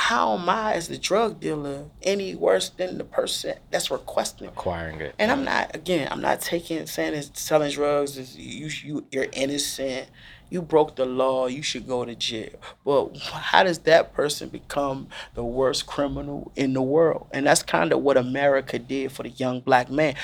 how 0.00 0.34
am 0.38 0.48
I 0.48 0.72
as 0.72 0.88
the 0.88 0.96
drug 0.96 1.40
dealer 1.40 1.84
any 2.02 2.34
worse 2.34 2.70
than 2.70 2.96
the 2.96 3.04
person 3.04 3.56
that's 3.70 3.90
requesting? 3.90 4.48
Acquiring 4.48 4.98
it. 5.02 5.14
And 5.18 5.30
I'm 5.30 5.44
not 5.44 5.76
again. 5.76 6.08
I'm 6.10 6.22
not 6.22 6.40
taking 6.40 6.86
saying 6.86 7.12
it's 7.12 7.38
selling 7.38 7.70
drugs 7.70 8.16
is 8.16 8.34
you 8.34 8.68
you 8.82 9.06
you're 9.12 9.26
innocent. 9.34 10.08
You 10.48 10.62
broke 10.62 10.96
the 10.96 11.04
law. 11.04 11.48
You 11.48 11.62
should 11.62 11.86
go 11.86 12.06
to 12.06 12.14
jail. 12.14 12.48
But 12.82 13.18
how 13.18 13.62
does 13.62 13.80
that 13.80 14.14
person 14.14 14.48
become 14.48 15.08
the 15.34 15.44
worst 15.44 15.86
criminal 15.86 16.50
in 16.56 16.72
the 16.72 16.82
world? 16.82 17.26
And 17.30 17.46
that's 17.46 17.62
kind 17.62 17.92
of 17.92 18.00
what 18.00 18.16
America 18.16 18.78
did 18.78 19.12
for 19.12 19.22
the 19.22 19.28
young 19.28 19.60
black 19.60 19.90
man. 19.90 20.14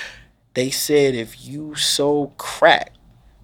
They 0.54 0.70
said 0.70 1.14
if 1.14 1.46
you 1.46 1.74
sold 1.74 2.38
crack, 2.38 2.94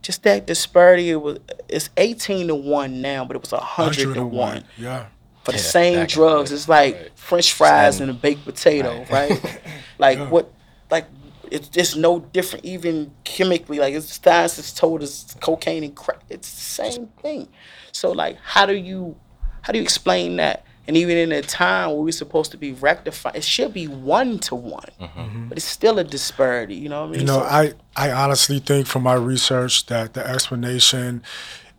just 0.01 0.23
that 0.23 0.47
disparity 0.47 1.11
it 1.11 1.21
was 1.21 1.41
it's 1.69 1.91
18 1.99 2.49
to 2.49 2.55
one 2.55 3.03
now, 3.03 3.27
but 3.27 3.37
it 3.37 3.43
was 3.43 3.53
100 3.53 4.15
to 4.15 4.25
one 4.25 4.65
Yeah. 4.79 5.09
For 5.45 5.53
the 5.53 5.59
Yeah, 5.59 5.63
same 5.65 5.93
back 5.95 6.01
in 6.03 6.07
the 6.07 6.13
drugs. 6.15 6.53
It's 6.53 6.69
like 6.69 6.95
right. 6.95 7.11
French 7.17 7.53
fries 7.53 7.97
Same. 7.97 8.09
and 8.09 8.19
a 8.19 8.21
baked 8.21 8.45
potato, 8.45 9.05
right? 9.11 9.61
like 9.99 10.19
what? 10.31 10.53
Like 10.91 11.07
it's 11.51 11.69
just 11.69 11.97
no 11.97 12.21
different, 12.21 12.65
even 12.65 13.13
chemically. 13.25 13.79
Like 13.79 13.95
it's 13.95 14.21
science 14.23 14.57
has 14.57 14.73
told 14.73 15.03
us 15.03 15.35
cocaine 15.41 15.85
and 15.85 15.95
crack. 15.95 16.23
It's 16.31 16.51
the 16.53 16.61
same 16.61 17.07
thing. 17.21 17.49
So 17.93 18.13
like, 18.13 18.39
how 18.43 18.67
do 18.67 18.75
you, 18.75 19.17
how 19.63 19.73
do 19.73 19.79
you 19.79 19.83
explain 19.83 20.37
that? 20.37 20.65
And 20.89 20.97
even 20.97 21.17
in 21.17 21.31
a 21.31 21.43
time 21.43 21.91
where 21.91 22.01
we're 22.01 22.11
supposed 22.11 22.51
to 22.51 22.57
be 22.57 22.73
rectified, 22.73 23.37
it 23.37 23.45
should 23.45 23.73
be 23.73 23.87
one 23.87 24.41
to 24.41 24.57
one, 24.57 24.83
mm-hmm. 25.01 25.21
Mm-hmm. 25.21 25.49
but 25.49 25.57
it's 25.57 25.67
still 25.67 25.99
a 26.01 26.05
disparity. 26.05 26.75
You 26.75 26.89
know 26.89 27.03
what 27.03 27.09
I 27.09 27.11
mean? 27.13 27.21
You 27.21 27.27
know, 27.27 27.39
So- 27.39 27.45
I, 27.45 27.73
I 27.97 28.11
honestly 28.11 28.59
think 28.59 28.87
from 28.89 29.05
my 29.05 29.15
research 29.15 29.87
that 29.87 30.15
the 30.15 30.27
explanation 30.27 31.23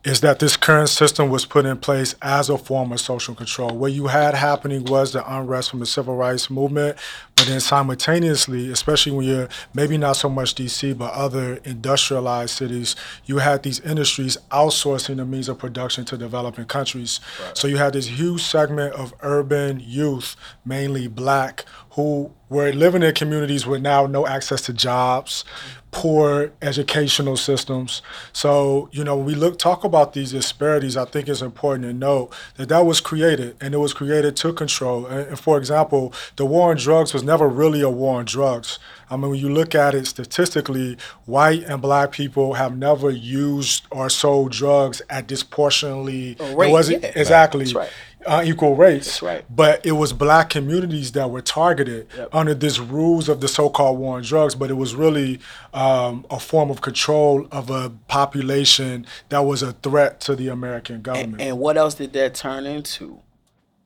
is 0.03 0.19
that 0.19 0.39
this 0.39 0.57
current 0.57 0.89
system 0.89 1.29
was 1.29 1.45
put 1.45 1.65
in 1.65 1.77
place 1.77 2.13
as 2.21 2.49
a 2.49 2.57
form 2.57 2.91
of 2.91 2.99
social 2.99 3.33
control. 3.33 3.69
What 3.69 3.93
you 3.93 4.07
had 4.07 4.33
happening 4.33 4.83
was 4.83 5.13
the 5.13 5.23
unrest 5.33 5.69
from 5.69 5.79
the 5.79 5.85
civil 5.85 6.15
rights 6.15 6.49
movement, 6.49 6.97
but 7.37 7.45
then 7.45 7.61
simultaneously, 7.61 8.69
especially 8.69 9.13
when 9.13 9.25
you're 9.25 9.49
maybe 9.73 9.97
not 9.97 10.17
so 10.17 10.27
much 10.27 10.55
DC, 10.55 10.97
but 10.97 11.13
other 11.13 11.55
industrialized 11.63 12.51
cities, 12.51 12.97
you 13.25 13.37
had 13.37 13.63
these 13.63 13.79
industries 13.79 14.37
outsourcing 14.51 15.17
the 15.17 15.25
means 15.25 15.47
of 15.47 15.57
production 15.57 16.03
to 16.05 16.17
developing 16.17 16.65
countries. 16.65 17.21
So 17.53 17.69
you 17.69 17.77
had 17.77 17.93
this 17.93 18.07
huge 18.07 18.41
segment 18.43 18.93
of 18.95 19.13
urban 19.21 19.79
youth, 19.79 20.35
mainly 20.65 21.07
black, 21.07 21.63
who 21.93 22.31
were 22.49 22.71
living 22.71 23.03
in 23.03 23.13
communities 23.13 23.65
with 23.65 23.81
now 23.81 24.05
no 24.05 24.25
access 24.25 24.61
to 24.61 24.73
jobs, 24.73 25.43
poor 25.91 26.51
educational 26.61 27.37
systems. 27.37 28.01
So, 28.33 28.89
you 28.91 29.03
know, 29.03 29.15
when 29.15 29.25
we 29.25 29.35
look 29.35 29.59
talk 29.59 29.83
about 29.83 30.13
these 30.13 30.31
disparities, 30.31 30.97
I 30.97 31.05
think 31.05 31.29
it's 31.29 31.41
important 31.41 31.85
to 31.85 31.93
note 31.93 32.33
that 32.57 32.69
that 32.69 32.85
was 32.85 32.99
created 32.99 33.55
and 33.61 33.75
it 33.75 33.77
was 33.77 33.93
created 33.93 34.35
to 34.37 34.53
control. 34.53 35.05
And, 35.05 35.27
and 35.29 35.39
for 35.39 35.57
example, 35.57 36.13
the 36.35 36.45
war 36.45 36.71
on 36.71 36.77
drugs 36.77 37.13
was 37.13 37.23
never 37.23 37.47
really 37.47 37.81
a 37.81 37.89
war 37.89 38.19
on 38.19 38.25
drugs. 38.25 38.79
I 39.09 39.15
mean, 39.15 39.29
when 39.29 39.39
you 39.39 39.49
look 39.49 39.75
at 39.75 39.93
it 39.93 40.07
statistically, 40.07 40.97
white 41.25 41.63
and 41.63 41.79
black 41.79 42.11
people 42.11 42.53
have 42.55 42.75
never 42.75 43.11
used 43.11 43.85
or 43.91 44.09
sold 44.09 44.51
drugs 44.51 45.01
at 45.09 45.27
disproportionately. 45.27 46.37
A 46.39 46.55
rate, 46.55 46.69
it 46.69 46.71
wasn't 46.71 47.03
yeah. 47.03 47.11
exactly 47.15 47.65
That's 47.65 47.75
right. 47.75 47.89
Uh, 48.25 48.43
equal 48.45 48.75
rates. 48.75 49.05
That's 49.07 49.21
right. 49.21 49.45
But 49.49 49.85
it 49.85 49.93
was 49.93 50.13
black 50.13 50.49
communities 50.49 51.11
that 51.13 51.29
were 51.29 51.41
targeted 51.41 52.07
Yep. 52.17 52.29
under 52.33 52.53
this 52.53 52.79
rules 52.79 53.29
of 53.29 53.41
the 53.41 53.47
so-called 53.47 53.97
war 53.99 54.17
on 54.17 54.23
drugs. 54.23 54.55
But 54.55 54.69
it 54.69 54.75
was 54.75 54.95
really 54.95 55.39
um, 55.73 56.25
a 56.29 56.39
form 56.39 56.69
of 56.69 56.81
control 56.81 57.47
of 57.51 57.69
a 57.69 57.91
population 58.07 59.05
that 59.29 59.39
was 59.39 59.61
a 59.61 59.73
threat 59.73 60.19
to 60.21 60.35
the 60.35 60.47
American 60.47 61.01
government. 61.01 61.41
And 61.41 61.59
what 61.59 61.77
else 61.77 61.95
did 61.95 62.13
that 62.13 62.35
turn 62.35 62.65
into? 62.65 63.19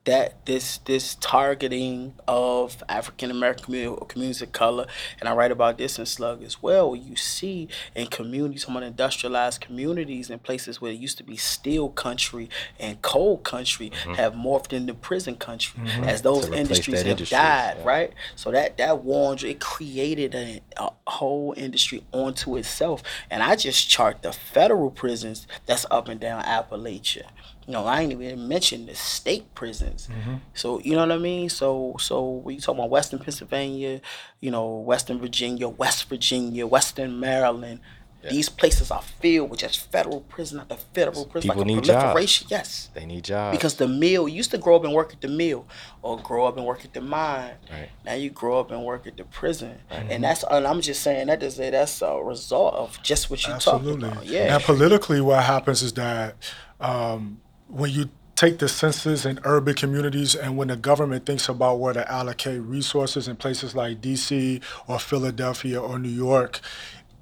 That 0.08 0.46
this 0.46 0.78
this 0.78 1.16
targeting 1.16 2.14
of 2.26 2.82
African 2.88 3.30
American 3.30 3.64
community 3.66 4.02
communities 4.08 4.40
of 4.40 4.52
color, 4.52 4.86
and 5.20 5.28
I 5.28 5.34
write 5.34 5.52
about 5.52 5.76
this 5.76 5.98
in 5.98 6.06
Slugg 6.06 6.42
as 6.42 6.62
well. 6.62 6.92
Where 6.92 6.98
you 6.98 7.14
see 7.14 7.68
in 7.94 8.06
communities, 8.06 8.64
some 8.64 8.74
of 8.74 8.80
the 8.80 8.86
industrialized 8.86 9.60
communities 9.60 10.30
in 10.30 10.38
places 10.38 10.80
where 10.80 10.92
it 10.92 10.98
used 10.98 11.18
to 11.18 11.24
be 11.24 11.36
steel 11.36 11.90
country 11.90 12.48
and 12.80 13.02
coal 13.02 13.36
country 13.36 13.92
have 14.16 14.32
morphed 14.32 14.72
into 14.72 14.94
prison 14.94 15.34
country 15.36 15.82
as 16.04 16.22
those 16.22 16.48
industries 16.48 17.02
have 17.02 17.06
industry, 17.08 17.36
died, 17.36 17.76
yeah. 17.78 17.84
right? 17.86 18.14
So 18.34 18.50
that 18.50 18.78
that 18.78 19.04
war 19.04 19.32
on 19.32 19.38
it 19.44 19.60
created 19.60 20.34
a, 20.34 20.62
a 20.78 20.88
whole 21.06 21.52
industry 21.54 22.02
onto 22.12 22.56
itself. 22.56 23.02
And 23.30 23.42
I 23.42 23.56
just 23.56 23.90
chart 23.90 24.22
the 24.22 24.32
federal 24.32 24.90
prisons 24.90 25.46
that's 25.66 25.84
up 25.90 26.08
and 26.08 26.18
down 26.18 26.42
Appalachia. 26.44 27.24
You 27.68 27.74
know, 27.74 27.84
I 27.84 28.00
ain't 28.00 28.12
even 28.12 28.48
mentioned 28.48 28.88
the 28.88 28.94
state 28.94 29.54
prisons. 29.54 30.08
So 30.54 30.80
you 30.80 30.92
know 30.92 31.00
what 31.06 31.12
I 31.12 31.18
mean. 31.18 31.50
So 31.50 31.96
so 32.00 32.28
when 32.30 32.54
you 32.54 32.60
talk 32.62 32.74
about 32.74 32.88
Western 32.88 33.18
Pennsylvania, 33.18 34.00
you 34.40 34.50
know, 34.50 34.76
Western 34.78 35.20
Virginia, 35.20 35.68
West 35.68 36.08
Virginia, 36.08 36.66
Western 36.66 37.20
Maryland. 37.20 37.80
These 38.28 38.48
places 38.48 38.90
are 38.90 39.00
filled 39.00 39.48
with 39.48 39.60
just 39.60 39.90
federal 39.92 40.20
prison 40.22 40.58
after 40.58 40.76
federal 40.92 41.24
prison. 41.24 41.48
People 41.50 41.62
like 41.62 41.70
a 41.70 41.74
need 41.76 41.84
jobs. 41.84 42.02
proliferation. 42.02 42.48
Yes. 42.50 42.90
They 42.92 43.06
need 43.06 43.24
jobs. 43.24 43.56
Because 43.56 43.76
the 43.76 43.86
mill 43.86 44.28
you 44.28 44.36
used 44.36 44.50
to 44.50 44.58
grow 44.58 44.76
up 44.76 44.84
and 44.84 44.92
work 44.92 45.12
at 45.12 45.20
the 45.20 45.28
mill, 45.28 45.66
or 46.02 46.18
grow 46.18 46.44
up 46.46 46.56
and 46.56 46.66
work 46.66 46.84
at 46.84 46.92
the 46.92 47.00
mine. 47.00 47.52
Right. 47.70 47.88
Now 48.04 48.14
you 48.14 48.30
grow 48.30 48.58
up 48.60 48.70
and 48.70 48.84
work 48.84 49.06
at 49.06 49.16
the 49.16 49.24
prison, 49.24 49.78
and 49.90 50.24
that's 50.24 50.42
and 50.50 50.66
I'm 50.66 50.80
just 50.80 51.02
saying 51.02 51.28
that 51.28 51.42
is 51.42 51.60
a, 51.60 51.70
that's 51.70 52.02
a 52.02 52.20
result 52.22 52.74
of 52.74 53.00
just 53.02 53.30
what 53.30 53.46
you 53.46 53.54
talking 53.54 53.88
Absolutely. 53.88 54.08
about. 54.08 54.26
Yeah. 54.26 54.56
And 54.56 54.64
politically, 54.64 55.20
what 55.20 55.44
happens 55.44 55.82
is 55.82 55.92
that 55.94 56.34
um, 56.80 57.40
when 57.68 57.90
you 57.90 58.10
take 58.34 58.58
the 58.58 58.68
census 58.68 59.24
in 59.24 59.40
urban 59.44 59.74
communities 59.74 60.34
and 60.34 60.56
when 60.56 60.68
the 60.68 60.76
government 60.76 61.26
thinks 61.26 61.48
about 61.48 61.80
where 61.80 61.92
to 61.92 62.10
allocate 62.10 62.60
resources 62.60 63.26
in 63.26 63.34
places 63.34 63.74
like 63.74 64.00
DC 64.00 64.62
or 64.86 64.98
Philadelphia 64.98 65.80
or 65.80 65.98
New 65.98 66.08
York, 66.08 66.60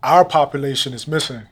our 0.03 0.25
population 0.25 0.93
is 0.93 1.09
missing. 1.09 1.43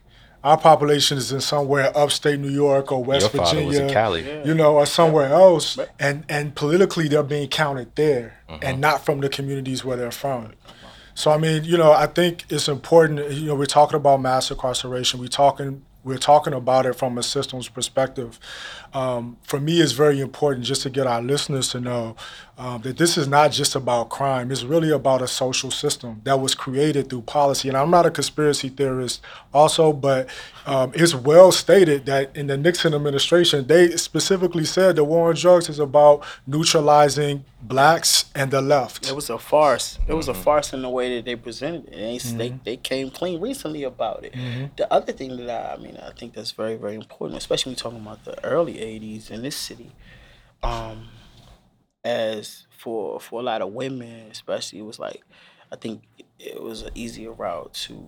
Our 0.43 0.59
population 0.59 1.17
is 1.17 1.31
in 1.31 1.41
somewhere 1.41 1.91
upstate 1.97 2.39
New 2.39 2.51
York 2.51 2.91
or 2.91 3.03
West 3.03 3.33
Your 3.33 3.43
Virginia, 3.43 3.65
was 3.65 3.79
in 3.79 3.89
Cali. 3.89 4.45
you 4.45 4.53
know, 4.53 4.75
or 4.75 4.85
somewhere 4.85 5.29
else, 5.33 5.79
and 5.99 6.23
and 6.29 6.55
politically 6.55 7.07
they're 7.07 7.23
being 7.23 7.49
counted 7.49 7.95
there 7.95 8.41
and 8.47 8.63
uh-huh. 8.63 8.75
not 8.75 9.03
from 9.03 9.21
the 9.21 9.29
communities 9.29 9.83
where 9.83 9.97
they're 9.97 10.11
from. 10.11 10.53
So 11.15 11.31
I 11.31 11.39
mean, 11.39 11.63
you 11.63 11.77
know, 11.77 11.91
I 11.91 12.05
think 12.05 12.45
it's 12.49 12.67
important. 12.67 13.31
You 13.31 13.47
know, 13.47 13.55
we're 13.55 13.65
talking 13.65 13.95
about 13.95 14.21
mass 14.21 14.51
incarceration. 14.51 15.19
We're 15.19 15.29
talking 15.29 15.83
we're 16.05 16.19
talking 16.19 16.53
about 16.53 16.85
it 16.85 16.93
from 16.93 17.17
a 17.17 17.23
systems 17.23 17.67
perspective. 17.67 18.39
Um, 18.95 19.35
for 19.43 19.59
me, 19.59 19.81
it's 19.81 19.91
very 19.91 20.21
important 20.21 20.65
just 20.65 20.83
to 20.83 20.89
get 20.89 21.05
our 21.05 21.21
listeners 21.21 21.67
to 21.69 21.81
know 21.81 22.15
um, 22.57 22.81
that 22.83 22.97
this 22.97 23.17
is 23.17 23.27
not 23.27 23.51
just 23.51 23.75
about 23.75 24.07
crime. 24.09 24.49
It's 24.49 24.63
really 24.63 24.89
about 24.89 25.21
a 25.21 25.27
social 25.27 25.71
system 25.71 26.21
that 26.23 26.39
was 26.39 26.55
created 26.55 27.09
through 27.09 27.23
policy. 27.23 27.67
And 27.67 27.77
I'm 27.77 27.91
not 27.91 28.05
a 28.05 28.11
conspiracy 28.11 28.69
theorist, 28.69 29.21
also, 29.53 29.91
but 29.91 30.29
um, 30.65 30.93
it's 30.95 31.13
well 31.13 31.51
stated 31.51 32.05
that 32.05 32.35
in 32.35 32.47
the 32.47 32.55
Nixon 32.55 32.93
administration, 32.93 33.67
they 33.67 33.97
specifically 33.97 34.63
said 34.63 34.95
the 34.95 35.03
war 35.03 35.27
on 35.29 35.35
drugs 35.35 35.67
is 35.67 35.79
about 35.79 36.23
neutralizing 36.47 37.43
blacks 37.61 38.25
and 38.33 38.51
the 38.51 38.61
left. 38.61 39.07
It 39.09 39.15
was 39.15 39.29
a 39.29 39.37
farce. 39.37 39.99
It 40.07 40.13
was 40.13 40.29
a 40.29 40.31
Mm-hmm. 40.31 40.41
farce 40.43 40.71
in 40.73 40.81
the 40.81 40.89
way 40.89 41.15
that 41.17 41.25
they 41.25 41.35
presented 41.35 41.87
it. 41.89 41.93
And 41.93 42.39
they, 42.39 42.49
they, 42.49 42.59
they 42.63 42.77
came 42.77 43.09
clean 43.11 43.41
recently 43.41 43.83
about 43.83 44.23
it. 44.23 44.33
The 44.77 44.91
other 44.93 45.11
thing 45.11 45.35
that 45.37 45.49
I, 45.49 45.73
I 45.73 45.77
mean, 45.77 45.97
I 45.97 46.11
think 46.11 46.33
that's 46.33 46.51
very, 46.51 46.75
very 46.77 46.95
important, 46.95 47.37
especially 47.37 47.71
when 47.71 47.75
you're 47.75 47.83
talking 47.83 47.99
about 48.01 48.23
the 48.23 48.43
early 48.45 48.75
80s 48.75 49.29
in 49.29 49.41
this 49.43 49.55
city, 49.57 49.91
um, 50.63 51.07
as 52.05 52.67
for 52.69 53.19
for 53.19 53.39
a 53.41 53.43
lot 53.43 53.61
of 53.61 53.73
women, 53.73 54.29
especially, 54.31 54.79
it 54.79 54.83
was 54.83 54.99
like, 54.99 55.23
I 55.71 55.75
think 55.75 56.03
it 56.39 56.61
was 56.61 56.83
an 56.83 56.91
easier 56.95 57.31
route 57.33 57.73
to 57.73 58.07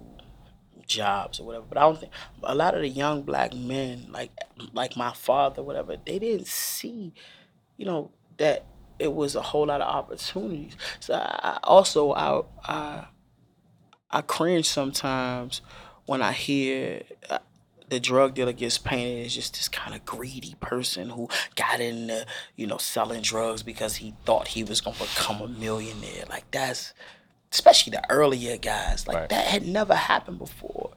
jobs 0.86 1.40
or 1.40 1.48
whatever. 1.48 1.66
But 1.68 1.80
I 1.80 1.82
don't 1.82 2.00
think 2.00 2.14
a 2.44 2.56
lot 2.56 2.76
of 2.76 2.82
the 2.82 2.90
young 2.90 3.24
black 3.24 3.54
men, 3.54 4.08
like 4.12 4.32
like 4.74 4.96
my 4.96 5.12
father, 5.14 5.64
whatever, 5.64 5.98
they 6.06 6.20
didn't 6.20 6.48
see, 6.48 7.12
you 7.76 7.86
know, 7.86 8.12
that 8.38 8.66
it 9.00 9.14
was 9.14 9.36
a 9.36 9.42
whole 9.42 9.66
lot 9.66 9.82
of 9.82 9.94
opportunities. 9.94 10.78
So 11.00 11.16
I, 11.16 11.40
I 11.44 11.60
also 11.64 12.14
I 12.14 12.44
I 12.66 13.08
I 14.12 14.22
cringe 14.22 14.70
sometimes 14.70 15.62
when 16.06 16.22
I 16.22 16.32
hear. 16.32 17.02
The 17.90 18.00
drug 18.00 18.34
dealer 18.34 18.52
gets 18.54 18.78
painted 18.78 19.26
as 19.26 19.34
just 19.34 19.54
this 19.54 19.70
kind 19.70 19.96
of 19.96 20.04
greedy 20.06 20.56
person 20.60 21.10
who 21.10 21.30
got 21.56 21.80
into, 21.80 22.26
you 22.56 22.68
know, 22.68 22.78
selling 22.78 23.22
drugs 23.22 23.64
because 23.64 23.96
he 23.98 24.14
thought 24.26 24.50
he 24.50 24.64
was 24.64 24.82
gonna 24.82 24.98
become 24.98 25.42
a 25.42 25.48
millionaire. 25.48 26.26
Like 26.30 26.50
that's 26.52 26.94
especially 27.52 27.92
the 27.92 28.04
earlier 28.12 28.58
guys. 28.58 29.08
Like 29.08 29.18
Right. 29.18 29.30
that 29.30 29.46
had 29.46 29.66
never 29.66 29.96
happened 29.96 30.40
before. 30.40 30.92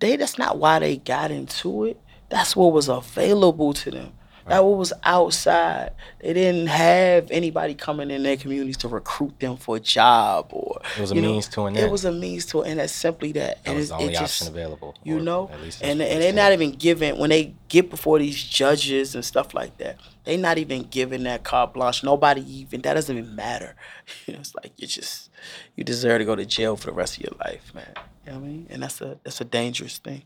They 0.00 0.16
that's 0.16 0.36
not 0.36 0.58
why 0.58 0.80
they 0.80 0.96
got 0.96 1.30
into 1.30 1.84
it. 1.84 2.00
That's 2.28 2.56
what 2.56 2.72
was 2.72 2.88
available 2.88 3.72
to 3.74 3.90
them. 3.90 4.12
That 4.46 4.64
was 4.64 4.92
outside. 5.04 5.92
They 6.20 6.32
didn't 6.32 6.66
have 6.66 7.30
anybody 7.30 7.74
coming 7.74 8.10
in 8.10 8.22
their 8.22 8.36
communities 8.36 8.76
to 8.78 8.88
recruit 8.88 9.38
them 9.38 9.56
for 9.56 9.76
a 9.76 9.80
job 9.80 10.48
or 10.50 10.80
It 10.96 11.00
was 11.00 11.12
a 11.12 11.14
you 11.14 11.22
know, 11.22 11.32
means 11.32 11.48
to 11.48 11.62
an 11.66 11.76
end. 11.76 11.86
It 11.86 11.90
was 11.90 12.04
a 12.04 12.12
means 12.12 12.46
to 12.46 12.62
an 12.62 12.70
end. 12.70 12.80
That's 12.80 12.92
simply 12.92 13.32
that. 13.32 13.62
That 13.64 13.70
and 13.70 13.76
was 13.78 13.86
it, 13.86 13.88
the 13.88 13.94
only 13.94 14.12
it 14.12 14.16
option 14.16 14.26
just, 14.26 14.48
available. 14.48 14.96
You 15.04 15.20
know, 15.20 15.50
at 15.52 15.60
least 15.62 15.82
and 15.82 16.00
and 16.00 16.00
they 16.00 16.18
they're 16.18 16.32
not 16.32 16.52
even 16.52 16.72
given 16.72 17.18
when 17.18 17.30
they 17.30 17.54
get 17.68 17.90
before 17.90 18.18
these 18.18 18.42
judges 18.42 19.14
and 19.14 19.24
stuff 19.24 19.54
like 19.54 19.78
that. 19.78 19.98
They're 20.24 20.38
not 20.38 20.58
even 20.58 20.84
given 20.84 21.24
that 21.24 21.42
carte 21.44 21.74
blanche. 21.74 22.04
Nobody 22.04 22.42
even 22.60 22.82
that 22.82 22.94
doesn't 22.94 23.16
even 23.16 23.34
matter. 23.34 23.74
You 24.26 24.34
know, 24.34 24.40
it's 24.40 24.54
like 24.54 24.72
you 24.76 24.86
just 24.86 25.30
you 25.74 25.84
deserve 25.84 26.18
to 26.18 26.24
go 26.24 26.36
to 26.36 26.44
jail 26.44 26.76
for 26.76 26.86
the 26.86 26.92
rest 26.92 27.16
of 27.16 27.22
your 27.24 27.32
life, 27.40 27.72
man. 27.74 27.92
You 28.26 28.32
know 28.32 28.38
what 28.38 28.44
I 28.44 28.48
mean? 28.48 28.66
And 28.70 28.82
that's 28.82 29.00
a 29.00 29.18
that's 29.22 29.40
a 29.40 29.44
dangerous 29.44 29.98
thing. 29.98 30.22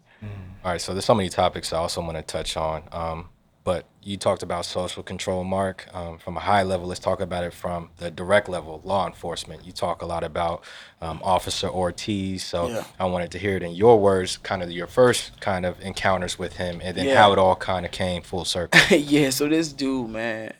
All 0.65 0.73
right, 0.73 0.81
so 0.81 0.93
there's 0.93 1.05
so 1.05 1.15
many 1.15 1.29
topics 1.29 1.73
I 1.73 1.79
also 1.79 2.01
want 2.01 2.17
to 2.17 2.23
touch 2.23 2.57
on. 2.57 2.83
Um, 2.91 3.29
but 3.67 3.85
you 4.01 4.17
talked 4.17 4.45
about 4.45 4.65
social 4.65 5.03
control, 5.03 5.43
Mark. 5.43 5.89
Um, 5.93 6.19
from 6.19 6.37
a 6.37 6.41
high 6.41 6.63
level, 6.63 6.87
let's 6.87 7.01
talk 7.01 7.21
about 7.21 7.43
it 7.43 7.53
from 7.53 7.91
the 7.97 8.13
direct 8.13 8.49
level, 8.49 8.81
law 8.85 9.09
enforcement. 9.09 9.67
You 9.67 9.73
talk 9.73 10.03
a 10.03 10.07
lot 10.07 10.23
about 10.23 10.63
um, 11.01 11.21
Officer 11.25 11.69
Ortiz, 11.69 12.45
so 12.45 12.69
Yeah. 12.69 12.85
I 13.01 13.07
wanted 13.07 13.33
to 13.33 13.39
hear 13.39 13.57
it 13.57 13.65
in 13.65 13.73
your 13.73 13.99
words, 13.99 14.37
kind 14.37 14.63
of 14.63 14.71
your 14.71 14.87
first 14.87 15.41
kind 15.41 15.67
of 15.67 15.81
encounters 15.81 16.39
with 16.39 16.59
him, 16.59 16.81
and 16.81 16.97
then 16.97 17.07
Yeah. 17.07 17.17
how 17.21 17.33
it 17.33 17.41
all 17.41 17.57
kind 17.57 17.85
of 17.85 17.91
came 17.91 18.23
full 18.23 18.45
circle. 18.45 18.81
yeah, 18.97 19.31
so 19.31 19.49
this 19.49 19.73
dude, 19.73 20.11
man, 20.11 20.53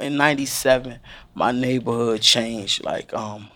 in 0.00 0.16
'97, 0.16 1.00
my 1.34 1.50
neighborhood 1.50 2.20
changed. 2.20 2.84
Like, 2.84 3.12
um, 3.12 3.48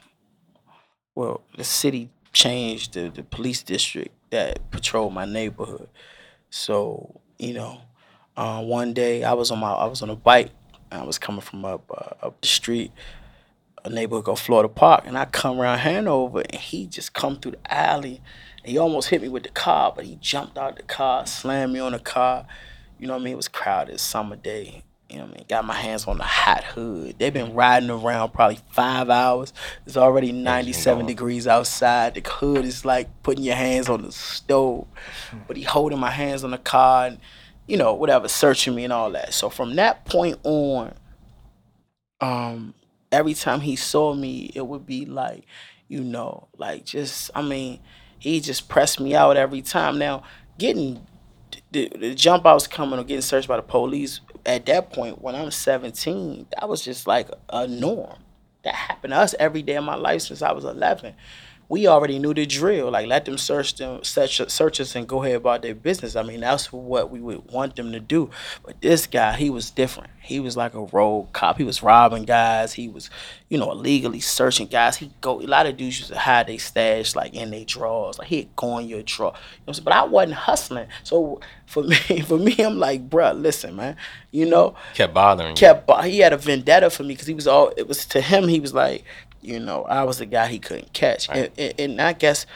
well, 1.15 1.43
the 1.57 1.63
city 1.63 2.11
changed 2.33 2.95
the, 2.95 3.11
the 3.11 3.23
police 3.23 3.63
district 3.63 4.11
that 4.31 4.73
patrolled 4.73 5.15
my 5.15 5.25
neighborhood. 5.25 5.89
So, 6.51 7.21
you 7.39 7.55
know, 7.55 7.83
uh, 8.43 8.61
one 8.61 8.93
day 8.93 9.23
I 9.23 9.35
was 9.35 9.53
on 9.53 9.61
my 9.61 9.71
I 9.71 9.87
was 9.87 10.03
on 10.03 10.11
a 10.11 10.17
bike. 10.17 10.51
And 10.91 11.01
I 11.01 11.05
was 11.05 11.17
coming 11.17 11.41
from 11.41 11.65
up 11.65 11.89
uh, 11.91 12.27
up 12.27 12.41
the 12.41 12.49
street, 12.49 12.91
a 13.85 13.89
neighborhood 13.89 14.25
called 14.25 14.41
Florida 14.41 14.69
Park, 14.69 15.05
and 15.07 15.17
I 15.17 15.25
come 15.27 15.61
around 15.61 15.79
Hanover, 15.79 16.41
and 16.41 16.61
he 16.61 16.87
just 16.87 17.15
come 17.15 17.39
through 17.39 17.53
the 17.53 17.73
alley, 17.73 18.21
and 18.63 18.73
he 18.73 18.79
almost 18.79 19.09
hit 19.09 19.23
me 19.23 19.29
with 19.29 19.45
the 19.45 19.49
car, 19.51 19.93
but 19.95 20.05
he 20.05 20.17
jumped 20.17 20.59
out 20.59 20.77
the 20.77 20.83
car, 20.83 21.25
slammed 21.25 21.73
me 21.73 21.79
on 21.79 21.93
the 21.93 21.99
car. 21.99 22.47
You 22.99 23.07
know 23.07 23.15
what 23.15 23.21
I 23.21 23.25
mean? 23.25 23.33
It 23.35 23.37
was 23.37 23.49
crowded, 23.49 23.99
summer 24.01 24.37
day. 24.37 24.83
You 25.09 25.19
know 25.19 25.25
what 25.25 25.35
I 25.35 25.37
mean? 25.37 25.47
Got 25.49 25.65
my 25.65 25.75
hands 25.75 26.07
on 26.07 26.19
the 26.19 26.25
hot 26.25 26.65
hood. 26.65 27.17
They've 27.19 27.33
been 27.33 27.55
riding 27.55 27.91
around 27.91 28.33
probably 28.33 28.59
five 28.71 29.09
hours. 29.09 29.53
It's 29.87 29.97
already 29.97 30.33
97 30.33 31.07
degrees 31.07 31.47
outside. 31.47 32.15
The 32.15 32.29
hood 32.29 32.65
is 32.65 32.85
like 32.85 33.09
putting 33.23 33.45
your 33.45 33.57
hands 33.57 33.89
on 33.89 34.03
the 34.03 34.13
stove. 34.13 34.87
But 35.47 35.57
he 35.57 35.63
holding 35.63 35.99
my 35.99 36.11
hands 36.11 36.45
on 36.45 36.51
the 36.53 36.59
car 36.59 37.07
and, 37.07 37.19
you 37.67 37.77
know, 37.77 37.95
whatever, 37.95 38.29
searching 38.29 38.75
me 38.75 38.85
and 38.85 38.93
all 38.93 39.11
that. 39.13 39.35
So 39.35 39.49
from 39.49 39.77
that 39.77 40.05
point 40.05 40.39
on, 40.45 40.95
um, 42.21 42.75
every 43.11 43.35
time 43.35 43.61
he 43.61 43.77
saw 43.77 44.15
me, 44.15 44.51
it 44.55 44.67
would 44.67 44.87
be 44.87 45.05
like, 45.07 45.45
you 45.89 46.03
know, 46.03 46.49
like 46.57 46.85
just, 46.85 47.31
I 47.35 47.43
mean, 47.43 47.81
he 48.19 48.41
just 48.41 48.69
pressed 48.69 49.01
me 49.01 49.15
out 49.15 49.37
every 49.37 49.63
time. 49.63 49.99
Now, 49.99 50.23
getting 50.59 51.07
the, 51.73 51.91
the 51.97 52.15
jump 52.15 52.47
outs 52.47 52.67
coming 52.67 52.99
or 52.99 53.05
getting 53.05 53.23
searched 53.23 53.49
by 53.49 53.57
the 53.57 53.63
police 53.63 54.21
at 54.47 54.67
that 54.67 54.93
point 54.93 55.21
when 55.21 55.35
I'm 55.35 55.51
17, 55.51 56.47
that 56.53 56.69
was 56.69 56.85
just 56.85 57.07
like 57.07 57.29
a 57.49 57.67
norm. 57.67 58.19
That 58.65 58.75
happened 58.75 59.13
to 59.13 59.19
us 59.19 59.35
every 59.39 59.63
day 59.63 59.75
of 59.75 59.85
my 59.85 59.97
life 59.97 60.23
since 60.23 60.43
I 60.43 60.53
was 60.53 60.65
11. 60.65 61.15
We 61.73 61.87
already 61.87 62.19
knew 62.19 62.35
the 62.35 62.45
drill. 62.45 62.91
Like 62.91 63.07
let 63.07 63.25
them 63.25 63.39
search 63.39 63.77
them, 63.77 64.05
search, 64.05 64.43
search 64.51 64.79
us, 64.79 64.95
and 64.95 65.09
go 65.09 65.23
ahead 65.23 65.37
about 65.37 65.63
their 65.63 65.75
business. 65.75 66.17
I 66.17 66.23
mean, 66.23 66.41
that's 66.41 66.71
what 66.71 67.11
we 67.11 67.19
would 67.19 67.51
want 67.51 67.77
them 67.77 67.93
to 67.93 67.99
do. 68.01 68.29
But 68.63 68.83
this 68.83 69.07
guy, 69.07 69.33
he 69.37 69.49
was 69.49 69.71
different. 69.71 70.11
He 70.21 70.39
was 70.39 70.55
like 70.55 70.75
a 70.75 70.83
rogue 70.85 71.33
cop. 71.33 71.57
He 71.57 71.65
was 71.65 71.83
robbing 71.83 72.25
guys. 72.25 72.75
He 72.75 72.89
was, 72.89 73.09
you 73.49 73.57
know, 73.57 73.71
illegally 73.73 74.21
searching 74.21 74.67
guys. 74.67 74.99
He 74.99 75.11
go. 75.23 75.41
A 75.41 75.47
lot 75.47 75.65
of 75.67 75.79
dudes 75.79 75.99
used 76.01 76.13
to 76.13 76.19
hide 76.19 76.47
their 76.49 76.59
stash 76.59 77.17
like 77.17 77.33
in 77.33 77.51
their 77.51 77.65
drawers. 77.65 78.19
Like 78.19 78.29
he'd 78.29 78.55
go 78.55 78.77
in 78.77 78.87
your 78.87 79.03
drawer. 79.03 79.33
You 79.33 79.33
know 79.33 79.39
what 79.39 79.69
I'm 79.69 79.75
saying? 79.75 79.85
But 79.85 79.93
I 79.95 80.05
wasn't 80.05 80.35
hustling. 80.35 80.89
So 81.05 81.41
for 81.65 81.85
me, 81.85 81.97
for 82.27 82.37
me, 82.37 82.55
I'm 82.59 82.79
like, 82.79 83.09
bruh, 83.09 83.35
listen, 83.41 83.77
man. 83.77 83.97
You 84.31 84.45
know, 84.45 84.75
Kept 84.93 85.15
bothering 85.15 85.51
you. 85.51 85.57
kept 85.57 85.87
bo- 85.87 86.03
he 86.03 86.19
had 86.19 86.35
a 86.35 86.37
vendetta 86.37 86.91
for 86.91 87.03
me 87.03 87.15
because 87.15 87.27
he 87.29 87.35
was 87.35 87.47
all 87.47 87.73
it 87.79 87.89
was 87.89 88.05
to 88.07 88.21
him 88.21 88.47
he 88.47 88.61
was 88.61 88.75
like 88.75 89.05
you 89.43 89.59
know 89.59 89.83
i 89.85 90.03
was 90.03 90.19
the 90.19 90.27
guy 90.27 90.47
he 90.47 90.59
couldn't 90.59 90.93
catch 90.93 91.29
and, 91.29 91.51
and, 91.59 91.75
and 91.79 92.01
i 92.01 92.13
guess 92.13 92.47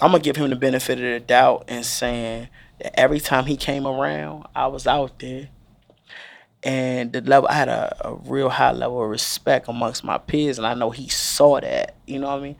i'm 0.00 0.10
gonna 0.10 0.22
give 0.22 0.36
him 0.36 0.50
the 0.50 0.56
benefit 0.56 0.98
of 0.98 1.04
the 1.04 1.20
doubt 1.20 1.64
and 1.68 1.84
saying 1.86 2.48
that 2.78 2.98
every 2.98 3.20
time 3.20 3.46
he 3.46 3.56
came 3.56 3.86
around 3.86 4.44
i 4.54 4.66
was 4.66 4.86
out 4.86 5.18
there 5.20 5.48
and 6.62 7.12
the 7.12 7.20
level 7.20 7.48
i 7.48 7.54
had 7.54 7.68
a, 7.68 7.96
a 8.06 8.14
real 8.14 8.48
high 8.48 8.72
level 8.72 9.02
of 9.02 9.08
respect 9.08 9.68
amongst 9.68 10.04
my 10.04 10.18
peers 10.18 10.58
and 10.58 10.66
i 10.66 10.74
know 10.74 10.90
he 10.90 11.08
saw 11.08 11.60
that 11.60 11.94
you 12.06 12.18
know 12.18 12.28
what 12.28 12.38
i 12.38 12.42
mean 12.42 12.56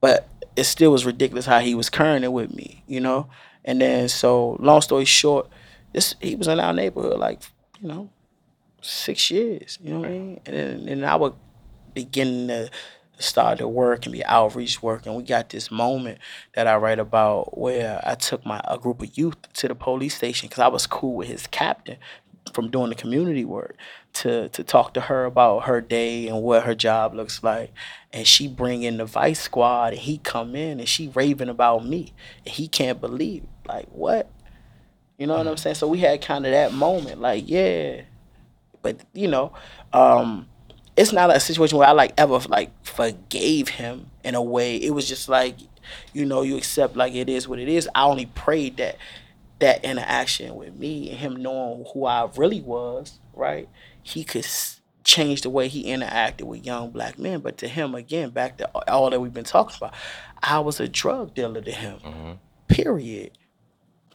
but 0.00 0.28
it 0.56 0.64
still 0.64 0.92
was 0.92 1.04
ridiculous 1.04 1.46
how 1.46 1.60
he 1.60 1.74
was 1.74 1.90
carrying 1.90 2.30
with 2.32 2.54
me, 2.54 2.82
you 2.86 3.00
know. 3.00 3.28
And 3.64 3.80
then 3.80 4.08
so 4.08 4.56
long 4.60 4.82
story 4.82 5.04
short, 5.04 5.48
this 5.92 6.14
he 6.20 6.34
was 6.34 6.48
in 6.48 6.60
our 6.60 6.72
neighborhood 6.72 7.18
like 7.18 7.40
you 7.80 7.88
know 7.88 8.10
six 8.82 9.30
years, 9.30 9.78
you 9.82 9.94
know 9.94 10.00
what 10.00 10.08
I 10.08 10.12
mean. 10.12 10.40
And 10.46 10.56
then 10.56 10.88
and 10.88 11.06
I 11.06 11.16
would 11.16 11.32
begin 11.94 12.48
to 12.48 12.70
start 13.18 13.58
to 13.58 13.68
work 13.68 14.06
and 14.06 14.12
be 14.12 14.24
outreach 14.24 14.82
work, 14.82 15.06
and 15.06 15.14
we 15.16 15.22
got 15.22 15.50
this 15.50 15.70
moment 15.70 16.18
that 16.54 16.66
I 16.66 16.76
write 16.76 16.98
about 16.98 17.56
where 17.56 18.00
I 18.04 18.14
took 18.14 18.44
my 18.44 18.60
a 18.64 18.78
group 18.78 19.02
of 19.02 19.16
youth 19.16 19.36
to 19.54 19.68
the 19.68 19.74
police 19.74 20.16
station 20.16 20.48
because 20.48 20.62
I 20.62 20.68
was 20.68 20.86
cool 20.86 21.14
with 21.14 21.28
his 21.28 21.46
captain 21.46 21.96
from 22.52 22.70
doing 22.70 22.90
the 22.90 22.94
community 22.94 23.44
work 23.44 23.76
to 24.14 24.48
to 24.50 24.62
talk 24.62 24.94
to 24.94 25.02
her 25.02 25.24
about 25.24 25.64
her 25.64 25.80
day 25.80 26.28
and 26.28 26.42
what 26.42 26.64
her 26.64 26.74
job 26.74 27.14
looks 27.14 27.42
like. 27.42 27.72
And 28.12 28.26
she 28.26 28.48
bring 28.48 28.82
in 28.82 28.98
the 28.98 29.04
vice 29.04 29.40
squad 29.40 29.92
and 29.92 30.02
he 30.02 30.18
come 30.18 30.54
in 30.54 30.78
and 30.78 30.88
she 30.88 31.08
raving 31.08 31.48
about 31.48 31.84
me. 31.84 32.12
And 32.44 32.54
he 32.54 32.68
can't 32.68 33.00
believe 33.00 33.42
it. 33.44 33.68
like 33.68 33.88
what? 33.88 34.30
You 35.18 35.26
know 35.26 35.36
what 35.36 35.46
i'm 35.46 35.56
saying? 35.56 35.76
So 35.76 35.88
we 35.88 35.98
had 35.98 36.20
kind 36.22 36.44
of 36.46 36.52
that 36.52 36.72
moment 36.72 37.20
like 37.20 37.44
yeah. 37.46 38.02
But 38.82 39.00
you 39.12 39.28
know 39.28 39.52
um 39.92 40.46
it's 40.96 41.12
not 41.12 41.34
a 41.34 41.40
situation 41.40 41.78
where 41.78 41.88
i 41.88 41.92
like 41.92 42.12
ever 42.16 42.38
like 42.48 42.70
forgave 42.84 43.68
him 43.68 44.10
in 44.22 44.34
a 44.34 44.42
way 44.42 44.76
it 44.76 44.90
was 44.90 45.08
just 45.08 45.28
like 45.28 45.56
you 46.12 46.24
know 46.24 46.42
you 46.42 46.56
accept 46.56 46.96
like 46.96 47.14
it 47.14 47.28
is 47.28 47.48
what 47.48 47.58
it 47.58 47.68
is 47.68 47.88
i 47.94 48.04
only 48.04 48.26
prayed 48.26 48.76
that 48.76 48.96
that 49.64 49.84
interaction 49.84 50.54
with 50.56 50.76
me 50.76 51.10
and 51.10 51.18
him 51.18 51.36
knowing 51.36 51.86
who 51.92 52.04
I 52.04 52.28
really 52.36 52.60
was, 52.60 53.18
right? 53.32 53.68
He 54.02 54.24
could 54.24 54.46
change 55.04 55.42
the 55.42 55.50
way 55.50 55.68
he 55.68 55.84
interacted 55.84 56.42
with 56.42 56.66
young 56.66 56.90
black 56.90 57.18
men. 57.18 57.40
But 57.40 57.58
to 57.58 57.68
him, 57.68 57.94
again, 57.94 58.30
back 58.30 58.58
to 58.58 58.70
all 58.88 59.10
that 59.10 59.20
we've 59.20 59.32
been 59.32 59.44
talking 59.44 59.76
about, 59.76 59.94
I 60.42 60.58
was 60.58 60.80
a 60.80 60.88
drug 60.88 61.34
dealer 61.34 61.60
to 61.60 61.72
him. 61.72 61.98
Mm-hmm. 62.04 62.32
Period. 62.68 63.38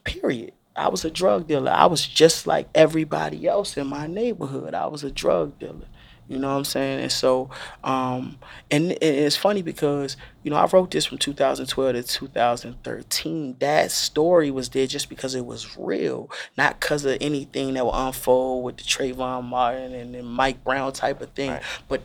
Period. 0.04 0.52
I 0.76 0.88
was 0.88 1.04
a 1.04 1.10
drug 1.10 1.48
dealer. 1.48 1.72
I 1.72 1.86
was 1.86 2.06
just 2.06 2.46
like 2.46 2.68
everybody 2.74 3.48
else 3.48 3.76
in 3.76 3.86
my 3.88 4.06
neighborhood. 4.06 4.74
I 4.74 4.86
was 4.86 5.02
a 5.02 5.10
drug 5.10 5.58
dealer. 5.58 5.88
You 6.30 6.38
know 6.38 6.46
what 6.46 6.58
I'm 6.58 6.64
saying? 6.64 7.00
And 7.00 7.10
so, 7.10 7.50
um, 7.82 8.38
and, 8.70 8.92
and 8.92 9.02
it's 9.02 9.34
funny 9.34 9.62
because 9.62 10.16
you 10.44 10.50
know 10.52 10.58
I 10.58 10.66
wrote 10.66 10.92
this 10.92 11.04
from 11.04 11.18
2012 11.18 11.94
to 11.96 12.02
2013. 12.04 13.56
That 13.58 13.90
story 13.90 14.52
was 14.52 14.68
there 14.68 14.86
just 14.86 15.08
because 15.08 15.34
it 15.34 15.44
was 15.44 15.76
real, 15.76 16.30
not 16.56 16.78
because 16.78 17.04
of 17.04 17.18
anything 17.20 17.74
that 17.74 17.84
will 17.84 18.06
unfold 18.06 18.62
with 18.62 18.76
the 18.76 18.84
Trayvon 18.84 19.42
Martin 19.42 19.92
and 19.92 20.14
the 20.14 20.22
Mike 20.22 20.62
Brown 20.62 20.92
type 20.92 21.20
of 21.20 21.30
thing. 21.30 21.50
Right. 21.50 21.62
But 21.88 22.02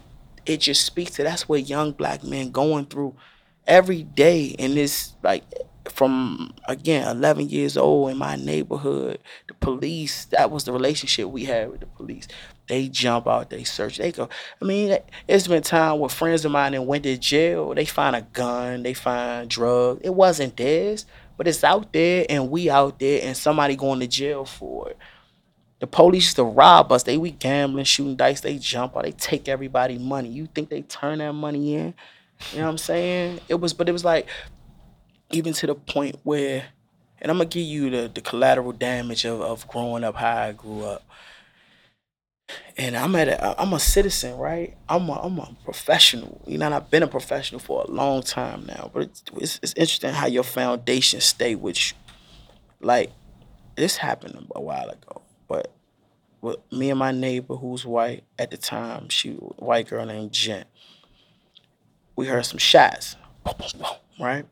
it 0.47 0.57
just 0.57 0.83
speaks 0.83 1.11
to 1.11 1.23
that's 1.23 1.47
what 1.47 1.69
young 1.69 1.91
black 1.91 2.23
men 2.23 2.49
going 2.49 2.87
through 2.87 3.15
every 3.67 4.01
day 4.01 4.45
in 4.45 4.73
this 4.73 5.13
like 5.21 5.43
from 5.89 6.53
again 6.67 7.07
11 7.07 7.49
years 7.49 7.77
old 7.77 8.11
in 8.11 8.17
my 8.17 8.35
neighborhood 8.35 9.19
the 9.47 9.53
police 9.55 10.25
that 10.25 10.49
was 10.49 10.63
the 10.63 10.71
relationship 10.71 11.27
we 11.27 11.45
had 11.45 11.69
with 11.69 11.79
the 11.79 11.85
police 11.85 12.27
they 12.67 12.87
jump 12.87 13.27
out, 13.27 13.49
they 13.49 13.63
search, 13.63 13.97
they 13.97 14.11
go. 14.11 14.27
I 14.61 14.65
mean, 14.65 14.97
it's 15.27 15.47
been 15.47 15.61
time 15.61 15.99
where 15.99 16.09
friends 16.09 16.45
of 16.45 16.51
mine 16.51 16.71
that 16.71 16.81
went 16.81 17.03
to 17.03 17.17
jail, 17.17 17.73
they 17.73 17.85
find 17.85 18.15
a 18.15 18.21
gun, 18.21 18.83
they 18.83 18.93
find 18.93 19.49
drugs. 19.49 20.01
It 20.03 20.13
wasn't 20.13 20.57
theirs, 20.57 21.05
but 21.37 21.47
it's 21.47 21.63
out 21.63 21.93
there, 21.93 22.25
and 22.27 22.49
we 22.49 22.69
out 22.69 22.99
there, 22.99 23.21
and 23.23 23.37
somebody 23.37 23.75
going 23.75 23.99
to 23.99 24.07
jail 24.07 24.45
for 24.45 24.89
it. 24.89 24.97
The 25.79 25.87
police 25.87 26.23
used 26.23 26.37
to 26.37 26.43
rob 26.43 26.91
us. 26.91 27.03
They 27.03 27.17
we 27.17 27.31
gambling, 27.31 27.85
shooting 27.85 28.15
dice. 28.15 28.41
They 28.41 28.57
jump 28.57 28.95
out. 28.95 29.03
They 29.03 29.11
take 29.11 29.47
everybody 29.47 29.99
money. 29.99 30.29
You 30.29 30.47
think 30.47 30.69
they 30.69 30.81
turn 30.81 31.19
that 31.19 31.33
money 31.33 31.75
in? 31.75 31.93
You 32.51 32.59
know 32.59 32.63
what 32.63 32.71
I'm 32.71 32.77
saying? 32.77 33.41
It 33.47 33.55
was, 33.55 33.73
but 33.73 33.87
it 33.87 33.91
was 33.91 34.05
like, 34.05 34.27
even 35.35 35.53
to 35.53 35.67
the 35.67 35.75
point 35.75 36.17
where, 36.23 36.65
and 37.21 37.31
I'm 37.31 37.37
gonna 37.37 37.49
give 37.49 37.65
you 37.65 37.89
the 37.89 38.11
the 38.13 38.21
collateral 38.21 38.71
damage 38.71 39.25
of 39.25 39.41
of 39.41 39.67
growing 39.67 40.03
up 40.03 40.15
how 40.15 40.37
I 40.37 40.51
grew 40.53 40.83
up 40.83 41.03
and 42.77 42.95
I'm 42.97 43.15
at 43.15 43.27
a, 43.29 43.59
I'm 43.61 43.73
a 43.73 43.79
citizen, 43.79 44.37
right? 44.37 44.75
I'm 44.89 45.07
a, 45.09 45.13
I'm 45.13 45.39
a 45.39 45.55
professional. 45.63 46.41
You 46.45 46.57
know, 46.57 46.71
I've 46.71 46.89
been 46.89 47.03
a 47.03 47.07
professional 47.07 47.59
for 47.59 47.83
a 47.87 47.91
long 47.91 48.21
time 48.21 48.65
now. 48.67 48.91
But 48.93 49.03
it's, 49.03 49.23
it's, 49.37 49.59
it's 49.63 49.73
interesting 49.73 50.11
how 50.11 50.27
your 50.27 50.43
foundation 50.43 51.21
stay 51.21 51.55
with 51.55 51.91
you. 51.91 51.97
Like, 52.81 53.11
this 53.75 53.97
happened 53.97 54.47
a 54.55 54.61
while 54.61 54.89
ago, 54.89 55.21
but 55.47 55.71
with 56.41 56.57
me 56.71 56.89
and 56.89 56.99
my 56.99 57.11
neighbor, 57.11 57.55
who's 57.55 57.85
white 57.85 58.23
at 58.37 58.51
the 58.51 58.57
time, 58.57 59.09
she 59.09 59.31
white 59.31 59.87
girl 59.87 60.05
named 60.05 60.31
Jen. 60.31 60.65
We 62.15 62.27
heard 62.27 62.45
some 62.45 62.59
shots, 62.59 63.15
right? 64.19 64.45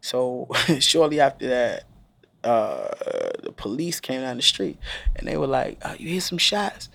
So 0.00 0.48
shortly 0.80 1.20
after 1.20 1.48
that, 1.48 1.84
uh, 2.42 2.88
the 3.42 3.52
police 3.52 4.00
came 4.00 4.22
down 4.22 4.36
the 4.36 4.42
street 4.42 4.78
and 5.16 5.28
they 5.28 5.36
were 5.36 5.46
like, 5.46 5.78
oh, 5.84 5.94
"You 5.98 6.08
hear 6.08 6.20
some 6.20 6.38
shots?" 6.38 6.88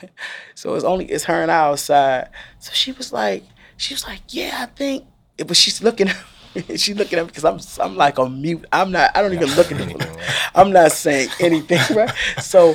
so 0.54 0.74
it's 0.74 0.84
only 0.84 1.06
it's 1.06 1.24
her 1.24 1.42
and 1.42 1.50
I 1.50 1.56
outside. 1.56 2.30
So 2.58 2.72
she 2.72 2.92
was 2.92 3.12
like, 3.12 3.44
she 3.76 3.94
was 3.94 4.06
like, 4.06 4.20
yeah, 4.28 4.58
I 4.60 4.66
think. 4.66 5.04
But 5.36 5.56
she's 5.56 5.82
looking. 5.82 6.08
she's 6.76 6.96
looking 6.96 7.18
at 7.18 7.26
me 7.26 7.32
because 7.32 7.44
I'm 7.44 7.60
I'm 7.84 7.96
like 7.96 8.18
a 8.18 8.28
mute. 8.28 8.64
I'm 8.72 8.90
not. 8.90 9.14
I 9.14 9.22
don't 9.22 9.34
even 9.34 9.54
look 9.54 9.70
at 9.70 9.78
them. 9.78 10.16
I'm 10.54 10.72
not 10.72 10.92
saying 10.92 11.28
anything, 11.40 11.80
right? 11.96 12.12
So 12.40 12.74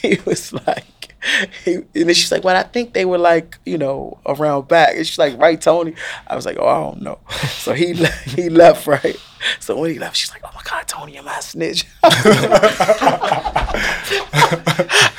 he 0.00 0.18
was 0.24 0.52
like. 0.52 0.84
He, 1.64 1.74
and 1.74 1.86
then 1.92 2.14
she's 2.14 2.30
like, 2.30 2.44
"Well, 2.44 2.56
I 2.56 2.62
think 2.62 2.92
they 2.92 3.04
were 3.04 3.18
like, 3.18 3.58
you 3.66 3.78
know, 3.78 4.18
around 4.26 4.68
back." 4.68 4.96
And 4.96 5.06
she's 5.06 5.18
like, 5.18 5.38
"Right, 5.38 5.60
Tony?" 5.60 5.94
I 6.26 6.36
was 6.36 6.46
like, 6.46 6.56
"Oh, 6.58 6.66
I 6.68 6.80
don't 6.80 7.02
know." 7.02 7.18
So 7.58 7.74
he 7.74 7.92
he 8.36 8.48
left, 8.48 8.86
right? 8.86 9.16
So 9.60 9.78
when 9.78 9.90
he 9.90 9.98
left, 9.98 10.16
she's 10.16 10.30
like, 10.30 10.42
"Oh 10.44 10.50
my 10.54 10.62
God, 10.62 10.86
Tony, 10.86 11.18
am 11.18 11.28
I 11.28 11.38
a 11.38 11.42
snitch?" 11.42 11.84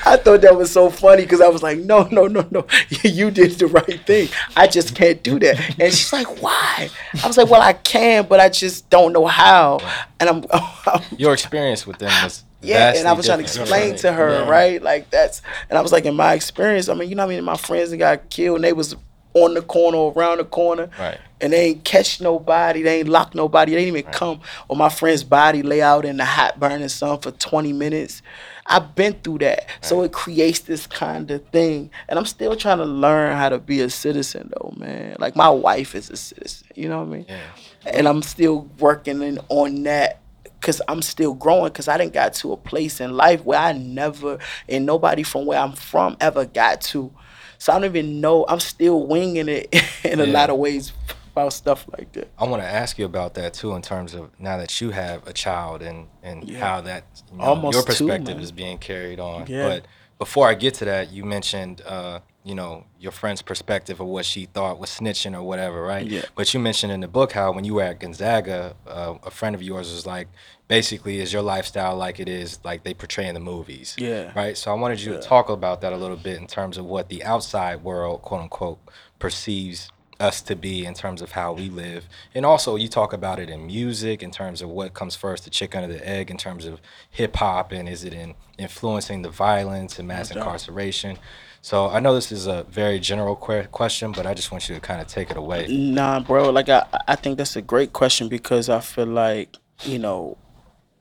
I 0.09 0.17
thought 0.17 0.41
that 0.41 0.55
was 0.55 0.71
so 0.71 0.89
funny 0.89 1.21
because 1.21 1.39
I 1.39 1.49
was 1.49 1.61
like, 1.61 1.77
no, 1.79 2.03
no, 2.11 2.25
no, 2.25 2.47
no. 2.49 2.65
You 3.03 3.29
did 3.29 3.51
the 3.51 3.67
right 3.67 4.03
thing. 4.07 4.29
I 4.55 4.65
just 4.65 4.95
can't 4.95 5.21
do 5.21 5.37
that. 5.39 5.79
And 5.79 5.93
she's 5.93 6.11
like, 6.11 6.41
why? 6.41 6.89
I 7.23 7.27
was 7.27 7.37
like, 7.37 7.49
well, 7.49 7.61
I 7.61 7.73
can, 7.73 8.25
but 8.25 8.39
I 8.39 8.49
just 8.49 8.89
don't 8.89 9.13
know 9.13 9.27
how. 9.27 9.79
And 10.19 10.29
I'm, 10.29 10.45
I'm 10.87 11.01
your 11.17 11.33
experience 11.33 11.85
with 11.85 11.99
them 11.99 12.11
was 12.23 12.43
yeah, 12.61 12.93
and 12.95 13.07
I 13.07 13.13
was 13.13 13.25
trying 13.25 13.39
to 13.39 13.43
explain 13.43 13.95
to 13.97 14.11
her, 14.11 14.41
yeah. 14.41 14.49
right? 14.49 14.81
Like 14.81 15.09
that's, 15.09 15.41
and 15.69 15.77
I 15.77 15.81
was 15.81 15.91
like, 15.91 16.05
in 16.05 16.15
my 16.15 16.33
experience, 16.33 16.89
I 16.89 16.93
mean, 16.93 17.09
you 17.09 17.15
know, 17.15 17.23
I 17.23 17.27
mean, 17.27 17.43
my 17.43 17.57
friends 17.57 17.91
that 17.91 17.97
got 17.97 18.29
killed, 18.29 18.57
and 18.57 18.63
they 18.63 18.73
was 18.73 18.95
on 19.33 19.53
the 19.53 19.61
corner, 19.61 20.11
around 20.11 20.39
the 20.39 20.45
corner, 20.45 20.89
right? 20.99 21.19
And 21.41 21.53
they 21.53 21.67
ain't 21.67 21.85
catch 21.85 22.19
nobody, 22.19 22.81
they 22.81 22.99
ain't 22.99 23.07
lock 23.07 23.33
nobody, 23.33 23.73
they 23.73 23.77
ain't 23.77 23.87
even 23.89 24.05
right. 24.05 24.13
come. 24.13 24.41
Or 24.67 24.75
my 24.75 24.89
friend's 24.89 25.23
body 25.23 25.61
lay 25.61 25.81
out 25.81 26.03
in 26.03 26.17
the 26.17 26.25
hot 26.25 26.59
burning 26.59 26.89
sun 26.89 27.19
for 27.19 27.31
twenty 27.31 27.71
minutes. 27.71 28.21
I've 28.65 28.93
been 28.93 29.13
through 29.13 29.39
that. 29.39 29.59
Right. 29.67 29.85
So 29.85 30.03
it 30.03 30.11
creates 30.11 30.59
this 30.59 30.85
kind 30.85 31.31
of 31.31 31.43
thing. 31.47 31.89
And 32.07 32.19
I'm 32.19 32.25
still 32.25 32.55
trying 32.55 32.77
to 32.77 32.85
learn 32.85 33.35
how 33.35 33.49
to 33.49 33.57
be 33.57 33.81
a 33.81 33.89
citizen 33.89 34.51
though, 34.53 34.73
man. 34.77 35.15
Like 35.17 35.35
my 35.35 35.49
wife 35.49 35.95
is 35.95 36.09
a 36.11 36.17
citizen, 36.17 36.67
you 36.75 36.87
know 36.87 36.99
what 36.99 37.07
I 37.07 37.17
mean? 37.17 37.25
Yeah. 37.27 37.39
And 37.85 38.07
I'm 38.07 38.21
still 38.21 38.69
working 38.77 39.23
in, 39.23 39.39
on 39.49 39.83
that 39.83 40.18
because 40.59 40.81
I'm 40.87 41.01
still 41.01 41.33
growing 41.33 41.71
because 41.71 41.87
I 41.87 41.97
didn't 41.97 42.13
got 42.13 42.33
to 42.35 42.51
a 42.53 42.57
place 42.57 42.99
in 42.99 43.15
life 43.15 43.43
where 43.45 43.59
I 43.59 43.73
never 43.73 44.39
and 44.67 44.85
nobody 44.85 45.23
from 45.23 45.45
where 45.45 45.59
I'm 45.59 45.73
from 45.73 46.17
ever 46.19 46.45
got 46.45 46.81
to. 46.81 47.11
So 47.57 47.73
I 47.73 47.75
don't 47.75 47.85
even 47.85 48.21
know. 48.21 48.45
I'm 48.47 48.59
still 48.59 49.05
winging 49.05 49.49
it 49.49 49.73
in 50.03 50.19
a 50.19 50.25
yeah. 50.25 50.33
lot 50.33 50.49
of 50.49 50.57
ways 50.57 50.93
about 51.31 51.53
stuff 51.53 51.85
like 51.97 52.11
that. 52.13 52.29
I 52.37 52.45
want 52.45 52.61
to 52.61 52.67
ask 52.67 52.97
you 52.97 53.05
about 53.05 53.33
that 53.35 53.53
too, 53.53 53.73
in 53.73 53.81
terms 53.81 54.13
of 54.13 54.29
now 54.39 54.57
that 54.57 54.81
you 54.81 54.91
have 54.91 55.25
a 55.27 55.33
child 55.33 55.81
and 55.81 56.07
and 56.23 56.47
yeah. 56.47 56.59
how 56.59 56.81
that 56.81 57.05
you 57.31 57.37
know, 57.37 57.71
your 57.71 57.83
perspective 57.83 58.37
two, 58.37 58.43
is 58.43 58.51
being 58.51 58.77
carried 58.77 59.19
on. 59.19 59.47
Yeah. 59.47 59.67
But 59.67 59.85
before 60.17 60.47
I 60.47 60.53
get 60.53 60.75
to 60.75 60.85
that, 60.85 61.11
you 61.11 61.23
mentioned 61.23 61.81
uh, 61.85 62.19
you 62.49 62.55
know 62.55 62.83
your 62.99 63.11
friend's 63.11 63.43
perspective 63.43 63.99
of 63.99 64.07
what 64.07 64.25
she 64.25 64.45
thought 64.45 64.79
was 64.79 64.89
snitching 64.89 65.37
or 65.37 65.43
whatever, 65.43 65.83
right? 65.83 66.05
Yeah. 66.05 66.23
But 66.35 66.51
you 66.53 66.59
mentioned 66.59 66.91
in 66.91 66.99
the 66.99 67.07
book 67.07 67.31
how 67.31 67.51
when 67.51 67.63
you 67.63 67.75
were 67.75 67.83
at 67.83 67.99
Gonzaga, 67.99 68.75
uh, 68.87 69.13
a 69.23 69.29
friend 69.29 69.53
of 69.53 69.61
yours 69.61 69.91
was 69.91 70.07
like, 70.07 70.27
basically, 70.67 71.19
is 71.19 71.31
your 71.31 71.43
lifestyle 71.43 71.95
like 71.95 72.19
it 72.19 72.27
is 72.27 72.59
like 72.63 72.83
they 72.83 72.95
portray 72.95 73.27
in 73.27 73.35
the 73.35 73.39
movies? 73.39 73.95
Yeah. 73.99 74.31
Right. 74.35 74.57
So 74.57 74.71
I 74.71 74.73
wanted 74.73 74.99
you 74.99 75.13
yeah. 75.13 75.19
to 75.19 75.27
talk 75.27 75.49
about 75.49 75.81
that 75.81 75.93
a 75.93 75.97
little 75.97 76.17
bit 76.17 76.37
in 76.37 76.47
terms 76.47 76.77
of 76.77 76.85
what 76.85 77.09
the 77.09 77.23
outside 77.23 77.83
world, 77.83 78.23
quote 78.23 78.41
unquote, 78.41 78.79
perceives 79.19 79.91
us 80.19 80.41
to 80.41 80.55
be 80.55 80.85
in 80.85 80.93
terms 80.93 81.21
of 81.21 81.31
how 81.31 81.53
we 81.53 81.69
live. 81.69 82.09
And 82.35 82.45
also, 82.45 82.75
you 82.75 82.89
talk 82.89 83.13
about 83.13 83.39
it 83.39 83.49
in 83.49 83.67
music 83.67 84.21
in 84.21 84.31
terms 84.31 84.61
of 84.61 84.69
what 84.69 84.93
comes 84.93 85.15
first, 85.15 85.45
the 85.45 85.49
chicken 85.49 85.83
or 85.83 85.87
the 85.87 86.05
egg, 86.05 86.29
in 86.29 86.37
terms 86.37 86.65
of 86.65 86.81
hip 87.09 87.35
hop, 87.37 87.71
and 87.71 87.87
is 87.87 88.03
it 88.03 88.13
in 88.13 88.35
influencing 88.57 89.21
the 89.21 89.29
violence 89.29 89.97
and 89.97 90.07
mass 90.07 90.31
incarceration. 90.31 91.17
So 91.61 91.89
I 91.89 91.99
know 91.99 92.15
this 92.15 92.31
is 92.31 92.47
a 92.47 92.63
very 92.63 92.99
general 92.99 93.35
que- 93.35 93.67
question, 93.71 94.11
but 94.11 94.25
I 94.25 94.33
just 94.33 94.51
want 94.51 94.69
you 94.69 94.75
to 94.75 94.81
kind 94.81 95.01
of 95.01 95.07
take 95.07 95.29
it 95.29 95.37
away. 95.37 95.67
Nah, 95.67 96.19
bro. 96.21 96.49
Like 96.49 96.69
I, 96.69 96.85
I 97.07 97.15
think 97.15 97.37
that's 97.37 97.55
a 97.55 97.61
great 97.61 97.93
question 97.93 98.29
because 98.29 98.69
I 98.69 98.79
feel 98.79 99.07
like 99.07 99.57
you 99.83 99.99
know, 99.99 100.37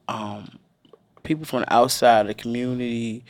um, 0.08 0.58
people 1.22 1.44
from 1.44 1.60
the 1.60 1.72
outside 1.72 2.26
the 2.26 2.34
community 2.34 3.24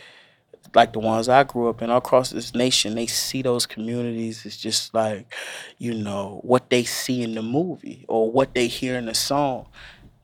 like 0.74 0.92
the 0.92 0.98
ones 0.98 1.28
I 1.28 1.44
grew 1.44 1.68
up 1.68 1.82
in 1.82 1.90
all 1.90 1.98
across 1.98 2.30
this 2.30 2.54
nation, 2.54 2.94
they 2.94 3.06
see 3.06 3.42
those 3.42 3.66
communities 3.66 4.44
It's 4.44 4.56
just 4.56 4.94
like, 4.94 5.32
you 5.78 5.94
know, 5.94 6.40
what 6.42 6.70
they 6.70 6.84
see 6.84 7.22
in 7.22 7.34
the 7.34 7.42
movie 7.42 8.04
or 8.08 8.30
what 8.30 8.54
they 8.54 8.66
hear 8.66 8.96
in 8.96 9.06
the 9.06 9.14
song. 9.14 9.66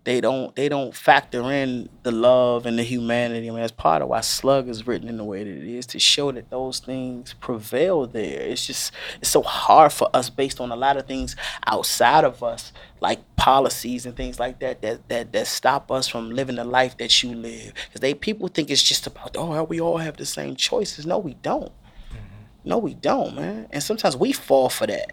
They 0.05 0.21
don't 0.21 0.55
they 0.55 0.69
don't 0.69 0.95
factor 0.95 1.51
in 1.51 1.89
the 2.03 2.13
love 2.13 2.67
and 2.67 2.79
the 2.79 2.83
humanity. 2.83 3.49
I 3.49 3.51
mean, 3.51 3.61
that's 3.61 3.73
part 3.73 4.03
of 4.03 4.09
why 4.09 4.21
Slugg 4.21 4.69
is 4.69 4.87
written 4.87 5.09
in 5.09 5.17
the 5.17 5.25
way 5.25 5.43
that 5.43 5.51
it 5.51 5.67
is 5.67 5.87
to 5.87 5.99
show 5.99 6.31
that 6.31 6.51
those 6.51 6.79
things 6.79 7.33
prevail 7.41 8.07
there. 8.07 8.43
It's 8.43 8.67
just 8.67 8.93
it's 9.23 9.31
so 9.31 9.41
hard 9.41 9.95
for 9.95 10.11
us 10.13 10.29
based 10.29 10.61
on 10.61 10.71
a 10.71 10.77
lot 10.77 10.99
of 10.99 11.07
things 11.07 11.37
outside 11.67 12.25
of 12.25 12.43
us, 12.43 12.71
like 13.01 13.21
policies 13.37 14.05
and 14.05 14.15
things 14.15 14.39
like 14.39 14.59
that 14.61 14.83
that 14.83 15.09
that, 15.09 15.33
that 15.33 15.47
stop 15.47 15.91
us 15.91 16.07
from 16.07 16.31
living 16.31 16.57
the 16.57 16.65
life 16.65 16.99
that 16.99 17.23
you 17.23 17.35
live. 17.35 17.73
Because 17.87 18.03
they 18.03 18.13
people 18.13 18.49
think 18.49 18.71
it's 18.71 18.83
just 18.83 19.07
about 19.07 19.35
oh 19.39 19.65
we 19.65 19.81
all 19.81 19.99
have 19.99 20.19
the 20.19 20.27
same 20.27 20.55
choices. 20.55 21.07
No, 21.07 21.17
we 21.17 21.33
don't. 21.33 21.73
Mm-hmm. 22.11 22.69
No, 22.69 22.77
we 22.77 22.93
don't, 22.93 23.37
man. 23.37 23.69
And 23.71 23.83
sometimes 23.83 24.19
we 24.19 24.33
fall 24.33 24.69
for 24.69 24.87
that 24.87 25.13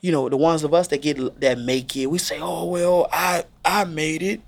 you 0.00 0.12
know, 0.12 0.28
the 0.28 0.36
ones 0.36 0.64
of 0.64 0.74
us 0.74 0.88
that 0.88 1.02
get 1.02 1.40
that 1.40 1.58
make 1.58 1.96
it, 1.96 2.06
we 2.06 2.18
say, 2.18 2.38
"Oh 2.40 2.66
well, 2.66 3.08
I 3.12 3.44
I 3.64 3.84
made 3.84 4.22
it." 4.22 4.40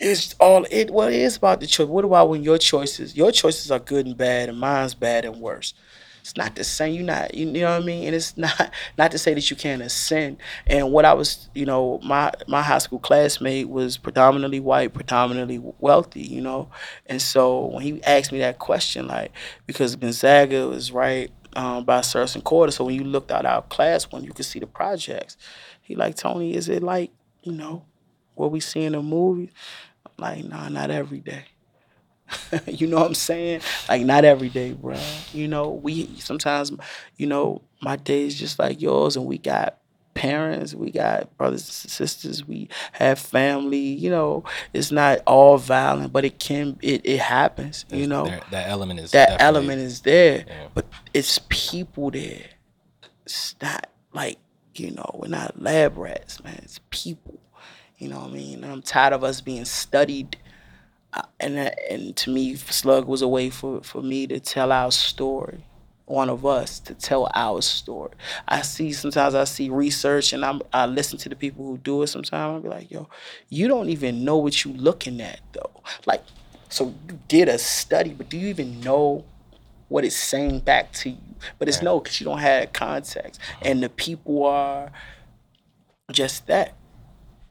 It's 0.00 0.34
all 0.38 0.66
it. 0.70 0.90
Well, 0.90 1.08
it 1.08 1.16
is 1.16 1.36
about 1.36 1.60
the 1.60 1.66
choice. 1.66 1.88
What 1.88 2.04
about 2.04 2.28
when 2.28 2.42
your 2.42 2.58
choices, 2.58 3.16
your 3.16 3.32
choices 3.32 3.70
are 3.70 3.80
good 3.80 4.06
and 4.06 4.16
bad, 4.16 4.48
and 4.48 4.58
mine's 4.58 4.94
bad 4.94 5.24
and 5.24 5.40
worse? 5.40 5.74
It's 6.20 6.36
not 6.36 6.56
the 6.56 6.64
same. 6.64 6.94
You're 6.94 7.04
not. 7.04 7.34
You, 7.34 7.46
you 7.46 7.62
know 7.62 7.70
what 7.70 7.82
I 7.82 7.86
mean? 7.86 8.06
And 8.06 8.14
it's 8.14 8.36
not 8.36 8.70
not 8.96 9.10
to 9.12 9.18
say 9.18 9.34
that 9.34 9.50
you 9.50 9.56
can't 9.56 9.82
ascend. 9.82 10.36
And 10.66 10.92
what 10.92 11.04
I 11.04 11.14
was, 11.14 11.48
you 11.54 11.66
know, 11.66 12.00
my 12.04 12.32
my 12.46 12.62
high 12.62 12.78
school 12.78 12.98
classmate 12.98 13.68
was 13.68 13.96
predominantly 13.96 14.60
white, 14.60 14.94
predominantly 14.94 15.60
wealthy. 15.80 16.22
You 16.22 16.42
know, 16.42 16.70
and 17.06 17.20
so 17.20 17.66
when 17.66 17.82
he 17.82 18.02
asked 18.04 18.30
me 18.30 18.38
that 18.40 18.58
question, 18.58 19.08
like 19.08 19.32
because 19.66 19.96
Gonzaga 19.96 20.68
was 20.68 20.92
right 20.92 21.30
um, 21.56 21.84
by 21.84 22.00
Sursum 22.00 22.42
Corda. 22.42 22.72
So 22.72 22.84
when 22.84 22.94
you 22.94 23.04
looked 23.04 23.30
out 23.30 23.46
our 23.46 23.62
class 23.62 24.04
when 24.04 24.24
you 24.24 24.32
could 24.32 24.44
see 24.44 24.58
the 24.58 24.66
projects. 24.66 25.36
He 25.82 25.94
like, 25.94 26.16
Tony, 26.16 26.54
is 26.54 26.68
it 26.68 26.82
like, 26.82 27.10
you 27.42 27.52
know, 27.52 27.84
what 28.34 28.50
we 28.50 28.60
see 28.60 28.84
in 28.84 28.92
the 28.92 29.02
movie? 29.02 29.50
I'm 30.06 30.12
like, 30.18 30.44
nah, 30.44 30.68
not 30.68 30.90
every 30.90 31.20
day. 31.20 31.44
you 32.66 32.86
know 32.86 32.98
what 32.98 33.06
I'm 33.06 33.14
saying? 33.14 33.60
Like 33.88 34.02
not 34.02 34.24
every 34.24 34.48
day, 34.48 34.72
bro. 34.72 34.98
You 35.32 35.48
know, 35.48 35.70
we 35.70 36.06
sometimes, 36.18 36.72
you 37.16 37.26
know, 37.26 37.62
my 37.80 37.96
day 37.96 38.24
is 38.24 38.34
just 38.34 38.58
like 38.58 38.80
yours, 38.82 39.16
and 39.16 39.24
we 39.26 39.38
got 39.38 39.78
parents, 40.18 40.74
we 40.74 40.90
got 40.90 41.34
brothers 41.38 41.62
and 41.84 41.92
sisters, 41.92 42.46
we 42.46 42.68
have 42.92 43.20
family. 43.20 43.78
You 43.78 44.10
know, 44.10 44.44
it's 44.74 44.90
not 44.90 45.20
all 45.26 45.58
violent, 45.58 46.12
but 46.12 46.24
it 46.24 46.40
can. 46.40 46.76
It, 46.82 47.02
it 47.04 47.20
happens. 47.20 47.84
you 47.88 48.08
know, 48.08 48.24
there, 48.24 48.40
that 48.50 48.68
element 48.68 48.98
is 48.98 49.12
that 49.12 49.40
element 49.40 49.80
is 49.80 50.00
there, 50.00 50.44
yeah. 50.46 50.66
but 50.74 50.86
it's 51.14 51.38
people 51.48 52.10
there. 52.10 52.46
It's 53.24 53.54
not 53.62 53.88
like 54.12 54.38
you 54.74 54.90
know, 54.90 55.08
we're 55.14 55.28
not 55.28 55.62
lab 55.62 55.96
rats, 55.96 56.42
man. 56.42 56.58
It's 56.64 56.80
people. 56.90 57.38
You 57.98 58.08
know 58.08 58.18
what 58.18 58.30
I 58.30 58.32
mean? 58.32 58.64
I'm 58.64 58.82
tired 58.82 59.12
of 59.12 59.22
us 59.22 59.40
being 59.40 59.64
studied. 59.64 60.36
Uh, 61.12 61.22
and 61.38 61.58
and 61.90 62.16
to 62.16 62.30
me, 62.30 62.56
Slugg 62.56 63.06
was 63.06 63.22
a 63.22 63.28
way 63.28 63.50
for, 63.50 63.82
for 63.82 64.02
me 64.02 64.26
to 64.26 64.40
tell 64.40 64.72
our 64.72 64.90
story 64.90 65.64
one 66.08 66.30
of 66.30 66.46
us 66.46 66.80
to 66.80 66.94
tell 66.94 67.30
our 67.34 67.60
story. 67.60 68.12
I 68.46 68.62
see 68.62 68.92
sometimes 68.92 69.34
I 69.34 69.44
see 69.44 69.68
research 69.68 70.32
and 70.32 70.44
I'm, 70.44 70.62
I 70.72 70.86
listen 70.86 71.18
to 71.18 71.28
the 71.28 71.36
people 71.36 71.64
who 71.64 71.78
do 71.78 72.02
it 72.02 72.08
sometimes. 72.08 72.32
I'll 72.32 72.60
be 72.60 72.68
like, 72.68 72.90
yo, 72.90 73.08
you 73.48 73.68
don't 73.68 73.90
even 73.90 74.24
know 74.24 74.36
what 74.38 74.64
you're 74.64 74.74
looking 74.74 75.20
at 75.20 75.40
though. 75.52 75.82
Like, 76.06 76.22
so 76.68 76.94
you 77.08 77.18
did 77.28 77.48
a 77.48 77.58
study, 77.58 78.10
but 78.10 78.28
do 78.28 78.38
you 78.38 78.48
even 78.48 78.80
know 78.80 79.24
what 79.88 80.04
it's 80.04 80.16
saying 80.16 80.60
back 80.60 80.92
to 80.92 81.10
you? 81.10 81.18
But 81.58 81.68
it's 81.68 81.78
right. 81.78 81.84
no, 81.84 82.00
because 82.00 82.20
you 82.20 82.24
don't 82.24 82.38
have 82.38 82.72
context. 82.72 83.40
Uh-huh. 83.40 83.62
And 83.66 83.82
the 83.82 83.88
people 83.88 84.44
are 84.46 84.90
just 86.10 86.46
that. 86.46 86.74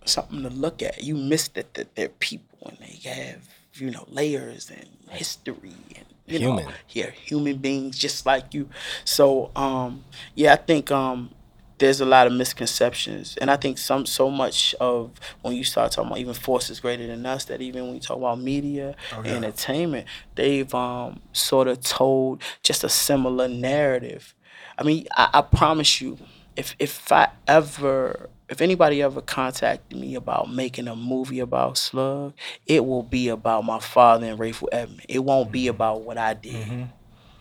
Something 0.05 0.43
to 0.43 0.49
look 0.49 0.81
at. 0.81 1.03
You 1.03 1.15
missed 1.15 1.55
that, 1.55 1.73
that 1.73 1.95
they're 1.95 2.09
people 2.09 2.69
and 2.69 2.77
they 2.79 3.09
have, 3.09 3.47
you 3.73 3.91
know, 3.91 4.05
layers 4.07 4.71
and 4.71 4.87
history 5.09 5.73
and 5.95 6.05
you 6.27 6.39
human. 6.39 6.65
know, 6.65 6.71
yeah, 6.89 7.09
human 7.11 7.57
beings 7.57 7.97
just 7.97 8.25
like 8.25 8.53
you. 8.53 8.69
So, 9.05 9.51
um, 9.55 10.03
yeah, 10.35 10.53
I 10.53 10.57
think 10.57 10.91
um, 10.91 11.31
there's 11.77 12.01
a 12.01 12.05
lot 12.05 12.27
of 12.27 12.33
misconceptions, 12.33 13.37
and 13.37 13.49
I 13.49 13.55
think 13.55 13.77
some 13.77 14.05
so 14.05 14.29
much 14.29 14.75
of 14.79 15.11
when 15.41 15.55
you 15.55 15.63
start 15.63 15.91
talking 15.91 16.09
about 16.09 16.19
even 16.19 16.33
forces 16.33 16.79
greater 16.79 17.07
than 17.07 17.25
us, 17.25 17.45
that 17.45 17.61
even 17.61 17.85
when 17.85 17.95
you 17.95 18.01
talk 18.01 18.17
about 18.17 18.39
media 18.39 18.95
oh, 19.13 19.23
yeah. 19.23 19.35
entertainment, 19.35 20.07
they've 20.35 20.73
um, 20.75 21.21
sort 21.31 21.67
of 21.67 21.81
told 21.81 22.41
just 22.63 22.83
a 22.83 22.89
similar 22.89 23.47
narrative. 23.47 24.33
I 24.77 24.83
mean, 24.83 25.07
I, 25.15 25.29
I 25.33 25.41
promise 25.41 26.01
you, 26.01 26.17
if 26.55 26.75
if 26.79 27.11
I 27.11 27.29
ever 27.47 28.29
if 28.49 28.61
anybody 28.61 29.01
ever 29.01 29.21
contacted 29.21 29.99
me 29.99 30.15
about 30.15 30.51
making 30.51 30.87
a 30.87 30.95
movie 30.95 31.39
about 31.39 31.77
Slugg, 31.77 32.33
it 32.65 32.85
will 32.85 33.03
be 33.03 33.27
about 33.29 33.65
my 33.65 33.79
father 33.79 34.27
and 34.27 34.39
Rayful 34.39 34.69
Edmond. 34.71 35.05
It 35.09 35.19
won't 35.19 35.51
be 35.51 35.67
about 35.67 36.01
what 36.01 36.17
I 36.17 36.33
did. 36.33 36.67
Mm-hmm. 36.67 36.83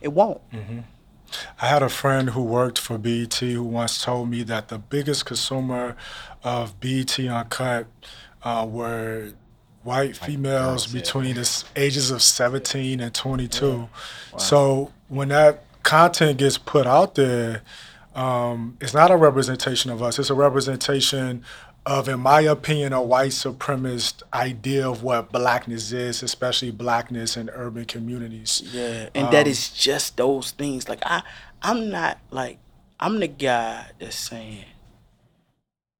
It 0.00 0.12
won't. 0.12 0.50
Mm-hmm. 0.50 0.80
I 1.60 1.66
had 1.66 1.82
a 1.82 1.88
friend 1.88 2.30
who 2.30 2.42
worked 2.42 2.78
for 2.78 2.98
BET 2.98 3.34
who 3.34 3.62
once 3.62 4.02
told 4.02 4.30
me 4.30 4.42
that 4.44 4.68
the 4.68 4.78
biggest 4.78 5.26
consumer 5.26 5.96
of 6.42 6.78
BET 6.80 7.18
Uncut 7.18 7.86
uh, 8.42 8.66
were 8.68 9.32
white 9.82 10.16
females 10.16 10.86
between 10.86 11.36
the 11.36 11.64
ages 11.76 12.10
of 12.10 12.22
17 12.22 13.00
and 13.00 13.14
22. 13.14 13.66
Yeah. 13.66 13.72
Wow. 13.72 13.88
So 14.38 14.92
when 15.08 15.28
that 15.28 15.62
content 15.82 16.38
gets 16.38 16.58
put 16.58 16.86
out 16.86 17.14
there, 17.14 17.62
um, 18.16 18.78
it's 18.80 18.94
not 18.94 19.10
a 19.10 19.16
representation 19.16 19.90
of 19.90 20.02
us. 20.02 20.18
It's 20.18 20.30
a 20.30 20.34
representation 20.34 21.44
of, 21.84 22.08
in 22.08 22.18
my 22.18 22.40
opinion, 22.40 22.94
a 22.94 23.02
white 23.02 23.30
supremacist 23.30 24.22
idea 24.32 24.88
of 24.88 25.02
what 25.02 25.30
blackness 25.30 25.92
is, 25.92 26.22
especially 26.22 26.70
blackness 26.70 27.36
in 27.36 27.50
urban 27.50 27.84
communities. 27.84 28.62
Yeah, 28.72 29.10
and 29.14 29.26
um, 29.26 29.32
that 29.32 29.46
is 29.46 29.68
just 29.68 30.16
those 30.16 30.50
things. 30.52 30.88
Like 30.88 31.00
I, 31.04 31.22
I'm 31.60 31.90
not 31.90 32.18
like 32.30 32.58
I'm 32.98 33.20
the 33.20 33.28
guy 33.28 33.90
that's 34.00 34.16
saying, 34.16 34.64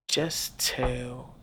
just 0.08 0.58
tell 0.58 1.35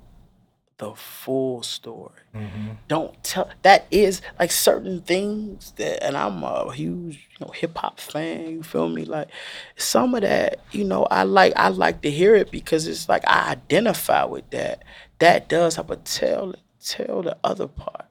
the 0.77 0.95
full 0.95 1.61
story. 1.63 2.11
Mm-hmm. 2.35 2.71
Don't 2.87 3.23
tell 3.23 3.49
that 3.61 3.85
is 3.91 4.21
like 4.39 4.51
certain 4.51 5.01
things 5.01 5.71
that, 5.77 6.03
and 6.03 6.17
I'm 6.17 6.43
a 6.43 6.73
huge 6.73 7.27
you 7.31 7.45
know 7.45 7.51
hip 7.53 7.77
hop 7.77 7.99
fan. 7.99 8.49
You 8.49 8.63
feel 8.63 8.89
me? 8.89 9.05
Like 9.05 9.29
some 9.75 10.15
of 10.15 10.21
that, 10.21 10.59
you 10.71 10.83
know, 10.83 11.03
I 11.05 11.23
like 11.23 11.53
I 11.55 11.69
like 11.69 12.01
to 12.01 12.11
hear 12.11 12.35
it 12.35 12.51
because 12.51 12.87
it's 12.87 13.07
like 13.07 13.23
I 13.27 13.51
identify 13.51 14.25
with 14.25 14.49
that. 14.51 14.83
That 15.19 15.47
does 15.47 15.75
have 15.75 15.91
a 15.91 15.97
tell 15.97 16.55
tell 16.83 17.21
the 17.21 17.37
other 17.43 17.67
part. 17.67 18.05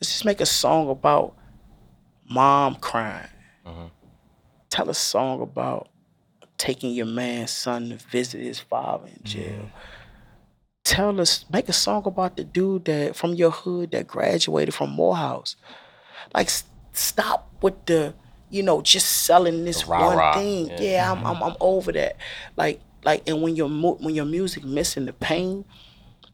Let's 0.00 0.12
just 0.12 0.24
make 0.24 0.40
a 0.40 0.46
song 0.46 0.88
about 0.90 1.34
mom 2.28 2.76
crying. 2.76 3.28
Mm-hmm. 3.66 3.86
Tell 4.70 4.90
a 4.90 4.94
song 4.94 5.40
about 5.40 5.88
taking 6.58 6.92
your 6.92 7.06
man's 7.06 7.50
son 7.50 7.88
to 7.90 7.96
visit 7.96 8.40
his 8.40 8.60
father 8.60 9.06
in 9.06 9.24
jail. 9.24 9.52
Mm-hmm 9.52 9.97
tell 10.88 11.20
us, 11.20 11.44
make 11.52 11.68
a 11.68 11.72
song 11.72 12.02
about 12.06 12.36
the 12.36 12.44
dude 12.44 12.86
that 12.86 13.14
from 13.14 13.34
your 13.34 13.50
hood 13.50 13.90
that 13.90 14.06
graduated 14.06 14.74
from 14.74 14.90
Morehouse. 14.90 15.54
Like, 16.34 16.50
stop 16.92 17.50
with 17.60 17.84
the, 17.84 18.14
you 18.48 18.62
know, 18.62 18.80
just 18.80 19.24
selling 19.24 19.66
this 19.66 19.86
rah, 19.86 20.06
one 20.06 20.16
rah. 20.16 20.34
thing. 20.34 20.68
Yeah, 20.68 20.80
yeah 20.80 21.14
mm-hmm. 21.14 21.26
I'm, 21.26 21.36
I'm, 21.36 21.42
I'm 21.50 21.56
over 21.60 21.92
that. 21.92 22.16
Like, 22.56 22.80
like, 23.04 23.28
and 23.28 23.42
when 23.42 23.54
your 23.54 23.68
when 23.68 24.14
your 24.14 24.24
music 24.24 24.64
missing 24.64 25.04
the 25.04 25.12
pain, 25.12 25.64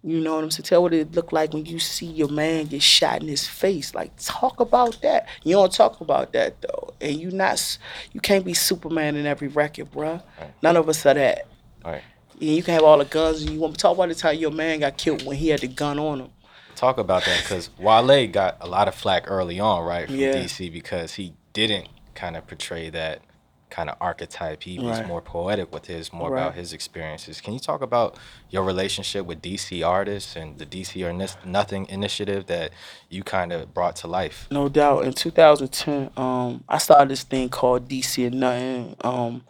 you 0.02 0.20
know 0.20 0.36
what 0.36 0.44
I'm 0.44 0.50
saying? 0.50 0.64
Tell 0.64 0.82
what 0.82 0.94
it 0.94 1.12
look 1.12 1.32
like 1.32 1.52
when 1.52 1.66
you 1.66 1.78
see 1.78 2.06
your 2.06 2.28
man 2.28 2.66
get 2.66 2.82
shot 2.82 3.22
in 3.22 3.28
his 3.28 3.46
face. 3.46 3.94
Like, 3.94 4.12
talk 4.18 4.60
about 4.60 5.02
that. 5.02 5.28
You 5.42 5.56
don't 5.56 5.72
talk 5.72 6.00
about 6.00 6.32
that 6.32 6.62
though, 6.62 6.94
and 7.00 7.16
you 7.20 7.32
not, 7.32 7.78
you 8.12 8.20
can't 8.20 8.44
be 8.44 8.54
Superman 8.54 9.16
in 9.16 9.26
every 9.26 9.48
record, 9.48 9.90
bruh. 9.90 10.22
Right. 10.40 10.54
None 10.62 10.76
of 10.76 10.88
us 10.88 11.04
are 11.06 11.14
that. 11.14 11.48
Right. 11.84 12.02
You 12.38 12.62
can 12.62 12.74
have 12.74 12.82
all 12.82 12.98
the 12.98 13.04
guns. 13.04 13.44
You 13.44 13.58
want 13.58 13.74
to 13.74 13.80
talk 13.80 13.96
about 13.96 14.08
the 14.08 14.14
time 14.14 14.36
your 14.36 14.50
man 14.50 14.80
got 14.80 14.96
killed 14.96 15.24
when 15.24 15.36
he 15.36 15.48
had 15.48 15.60
the 15.60 15.68
gun 15.68 15.98
on 15.98 16.20
him. 16.20 16.30
Talk 16.76 16.98
about 16.98 17.24
that 17.24 17.40
because 17.42 17.70
Wale 17.78 18.26
got 18.26 18.56
a 18.60 18.66
lot 18.66 18.88
of 18.88 18.94
flack 18.94 19.30
early 19.30 19.60
on, 19.60 19.84
right, 19.84 20.06
from 20.06 20.16
yeah. 20.16 20.34
DC 20.34 20.72
because 20.72 21.14
he 21.14 21.34
didn't 21.52 21.88
kind 22.14 22.36
of 22.36 22.46
portray 22.46 22.90
that 22.90 23.22
kind 23.70 23.90
of 23.90 23.96
archetype. 24.00 24.62
He 24.62 24.78
was 24.78 24.98
right. 24.98 25.08
more 25.08 25.20
poetic 25.20 25.72
with 25.72 25.86
his, 25.86 26.12
more 26.12 26.30
right. 26.30 26.42
about 26.42 26.54
his 26.54 26.72
experiences. 26.72 27.40
Can 27.40 27.54
you 27.54 27.58
talk 27.58 27.82
about 27.82 28.16
your 28.50 28.62
relationship 28.62 29.26
with 29.26 29.42
DC 29.42 29.86
artists 29.86 30.36
and 30.36 30.58
the 30.58 30.66
DC 30.66 31.04
or 31.04 31.12
Nothing 31.48 31.86
initiative 31.88 32.46
that 32.46 32.70
you 33.08 33.24
kind 33.24 33.52
of 33.52 33.74
brought 33.74 33.96
to 33.96 34.06
life? 34.06 34.46
No 34.50 34.68
doubt. 34.68 35.04
In 35.04 35.12
2010, 35.12 36.10
um, 36.16 36.62
I 36.68 36.78
started 36.78 37.08
this 37.08 37.24
thing 37.24 37.48
called 37.48 37.88
DC 37.88 38.26
or 38.26 38.30
Nothing. 38.30 38.96
Um, 39.00 39.44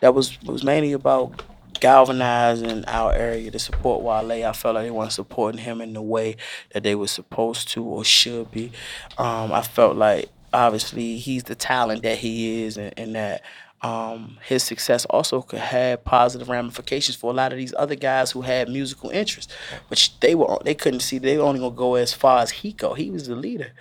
that 0.00 0.14
was 0.14 0.40
was 0.42 0.64
mainly 0.64 0.92
about 0.92 1.42
galvanizing 1.80 2.84
our 2.86 3.12
area 3.12 3.50
to 3.50 3.58
support 3.58 4.02
Wale. 4.02 4.46
I 4.46 4.52
felt 4.52 4.74
like 4.74 4.84
they 4.84 4.90
weren't 4.90 5.12
supporting 5.12 5.60
him 5.60 5.80
in 5.80 5.92
the 5.92 6.02
way 6.02 6.36
that 6.72 6.82
they 6.82 6.94
were 6.94 7.06
supposed 7.06 7.68
to 7.68 7.84
or 7.84 8.04
should 8.04 8.50
be. 8.50 8.72
Um, 9.16 9.52
I 9.52 9.62
felt 9.62 9.96
like 9.96 10.28
obviously 10.52 11.18
he's 11.18 11.44
the 11.44 11.54
talent 11.54 12.02
that 12.02 12.18
he 12.18 12.62
is 12.62 12.76
and, 12.76 12.94
and 12.96 13.14
that 13.14 13.42
um, 13.80 14.38
his 14.44 14.64
success 14.64 15.04
also 15.06 15.42
could 15.42 15.60
have 15.60 16.04
positive 16.04 16.48
ramifications 16.48 17.16
for 17.16 17.30
a 17.30 17.34
lot 17.34 17.52
of 17.52 17.58
these 17.58 17.74
other 17.76 17.94
guys 17.94 18.32
who 18.32 18.42
had 18.42 18.68
musical 18.68 19.10
interests, 19.10 19.54
but 19.88 20.10
they 20.20 20.34
were 20.34 20.58
they 20.64 20.74
couldn't 20.74 21.00
see 21.00 21.18
they 21.18 21.38
were 21.38 21.44
only 21.44 21.60
gonna 21.60 21.74
go 21.74 21.94
as 21.94 22.12
far 22.12 22.40
as 22.40 22.50
he 22.50 22.72
go. 22.72 22.94
He 22.94 23.10
was 23.10 23.28
the 23.28 23.36
leader. 23.36 23.72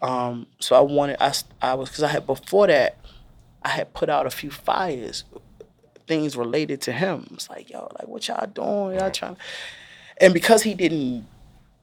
Um, 0.00 0.46
so 0.58 0.74
I 0.74 0.80
wanted 0.80 1.18
I 1.20 1.34
I 1.60 1.74
was 1.74 1.90
because 1.90 2.02
I 2.02 2.08
had 2.08 2.26
before 2.26 2.66
that 2.68 2.96
I 3.62 3.68
had 3.68 3.92
put 3.94 4.08
out 4.08 4.26
a 4.26 4.30
few 4.30 4.50
fires, 4.50 5.24
things 6.12 6.36
related 6.36 6.80
to 6.82 6.92
him. 6.92 7.28
It's 7.32 7.48
like 7.48 7.70
yo, 7.70 7.88
like 7.98 8.08
what 8.08 8.28
y'all 8.28 8.46
doing? 8.46 8.98
Y'all 8.98 9.10
trying, 9.10 9.36
and 10.20 10.34
because 10.34 10.62
he 10.62 10.74
didn't, 10.74 11.26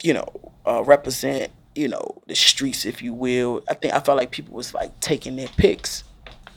you 0.04 0.14
know, 0.14 0.28
uh, 0.66 0.84
represent 0.84 1.52
you 1.76 1.88
know 1.88 2.22
the 2.28 2.36
streets, 2.36 2.86
if 2.86 3.02
you 3.02 3.14
will. 3.14 3.64
I 3.70 3.74
think 3.74 3.94
I 3.94 4.00
felt 4.00 4.18
like 4.18 4.32
people 4.32 4.54
was 4.56 4.74
like 4.74 5.00
taking 5.00 5.36
their 5.36 5.48
picks 5.48 6.04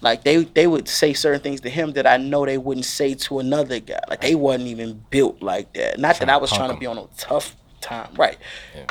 like 0.03 0.25
they 0.25 0.45
they 0.45 0.67
would 0.67 0.89
say 0.89 1.15
certain 1.15 1.41
things 1.41 1.61
to 1.61 1.71
him 1.71 1.93
that 1.93 2.07
I 2.07 2.17
know 2.17 2.45
they 2.45 2.59
wouldn't 2.59 2.85
say 2.85 3.15
to 3.15 3.39
another 3.39 3.79
guy. 3.79 4.01
Like 4.11 4.21
they 4.21 4.35
wasn't 4.35 4.69
even 4.69 5.05
built 5.11 5.41
like 5.41 5.73
that. 5.75 5.99
Not 5.99 6.19
that 6.19 6.29
I 6.29 6.37
was 6.37 6.51
trying 6.51 6.71
to 6.71 6.77
be 6.77 6.87
on 6.87 6.99
a 6.99 7.07
tough 7.17 7.57
time, 7.81 8.13
right? 8.17 8.37
Yeah. 8.75 8.87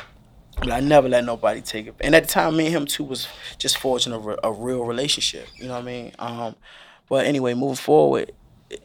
But 0.58 0.72
I 0.72 0.80
never 0.80 1.10
let 1.10 1.26
nobody 1.26 1.60
take 1.60 1.88
it. 1.88 1.96
And 2.00 2.16
at 2.16 2.24
the 2.24 2.30
time, 2.30 2.56
me 2.56 2.68
and 2.68 2.76
him 2.76 2.86
too 2.86 3.04
was 3.04 3.28
just 3.58 3.78
forging 3.78 4.14
a, 4.14 4.20
a 4.44 4.52
real 4.52 4.86
relationship. 4.86 5.48
You 5.58 5.68
know 5.68 5.74
what 5.74 5.82
I 5.82 5.86
mean? 5.86 6.12
Um, 6.18 6.56
but 7.10 7.26
anyway, 7.26 7.56
moving 7.56 7.76
forward, 7.76 8.32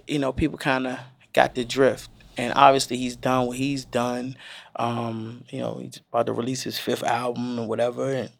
you 0.07 0.19
know, 0.19 0.33
people 0.33 0.59
kind 0.59 0.87
of 0.87 0.99
got 1.33 1.55
the 1.55 1.65
drift. 1.65 2.11
And 2.39 2.53
obviously, 2.55 2.99
he's 2.99 3.17
done 3.17 3.47
what 3.47 3.57
he's 3.57 3.85
done. 3.85 4.37
Um, 4.77 5.45
you 5.49 5.61
know, 5.61 5.79
he's 5.81 6.01
about 6.11 6.27
to 6.27 6.33
release 6.33 6.63
his 6.63 6.79
fifth 6.79 7.03
album 7.03 7.59
or 7.59 7.67
whatever. 7.67 8.11
And 8.13 8.31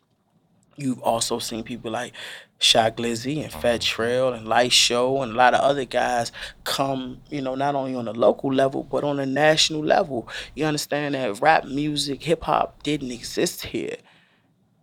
you've 0.77 1.01
also 1.01 1.39
seen 1.39 1.63
people 1.63 1.91
like 1.91 2.13
Shy 2.59 2.91
Glizzy 2.91 3.43
and 3.43 3.53
Fat 3.53 3.81
mm-hmm. 3.81 4.35
And 4.35 4.49
Light 4.49 4.73
Show 4.73 5.23
and 5.23 5.33
a 5.33 5.35
lot 5.35 5.55
of 5.55 5.61
other 5.61 5.85
guys 5.85 6.33
come, 6.65 7.21
you 7.31 7.43
know, 7.43 7.55
not 7.55 7.75
only 7.75 7.95
on 7.95 8.07
the 8.07 8.15
local 8.15 8.53
level 8.53 8.83
but 8.83 9.05
on 9.05 9.19
a 9.19 9.27
national 9.27 9.85
level. 9.85 10.29
You 10.55 10.65
understand 10.65 11.15
that 11.15 11.41
rap 11.41 11.65
music, 11.65 12.23
hip 12.23 12.45
hop 12.45 12.83
didn't 12.83 13.11
exist 13.11 13.67
here, 13.67 13.97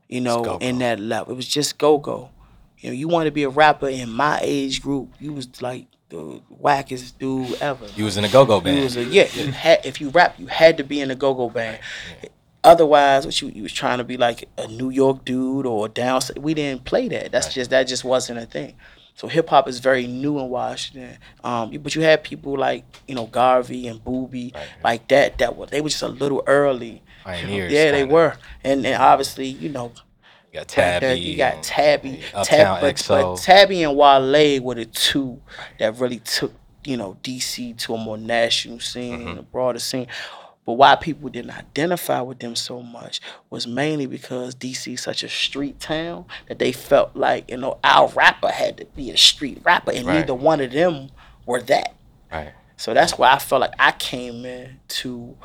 you 0.07 0.21
know, 0.21 0.57
in 0.59 0.79
that 0.79 0.99
level. 0.99 1.33
It 1.33 1.35
was 1.35 1.47
just 1.47 1.77
go 1.77 1.97
go. 1.97 2.29
You 2.77 2.89
know, 2.89 2.95
you 2.95 3.07
want 3.07 3.25
to 3.25 3.31
be 3.31 3.43
a 3.43 3.49
rapper 3.49 3.87
in 3.87 4.11
my 4.11 4.39
age 4.41 4.81
group, 4.81 5.13
you 5.19 5.33
was 5.33 5.61
like 5.61 5.87
the 6.13 6.41
wackest 6.61 7.17
dude 7.17 7.59
ever. 7.59 7.87
You 7.95 8.05
was 8.05 8.17
in 8.17 8.23
a 8.23 8.29
go 8.29 8.45
go 8.45 8.61
band. 8.61 8.77
You 8.77 8.83
was 8.83 8.97
a, 8.97 9.03
yeah, 9.03 9.27
you 9.33 9.51
had, 9.51 9.85
if 9.85 9.99
you 9.99 10.09
rap, 10.09 10.35
you 10.37 10.47
had 10.47 10.77
to 10.77 10.83
be 10.83 11.01
in 11.01 11.09
a 11.09 11.15
go 11.15 11.33
go 11.33 11.49
band. 11.49 11.79
Yeah. 12.21 12.29
Otherwise, 12.63 13.25
what 13.25 13.41
you, 13.41 13.49
you 13.49 13.63
was 13.63 13.73
trying 13.73 13.97
to 13.97 14.03
be 14.03 14.15
like 14.15 14.47
a 14.57 14.67
New 14.67 14.89
York 14.89 15.25
dude 15.25 15.65
or 15.65 15.89
down. 15.89 16.21
We 16.37 16.53
didn't 16.53 16.85
play 16.85 17.09
that. 17.09 17.31
That's 17.31 17.47
right. 17.47 17.53
just 17.53 17.71
that 17.71 17.87
just 17.87 18.03
wasn't 18.05 18.39
a 18.39 18.45
thing. 18.45 18.75
So 19.15 19.27
hip 19.27 19.49
hop 19.49 19.67
is 19.67 19.79
very 19.79 20.07
new 20.07 20.39
in 20.39 20.49
Washington. 20.49 21.17
Um, 21.43 21.71
but 21.77 21.93
you 21.93 22.01
had 22.03 22.23
people 22.23 22.57
like 22.57 22.85
you 23.07 23.15
know 23.15 23.25
Garvey 23.25 23.87
and 23.87 24.03
Boobie 24.03 24.53
right. 24.53 24.67
like 24.83 25.07
that. 25.09 25.39
That 25.39 25.57
were 25.57 25.65
they 25.65 25.81
were 25.81 25.89
just 25.89 26.03
a 26.03 26.07
little 26.07 26.43
early. 26.47 27.01
Pioneers. 27.23 27.71
Yeah, 27.71 27.91
they 27.91 28.03
were, 28.03 28.35
and, 28.63 28.85
and 28.85 29.01
obviously 29.01 29.47
you 29.47 29.69
know. 29.69 29.91
You 30.53 30.59
got 30.59 30.67
Tabby. 30.67 31.19
You 31.19 31.35
got 31.35 31.63
Tabby. 31.63 32.21
Tab, 32.43 32.81
but, 32.81 33.03
but 33.07 33.37
Tabby 33.37 33.81
and 33.81 33.97
Wale 33.97 34.61
were 34.61 34.75
the 34.75 34.85
two 34.85 35.41
that 35.79 35.97
really 35.97 36.19
took 36.19 36.53
you 36.85 36.95
know 36.95 37.17
DC 37.23 37.75
to 37.79 37.95
a 37.95 37.97
more 37.97 38.17
national 38.17 38.79
scene, 38.79 39.19
mm-hmm. 39.21 39.39
a 39.39 39.41
broader 39.41 39.79
scene. 39.79 40.05
But 40.65 40.73
why 40.73 40.95
people 40.95 41.27
didn't 41.29 41.51
identify 41.51 42.21
with 42.21 42.39
them 42.39 42.55
so 42.55 42.81
much 42.81 43.19
was 43.49 43.67
mainly 43.67 44.05
because 44.05 44.55
DC 44.55 44.93
is 44.93 45.01
such 45.01 45.23
a 45.23 45.27
street 45.27 45.79
town 45.79 46.25
that 46.47 46.59
they 46.59 46.71
felt 46.71 47.15
like, 47.15 47.49
you 47.51 47.57
know, 47.57 47.79
our 47.83 48.07
rapper 48.09 48.47
had 48.47 48.77
to 48.77 48.85
be 48.85 49.11
a 49.11 49.17
street 49.17 49.59
rapper 49.65 49.91
and 49.91 50.05
right. 50.05 50.19
neither 50.19 50.33
one 50.33 50.61
of 50.61 50.71
them 50.71 51.09
were 51.45 51.61
that. 51.63 51.95
Right. 52.31 52.53
So 52.77 52.93
that's 52.93 53.17
why 53.17 53.33
I 53.33 53.39
felt 53.39 53.59
like 53.59 53.73
I 53.77 53.91
came 53.91 54.45
in 54.45 54.79
to 54.87 55.35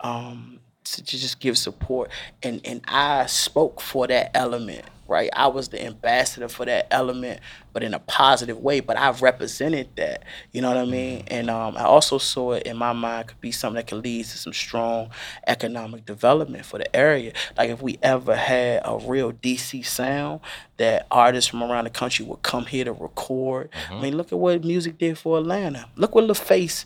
um 0.00 0.53
to 0.84 1.02
just 1.02 1.40
give 1.40 1.56
support 1.56 2.10
and 2.42 2.60
and 2.64 2.82
I 2.86 3.26
spoke 3.26 3.80
for 3.80 4.06
that 4.06 4.30
element 4.34 4.84
right? 5.06 5.28
I 5.34 5.48
was 5.48 5.68
the 5.68 5.84
ambassador 5.84 6.48
for 6.48 6.64
that 6.64 6.86
element, 6.90 7.40
but 7.72 7.82
in 7.82 7.94
a 7.94 7.98
positive 7.98 8.58
way. 8.58 8.80
But 8.80 8.96
I 8.96 9.10
represented 9.10 9.88
that, 9.96 10.24
you 10.52 10.62
know 10.62 10.68
what 10.68 10.78
I 10.78 10.84
mean? 10.84 11.20
Mm-hmm. 11.20 11.34
And 11.34 11.50
um, 11.50 11.76
I 11.76 11.84
also 11.84 12.18
saw 12.18 12.52
it 12.52 12.64
in 12.64 12.76
my 12.76 12.92
mind 12.92 13.28
could 13.28 13.40
be 13.40 13.52
something 13.52 13.76
that 13.76 13.86
could 13.86 14.02
lead 14.02 14.24
to 14.24 14.38
some 14.38 14.52
strong 14.52 15.10
economic 15.46 16.06
development 16.06 16.64
for 16.64 16.78
the 16.78 16.96
area. 16.96 17.32
Like 17.56 17.70
if 17.70 17.82
we 17.82 17.98
ever 18.02 18.34
had 18.34 18.82
a 18.84 18.98
real 18.98 19.32
DC 19.32 19.84
sound 19.84 20.40
that 20.76 21.06
artists 21.10 21.50
from 21.50 21.62
around 21.62 21.84
the 21.84 21.90
country 21.90 22.24
would 22.24 22.42
come 22.42 22.66
here 22.66 22.84
to 22.84 22.92
record. 22.92 23.70
Mm-hmm. 23.70 23.94
I 23.94 24.00
mean, 24.00 24.16
look 24.16 24.32
at 24.32 24.38
what 24.38 24.64
music 24.64 24.98
did 24.98 25.18
for 25.18 25.38
Atlanta. 25.38 25.88
Look 25.96 26.14
what 26.14 26.24
LaFace 26.24 26.84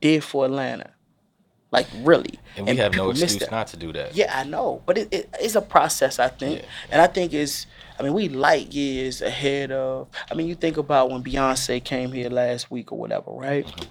did 0.00 0.24
for 0.24 0.44
Atlanta. 0.44 0.90
Like 1.70 1.86
really, 1.98 2.38
and 2.56 2.64
we 2.64 2.70
and 2.70 2.78
have 2.78 2.94
no 2.94 3.10
excuse 3.10 3.50
not 3.50 3.66
to 3.68 3.76
do 3.76 3.92
that. 3.92 4.16
Yeah, 4.16 4.32
I 4.34 4.44
know, 4.44 4.82
but 4.86 4.96
it, 4.96 5.08
it, 5.12 5.28
it's 5.38 5.54
a 5.54 5.60
process. 5.60 6.18
I 6.18 6.28
think, 6.28 6.60
yeah. 6.60 6.68
and 6.90 7.02
I 7.02 7.06
think 7.06 7.34
it's. 7.34 7.66
I 7.98 8.02
mean, 8.02 8.14
we 8.14 8.28
light 8.30 8.72
years 8.72 9.20
ahead 9.20 9.70
of. 9.70 10.08
I 10.30 10.34
mean, 10.34 10.46
you 10.46 10.54
think 10.54 10.78
about 10.78 11.10
when 11.10 11.22
Beyonce 11.22 11.84
came 11.84 12.12
here 12.12 12.30
last 12.30 12.70
week 12.70 12.90
or 12.90 12.98
whatever, 12.98 13.32
right? 13.32 13.66
Mm-hmm. 13.66 13.84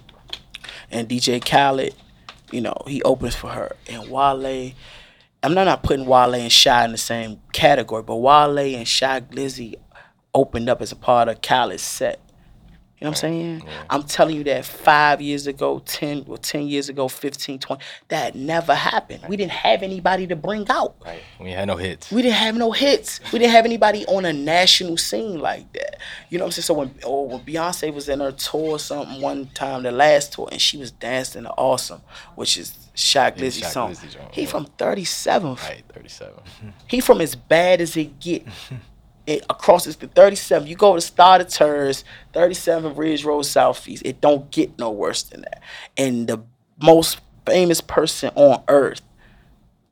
And 0.90 1.08
DJ 1.08 1.44
Khaled, 1.44 1.94
you 2.50 2.62
know, 2.62 2.76
he 2.86 3.00
opens 3.02 3.36
for 3.36 3.50
her, 3.50 3.76
and 3.88 4.10
Wale. 4.10 4.72
I'm 5.40 5.54
not, 5.54 5.64
not 5.64 5.84
putting 5.84 6.04
Wale 6.04 6.34
and 6.34 6.50
Shy 6.50 6.84
in 6.84 6.90
the 6.90 6.98
same 6.98 7.40
category, 7.52 8.02
but 8.02 8.16
Wale 8.16 8.58
and 8.58 8.88
Shy 8.88 9.20
Glizzy 9.20 9.76
opened 10.34 10.68
up 10.68 10.82
as 10.82 10.90
a 10.90 10.96
part 10.96 11.28
of 11.28 11.40
Khaled's 11.42 11.82
set. 11.82 12.20
You 13.00 13.04
know 13.04 13.10
what 13.10 13.18
I'm 13.18 13.20
saying? 13.20 13.62
Oh, 13.64 13.68
yeah. 13.68 13.84
I'm 13.90 14.02
telling 14.02 14.34
you 14.36 14.42
that 14.44 14.64
five 14.64 15.20
years 15.20 15.46
ago, 15.46 15.78
10 15.78 16.24
or 16.26 16.36
10 16.36 16.66
years 16.66 16.88
ago, 16.88 17.06
15, 17.06 17.60
20, 17.60 17.84
that 18.08 18.34
never 18.34 18.74
happened. 18.74 19.22
We 19.28 19.36
didn't 19.36 19.52
have 19.52 19.84
anybody 19.84 20.26
to 20.26 20.34
bring 20.34 20.68
out. 20.68 20.96
Right. 21.04 21.22
We 21.40 21.52
had 21.52 21.68
no 21.68 21.76
hits. 21.76 22.10
We 22.10 22.22
didn't 22.22 22.34
have 22.34 22.56
no 22.56 22.72
hits. 22.72 23.20
We 23.32 23.38
didn't 23.38 23.52
have 23.52 23.64
anybody 23.66 24.04
on 24.06 24.24
a 24.24 24.32
national 24.32 24.96
scene 24.96 25.38
like 25.38 25.72
that. 25.74 26.00
You 26.28 26.38
know 26.38 26.44
what 26.44 26.48
I'm 26.48 26.52
saying? 26.52 26.64
So 26.64 26.74
when, 26.74 26.94
oh, 27.04 27.22
when 27.22 27.40
Beyonce 27.40 27.94
was 27.94 28.08
in 28.08 28.18
her 28.18 28.32
tour 28.32 28.70
or 28.72 28.78
something 28.80 29.20
one 29.20 29.46
time, 29.54 29.84
the 29.84 29.92
last 29.92 30.32
tour, 30.32 30.48
and 30.50 30.60
she 30.60 30.76
was 30.76 30.90
dancing 30.90 31.44
to 31.44 31.50
Awesome, 31.50 32.02
which 32.34 32.56
is 32.56 32.76
Shy 32.94 33.30
Glizzy 33.30 33.64
song. 33.64 33.94
he 34.32 34.44
from 34.44 34.66
37th. 34.76 35.62
Right, 35.62 35.84
37. 35.92 36.34
he 36.88 37.00
from 37.00 37.20
as 37.20 37.36
bad 37.36 37.80
as 37.80 37.96
it 37.96 38.18
get. 38.18 38.44
it, 39.28 39.44
across 39.50 39.86
it's 39.86 39.96
the 39.96 40.08
37. 40.08 40.66
You 40.66 40.74
go 40.74 40.94
to 40.94 41.00
Star 41.00 41.44
Terrors, 41.44 42.02
37 42.32 42.96
Ridge 42.96 43.24
Road 43.24 43.42
Southeast. 43.42 44.02
It 44.06 44.22
don't 44.22 44.50
get 44.50 44.78
no 44.78 44.90
worse 44.90 45.22
than 45.22 45.42
that. 45.42 45.62
And 45.98 46.26
the 46.26 46.42
most 46.82 47.20
famous 47.46 47.82
person 47.82 48.30
on 48.34 48.64
earth 48.68 49.02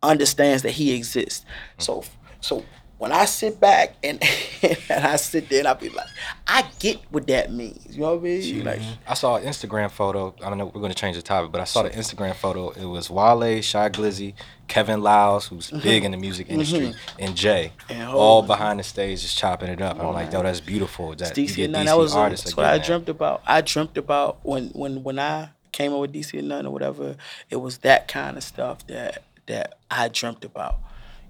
understands 0.03 0.62
that 0.62 0.72
he 0.72 0.95
exists. 0.95 1.45
So 1.78 2.05
so 2.41 2.64
when 2.99 3.12
I 3.12 3.26
sit 3.26 3.61
back 3.61 3.94
and, 4.03 4.22
and 4.62 5.05
I 5.05 5.16
sit 5.16 5.49
there 5.49 5.61
and 5.61 5.68
I 5.68 5.74
be 5.74 5.90
like, 5.90 6.07
I 6.47 6.64
get 6.78 6.99
what 7.11 7.26
that 7.26 7.53
means. 7.53 7.94
You 7.94 8.03
know 8.03 8.14
what 8.14 8.20
I 8.20 8.22
mean? 8.22 8.42
Mm-hmm. 8.42 8.66
Like, 8.66 8.80
I 9.07 9.14
saw 9.14 9.36
an 9.36 9.44
Instagram 9.44 9.90
photo. 9.90 10.34
I 10.42 10.49
don't 10.49 10.57
know. 10.57 10.66
We're 10.66 10.80
going 10.80 10.92
to 10.92 10.99
change 10.99 11.16
the 11.16 11.22
topic, 11.22 11.53
but 11.53 11.61
I 11.61 11.64
saw 11.64 11.82
the 11.82 11.90
Instagram 11.90 12.34
photo. 12.34 12.70
It 12.70 12.86
was 12.86 13.11
Wale, 13.11 13.61
Shy 13.61 13.88
Glizzy, 13.90 14.34
Kevin 14.66 15.03
Liles, 15.03 15.47
who's 15.47 15.68
mm-hmm. 15.68 15.80
big 15.80 16.05
in 16.05 16.12
the 16.12 16.16
music 16.16 16.49
industry, 16.49 16.88
mm-hmm. 16.88 17.16
and 17.18 17.36
Jay, 17.36 17.72
and 17.88 18.09
all 18.09 18.42
behind 18.42 18.80
the 18.80 18.84
stage 18.84 19.22
just 19.22 19.36
chopping 19.36 19.68
it 19.68 19.80
up. 19.82 20.01
I'm 20.01 20.14
like, 20.14 20.32
yo, 20.32 20.42
that's 20.42 20.61
beautiful. 20.61 21.14
That 21.14 21.34
DC 21.34 21.57
you 21.57 21.68
that 21.68 21.99
was 21.99 22.14
artists. 22.14 22.47
That's 22.47 22.57
what 22.57 22.66
I 22.66 22.78
dreamt 22.78 23.09
about. 23.09 23.42
I 23.47 23.61
dreamt 23.61 23.97
about 23.97 24.38
when 24.42 24.68
when 24.70 25.03
when 25.03 25.18
I 25.18 25.51
came 25.72 25.92
up 25.92 26.01
with 26.01 26.12
DC 26.12 26.38
and 26.38 26.49
None 26.49 26.66
or 26.66 26.72
whatever. 26.72 27.16
It 27.51 27.57
was 27.57 27.78
that 27.78 28.09
kind 28.09 28.36
of 28.36 28.42
stuff 28.42 28.86
that 28.86 29.22
that 29.47 29.78
I 29.90 30.09
dreamt 30.09 30.44
about. 30.44 30.78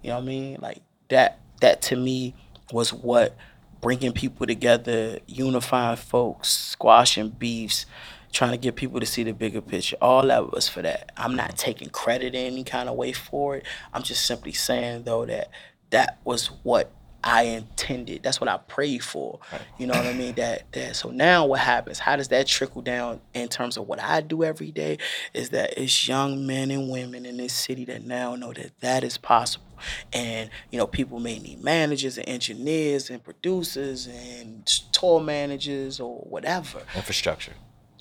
You 0.03 0.11
know 0.11 0.17
what 0.17 0.23
I 0.23 0.27
mean? 0.27 0.59
Like 0.61 0.83
that 1.09 1.41
that 1.61 1.83
to 1.83 1.97
me 1.97 2.35
was 2.73 2.93
what 2.93 3.37
bringing 3.81 4.13
people 4.13 4.47
together, 4.47 5.19
unifying 5.27 5.97
folks, 5.97 6.49
squashing 6.49 7.29
beefs, 7.31 7.87
trying 8.33 8.51
to 8.53 8.57
get 8.57 8.77
people 8.77 9.01
to 9.01 9.07
see 9.07 9.23
the 9.23 9.33
bigger 9.33 9.61
picture. 9.61 9.97
All 10.01 10.27
that 10.27 10.53
was 10.53 10.69
for 10.69 10.83
that. 10.83 11.13
I'm 11.17 11.37
not 11.37 11.57
taking 11.57 11.91
credit 11.91 12.35
in 12.35 12.53
any 12.53 12.65
kind 12.65 12.89
of 12.89 12.97
way 12.97 13.13
for 13.13 13.57
it. 13.57 13.67
I'm 13.93 14.03
just 14.03 14.27
simply 14.27 14.53
saying 14.53 15.05
though 15.05 15.25
that 15.27 15.51
that 15.91 16.19
was 16.25 16.49
what 16.63 16.91
I 17.25 17.43
intended. 17.43 18.23
That's 18.23 18.41
what 18.41 18.49
I 18.49 18.57
prayed 18.57 19.03
for. 19.03 19.41
You 19.79 19.87
know 19.87 19.95
what 19.95 20.07
I 20.07 20.12
mean? 20.12 20.35
That 20.35 20.71
that 20.73 20.97
so 20.97 21.11
now 21.11 21.47
what 21.47 21.61
happens? 21.61 21.99
How 21.99 22.17
does 22.17 22.29
that 22.29 22.47
trickle 22.47 22.83
down 22.83 23.21
in 23.35 23.49
terms 23.49 23.77
of 23.77 23.89
what 23.89 24.01
I 24.01 24.21
do 24.21 24.45
every 24.45 24.71
day? 24.71 24.99
Is 25.35 25.51
that 25.51 25.77
it's 25.77 26.07
young 26.07 26.47
men 26.47 26.71
and 26.71 26.89
women 26.91 27.27
in 27.27 27.37
this 27.37 27.53
city 27.53 27.85
that 27.87 28.05
now 28.05 28.37
know 28.37 28.53
that 28.53 28.79
that 28.81 29.03
is 29.03 29.19
possible. 29.19 29.67
And 30.12 30.51
you 30.71 30.79
know, 30.79 30.87
people 30.87 31.19
may 31.19 31.39
need 31.39 31.62
managers 31.62 32.17
and 32.17 32.29
engineers 32.29 33.11
and 33.11 33.23
producers 33.23 34.07
and 34.07 34.64
tour 34.93 35.21
managers 35.21 36.01
or 36.01 36.19
whatever. 36.21 36.83
Infrastructure. 36.95 37.53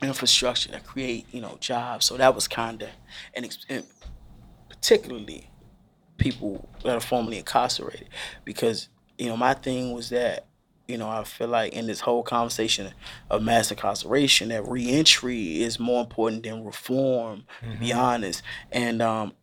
Infrastructure 0.03 0.71
that 0.71 0.85
create 0.85 1.25
you 1.31 1.41
know 1.41 1.57
jobs. 1.59 2.05
So 2.05 2.17
that 2.17 2.35
was 2.35 2.47
kind 2.47 2.83
of 2.83 2.89
and, 3.33 3.57
and 3.69 3.85
particularly 4.69 5.49
people 6.17 6.69
that 6.83 6.95
are 6.95 7.01
formerly 7.01 7.37
incarcerated 7.37 8.07
because 8.43 8.89
you 9.17 9.27
know, 9.27 9.37
my 9.37 9.53
thing 9.53 9.93
was 9.93 10.09
that 10.09 10.45
you 10.87 10.97
know, 10.97 11.09
I 11.09 11.23
feel 11.23 11.47
like 11.47 11.73
in 11.73 11.87
this 11.87 12.01
whole 12.01 12.21
conversation 12.21 12.93
of 13.29 13.41
mass 13.41 13.71
incarceration, 13.71 14.49
that 14.49 14.67
reentry 14.67 15.63
is 15.63 15.79
more 15.79 16.01
important 16.01 16.43
than 16.43 16.63
reform. 16.63 17.45
To 17.73 17.79
be 17.79 17.91
honest, 17.91 18.43
and 18.71 19.01
um, 19.01 19.33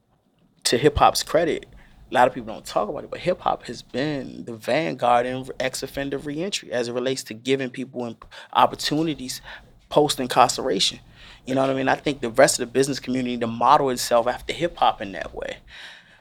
to 0.64 0.78
hip 0.78 0.98
hop's 0.98 1.22
credit, 1.22 1.66
a 2.10 2.14
lot 2.14 2.28
of 2.28 2.34
people 2.34 2.52
don't 2.52 2.64
talk 2.64 2.88
about 2.88 3.04
it, 3.04 3.10
but 3.10 3.20
hip 3.20 3.40
hop 3.40 3.64
has 3.64 3.82
been 3.82 4.44
the 4.44 4.54
vanguard 4.54 5.26
in 5.26 5.46
ex 5.58 5.82
offender 5.82 6.18
reentry 6.18 6.70
as 6.70 6.88
it 6.88 6.92
relates 6.92 7.22
to 7.24 7.34
giving 7.34 7.70
people 7.70 8.16
opportunities 8.52 9.40
post 9.88 10.20
incarceration. 10.20 11.00
You 11.46 11.54
know 11.54 11.62
what 11.62 11.70
I 11.70 11.74
mean? 11.74 11.88
I 11.88 11.96
think 11.96 12.20
the 12.20 12.30
rest 12.30 12.60
of 12.60 12.68
the 12.68 12.72
business 12.72 13.00
community 13.00 13.36
to 13.38 13.46
model 13.46 13.90
itself 13.90 14.28
after 14.28 14.52
hip 14.52 14.76
hop 14.76 15.00
in 15.00 15.12
that 15.12 15.34
way. 15.34 15.56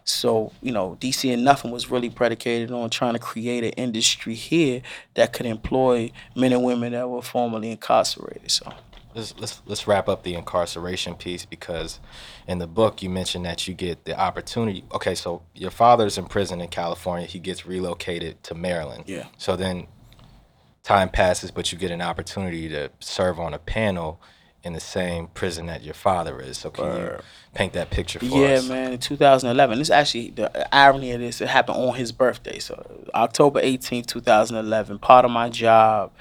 So, 0.03 0.51
you 0.61 0.71
know, 0.71 0.97
DC 0.99 1.31
and 1.31 1.43
Nothing 1.43 1.71
was 1.71 1.89
really 1.89 2.09
predicated 2.09 2.71
on 2.71 2.89
trying 2.89 3.13
to 3.13 3.19
create 3.19 3.63
an 3.63 3.71
industry 3.71 4.35
here 4.35 4.81
that 5.13 5.33
could 5.33 5.45
employ 5.45 6.11
men 6.35 6.53
and 6.53 6.63
women 6.63 6.93
that 6.93 7.09
were 7.09 7.21
formerly 7.21 7.71
incarcerated. 7.71 8.49
So, 8.51 8.73
Let's, 9.13 9.35
let's 9.37 9.61
let's 9.65 9.87
wrap 9.87 10.07
up 10.07 10.23
the 10.23 10.35
incarceration 10.35 11.15
piece 11.15 11.45
because 11.45 11.99
in 12.47 12.59
the 12.59 12.67
book 12.67 13.03
you 13.03 13.09
mentioned 13.09 13.45
that 13.45 13.67
you 13.67 13.73
get 13.73 14.05
the 14.05 14.17
opportunity. 14.17 14.85
Okay, 14.93 15.15
so 15.15 15.41
your 15.53 15.71
father's 15.71 16.17
in 16.17 16.25
prison 16.27 16.61
in 16.61 16.69
California. 16.69 17.27
He 17.27 17.39
gets 17.39 17.65
relocated 17.65 18.41
to 18.43 18.55
Maryland. 18.55 19.03
Yeah. 19.07 19.25
So 19.37 19.57
then 19.57 19.87
time 20.83 21.09
passes, 21.09 21.51
but 21.51 21.71
you 21.71 21.77
get 21.77 21.91
an 21.91 22.01
opportunity 22.01 22.69
to 22.69 22.89
serve 22.99 23.39
on 23.39 23.53
a 23.53 23.59
panel 23.59 24.21
in 24.63 24.73
the 24.73 24.79
same 24.79 25.27
prison 25.27 25.65
that 25.67 25.83
your 25.83 25.93
father 25.93 26.39
is. 26.39 26.59
So 26.59 26.69
can 26.69 26.95
you 26.95 27.17
paint 27.53 27.73
that 27.73 27.89
picture 27.89 28.19
for 28.19 28.25
yeah, 28.25 28.53
us? 28.55 28.67
Yeah, 28.67 28.73
man, 28.73 28.93
in 28.93 28.99
2011, 28.99 29.79
this 29.79 29.89
actually, 29.89 30.31
the 30.31 30.75
irony 30.75 31.11
of 31.11 31.19
this, 31.19 31.41
it 31.41 31.47
happened 31.49 31.77
on 31.77 31.95
his 31.95 32.11
birthday. 32.11 32.59
So, 32.59 33.03
October 33.15 33.61
18th, 33.61 34.05
2011, 34.05 34.99
part 34.99 35.25
of 35.25 35.31
my 35.31 35.49
job 35.49 36.11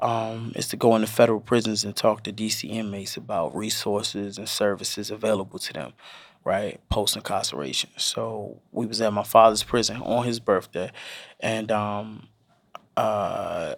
um, 0.00 0.52
is 0.56 0.68
to 0.68 0.76
go 0.76 0.96
into 0.96 1.06
federal 1.06 1.40
prisons 1.40 1.84
and 1.84 1.94
talk 1.94 2.22
to 2.24 2.32
DC 2.32 2.68
inmates 2.68 3.16
about 3.16 3.54
resources 3.54 4.38
and 4.38 4.48
services 4.48 5.10
available 5.10 5.58
to 5.58 5.72
them, 5.72 5.92
right, 6.44 6.80
post 6.88 7.14
incarceration. 7.16 7.90
So, 7.98 8.60
we 8.72 8.86
was 8.86 9.02
at 9.02 9.12
my 9.12 9.24
father's 9.24 9.62
prison 9.62 9.98
on 9.98 10.24
his 10.24 10.40
birthday, 10.40 10.90
and 11.40 11.70
um, 11.70 12.28
uh, 12.96 13.74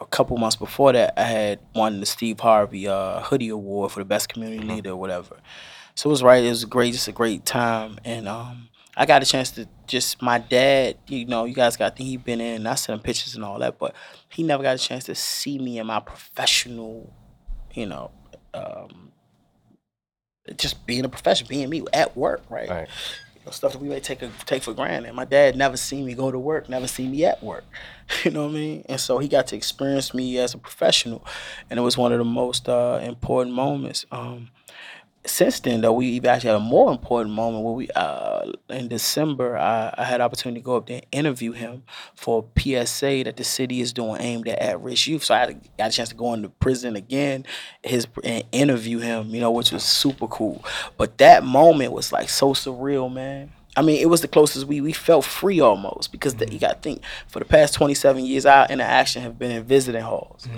a 0.00 0.06
couple 0.06 0.36
months 0.36 0.56
before 0.56 0.92
that, 0.92 1.14
I 1.16 1.24
had 1.24 1.60
won 1.74 2.00
the 2.00 2.06
Steve 2.06 2.40
Harvey 2.40 2.88
uh, 2.88 3.20
Hoodie 3.20 3.48
Award 3.48 3.92
for 3.92 4.00
the 4.00 4.04
best 4.04 4.28
community 4.28 4.66
leader 4.66 4.90
or 4.90 4.96
whatever. 4.96 5.36
So 5.94 6.10
it 6.10 6.12
was 6.12 6.22
right. 6.22 6.44
It 6.44 6.48
was 6.48 6.64
great, 6.64 6.92
just 6.92 7.08
a 7.08 7.12
great 7.12 7.46
time, 7.46 7.98
and 8.04 8.28
um, 8.28 8.68
I 8.96 9.06
got 9.06 9.22
a 9.22 9.26
chance 9.26 9.50
to 9.52 9.66
just 9.86 10.20
my 10.20 10.38
dad. 10.38 10.98
You 11.06 11.24
know, 11.24 11.44
you 11.44 11.54
guys 11.54 11.76
got. 11.76 11.96
He 11.96 12.16
been 12.16 12.40
in. 12.40 12.56
and 12.56 12.68
I 12.68 12.74
sent 12.74 12.98
him 12.98 13.02
pictures 13.02 13.34
and 13.34 13.44
all 13.44 13.58
that, 13.60 13.78
but 13.78 13.94
he 14.28 14.42
never 14.42 14.62
got 14.62 14.74
a 14.76 14.78
chance 14.78 15.04
to 15.04 15.14
see 15.14 15.58
me 15.58 15.78
in 15.78 15.86
my 15.86 16.00
professional, 16.00 17.12
you 17.72 17.86
know, 17.86 18.10
um, 18.52 19.12
just 20.56 20.86
being 20.86 21.04
a 21.04 21.08
professional, 21.08 21.48
being 21.48 21.68
me 21.70 21.82
at 21.92 22.16
work, 22.16 22.42
right? 22.50 22.68
Right. 22.68 22.88
Stuff 23.52 23.72
that 23.72 23.80
we 23.80 23.88
may 23.88 24.00
take 24.00 24.22
a, 24.22 24.30
take 24.44 24.62
for 24.62 24.72
granted. 24.72 25.12
My 25.14 25.24
dad 25.24 25.56
never 25.56 25.76
seen 25.76 26.04
me 26.04 26.14
go 26.14 26.30
to 26.30 26.38
work, 26.38 26.68
never 26.68 26.86
seen 26.86 27.10
me 27.10 27.24
at 27.24 27.42
work. 27.42 27.64
You 28.22 28.30
know 28.30 28.44
what 28.44 28.50
I 28.50 28.54
mean? 28.54 28.84
And 28.88 29.00
so 29.00 29.18
he 29.18 29.26
got 29.26 29.48
to 29.48 29.56
experience 29.56 30.14
me 30.14 30.38
as 30.38 30.54
a 30.54 30.58
professional, 30.58 31.24
and 31.68 31.76
it 31.76 31.82
was 31.82 31.98
one 31.98 32.12
of 32.12 32.18
the 32.18 32.24
most 32.24 32.68
uh, 32.68 33.00
important 33.02 33.56
moments. 33.56 34.06
Um, 34.12 34.50
since 35.26 35.60
then, 35.60 35.80
though, 35.80 35.92
we 35.92 36.20
actually 36.20 36.48
had 36.48 36.56
a 36.56 36.60
more 36.60 36.90
important 36.90 37.34
moment 37.34 37.64
where 37.64 37.74
we, 37.74 37.88
uh, 37.90 38.52
in 38.70 38.88
December, 38.88 39.56
I, 39.56 39.94
I 39.96 40.04
had 40.04 40.20
opportunity 40.20 40.60
to 40.60 40.64
go 40.64 40.76
up 40.76 40.86
there 40.86 41.00
and 41.02 41.06
interview 41.12 41.52
him 41.52 41.82
for 42.14 42.44
a 42.44 42.60
PSA 42.60 43.24
that 43.24 43.36
the 43.36 43.44
city 43.44 43.80
is 43.80 43.92
doing 43.92 44.20
aimed 44.20 44.48
at 44.48 44.58
at-risk 44.58 45.06
youth. 45.06 45.24
So 45.24 45.34
I 45.34 45.38
had, 45.38 45.60
got 45.78 45.88
a 45.88 45.92
chance 45.92 46.08
to 46.10 46.14
go 46.14 46.32
into 46.34 46.48
prison 46.48 46.96
again, 46.96 47.44
his 47.82 48.06
and 48.24 48.44
interview 48.52 48.98
him, 48.98 49.30
you 49.30 49.40
know, 49.40 49.50
which 49.50 49.72
was 49.72 49.84
super 49.84 50.26
cool. 50.26 50.64
But 50.96 51.18
that 51.18 51.44
moment 51.44 51.92
was 51.92 52.12
like 52.12 52.28
so 52.28 52.52
surreal, 52.52 53.12
man. 53.12 53.52
I 53.76 53.82
mean, 53.82 54.00
it 54.00 54.06
was 54.06 54.22
the 54.22 54.28
closest 54.28 54.66
we 54.66 54.80
we 54.80 54.92
felt 54.92 55.24
free 55.24 55.60
almost 55.60 56.10
because 56.10 56.36
the, 56.36 56.50
you 56.50 56.58
got 56.58 56.76
to 56.76 56.80
think 56.80 57.02
for 57.28 57.40
the 57.40 57.44
past 57.44 57.74
27 57.74 58.24
years, 58.24 58.46
our 58.46 58.66
interaction 58.68 59.20
have 59.20 59.38
been 59.38 59.50
in 59.50 59.64
visiting 59.64 60.00
halls. 60.00 60.48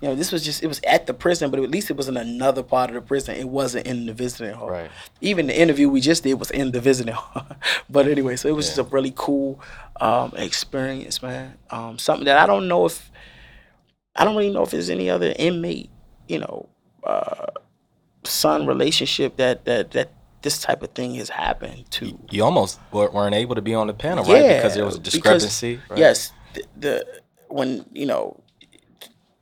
You 0.00 0.08
know, 0.08 0.14
this 0.14 0.30
was 0.30 0.44
just 0.44 0.62
it 0.62 0.68
was 0.68 0.80
at 0.86 1.06
the 1.06 1.14
prison, 1.14 1.50
but 1.50 1.58
at 1.58 1.70
least 1.70 1.90
it 1.90 1.96
was 1.96 2.06
in 2.08 2.16
another 2.16 2.62
part 2.62 2.90
of 2.90 2.94
the 2.94 3.00
prison. 3.00 3.36
It 3.36 3.48
wasn't 3.48 3.86
in 3.86 4.06
the 4.06 4.14
visiting 4.14 4.54
hall. 4.54 4.70
Right. 4.70 4.90
Even 5.20 5.48
the 5.48 5.60
interview 5.60 5.88
we 5.88 6.00
just 6.00 6.22
did 6.22 6.34
was 6.34 6.52
in 6.52 6.70
the 6.70 6.80
visiting 6.80 7.14
hall. 7.14 7.46
but 7.90 8.06
anyway, 8.06 8.36
so 8.36 8.48
it 8.48 8.54
was 8.54 8.66
just 8.66 8.78
a 8.78 8.84
really 8.84 9.12
cool 9.16 9.60
um, 10.00 10.32
experience, 10.36 11.20
man. 11.20 11.58
Um, 11.70 11.98
something 11.98 12.26
that 12.26 12.38
I 12.38 12.46
don't 12.46 12.68
know 12.68 12.86
if 12.86 13.10
I 14.14 14.24
don't 14.24 14.36
really 14.36 14.52
know 14.52 14.62
if 14.62 14.70
there's 14.70 14.90
any 14.90 15.10
other 15.10 15.34
inmate, 15.36 15.90
you 16.28 16.38
know, 16.38 16.68
uh, 17.02 17.46
son 18.22 18.66
relationship 18.66 19.36
that 19.38 19.64
that 19.64 19.90
that 19.92 20.12
this 20.42 20.60
type 20.60 20.82
of 20.82 20.90
thing 20.90 21.14
has 21.16 21.28
happened 21.28 21.90
to. 21.92 22.18
You 22.30 22.44
almost 22.44 22.78
weren't 22.92 23.34
able 23.34 23.54
to 23.54 23.62
be 23.62 23.74
on 23.74 23.86
the 23.86 23.94
panel, 23.94 24.24
right? 24.24 24.56
Because 24.56 24.74
there 24.74 24.84
was 24.84 24.96
a 24.96 25.00
because- 25.00 25.12
discrepancy. 25.42 25.80
right? 25.88 25.98
Yes, 25.98 26.32
the, 26.54 26.64
the 26.78 27.06
when 27.48 27.84
you 27.92 28.06
know 28.06 28.42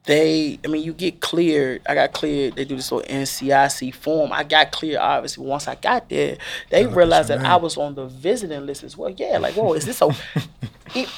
they, 0.04 0.58
I 0.64 0.68
mean, 0.68 0.82
you 0.82 0.92
get 0.94 1.20
cleared. 1.20 1.82
I 1.86 1.94
got 1.94 2.12
cleared. 2.12 2.56
They 2.56 2.64
do 2.64 2.74
this 2.74 2.90
little 2.90 3.08
NCIC 3.08 3.94
form. 3.94 4.32
I 4.32 4.44
got 4.44 4.72
cleared. 4.72 4.96
Obviously, 4.98 5.46
once 5.46 5.68
I 5.68 5.74
got 5.74 6.08
there, 6.08 6.38
they 6.70 6.84
look 6.86 6.96
realized 6.96 7.28
that 7.28 7.38
name. 7.38 7.46
I 7.46 7.56
was 7.56 7.76
on 7.76 7.94
the 7.94 8.06
visiting 8.06 8.66
list 8.66 8.82
as 8.82 8.96
well. 8.96 9.10
Yeah, 9.10 9.38
like, 9.38 9.54
whoa, 9.54 9.74
is 9.74 9.84
this 9.84 10.00
a? 10.00 10.08
it, 10.94 11.08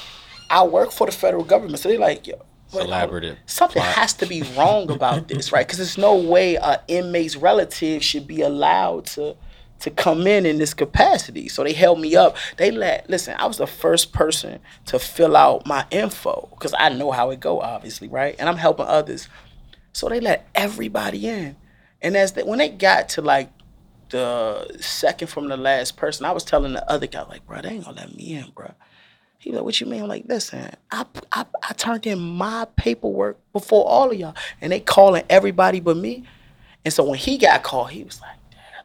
I 0.49 0.63
work 0.63 0.91
for 0.91 1.07
the 1.07 1.13
federal 1.13 1.43
government, 1.43 1.79
so 1.79 1.89
they're 1.89 1.97
like, 1.97 2.27
yo, 2.27 2.35
wait, 2.73 2.87
hold. 2.87 2.91
Um, 2.91 3.09
Collaborative 3.09 3.37
Something 3.45 3.81
plot. 3.81 3.95
has 3.95 4.13
to 4.15 4.25
be 4.25 4.43
wrong 4.57 4.91
about 4.91 5.27
this, 5.29 5.51
right? 5.51 5.65
Because 5.65 5.77
there's 5.77 5.97
no 5.97 6.15
way 6.15 6.55
a 6.55 6.81
inmate's 6.87 7.35
relative 7.37 8.03
should 8.03 8.27
be 8.27 8.41
allowed 8.41 9.05
to 9.07 9.35
to 9.83 9.91
come 9.91 10.25
in 10.27 10.45
in 10.45 10.59
this 10.59 10.73
capacity. 10.73 11.49
So 11.49 11.61
they 11.61 11.73
held 11.73 11.99
me 11.99 12.15
up. 12.15 12.37
They 12.55 12.71
let 12.71 13.09
listen. 13.09 13.35
I 13.37 13.45
was 13.45 13.57
the 13.57 13.67
first 13.67 14.13
person 14.13 14.59
to 14.85 14.97
fill 14.97 15.35
out 15.35 15.67
my 15.67 15.85
info 15.91 16.47
because 16.51 16.73
I 16.79 16.87
know 16.87 17.11
how 17.11 17.31
it 17.31 17.41
go, 17.41 17.59
obviously, 17.59 18.07
right? 18.07 18.33
And 18.39 18.47
I'm 18.47 18.55
helping 18.55 18.85
others. 18.85 19.27
So 19.91 20.07
they 20.07 20.21
let 20.21 20.47
everybody 20.55 21.27
in. 21.27 21.57
And 22.01 22.15
as 22.15 22.31
they, 22.31 22.43
when 22.43 22.59
they 22.59 22.69
got 22.69 23.09
to 23.09 23.21
like 23.21 23.49
the 24.09 24.77
second 24.79 25.27
from 25.27 25.49
the 25.49 25.57
last 25.57 25.97
person, 25.97 26.25
I 26.25 26.31
was 26.31 26.45
telling 26.45 26.71
the 26.71 26.89
other 26.89 27.07
guy 27.07 27.23
like, 27.23 27.45
bro, 27.45 27.61
they 27.61 27.69
ain't 27.69 27.83
gonna 27.83 27.97
let 27.97 28.15
me 28.15 28.35
in, 28.35 28.51
bro. 28.55 28.71
He 29.37 29.49
was 29.49 29.57
like, 29.57 29.65
what 29.65 29.81
you 29.81 29.87
mean? 29.87 30.03
I'm 30.03 30.07
like, 30.07 30.23
listen, 30.29 30.71
I, 30.91 31.05
I 31.33 31.45
I 31.61 31.73
turned 31.73 32.07
in 32.07 32.19
my 32.19 32.67
paperwork 32.77 33.37
before 33.51 33.85
all 33.85 34.11
of 34.11 34.17
y'all, 34.17 34.35
and 34.61 34.71
they 34.71 34.79
calling 34.79 35.23
everybody 35.29 35.81
but 35.81 35.97
me. 35.97 36.23
And 36.85 36.93
so 36.93 37.03
when 37.03 37.19
he 37.19 37.37
got 37.37 37.63
called, 37.63 37.91
he 37.91 38.05
was 38.05 38.21
like, 38.21 38.37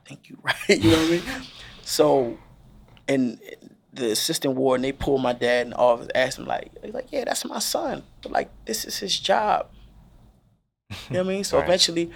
think 0.08 0.28
you 0.28 0.38
right. 0.42 0.56
you 0.68 0.90
know 0.90 0.96
what 0.98 1.06
I 1.06 1.10
mean? 1.10 1.22
So, 1.82 2.38
and 3.06 3.40
the 3.92 4.10
assistant 4.12 4.54
warden, 4.54 4.82
they 4.82 4.92
pulled 4.92 5.22
my 5.22 5.32
dad 5.32 5.66
in 5.66 5.70
the 5.70 5.76
office, 5.76 6.08
asked 6.14 6.38
him 6.38 6.46
like, 6.46 6.70
he's 6.82 6.94
like, 6.94 7.08
yeah, 7.10 7.24
that's 7.24 7.44
my 7.44 7.58
son, 7.58 8.02
but 8.22 8.32
like 8.32 8.50
this 8.64 8.84
is 8.84 8.98
his 8.98 9.18
job. 9.18 9.68
You 10.90 10.96
know 11.10 11.20
what 11.24 11.30
I 11.30 11.34
mean? 11.34 11.44
So 11.44 11.58
Right. 11.58 11.64
eventually, 11.64 12.10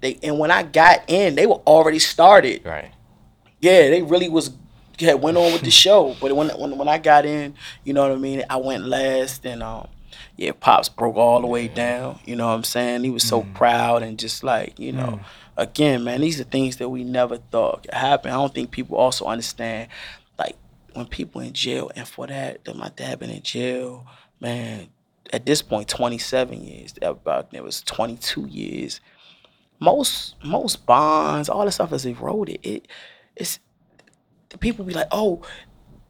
they 0.00 0.18
and 0.22 0.38
when 0.38 0.50
I 0.50 0.62
got 0.62 1.04
in, 1.08 1.34
they 1.34 1.46
were 1.46 1.60
already 1.66 1.98
started. 1.98 2.64
Right. 2.64 2.92
Yeah, 3.60 3.88
they 3.90 4.02
really 4.02 4.28
was 4.28 4.50
yeah, 4.98 5.14
went 5.14 5.36
on 5.36 5.52
with 5.52 5.62
the 5.62 5.70
show. 5.70 6.14
But 6.20 6.34
when 6.34 6.48
when 6.50 6.78
when 6.78 6.88
I 6.88 6.98
got 6.98 7.26
in, 7.26 7.54
you 7.84 7.92
know 7.92 8.02
what 8.02 8.12
I 8.12 8.16
mean, 8.16 8.44
I 8.48 8.56
went 8.56 8.84
last 8.86 9.44
and 9.46 9.62
um 9.62 9.88
yeah, 10.36 10.52
Pops 10.58 10.88
broke 10.88 11.16
all 11.16 11.40
the 11.40 11.46
way 11.46 11.68
down. 11.68 12.20
You 12.26 12.36
know 12.36 12.46
what 12.48 12.54
I'm 12.54 12.64
saying? 12.64 13.04
He 13.04 13.10
was 13.10 13.22
so 13.22 13.42
proud 13.54 14.02
and 14.02 14.18
just 14.18 14.44
like, 14.44 14.78
you 14.78 14.92
know, 14.92 15.20
again, 15.56 16.04
man, 16.04 16.20
these 16.20 16.40
are 16.40 16.44
things 16.44 16.76
that 16.76 16.88
we 16.88 17.04
never 17.04 17.38
thought 17.38 17.82
could 17.84 17.94
happen. 17.94 18.30
I 18.30 18.34
don't 18.34 18.54
think 18.54 18.70
people 18.70 18.96
also 18.96 19.26
understand 19.26 19.88
like 20.38 20.56
when 20.94 21.06
people 21.06 21.40
in 21.40 21.52
jail 21.52 21.90
and 21.96 22.06
for 22.06 22.26
that, 22.26 22.64
that 22.64 22.76
my 22.76 22.90
dad 22.90 23.18
been 23.18 23.30
in 23.30 23.42
jail, 23.42 24.06
man, 24.40 24.88
at 25.32 25.46
this 25.46 25.62
point 25.62 25.88
27 25.88 26.62
years, 26.62 26.94
about 27.02 27.48
it 27.52 27.64
was 27.64 27.82
22 27.82 28.46
years 28.46 29.00
most 29.80 30.36
most 30.44 30.86
bonds, 30.86 31.48
all 31.48 31.64
that 31.64 31.72
stuff 31.72 31.92
is 31.92 32.06
eroded. 32.06 32.58
It 32.62 32.88
it's 33.34 33.58
people 34.60 34.84
be 34.84 34.94
like, 34.94 35.08
oh, 35.12 35.42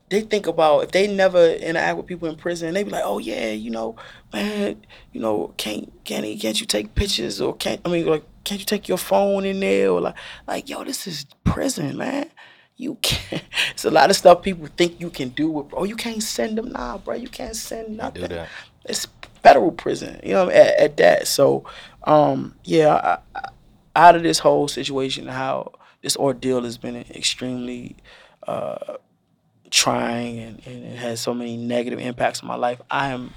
they 0.08 0.20
think 0.20 0.46
about 0.46 0.84
if 0.84 0.92
they 0.92 1.06
never 1.08 1.44
interact 1.54 1.96
with 1.96 2.06
people 2.06 2.28
in 2.28 2.36
prison, 2.36 2.74
they 2.74 2.84
be 2.84 2.90
like, 2.90 3.04
oh 3.04 3.18
yeah, 3.18 3.50
you 3.50 3.70
know, 3.70 3.96
man, 4.32 4.84
you 5.12 5.20
know, 5.20 5.52
can't 5.56 5.92
can't 6.04 6.24
can't 6.40 6.60
you 6.60 6.66
take 6.66 6.94
pictures 6.94 7.40
or 7.40 7.54
can't 7.56 7.80
I 7.84 7.88
mean 7.88 8.06
like 8.06 8.24
can't 8.46 8.60
you 8.60 8.64
take 8.64 8.88
your 8.88 8.98
phone 8.98 9.44
in 9.44 9.60
there 9.60 9.90
or 9.90 10.00
like 10.00 10.14
like 10.46 10.68
yo, 10.68 10.84
this 10.84 11.06
is 11.06 11.26
prison, 11.44 11.96
man. 11.96 12.30
You 12.76 12.96
can't. 13.02 13.42
It's 13.72 13.84
a 13.84 13.90
lot 13.90 14.08
of 14.10 14.16
stuff 14.16 14.42
people 14.42 14.68
think 14.76 15.00
you 15.00 15.10
can 15.10 15.30
do 15.30 15.50
with. 15.50 15.66
Oh, 15.72 15.84
you 15.84 15.96
can't 15.96 16.22
send 16.22 16.56
them, 16.56 16.72
nah, 16.72 16.96
bro. 16.98 17.14
You 17.14 17.28
can't 17.28 17.56
send 17.56 17.96
nothing. 17.96 18.22
do 18.22 18.28
that. 18.28 18.48
It's 18.84 19.06
federal 19.42 19.72
prison, 19.72 20.20
you 20.22 20.32
know, 20.32 20.48
at, 20.48 20.78
at 20.78 20.96
that. 20.96 21.26
So, 21.26 21.64
um, 22.04 22.54
yeah, 22.64 22.94
I, 22.94 23.18
I, 23.38 23.48
out 23.96 24.16
of 24.16 24.22
this 24.22 24.38
whole 24.38 24.68
situation, 24.68 25.26
how 25.26 25.72
this 26.02 26.16
ordeal 26.16 26.62
has 26.62 26.78
been 26.78 26.96
extremely 26.96 27.96
uh, 28.46 28.96
trying 29.70 30.38
and, 30.38 30.62
and 30.66 30.84
it 30.84 30.96
has 30.96 31.20
so 31.20 31.34
many 31.34 31.56
negative 31.56 31.98
impacts 31.98 32.40
on 32.40 32.48
my 32.48 32.56
life. 32.56 32.80
I 32.90 33.08
am 33.08 33.34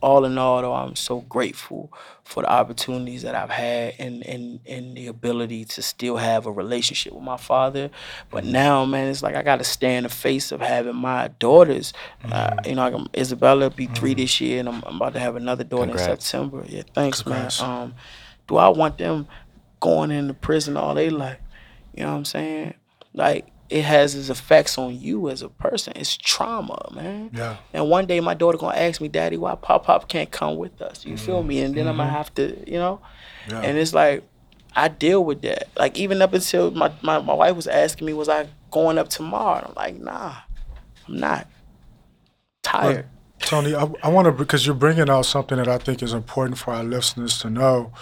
all 0.00 0.24
in 0.24 0.38
all, 0.38 0.62
though, 0.62 0.74
I'm 0.74 0.96
so 0.96 1.20
grateful 1.22 1.92
for 2.24 2.42
the 2.42 2.50
opportunities 2.50 3.22
that 3.22 3.34
I've 3.34 3.50
had 3.50 3.94
and 3.98 4.24
and 4.26 4.60
and 4.66 4.96
the 4.96 5.06
ability 5.06 5.64
to 5.64 5.82
still 5.82 6.16
have 6.16 6.46
a 6.46 6.52
relationship 6.52 7.12
with 7.12 7.22
my 7.22 7.36
father. 7.36 7.90
But 8.30 8.44
now, 8.44 8.84
man, 8.84 9.08
it's 9.08 9.22
like 9.22 9.34
I 9.34 9.42
got 9.42 9.56
to 9.56 9.64
stand 9.64 9.98
in 9.98 10.02
the 10.04 10.08
face 10.10 10.52
of 10.52 10.60
having 10.60 10.96
my 10.96 11.28
daughters. 11.38 11.92
Uh, 12.30 12.56
you 12.64 12.74
know, 12.74 12.88
like 12.88 13.16
Isabella 13.16 13.70
be 13.70 13.86
three 13.86 14.14
this 14.14 14.40
year, 14.40 14.60
and 14.60 14.68
I'm, 14.68 14.82
I'm, 14.86 14.96
about 14.96 15.14
to 15.14 15.20
have 15.20 15.36
another 15.36 15.64
daughter 15.64 15.86
Congrats. 15.86 16.08
in 16.08 16.20
September. 16.20 16.64
Yeah, 16.68 16.82
thanks, 16.94 17.22
Congrats. 17.22 17.60
man. 17.60 17.70
Um, 17.70 17.94
do 18.46 18.56
I 18.56 18.68
want 18.68 18.98
them 18.98 19.26
going 19.80 20.10
into 20.10 20.34
prison 20.34 20.76
all 20.76 20.94
they 20.94 21.10
life? 21.10 21.38
You 21.94 22.04
know 22.04 22.12
what 22.12 22.18
I'm 22.18 22.24
saying? 22.24 22.74
Like 23.14 23.46
it 23.70 23.84
has 23.84 24.14
its 24.14 24.30
effects 24.30 24.78
on 24.78 24.98
you 24.98 25.28
as 25.28 25.42
a 25.42 25.48
person. 25.48 25.92
It's 25.96 26.16
trauma, 26.16 26.88
man. 26.94 27.30
Yeah. 27.32 27.56
And 27.72 27.88
one 27.90 28.06
day 28.06 28.20
my 28.20 28.34
daughter 28.34 28.58
gonna 28.58 28.76
ask 28.76 29.00
me, 29.00 29.08
Daddy, 29.08 29.36
why 29.36 29.54
Pop 29.56 29.84
Pop 29.84 30.08
can't 30.08 30.30
come 30.30 30.56
with 30.56 30.80
us? 30.80 31.04
You 31.04 31.16
feel 31.16 31.42
me? 31.42 31.60
And 31.60 31.74
then 31.74 31.86
I'm 31.86 31.96
gonna 31.96 32.08
mm-hmm. 32.08 32.16
have 32.16 32.34
to, 32.34 32.70
you 32.70 32.78
know? 32.78 33.00
Yeah. 33.48 33.60
And 33.60 33.76
it's 33.76 33.92
like 33.92 34.24
I 34.74 34.88
deal 34.88 35.24
with 35.24 35.42
that. 35.42 35.68
Like 35.76 35.98
even 35.98 36.22
up 36.22 36.32
until 36.32 36.70
my, 36.70 36.92
my, 37.02 37.18
my 37.18 37.34
wife 37.34 37.56
was 37.56 37.66
asking 37.66 38.06
me, 38.06 38.12
was 38.12 38.28
I 38.28 38.48
going 38.70 38.96
up 38.96 39.08
tomorrow? 39.08 39.58
And 39.58 39.68
I'm 39.68 39.74
like, 39.74 40.00
nah, 40.00 40.34
I'm 41.06 41.16
not. 41.16 41.48
Tired. 42.62 43.06
Tony, 43.40 43.74
I, 43.74 43.90
I 44.02 44.08
want 44.08 44.26
to 44.26 44.32
because 44.32 44.66
you're 44.66 44.74
bringing 44.74 45.08
out 45.08 45.22
something 45.22 45.56
that 45.58 45.68
I 45.68 45.78
think 45.78 46.02
is 46.02 46.12
important 46.12 46.58
for 46.58 46.74
our 46.74 46.84
listeners 46.84 47.38
to 47.40 47.50
know. 47.50 47.92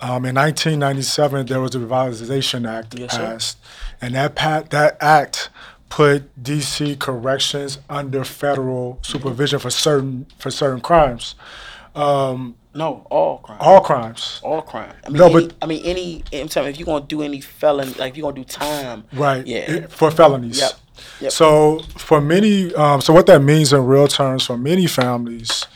Um, 0.00 0.24
in 0.26 0.34
1997, 0.34 1.46
there 1.46 1.60
was 1.60 1.70
the 1.70 1.78
Revitalization 1.78 2.68
Act 2.68 2.98
Yes, 2.98 3.12
sir. 3.12 3.18
passed, 3.18 3.58
and 4.00 4.14
that 4.14 4.34
pat, 4.34 4.70
that 4.70 4.96
act 5.00 5.48
put 5.88 6.42
DC 6.42 6.98
corrections 6.98 7.78
under 7.88 8.24
federal 8.24 8.98
supervision 9.02 9.58
for 9.58 9.70
certain 9.70 10.26
for 10.38 10.50
certain 10.50 10.80
crimes, 10.80 11.36
um, 11.94 12.56
no, 12.74 13.06
all 13.08 13.38
crimes. 13.38 13.60
all 13.62 13.80
crimes. 13.80 14.40
all 14.42 14.62
crime. 14.62 14.92
I 15.06 15.08
mean, 15.10 15.18
No, 15.18 15.26
any, 15.26 15.46
but- 15.46 15.56
I 15.62 15.66
mean, 15.66 15.82
any. 15.84 16.24
I'm 16.32 16.48
you, 16.48 16.66
if 16.66 16.78
you're 16.78 16.86
gonna 16.86 17.06
do 17.06 17.22
any 17.22 17.40
felon, 17.40 17.94
like 17.98 18.10
if 18.12 18.16
you're 18.18 18.30
gonna 18.30 18.44
do 18.44 18.44
time, 18.44 19.04
Right. 19.12 19.46
Yeah. 19.46 19.58
it- 19.58 19.92
For 19.92 20.10
felonies. 20.10 20.58
Yep. 20.58 20.72
Yep. 21.20 21.32
So 21.32 21.80
for 21.96 22.20
many, 22.20 22.74
um, 22.74 23.00
so 23.00 23.12
what 23.12 23.26
that 23.26 23.42
means 23.42 23.72
in 23.72 23.84
real 23.86 24.08
terms 24.08 24.44
for 24.46 24.56
many 24.58 24.86
families 24.86 25.66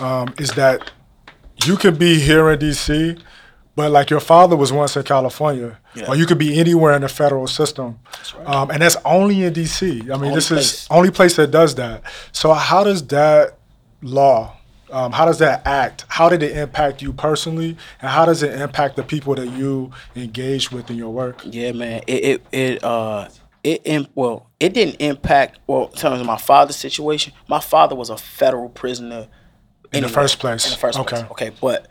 um, 0.00 0.34
is 0.38 0.50
that 0.52 0.90
you 1.64 1.76
could 1.76 1.98
be 1.98 2.18
here 2.20 2.50
in 2.50 2.58
DC, 2.58 3.18
but 3.78 3.92
like 3.92 4.10
your 4.10 4.18
father 4.18 4.56
was 4.56 4.72
once 4.72 4.96
in 4.96 5.04
California, 5.04 5.78
Yeah. 5.94 6.08
or 6.08 6.16
you 6.16 6.26
could 6.26 6.36
be 6.36 6.58
anywhere 6.58 6.94
in 6.96 7.02
the 7.02 7.08
federal 7.08 7.46
system, 7.46 8.00
right. 8.36 8.48
um, 8.48 8.72
and 8.72 8.82
that's 8.82 8.96
only 9.04 9.44
in 9.44 9.52
DC. 9.52 9.86
I 9.86 9.94
mean, 9.94 10.10
Only 10.10 10.34
this 10.34 10.48
place. 10.48 10.72
is 10.82 10.88
only 10.90 11.12
place 11.12 11.36
that 11.36 11.52
does 11.52 11.76
that. 11.76 12.02
So 12.32 12.52
how 12.54 12.82
does 12.82 13.06
that 13.06 13.56
law? 14.02 14.56
Um, 14.90 15.12
how 15.12 15.26
does 15.26 15.38
that 15.38 15.64
act? 15.64 16.06
How 16.08 16.28
did 16.28 16.42
it 16.42 16.56
impact 16.56 17.02
you 17.02 17.12
personally, 17.12 17.76
and 18.02 18.10
how 18.10 18.24
does 18.26 18.42
it 18.42 18.60
impact 18.60 18.96
the 18.96 19.04
people 19.04 19.36
that 19.36 19.46
you 19.50 19.92
engage 20.16 20.72
with 20.72 20.90
in 20.90 20.96
your 20.96 21.10
work? 21.12 21.42
Yeah, 21.44 21.70
man. 21.70 22.02
It 22.08 22.24
it 22.24 22.46
it 22.50 22.84
uh 22.84 23.28
it 23.62 24.08
well 24.16 24.48
it 24.58 24.74
didn't 24.74 24.96
impact 24.96 25.60
well 25.68 25.86
in 25.86 25.92
terms 25.92 26.18
of 26.20 26.26
my 26.26 26.38
father's 26.38 26.74
situation. 26.74 27.32
My 27.46 27.60
father 27.60 27.94
was 27.94 28.10
a 28.10 28.16
federal 28.16 28.70
prisoner 28.70 29.28
In 29.92 30.02
the 30.02 30.08
first 30.08 30.40
place. 30.40 30.64
In 30.66 30.72
the 30.72 30.78
first 30.78 30.98
place. 30.98 31.12
Okay. 31.22 31.28
Okay, 31.30 31.50
but 31.60 31.86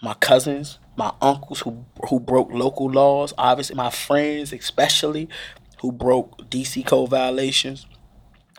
my 0.00 0.14
cousins, 0.14 0.78
my 0.96 1.12
uncles 1.20 1.60
who 1.60 1.84
who 2.08 2.20
broke 2.20 2.50
local 2.52 2.90
laws, 2.90 3.32
obviously 3.38 3.76
my 3.76 3.90
friends 3.90 4.52
especially 4.52 5.28
who 5.80 5.92
broke 5.92 6.38
DC 6.50 6.86
code 6.86 7.10
violations. 7.10 7.86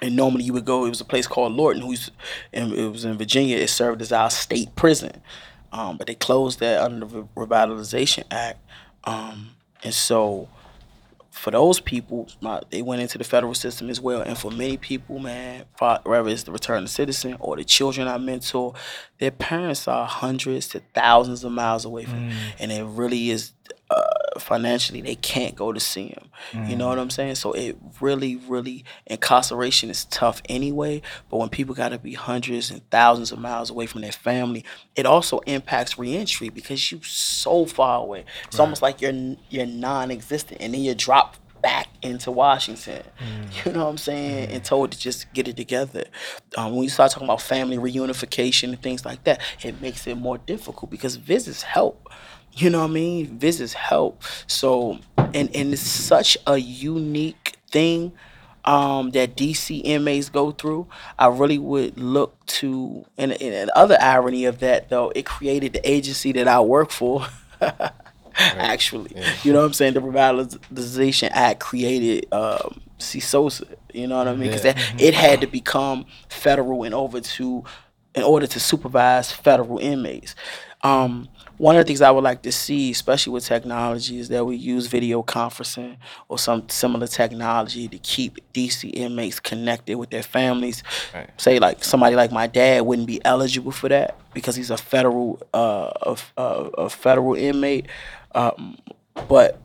And 0.02 0.16
normally 0.16 0.44
you 0.44 0.53
would 0.53 0.66
go. 0.66 0.86
It 0.86 0.90
was 0.90 0.99
a 0.99 1.06
place 1.06 1.26
called 1.26 1.53
Lorton, 1.53 1.82
who's, 1.82 2.12
and 2.52 2.74
it 2.74 2.88
was 2.90 3.06
in 3.06 3.18
Virginia. 3.18 3.57
It 3.57 3.70
served 3.70 4.02
as 4.02 4.12
our 4.12 4.30
state 4.30 4.76
prison, 4.76 5.22
um, 5.72 5.95
but 5.98 6.07
they 6.07 6.16
closed 6.16 6.60
that 6.60 6.82
under 6.82 7.06
the 7.06 7.24
Revitalization 7.36 8.26
Act. 8.30 8.60
Um, 9.06 9.52
and 9.84 9.94
so, 9.94 10.49
for 11.45 11.51
those 11.51 11.80
people, 11.80 12.27
my, 12.41 12.59
they 12.72 12.81
went 12.81 13.03
into 13.03 13.19
the 13.19 13.23
federal 13.23 13.53
system 13.53 13.88
as 13.91 14.01
well. 14.01 14.22
And 14.22 14.35
for 14.35 14.49
many 14.49 14.77
people, 14.77 15.19
man, 15.19 15.65
whether 15.77 16.27
it's 16.27 16.41
the 16.41 16.51
returning 16.51 16.88
citizen 16.88 17.38
or 17.39 17.55
the 17.55 17.63
children 17.63 18.07
I 18.07 18.17
mentor, 18.17 18.73
their 19.19 19.30
parents 19.30 19.88
are 19.88 20.07
hundreds 20.07 20.67
to 20.69 20.81
thousands 20.95 21.43
of 21.43 21.51
miles 21.51 21.85
away 21.85 22.05
from, 22.05 22.15
mm. 22.15 22.30
them. 22.30 22.53
and 22.57 22.72
it 22.72 22.84
really 22.84 23.30
is 23.30 23.51
financially 24.41 25.02
they 25.02 25.16
can't 25.16 25.56
go 25.56 25.72
to 25.72 25.80
see 25.80 26.10
them. 26.10 26.30
You 26.68 26.76
know 26.76 26.88
what 26.88 26.98
mm. 26.98 27.02
I'm 27.02 27.10
saying? 27.10 27.36
So 27.36 27.53
it 27.53 27.78
really, 27.99 28.36
really 28.36 28.86
incarceration 29.06 29.90
is 29.90 30.06
tough 30.06 30.41
anyway. 30.48 31.02
But 31.30 31.38
when 31.38 31.49
people 31.49 31.76
got 31.76 31.90
to 31.90 31.98
be 31.98 32.14
hundreds 32.14 32.72
and 32.72 32.88
thousands 32.90 33.32
of 33.32 33.40
miles 33.40 33.70
away 33.70 33.86
from 33.86 34.02
their 34.02 34.12
family, 34.12 34.64
it 34.95 35.06
also 35.06 35.40
impacts 35.40 35.98
reentry 35.98 36.49
because 36.49 36.91
you're 36.91 37.03
so 37.03 37.66
far 37.66 37.99
away. 38.02 38.26
It's 38.48 38.60
almost 38.60 38.82
like 38.82 39.02
you're 39.02 39.36
you're 39.49 39.66
non-existent, 39.66 40.62
and 40.62 40.74
then 40.74 40.82
you're 40.82 40.95
dropped 40.95 41.40
back 41.62 41.88
into 42.03 42.32
Washington. 42.32 43.03
Mm. 43.20 43.45
You 43.66 43.72
know 43.72 43.86
what 43.86 43.90
I'm 43.90 43.98
saying? 43.98 44.49
Mm. 44.49 44.53
And 44.53 44.64
told 44.64 44.91
to 44.91 44.99
just 44.99 45.34
get 45.34 45.48
it 45.48 45.57
together. 45.57 46.03
Um, 46.56 46.76
when 46.76 46.84
you 46.84 46.90
start 46.90 47.12
talking 47.12 47.26
about 47.26 47.41
family 47.41 47.78
reunification 47.78 48.70
and 48.70 48.82
things 48.82 49.03
like 49.03 49.24
that, 49.24 49.41
it 49.64 49.82
makes 49.82 50.06
it 50.06 50.16
more 50.16 50.38
difficult 50.38 50.91
because 50.91 51.16
visits 51.16 51.64
help. 51.64 52.07
You 52.56 52.69
know 52.69 52.80
what 52.82 52.90
I 52.91 52.94
mean? 52.94 53.38
Visits 53.38 53.73
help. 53.73 54.23
So, 54.48 54.99
and 55.18 55.53
and 55.56 55.73
it's 55.73 55.82
such 55.82 56.38
a 56.48 56.57
unique 56.57 57.57
thing 57.69 58.14
um, 58.64 59.11
that 59.11 59.36
DC 59.36 59.82
inmates 59.84 60.30
go 60.30 60.52
through. 60.52 60.88
I 61.19 61.27
really 61.27 61.57
would 61.60 61.98
look 61.99 62.44
to, 62.48 63.06
and, 63.18 63.32
and 63.34 63.68
the 63.69 63.77
other 63.77 63.98
irony 63.99 64.45
of 64.45 64.60
that 64.60 64.90
though, 64.90 65.11
it 65.15 65.26
created 65.26 65.73
the 65.73 65.90
agency 65.90 66.32
that 66.34 66.48
I 66.48 66.60
work 66.61 66.91
for. 66.91 67.27
Actually, 68.38 69.15
you 69.44 69.53
know 69.53 69.60
what 69.60 69.65
I'm 69.68 69.73
saying? 69.73 69.94
The 69.94 70.02
Revitalization 70.02 71.30
Act 71.32 71.61
created 71.61 72.26
um, 72.34 72.82
CSOSA. 72.99 73.76
You 73.94 74.07
know 74.07 74.18
what 74.18 74.27
I 74.27 74.32
mean? 74.36 74.49
Because 74.49 74.65
Yeah. 74.65 74.77
it 74.99 75.14
had 75.14 75.40
to 75.41 75.48
become 75.48 76.06
federal 76.27 76.84
in 76.84 76.94
over 76.94 77.22
to, 77.22 77.64
in 78.14 78.23
order 78.23 78.45
to 78.48 78.60
supervise 78.60 79.32
federal 79.32 79.77
inmates. 79.77 80.36
Um, 80.84 81.30
one 81.57 81.76
of 81.76 81.80
the 81.80 81.88
things 81.88 82.02
I 82.02 82.11
would 82.11 82.23
like 82.23 82.41
to 82.41 82.52
see, 82.52 82.91
especially 82.91 83.34
with 83.34 83.45
technology, 83.45 84.19
is 84.19 84.30
that 84.30 84.45
we 84.45 84.57
use 84.57 84.88
video 84.88 85.23
conferencing 85.23 85.98
or 86.27 86.38
some 86.38 86.68
similar 86.69 87.07
technology 87.07 87.88
to 87.88 87.98
keep 87.99 88.38
DC 88.53 88.91
inmates 88.94 89.40
connected 89.40 89.95
with 89.95 90.10
their 90.10 90.23
families. 90.23 90.84
Right. 91.14 91.30
Say 91.40 91.60
like 91.60 91.84
somebody 91.84 92.15
like 92.15 92.32
my 92.32 92.48
dad 92.48 92.82
wouldn't 92.86 93.07
be 93.07 93.23
eligible 93.23 93.72
for 93.72 93.90
that 93.90 94.18
because 94.34 94.56
he's 94.56 94.69
a 94.69 94.77
federal 94.77 95.41
uh, 95.53 95.91
a, 96.02 96.11
f- 96.11 96.34
uh, 96.38 96.69
a 96.77 96.90
federal 96.90 97.36
inmate. 97.36 97.88
Um, 98.34 98.77
but 99.30 99.61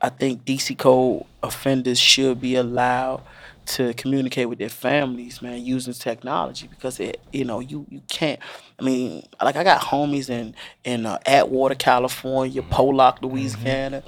I 0.00 0.08
think 0.08 0.44
DC 0.44 0.78
code 0.78 1.24
offenders 1.42 1.98
should 1.98 2.40
be 2.40 2.56
allowed 2.56 3.22
to 3.66 3.94
communicate 3.94 4.48
with 4.48 4.58
their 4.58 4.68
families, 4.68 5.40
man, 5.42 5.64
using 5.64 5.94
technology 5.94 6.66
because 6.68 7.00
it, 7.00 7.20
you 7.32 7.44
know, 7.44 7.60
you 7.60 7.86
you 7.88 8.02
can't. 8.08 8.40
I 8.78 8.82
mean, 8.82 9.26
like 9.42 9.56
I 9.56 9.64
got 9.64 9.80
homies 9.80 10.30
in 10.30 10.54
in 10.84 11.06
uh, 11.06 11.18
Atwater, 11.26 11.74
California, 11.74 12.62
Pollock, 12.62 13.22
Louisiana. 13.22 14.02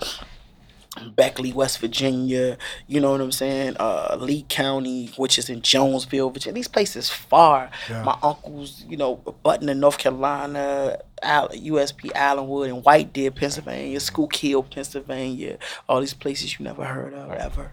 Beckley, 1.16 1.52
West 1.52 1.80
Virginia, 1.80 2.56
you 2.86 3.00
know 3.00 3.10
what 3.10 3.20
I'm 3.20 3.32
saying? 3.32 3.76
Uh, 3.80 4.16
Lee 4.20 4.46
County, 4.48 5.10
which 5.16 5.38
is 5.38 5.50
in 5.50 5.60
Jonesville, 5.60 6.30
Virginia. 6.30 6.54
These 6.54 6.68
places 6.68 7.10
far. 7.10 7.70
Yeah. 7.90 8.04
My 8.04 8.16
uncles, 8.22 8.84
you 8.88 8.96
know, 8.96 9.16
Butner 9.44 9.70
in 9.70 9.80
North 9.80 9.98
Carolina, 9.98 10.98
USP 11.24 12.12
Allenwood 12.12 12.68
and 12.68 12.84
White 12.84 13.12
Deer, 13.12 13.30
Pennsylvania, 13.30 13.98
Schuylkill, 14.00 14.62
Pennsylvania. 14.62 15.58
All 15.88 16.00
these 16.00 16.14
places 16.14 16.58
you 16.58 16.64
never 16.64 16.84
heard 16.84 17.14
of 17.14 17.30
ever. 17.32 17.72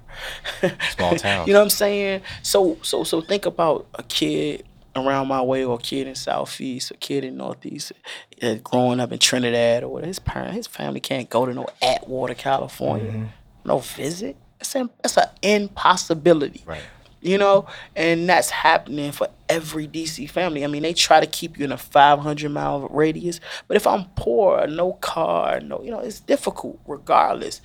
Small 0.95 1.15
towns. 1.17 1.47
you 1.47 1.53
know 1.53 1.59
what 1.59 1.65
I'm 1.65 1.69
saying? 1.69 2.21
So, 2.41 2.77
so, 2.81 3.03
so 3.03 3.21
think 3.21 3.45
about 3.45 3.87
a 3.95 4.03
kid 4.03 4.63
around 4.95 5.27
my 5.27 5.41
way 5.41 5.63
or 5.63 5.75
a 5.75 5.81
kid 5.81 6.07
in 6.07 6.15
Southeast, 6.15 6.91
a 6.91 6.95
kid 6.95 7.23
in 7.23 7.37
Northeast, 7.37 7.93
uh, 8.41 8.55
growing 8.55 8.99
up 8.99 9.11
in 9.11 9.19
Trinidad 9.19 9.83
or 9.83 9.89
whatever. 9.89 10.07
His 10.07 10.19
parent, 10.19 10.53
his 10.53 10.67
family 10.67 10.99
can't 10.99 11.29
go 11.29 11.45
to 11.45 11.53
no 11.53 11.67
Atwater, 11.81 12.33
California, 12.33 13.29
no 13.63 13.79
visit. 13.79 14.35
That's 14.59 14.75
an, 14.75 14.89
it's 15.03 15.17
an 15.17 15.27
impossibility. 15.41 16.63
Right. 16.65 16.81
You 17.21 17.37
know, 17.37 17.67
and 17.95 18.27
that's 18.27 18.49
happening 18.49 19.11
for 19.11 19.27
every 19.47 19.87
DC 19.87 20.27
family. 20.29 20.63
I 20.63 20.67
mean, 20.67 20.81
they 20.81 20.93
try 20.93 21.19
to 21.19 21.27
keep 21.27 21.59
you 21.59 21.65
in 21.65 21.71
a 21.71 21.77
500 21.77 22.49
mile 22.49 22.87
radius, 22.87 23.39
but 23.67 23.77
if 23.77 23.85
I'm 23.85 24.05
poor, 24.15 24.65
no 24.65 24.93
car, 24.93 25.59
no, 25.59 25.83
you 25.83 25.91
know, 25.91 25.99
it's 25.99 26.19
difficult 26.19 26.79
regardless. 26.87 27.61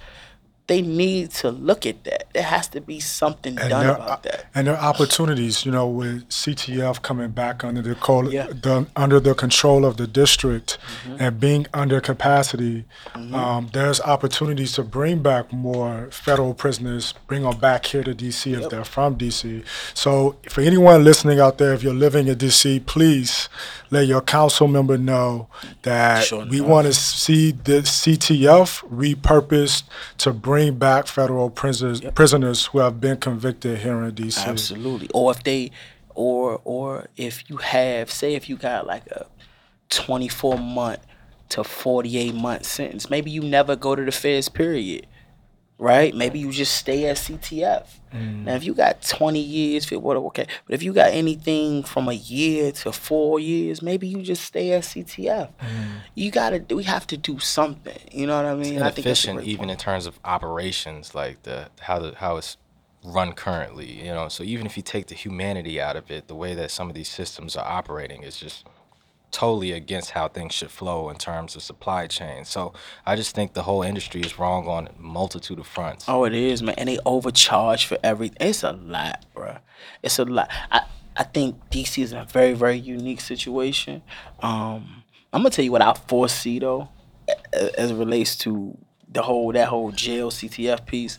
They 0.68 0.82
need 0.82 1.30
to 1.30 1.50
look 1.50 1.86
at 1.86 2.02
that. 2.04 2.26
There 2.32 2.42
has 2.42 2.66
to 2.68 2.80
be 2.80 2.98
something 3.00 3.56
And 3.58 3.70
done 3.70 3.86
there, 3.86 3.94
about 3.94 4.22
that. 4.24 4.46
and 4.54 4.66
there 4.66 4.74
are 4.76 4.88
opportunities, 4.92 5.64
you 5.64 5.70
know, 5.72 5.86
with 5.86 6.28
CTF 6.28 7.02
coming 7.02 7.30
back 7.30 7.62
under 7.62 7.82
the, 7.82 7.94
co- 7.94 8.28
Yeah. 8.28 8.46
the 8.48 8.86
under 8.96 9.20
the 9.20 9.34
control 9.34 9.84
of 9.84 9.96
the 9.96 10.06
district 10.06 10.78
Mm-hmm. 11.04 11.16
and 11.22 11.40
being 11.40 11.66
under 11.72 12.00
capacity. 12.00 12.84
Um, 13.14 13.70
there's 13.72 14.00
opportunities 14.00 14.72
to 14.72 14.82
bring 14.82 15.22
back 15.22 15.52
more 15.52 16.08
federal 16.10 16.54
prisoners, 16.54 17.14
bring 17.26 17.42
them 17.42 17.58
back 17.58 17.86
here 17.86 18.02
to 18.02 18.14
DC 18.14 18.52
if 18.60 18.68
they're 18.70 18.84
from 18.84 19.16
DC. 19.16 19.64
So, 19.94 20.36
for 20.48 20.60
anyone 20.62 21.04
listening 21.04 21.38
out 21.40 21.58
there, 21.58 21.72
if 21.74 21.82
you're 21.82 21.94
living 21.94 22.26
in 22.28 22.36
DC, 22.36 22.84
please 22.86 23.48
let 23.90 24.06
your 24.06 24.20
council 24.20 24.68
member 24.68 24.98
know 24.98 25.48
that 25.82 26.24
Sure 26.24 26.44
we 26.46 26.60
want 26.60 26.86
to 26.86 26.92
see 26.92 27.52
the 27.52 27.82
CTF 27.82 28.88
repurposed 28.88 29.84
to 30.18 30.32
bring 30.32 30.76
back 30.76 31.06
federal 31.06 31.50
prisoners 31.50 32.00
prisoners 32.14 32.66
who 32.66 32.78
have 32.78 33.00
been 33.00 33.16
convicted 33.18 33.78
here 33.78 34.02
in 34.02 34.12
DC. 34.12 34.44
Absolutely. 34.44 35.08
Or 35.14 35.30
if 35.32 35.42
they, 35.42 35.70
or 36.14 36.60
or 36.64 37.08
if 37.16 37.48
you 37.48 37.58
have, 37.58 38.10
say, 38.10 38.34
if 38.34 38.48
you 38.48 38.56
got 38.56 38.86
like 38.86 39.06
a 39.08 39.26
twenty-four 39.88 40.58
month 40.58 41.00
to 41.50 41.64
forty-eight 41.64 42.34
month 42.34 42.64
sentence, 42.64 43.08
maybe 43.10 43.30
you 43.30 43.42
never 43.42 43.76
go 43.76 43.94
to 43.94 44.04
the 44.04 44.12
feds. 44.12 44.48
Period. 44.48 45.06
Right? 45.78 46.14
Maybe 46.14 46.38
you 46.38 46.52
just 46.52 46.74
stay 46.74 47.06
at 47.06 47.16
CTF. 47.16 47.86
Mm. 48.14 48.44
Now, 48.44 48.54
if 48.54 48.64
you 48.64 48.72
got 48.72 49.02
twenty 49.02 49.40
years, 49.40 49.84
fit 49.84 50.00
what 50.00 50.16
okay. 50.16 50.46
But 50.64 50.74
if 50.74 50.82
you 50.82 50.94
got 50.94 51.10
anything 51.10 51.82
from 51.82 52.08
a 52.08 52.14
year 52.14 52.72
to 52.72 52.92
four 52.92 53.38
years, 53.38 53.82
maybe 53.82 54.08
you 54.08 54.22
just 54.22 54.42
stay 54.44 54.72
at 54.72 54.84
CTF. 54.84 55.50
Mm. 55.60 56.00
You 56.14 56.30
gotta. 56.30 56.64
We 56.74 56.84
have 56.84 57.06
to 57.08 57.18
do 57.18 57.38
something. 57.38 57.98
You 58.10 58.26
know 58.26 58.36
what 58.36 58.46
I 58.46 58.54
mean? 58.54 58.80
I 58.80 58.90
think 58.90 59.04
that's 59.06 59.26
a 59.26 59.30
inefficient 59.30 59.36
great 59.38 59.48
even 59.48 59.58
point. 59.58 59.70
in 59.72 59.76
terms 59.76 60.06
of 60.06 60.18
operations 60.24 61.14
like 61.14 61.42
the 61.42 61.68
how 61.80 61.98
the 61.98 62.14
how 62.16 62.36
it's 62.38 62.56
run 63.04 63.32
currently 63.32 64.04
you 64.04 64.12
know 64.12 64.28
so 64.28 64.42
even 64.42 64.66
if 64.66 64.76
you 64.76 64.82
take 64.82 65.06
the 65.06 65.14
humanity 65.14 65.80
out 65.80 65.94
of 65.94 66.10
it 66.10 66.26
the 66.26 66.34
way 66.34 66.54
that 66.54 66.72
some 66.72 66.88
of 66.88 66.94
these 66.96 67.08
systems 67.08 67.54
are 67.54 67.64
operating 67.64 68.24
is 68.24 68.36
just 68.36 68.66
totally 69.30 69.72
against 69.72 70.10
how 70.12 70.28
things 70.28 70.54
should 70.54 70.70
flow 70.70 71.10
in 71.10 71.16
terms 71.16 71.56
of 71.56 71.62
supply 71.62 72.06
chain 72.06 72.44
so 72.44 72.72
i 73.04 73.14
just 73.16 73.34
think 73.34 73.52
the 73.52 73.62
whole 73.64 73.82
industry 73.82 74.20
is 74.22 74.38
wrong 74.38 74.66
on 74.66 74.88
multitude 74.98 75.58
of 75.58 75.66
fronts 75.66 76.04
Oh, 76.08 76.24
it 76.24 76.32
is, 76.32 76.62
man. 76.62 76.74
And 76.78 76.88
they 76.88 76.98
overcharge 77.04 77.84
for 77.86 77.98
everything. 78.02 78.36
It's 78.40 78.62
a 78.62 78.72
lot, 78.72 79.24
bro. 79.34 79.58
It's 80.02 80.18
a 80.18 80.24
lot. 80.24 80.48
I, 80.70 80.82
I 81.16 81.24
think 81.24 81.56
DC 81.70 82.02
is 82.02 82.12
in 82.12 82.18
a 82.18 82.24
very, 82.24 82.54
very 82.54 82.78
unique 82.78 83.20
situation. 83.20 84.02
Um, 84.40 85.02
I'm 85.32 85.40
gonna 85.42 85.50
tell 85.50 85.64
you 85.64 85.72
what 85.72 85.82
I 85.82 85.92
foresee 85.94 86.58
though, 86.60 86.88
a- 87.52 87.80
as 87.80 87.90
it 87.90 87.94
relates 87.96 88.36
to 88.38 88.78
the 89.10 89.22
whole 89.22 89.52
that 89.52 89.68
whole 89.68 89.90
jail 89.92 90.30
CTF 90.30 90.86
piece. 90.86 91.18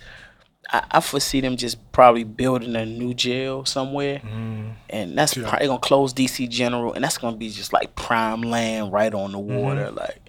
I, 0.69 0.83
I 0.91 0.99
foresee 1.01 1.41
them 1.41 1.57
just 1.57 1.77
probably 1.91 2.23
building 2.23 2.75
a 2.75 2.85
new 2.85 3.13
jail 3.13 3.65
somewhere, 3.65 4.19
mm. 4.19 4.73
and 4.89 5.17
that's 5.17 5.35
Yeah. 5.37 5.49
probably 5.49 5.67
gonna 5.67 5.79
close 5.79 6.13
DC 6.13 6.47
General, 6.49 6.93
and 6.93 7.03
that's 7.03 7.17
gonna 7.17 7.37
be 7.37 7.49
just 7.49 7.73
like 7.73 7.95
prime 7.95 8.41
land 8.41 8.91
right 8.91 9.13
on 9.13 9.31
the 9.31 9.39
mm-hmm. 9.39 9.55
water. 9.55 9.91
Like 9.91 10.19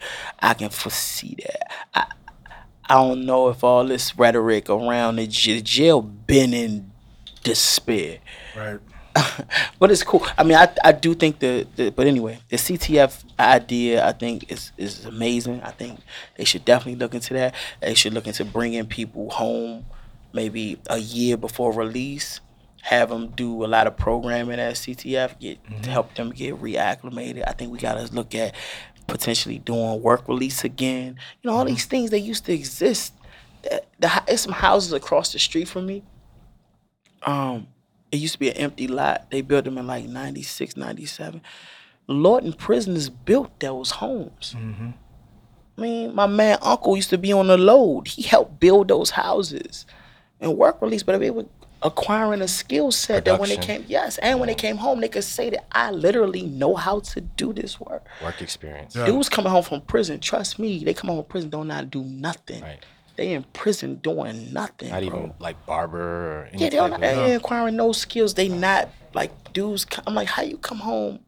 I 0.40 0.54
can 0.54 0.70
foresee 0.70 1.36
that. 1.44 1.72
I, 1.94 2.06
I 2.90 2.94
don't 2.94 3.26
know 3.26 3.48
if 3.48 3.62
all 3.62 3.84
this 3.84 4.16
rhetoric 4.16 4.70
around 4.70 5.16
the 5.16 5.26
j- 5.26 5.60
jail 5.60 6.00
been 6.00 6.54
in 6.54 6.90
despair, 7.42 8.18
Right. 8.56 8.80
but 9.78 9.90
it's 9.90 10.02
cool. 10.02 10.24
I 10.36 10.44
mean, 10.44 10.56
I 10.56 10.68
I 10.84 10.92
do 10.92 11.14
think 11.14 11.38
the, 11.40 11.66
the 11.76 11.90
but 11.90 12.06
anyway, 12.06 12.38
the 12.48 12.56
CTF 12.56 13.24
idea 13.38 14.06
I 14.06 14.12
think 14.12 14.50
is 14.50 14.72
is 14.76 15.04
amazing. 15.04 15.60
I 15.62 15.70
think 15.70 16.00
they 16.36 16.44
should 16.44 16.64
definitely 16.64 16.96
look 16.96 17.14
into 17.14 17.34
that. 17.34 17.54
They 17.80 17.94
should 17.94 18.12
look 18.14 18.26
into 18.26 18.44
bringing 18.44 18.86
people 18.86 19.30
home, 19.30 19.86
maybe 20.32 20.78
a 20.88 20.98
year 20.98 21.36
before 21.36 21.72
release. 21.72 22.40
Have 22.82 23.10
them 23.10 23.28
do 23.28 23.64
a 23.64 23.66
lot 23.66 23.86
of 23.86 23.96
programming 23.96 24.60
at 24.60 24.74
CTF, 24.74 25.38
get 25.40 25.58
to 25.82 25.90
help 25.90 26.14
them 26.14 26.30
get 26.30 26.54
reacclimated. 26.62 27.44
I 27.46 27.52
think 27.52 27.72
we 27.72 27.78
gotta 27.78 28.04
look 28.14 28.34
at 28.34 28.54
potentially 29.08 29.58
doing 29.58 30.00
work 30.00 30.26
release 30.28 30.64
again. 30.64 31.16
You 31.42 31.50
know, 31.50 31.56
all 31.56 31.64
these 31.64 31.84
things 31.86 32.10
that 32.10 32.20
used 32.20 32.44
to 32.46 32.52
exist. 32.52 33.14
The, 33.62 33.82
the, 33.98 34.22
there's 34.26 34.40
some 34.42 34.52
houses 34.52 34.92
across 34.92 35.32
the 35.32 35.38
street 35.40 35.66
from 35.68 35.86
me 35.86 36.04
um 37.24 37.66
it 38.12 38.18
used 38.18 38.34
to 38.34 38.38
be 38.38 38.48
an 38.50 38.56
empty 38.56 38.86
lot 38.86 39.28
they 39.30 39.40
built 39.40 39.64
them 39.64 39.76
in 39.78 39.86
like 39.86 40.04
96 40.06 40.76
97 40.76 41.40
lorton 42.06 42.52
prisoners 42.52 43.08
built 43.10 43.58
those 43.60 43.90
homes 43.90 44.54
Mm-hmm. 44.56 44.90
i 45.76 45.80
mean 45.80 46.14
my 46.14 46.26
man 46.26 46.58
uncle 46.62 46.94
used 46.94 47.10
to 47.10 47.18
be 47.18 47.32
on 47.32 47.48
the 47.48 47.58
load 47.58 48.06
he 48.06 48.22
helped 48.22 48.60
build 48.60 48.86
those 48.88 49.10
houses 49.10 49.84
and 50.40 50.56
work 50.56 50.80
release 50.82 51.02
but 51.02 51.18
they 51.18 51.30
were 51.30 51.44
acquiring 51.82 52.42
a 52.42 52.48
skill 52.48 52.90
set 52.90 53.24
that 53.24 53.38
when 53.38 53.48
they 53.48 53.56
came 53.56 53.84
yes 53.86 54.18
and 54.18 54.40
when 54.40 54.48
they 54.48 54.54
came 54.54 54.76
home 54.76 55.00
they 55.00 55.08
could 55.08 55.22
say 55.22 55.48
that 55.50 55.64
i 55.72 55.90
literally 55.92 56.42
know 56.42 56.74
how 56.74 56.98
to 56.98 57.20
do 57.20 57.52
this 57.52 57.78
work 57.78 58.04
work 58.22 58.40
experience 58.42 58.96
Yeah. 58.96 59.06
dudes 59.06 59.28
coming 59.28 59.52
home 59.52 59.62
from 59.62 59.80
prison 59.82 60.18
trust 60.18 60.58
me 60.58 60.82
they 60.82 60.92
come 60.94 61.08
home 61.08 61.18
from 61.18 61.26
prison 61.26 61.50
don't 61.50 61.68
know 61.68 61.84
do 61.84 62.02
nothing 62.02 62.62
Right. 62.62 62.84
they 63.14 63.32
in 63.32 63.44
prison 63.52 63.96
doing 63.96 64.52
nothing 64.52 64.90
not 64.90 65.04
bro. 65.04 65.06
even 65.18 65.34
like 65.38 65.64
barber 65.66 66.00
or 66.00 66.48
any 66.52 66.62
Yeah, 66.64 66.68
they 66.70 66.76
don't. 66.76 66.90
type 66.90 67.00
They 67.00 67.12
of- 67.12 67.18
ain't 67.30 67.36
acquiring 67.42 67.76
no 67.76 67.92
skills. 67.92 68.34
They 68.34 68.48
not 68.48 68.88
like 69.14 69.52
dudes. 69.52 69.86
I'm 70.06 70.14
like, 70.14 70.28
how 70.28 70.42
you 70.42 70.56
come 70.58 70.78
home 70.78 71.18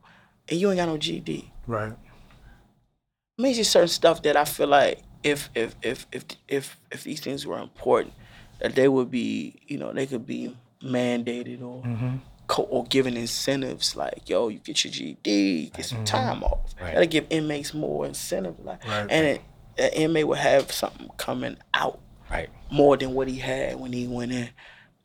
and 0.49 0.61
you 0.61 0.69
ain't 0.71 0.79
got 0.79 0.87
no 0.87 0.97
GD? 0.99 1.51
Right. 1.67 1.93
I 1.93 3.43
mean, 3.43 3.51
it's 3.51 3.59
just 3.59 3.73
certain 3.73 3.89
stuff 3.89 4.23
that 4.23 4.37
I 4.37 4.45
feel 4.45 4.69
like 4.69 5.03
if 5.25 5.49
if 5.55 5.75
if 5.83 6.07
if 6.13 6.25
if 6.49 6.77
if 6.93 7.05
these 7.05 7.21
things 7.21 7.47
were 7.47 7.59
important, 7.59 8.15
that 8.61 8.75
they 8.75 8.89
would 8.89 9.11
be, 9.11 9.55
you 9.67 9.79
know, 9.79 9.93
they 9.93 10.07
could 10.07 10.27
be 10.27 10.57
mandated 10.83 11.63
or 11.63 11.83
co- 12.47 12.65
or 12.65 12.85
given 12.85 13.17
incentives 13.17 13.97
like, 13.97 14.29
yo, 14.29 14.49
you 14.49 14.59
get 14.59 14.85
your 14.85 14.93
GD, 14.93 15.73
get 15.75 15.85
some 15.85 16.05
time 16.05 16.43
off. 16.43 16.75
Right. 16.81 16.95
That'll 16.95 17.09
give 17.09 17.27
inmates 17.31 17.75
more 17.75 18.07
incentive, 18.07 18.57
like, 18.65 18.85
Right. 18.87 19.07
and 19.11 19.27
it, 19.27 19.41
an 19.79 19.91
inmate 19.93 20.27
would 20.29 20.39
have 20.39 20.71
something 20.73 21.09
coming 21.17 21.57
out 21.75 22.01
right 22.31 22.49
more 22.71 22.97
than 22.97 23.15
what 23.15 23.29
he 23.29 23.39
had 23.39 23.79
when 23.81 23.93
he 23.93 24.07
went 24.07 24.33
in. 24.33 24.49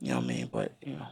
You 0.02 0.10
know 0.10 0.15
what 0.18 0.26
I 0.26 0.27
mean? 0.27 0.49
But 0.52 0.72
you 0.86 0.95
know. 0.95 1.07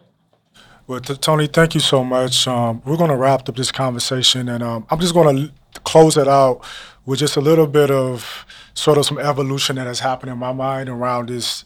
Well, 0.86 1.00
t- 1.00 1.16
Tony, 1.16 1.48
thank 1.48 1.76
you 1.76 1.80
so 1.80 2.04
much. 2.04 2.46
Um, 2.48 2.82
we're 2.84 2.98
going 2.98 3.10
to 3.10 3.16
wrap 3.16 3.48
up 3.48 3.56
this 3.56 3.72
conversation, 3.72 4.50
and 4.50 4.62
um, 4.62 4.86
I'm 4.90 5.00
just 5.00 5.14
going 5.14 5.38
to 5.38 5.80
close 5.86 6.18
it 6.18 6.28
out 6.28 6.62
with 7.06 7.20
just 7.20 7.38
a 7.38 7.42
little 7.42 7.68
bit 7.68 7.90
of 7.90 8.46
sort 8.74 8.98
of 8.98 9.06
some 9.06 9.18
evolution 9.18 9.78
that 9.78 9.88
has 9.88 10.02
happened 10.02 10.32
in 10.32 10.38
my 10.38 10.52
mind 10.52 10.90
around 10.90 11.30
this 11.30 11.64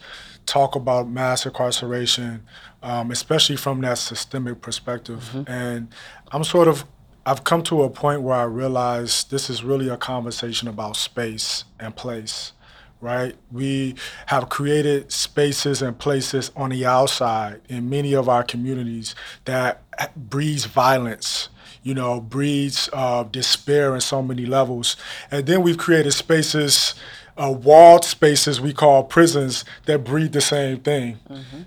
talk 0.47 0.75
about 0.75 1.07
mass 1.07 1.45
incarceration, 1.45 2.43
um, 2.81 3.11
especially 3.11 3.57
from 3.57 3.81
that 3.81 3.97
systemic 3.99 4.61
perspective. 4.61 5.45
And 5.47 5.93
I'm 6.31 6.43
sort 6.43 6.67
of 6.67 6.85
I've 7.25 7.43
come 7.43 7.61
to 7.63 7.83
a 7.83 7.89
point 7.89 8.21
where 8.21 8.37
I 8.37 8.43
realize 8.43 9.25
this 9.25 9.49
is 9.49 9.61
really 9.61 9.89
a 9.89 9.97
conversation 9.97 10.69
about 10.69 10.95
space 10.95 11.65
and 11.77 11.93
place 11.93 12.53
right? 13.01 13.35
We 13.51 13.95
have 14.27 14.49
created 14.49 15.11
spaces 15.11 15.81
and 15.81 15.97
places 15.97 16.51
on 16.55 16.71
the 16.71 16.85
outside 16.85 17.61
in 17.69 17.89
many 17.89 18.13
of 18.13 18.27
our 18.27 18.43
communities 18.43 19.13
that 19.45 19.83
breeds 20.15 20.65
violence, 20.65 21.49
you 21.83 21.93
know, 21.93 22.19
breeds 22.19 22.89
uh, 22.93 23.23
despair 23.23 23.93
in 23.93 24.01
so 24.01 24.21
many 24.21 24.45
levels. 24.45 24.95
And 25.29 25.45
then 25.45 25.61
we've 25.61 25.77
created 25.77 26.13
spaces, 26.13 26.95
uh, 27.37 27.51
walled 27.51 28.03
spaces 28.03 28.59
we 28.59 28.73
call 28.73 29.03
prisons 29.03 29.63
that 29.85 30.03
breed 30.03 30.31
the 30.31 30.41
same 30.41 30.79
thing. 30.79 31.19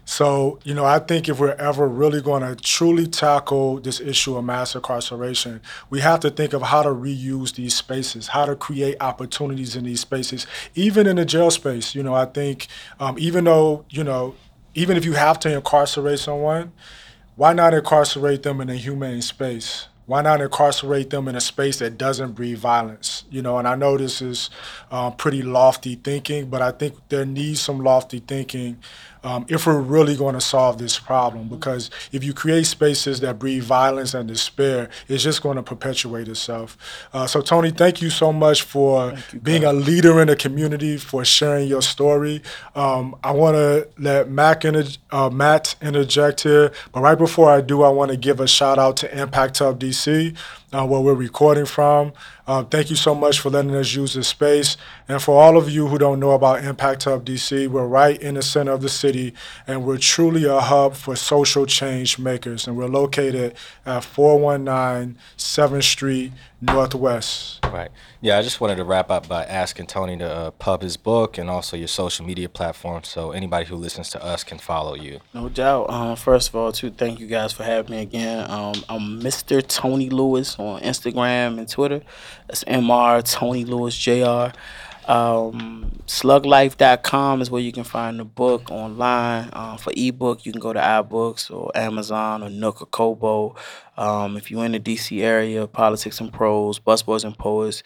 So, 0.04 0.58
you 0.64 0.74
know, 0.74 0.84
I 0.84 0.98
think 0.98 1.28
if 1.28 1.38
we're 1.38 1.54
ever 1.54 1.86
really 1.86 2.20
going 2.20 2.42
to 2.42 2.56
truly 2.56 3.06
tackle 3.06 3.80
this 3.80 4.00
issue 4.00 4.36
of 4.36 4.44
mass 4.44 4.74
incarceration, 4.74 5.60
we 5.88 6.00
have 6.00 6.20
to 6.20 6.30
think 6.30 6.52
of 6.52 6.62
how 6.62 6.82
to 6.82 6.88
reuse 6.88 7.54
these 7.54 7.74
spaces, 7.74 8.28
how 8.28 8.46
to 8.46 8.56
create 8.56 8.96
opportunities 9.00 9.76
in 9.76 9.84
these 9.84 10.00
spaces, 10.00 10.46
even 10.74 11.06
in 11.06 11.16
the 11.16 11.24
jail 11.24 11.50
space. 11.50 11.94
You 11.94 12.02
know, 12.02 12.14
I 12.14 12.24
think 12.24 12.66
um, 12.98 13.16
even 13.18 13.44
though, 13.44 13.84
you 13.90 14.02
know, 14.02 14.34
even 14.74 14.96
if 14.96 15.04
you 15.04 15.12
have 15.12 15.38
to 15.40 15.54
incarcerate 15.54 16.18
someone, 16.18 16.72
why 17.36 17.52
not 17.52 17.74
incarcerate 17.74 18.42
them 18.42 18.60
in 18.60 18.68
a 18.68 18.74
humane 18.76 19.22
space? 19.22 19.86
Why 20.10 20.22
not 20.22 20.40
incarcerate 20.40 21.10
them 21.10 21.28
in 21.28 21.36
a 21.36 21.40
space 21.40 21.78
that 21.78 21.96
doesn't 21.96 22.32
breed 22.32 22.58
violence? 22.58 23.22
You 23.30 23.42
know, 23.42 23.58
and 23.58 23.68
I 23.68 23.76
know 23.76 23.96
this 23.96 24.20
is 24.20 24.50
um, 24.90 25.14
pretty 25.14 25.40
lofty 25.40 25.94
thinking, 25.94 26.50
but 26.50 26.60
I 26.60 26.72
think 26.72 26.96
there 27.10 27.24
needs 27.24 27.60
some 27.60 27.78
lofty 27.78 28.18
thinking 28.18 28.78
um, 29.22 29.46
if 29.48 29.66
we're 29.66 29.80
really 29.80 30.16
going 30.16 30.34
to 30.34 30.40
solve 30.40 30.78
this 30.78 30.98
problem. 30.98 31.48
Because 31.48 31.90
if 32.12 32.24
you 32.24 32.32
create 32.32 32.66
spaces 32.66 33.20
that 33.20 33.38
breed 33.38 33.62
violence 33.62 34.14
and 34.14 34.28
despair, 34.28 34.88
it's 35.08 35.22
just 35.22 35.42
going 35.42 35.56
to 35.56 35.62
perpetuate 35.62 36.28
itself. 36.28 36.76
Uh, 37.12 37.26
so, 37.26 37.40
Tony, 37.40 37.70
thank 37.70 38.02
you 38.02 38.10
so 38.10 38.32
much 38.32 38.62
for 38.62 39.14
being 39.42 39.64
a 39.64 39.72
leader 39.72 40.20
in 40.20 40.28
the 40.28 40.36
community, 40.36 40.96
for 40.96 41.24
sharing 41.24 41.68
your 41.68 41.82
story. 41.82 42.42
Um, 42.74 43.16
I 43.22 43.32
want 43.32 43.56
to 43.56 43.88
let 43.98 44.30
Mac 44.30 44.64
inter- 44.64 44.84
uh, 45.10 45.30
Matt 45.30 45.74
interject 45.82 46.42
here, 46.42 46.72
but 46.92 47.00
right 47.00 47.18
before 47.18 47.50
I 47.50 47.60
do, 47.60 47.82
I 47.82 47.88
want 47.88 48.10
to 48.10 48.16
give 48.16 48.40
a 48.40 48.48
shout 48.48 48.78
out 48.78 48.96
to 48.98 49.18
Impact 49.18 49.58
Hub 49.58 49.80
DC. 49.80 50.36
Uh, 50.72 50.86
where 50.86 51.00
we're 51.00 51.14
recording 51.14 51.66
from. 51.66 52.12
Uh, 52.46 52.62
thank 52.64 52.90
you 52.90 52.96
so 52.96 53.14
much 53.14 53.40
for 53.40 53.50
letting 53.50 53.74
us 53.74 53.94
use 53.94 54.14
this 54.14 54.28
space. 54.28 54.76
And 55.08 55.22
for 55.22 55.40
all 55.40 55.56
of 55.56 55.70
you 55.70 55.88
who 55.88 55.98
don't 55.98 56.20
know 56.20 56.32
about 56.32 56.64
Impact 56.64 57.04
Hub 57.04 57.24
DC, 57.24 57.68
we're 57.68 57.86
right 57.86 58.20
in 58.20 58.34
the 58.34 58.42
center 58.42 58.72
of 58.72 58.82
the 58.82 58.88
city, 58.88 59.34
and 59.66 59.84
we're 59.84 59.98
truly 59.98 60.44
a 60.44 60.60
hub 60.60 60.94
for 60.94 61.16
social 61.16 61.66
change 61.66 62.18
makers. 62.18 62.66
And 62.66 62.76
we're 62.76 62.86
located 62.86 63.54
at 63.84 64.04
419 64.04 65.18
7th 65.36 65.82
Street 65.84 66.32
Northwest. 66.60 67.64
Right. 67.64 67.90
Yeah, 68.20 68.38
I 68.38 68.42
just 68.42 68.60
wanted 68.60 68.76
to 68.76 68.84
wrap 68.84 69.10
up 69.10 69.28
by 69.28 69.44
asking 69.44 69.86
Tony 69.86 70.16
to 70.18 70.30
uh, 70.30 70.50
pub 70.52 70.82
his 70.82 70.96
book 70.96 71.38
and 71.38 71.48
also 71.48 71.76
your 71.76 71.88
social 71.88 72.26
media 72.26 72.48
platforms 72.48 73.08
so 73.08 73.30
anybody 73.30 73.66
who 73.66 73.76
listens 73.76 74.10
to 74.10 74.24
us 74.24 74.44
can 74.44 74.58
follow 74.58 74.94
you. 74.94 75.20
No 75.32 75.48
doubt. 75.48 75.88
Um, 75.88 76.16
first 76.16 76.50
of 76.50 76.56
all, 76.56 76.72
too, 76.72 76.90
thank 76.90 77.18
you 77.20 77.26
guys 77.26 77.52
for 77.52 77.64
having 77.64 77.92
me 77.92 78.02
again. 78.02 78.50
Um, 78.50 78.74
I'm 78.88 79.20
Mr. 79.20 79.66
Tony 79.66 80.10
Lewis 80.10 80.58
on 80.58 80.82
Instagram 80.82 81.58
and 81.58 81.68
Twitter. 81.68 82.02
That's 82.46 82.64
Mr. 82.64 83.22
Tony 83.22 83.64
Lewis 83.64 83.96
Jr. 83.96 84.48
Um, 85.10 85.90
sluglife.com 86.06 87.42
is 87.42 87.50
where 87.50 87.60
you 87.60 87.72
can 87.72 87.82
find 87.82 88.20
the 88.20 88.24
book 88.24 88.70
online. 88.70 89.50
Uh, 89.52 89.76
for 89.76 89.92
ebook, 89.96 90.46
you 90.46 90.52
can 90.52 90.60
go 90.60 90.72
to 90.72 90.78
iBooks 90.78 91.50
or 91.50 91.72
Amazon 91.74 92.44
or 92.44 92.48
Nook 92.48 92.80
or 92.80 92.86
Kobo. 92.86 93.56
Um, 93.96 94.36
if 94.36 94.52
you're 94.52 94.64
in 94.64 94.70
the 94.70 94.78
DC 94.78 95.20
area, 95.20 95.66
Politics 95.66 96.20
and 96.20 96.32
Prose, 96.32 96.78
Busboys 96.78 97.24
and 97.24 97.36
Poets, 97.36 97.82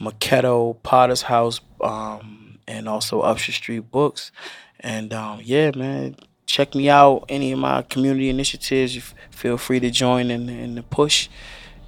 Makedo, 0.00 0.80
Potter's 0.84 1.22
House, 1.22 1.60
um, 1.80 2.60
and 2.68 2.88
also 2.88 3.22
Upshur 3.22 3.52
Street 3.52 3.90
Books. 3.90 4.30
And 4.78 5.12
um, 5.12 5.40
yeah, 5.42 5.72
man, 5.74 6.14
check 6.46 6.76
me 6.76 6.88
out. 6.88 7.24
Any 7.28 7.50
of 7.50 7.58
my 7.58 7.82
community 7.82 8.28
initiatives, 8.28 8.94
you 8.94 9.02
feel 9.32 9.58
free 9.58 9.80
to 9.80 9.90
join 9.90 10.30
in, 10.30 10.48
in 10.48 10.76
the 10.76 10.84
push. 10.84 11.28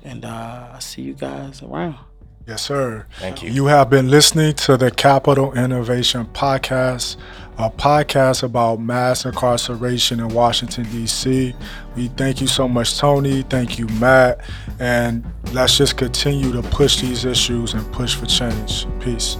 And 0.03 0.25
uh, 0.25 0.71
I'll 0.73 0.81
see 0.81 1.03
you 1.03 1.15
guys 1.15 1.62
around. 1.62 2.10
Yes, 2.51 2.63
sir. 2.63 3.07
Thank 3.21 3.45
you. 3.45 3.51
You 3.53 3.67
have 3.67 3.91
been 3.91 4.11
listening 4.11 4.55
to 4.55 4.77
the 4.77 4.91
Capital 4.91 5.53
Innovation 5.53 6.27
Podcast, 6.33 7.17
a 7.59 7.71
podcast 7.71 8.43
about 8.43 8.81
mass 8.81 9.25
incarceration 9.25 10.19
in 10.19 10.31
Washington, 10.31 10.83
D.C. 10.91 11.55
We 11.95 12.09
thank 12.09 12.41
you 12.41 12.49
so 12.49 12.67
much, 12.67 12.99
Tony. 12.99 13.43
Thank 13.43 13.79
you, 13.79 13.87
Matt. 14.01 14.41
And 14.81 15.25
let's 15.53 15.79
just 15.79 15.97
continue 15.97 16.51
to 16.51 16.63
push 16.71 17.01
these 17.01 17.25
issues 17.25 17.73
and 17.75 17.87
push 17.93 18.17
for 18.17 18.27
change. 18.27 18.85
Peace. 18.99 19.37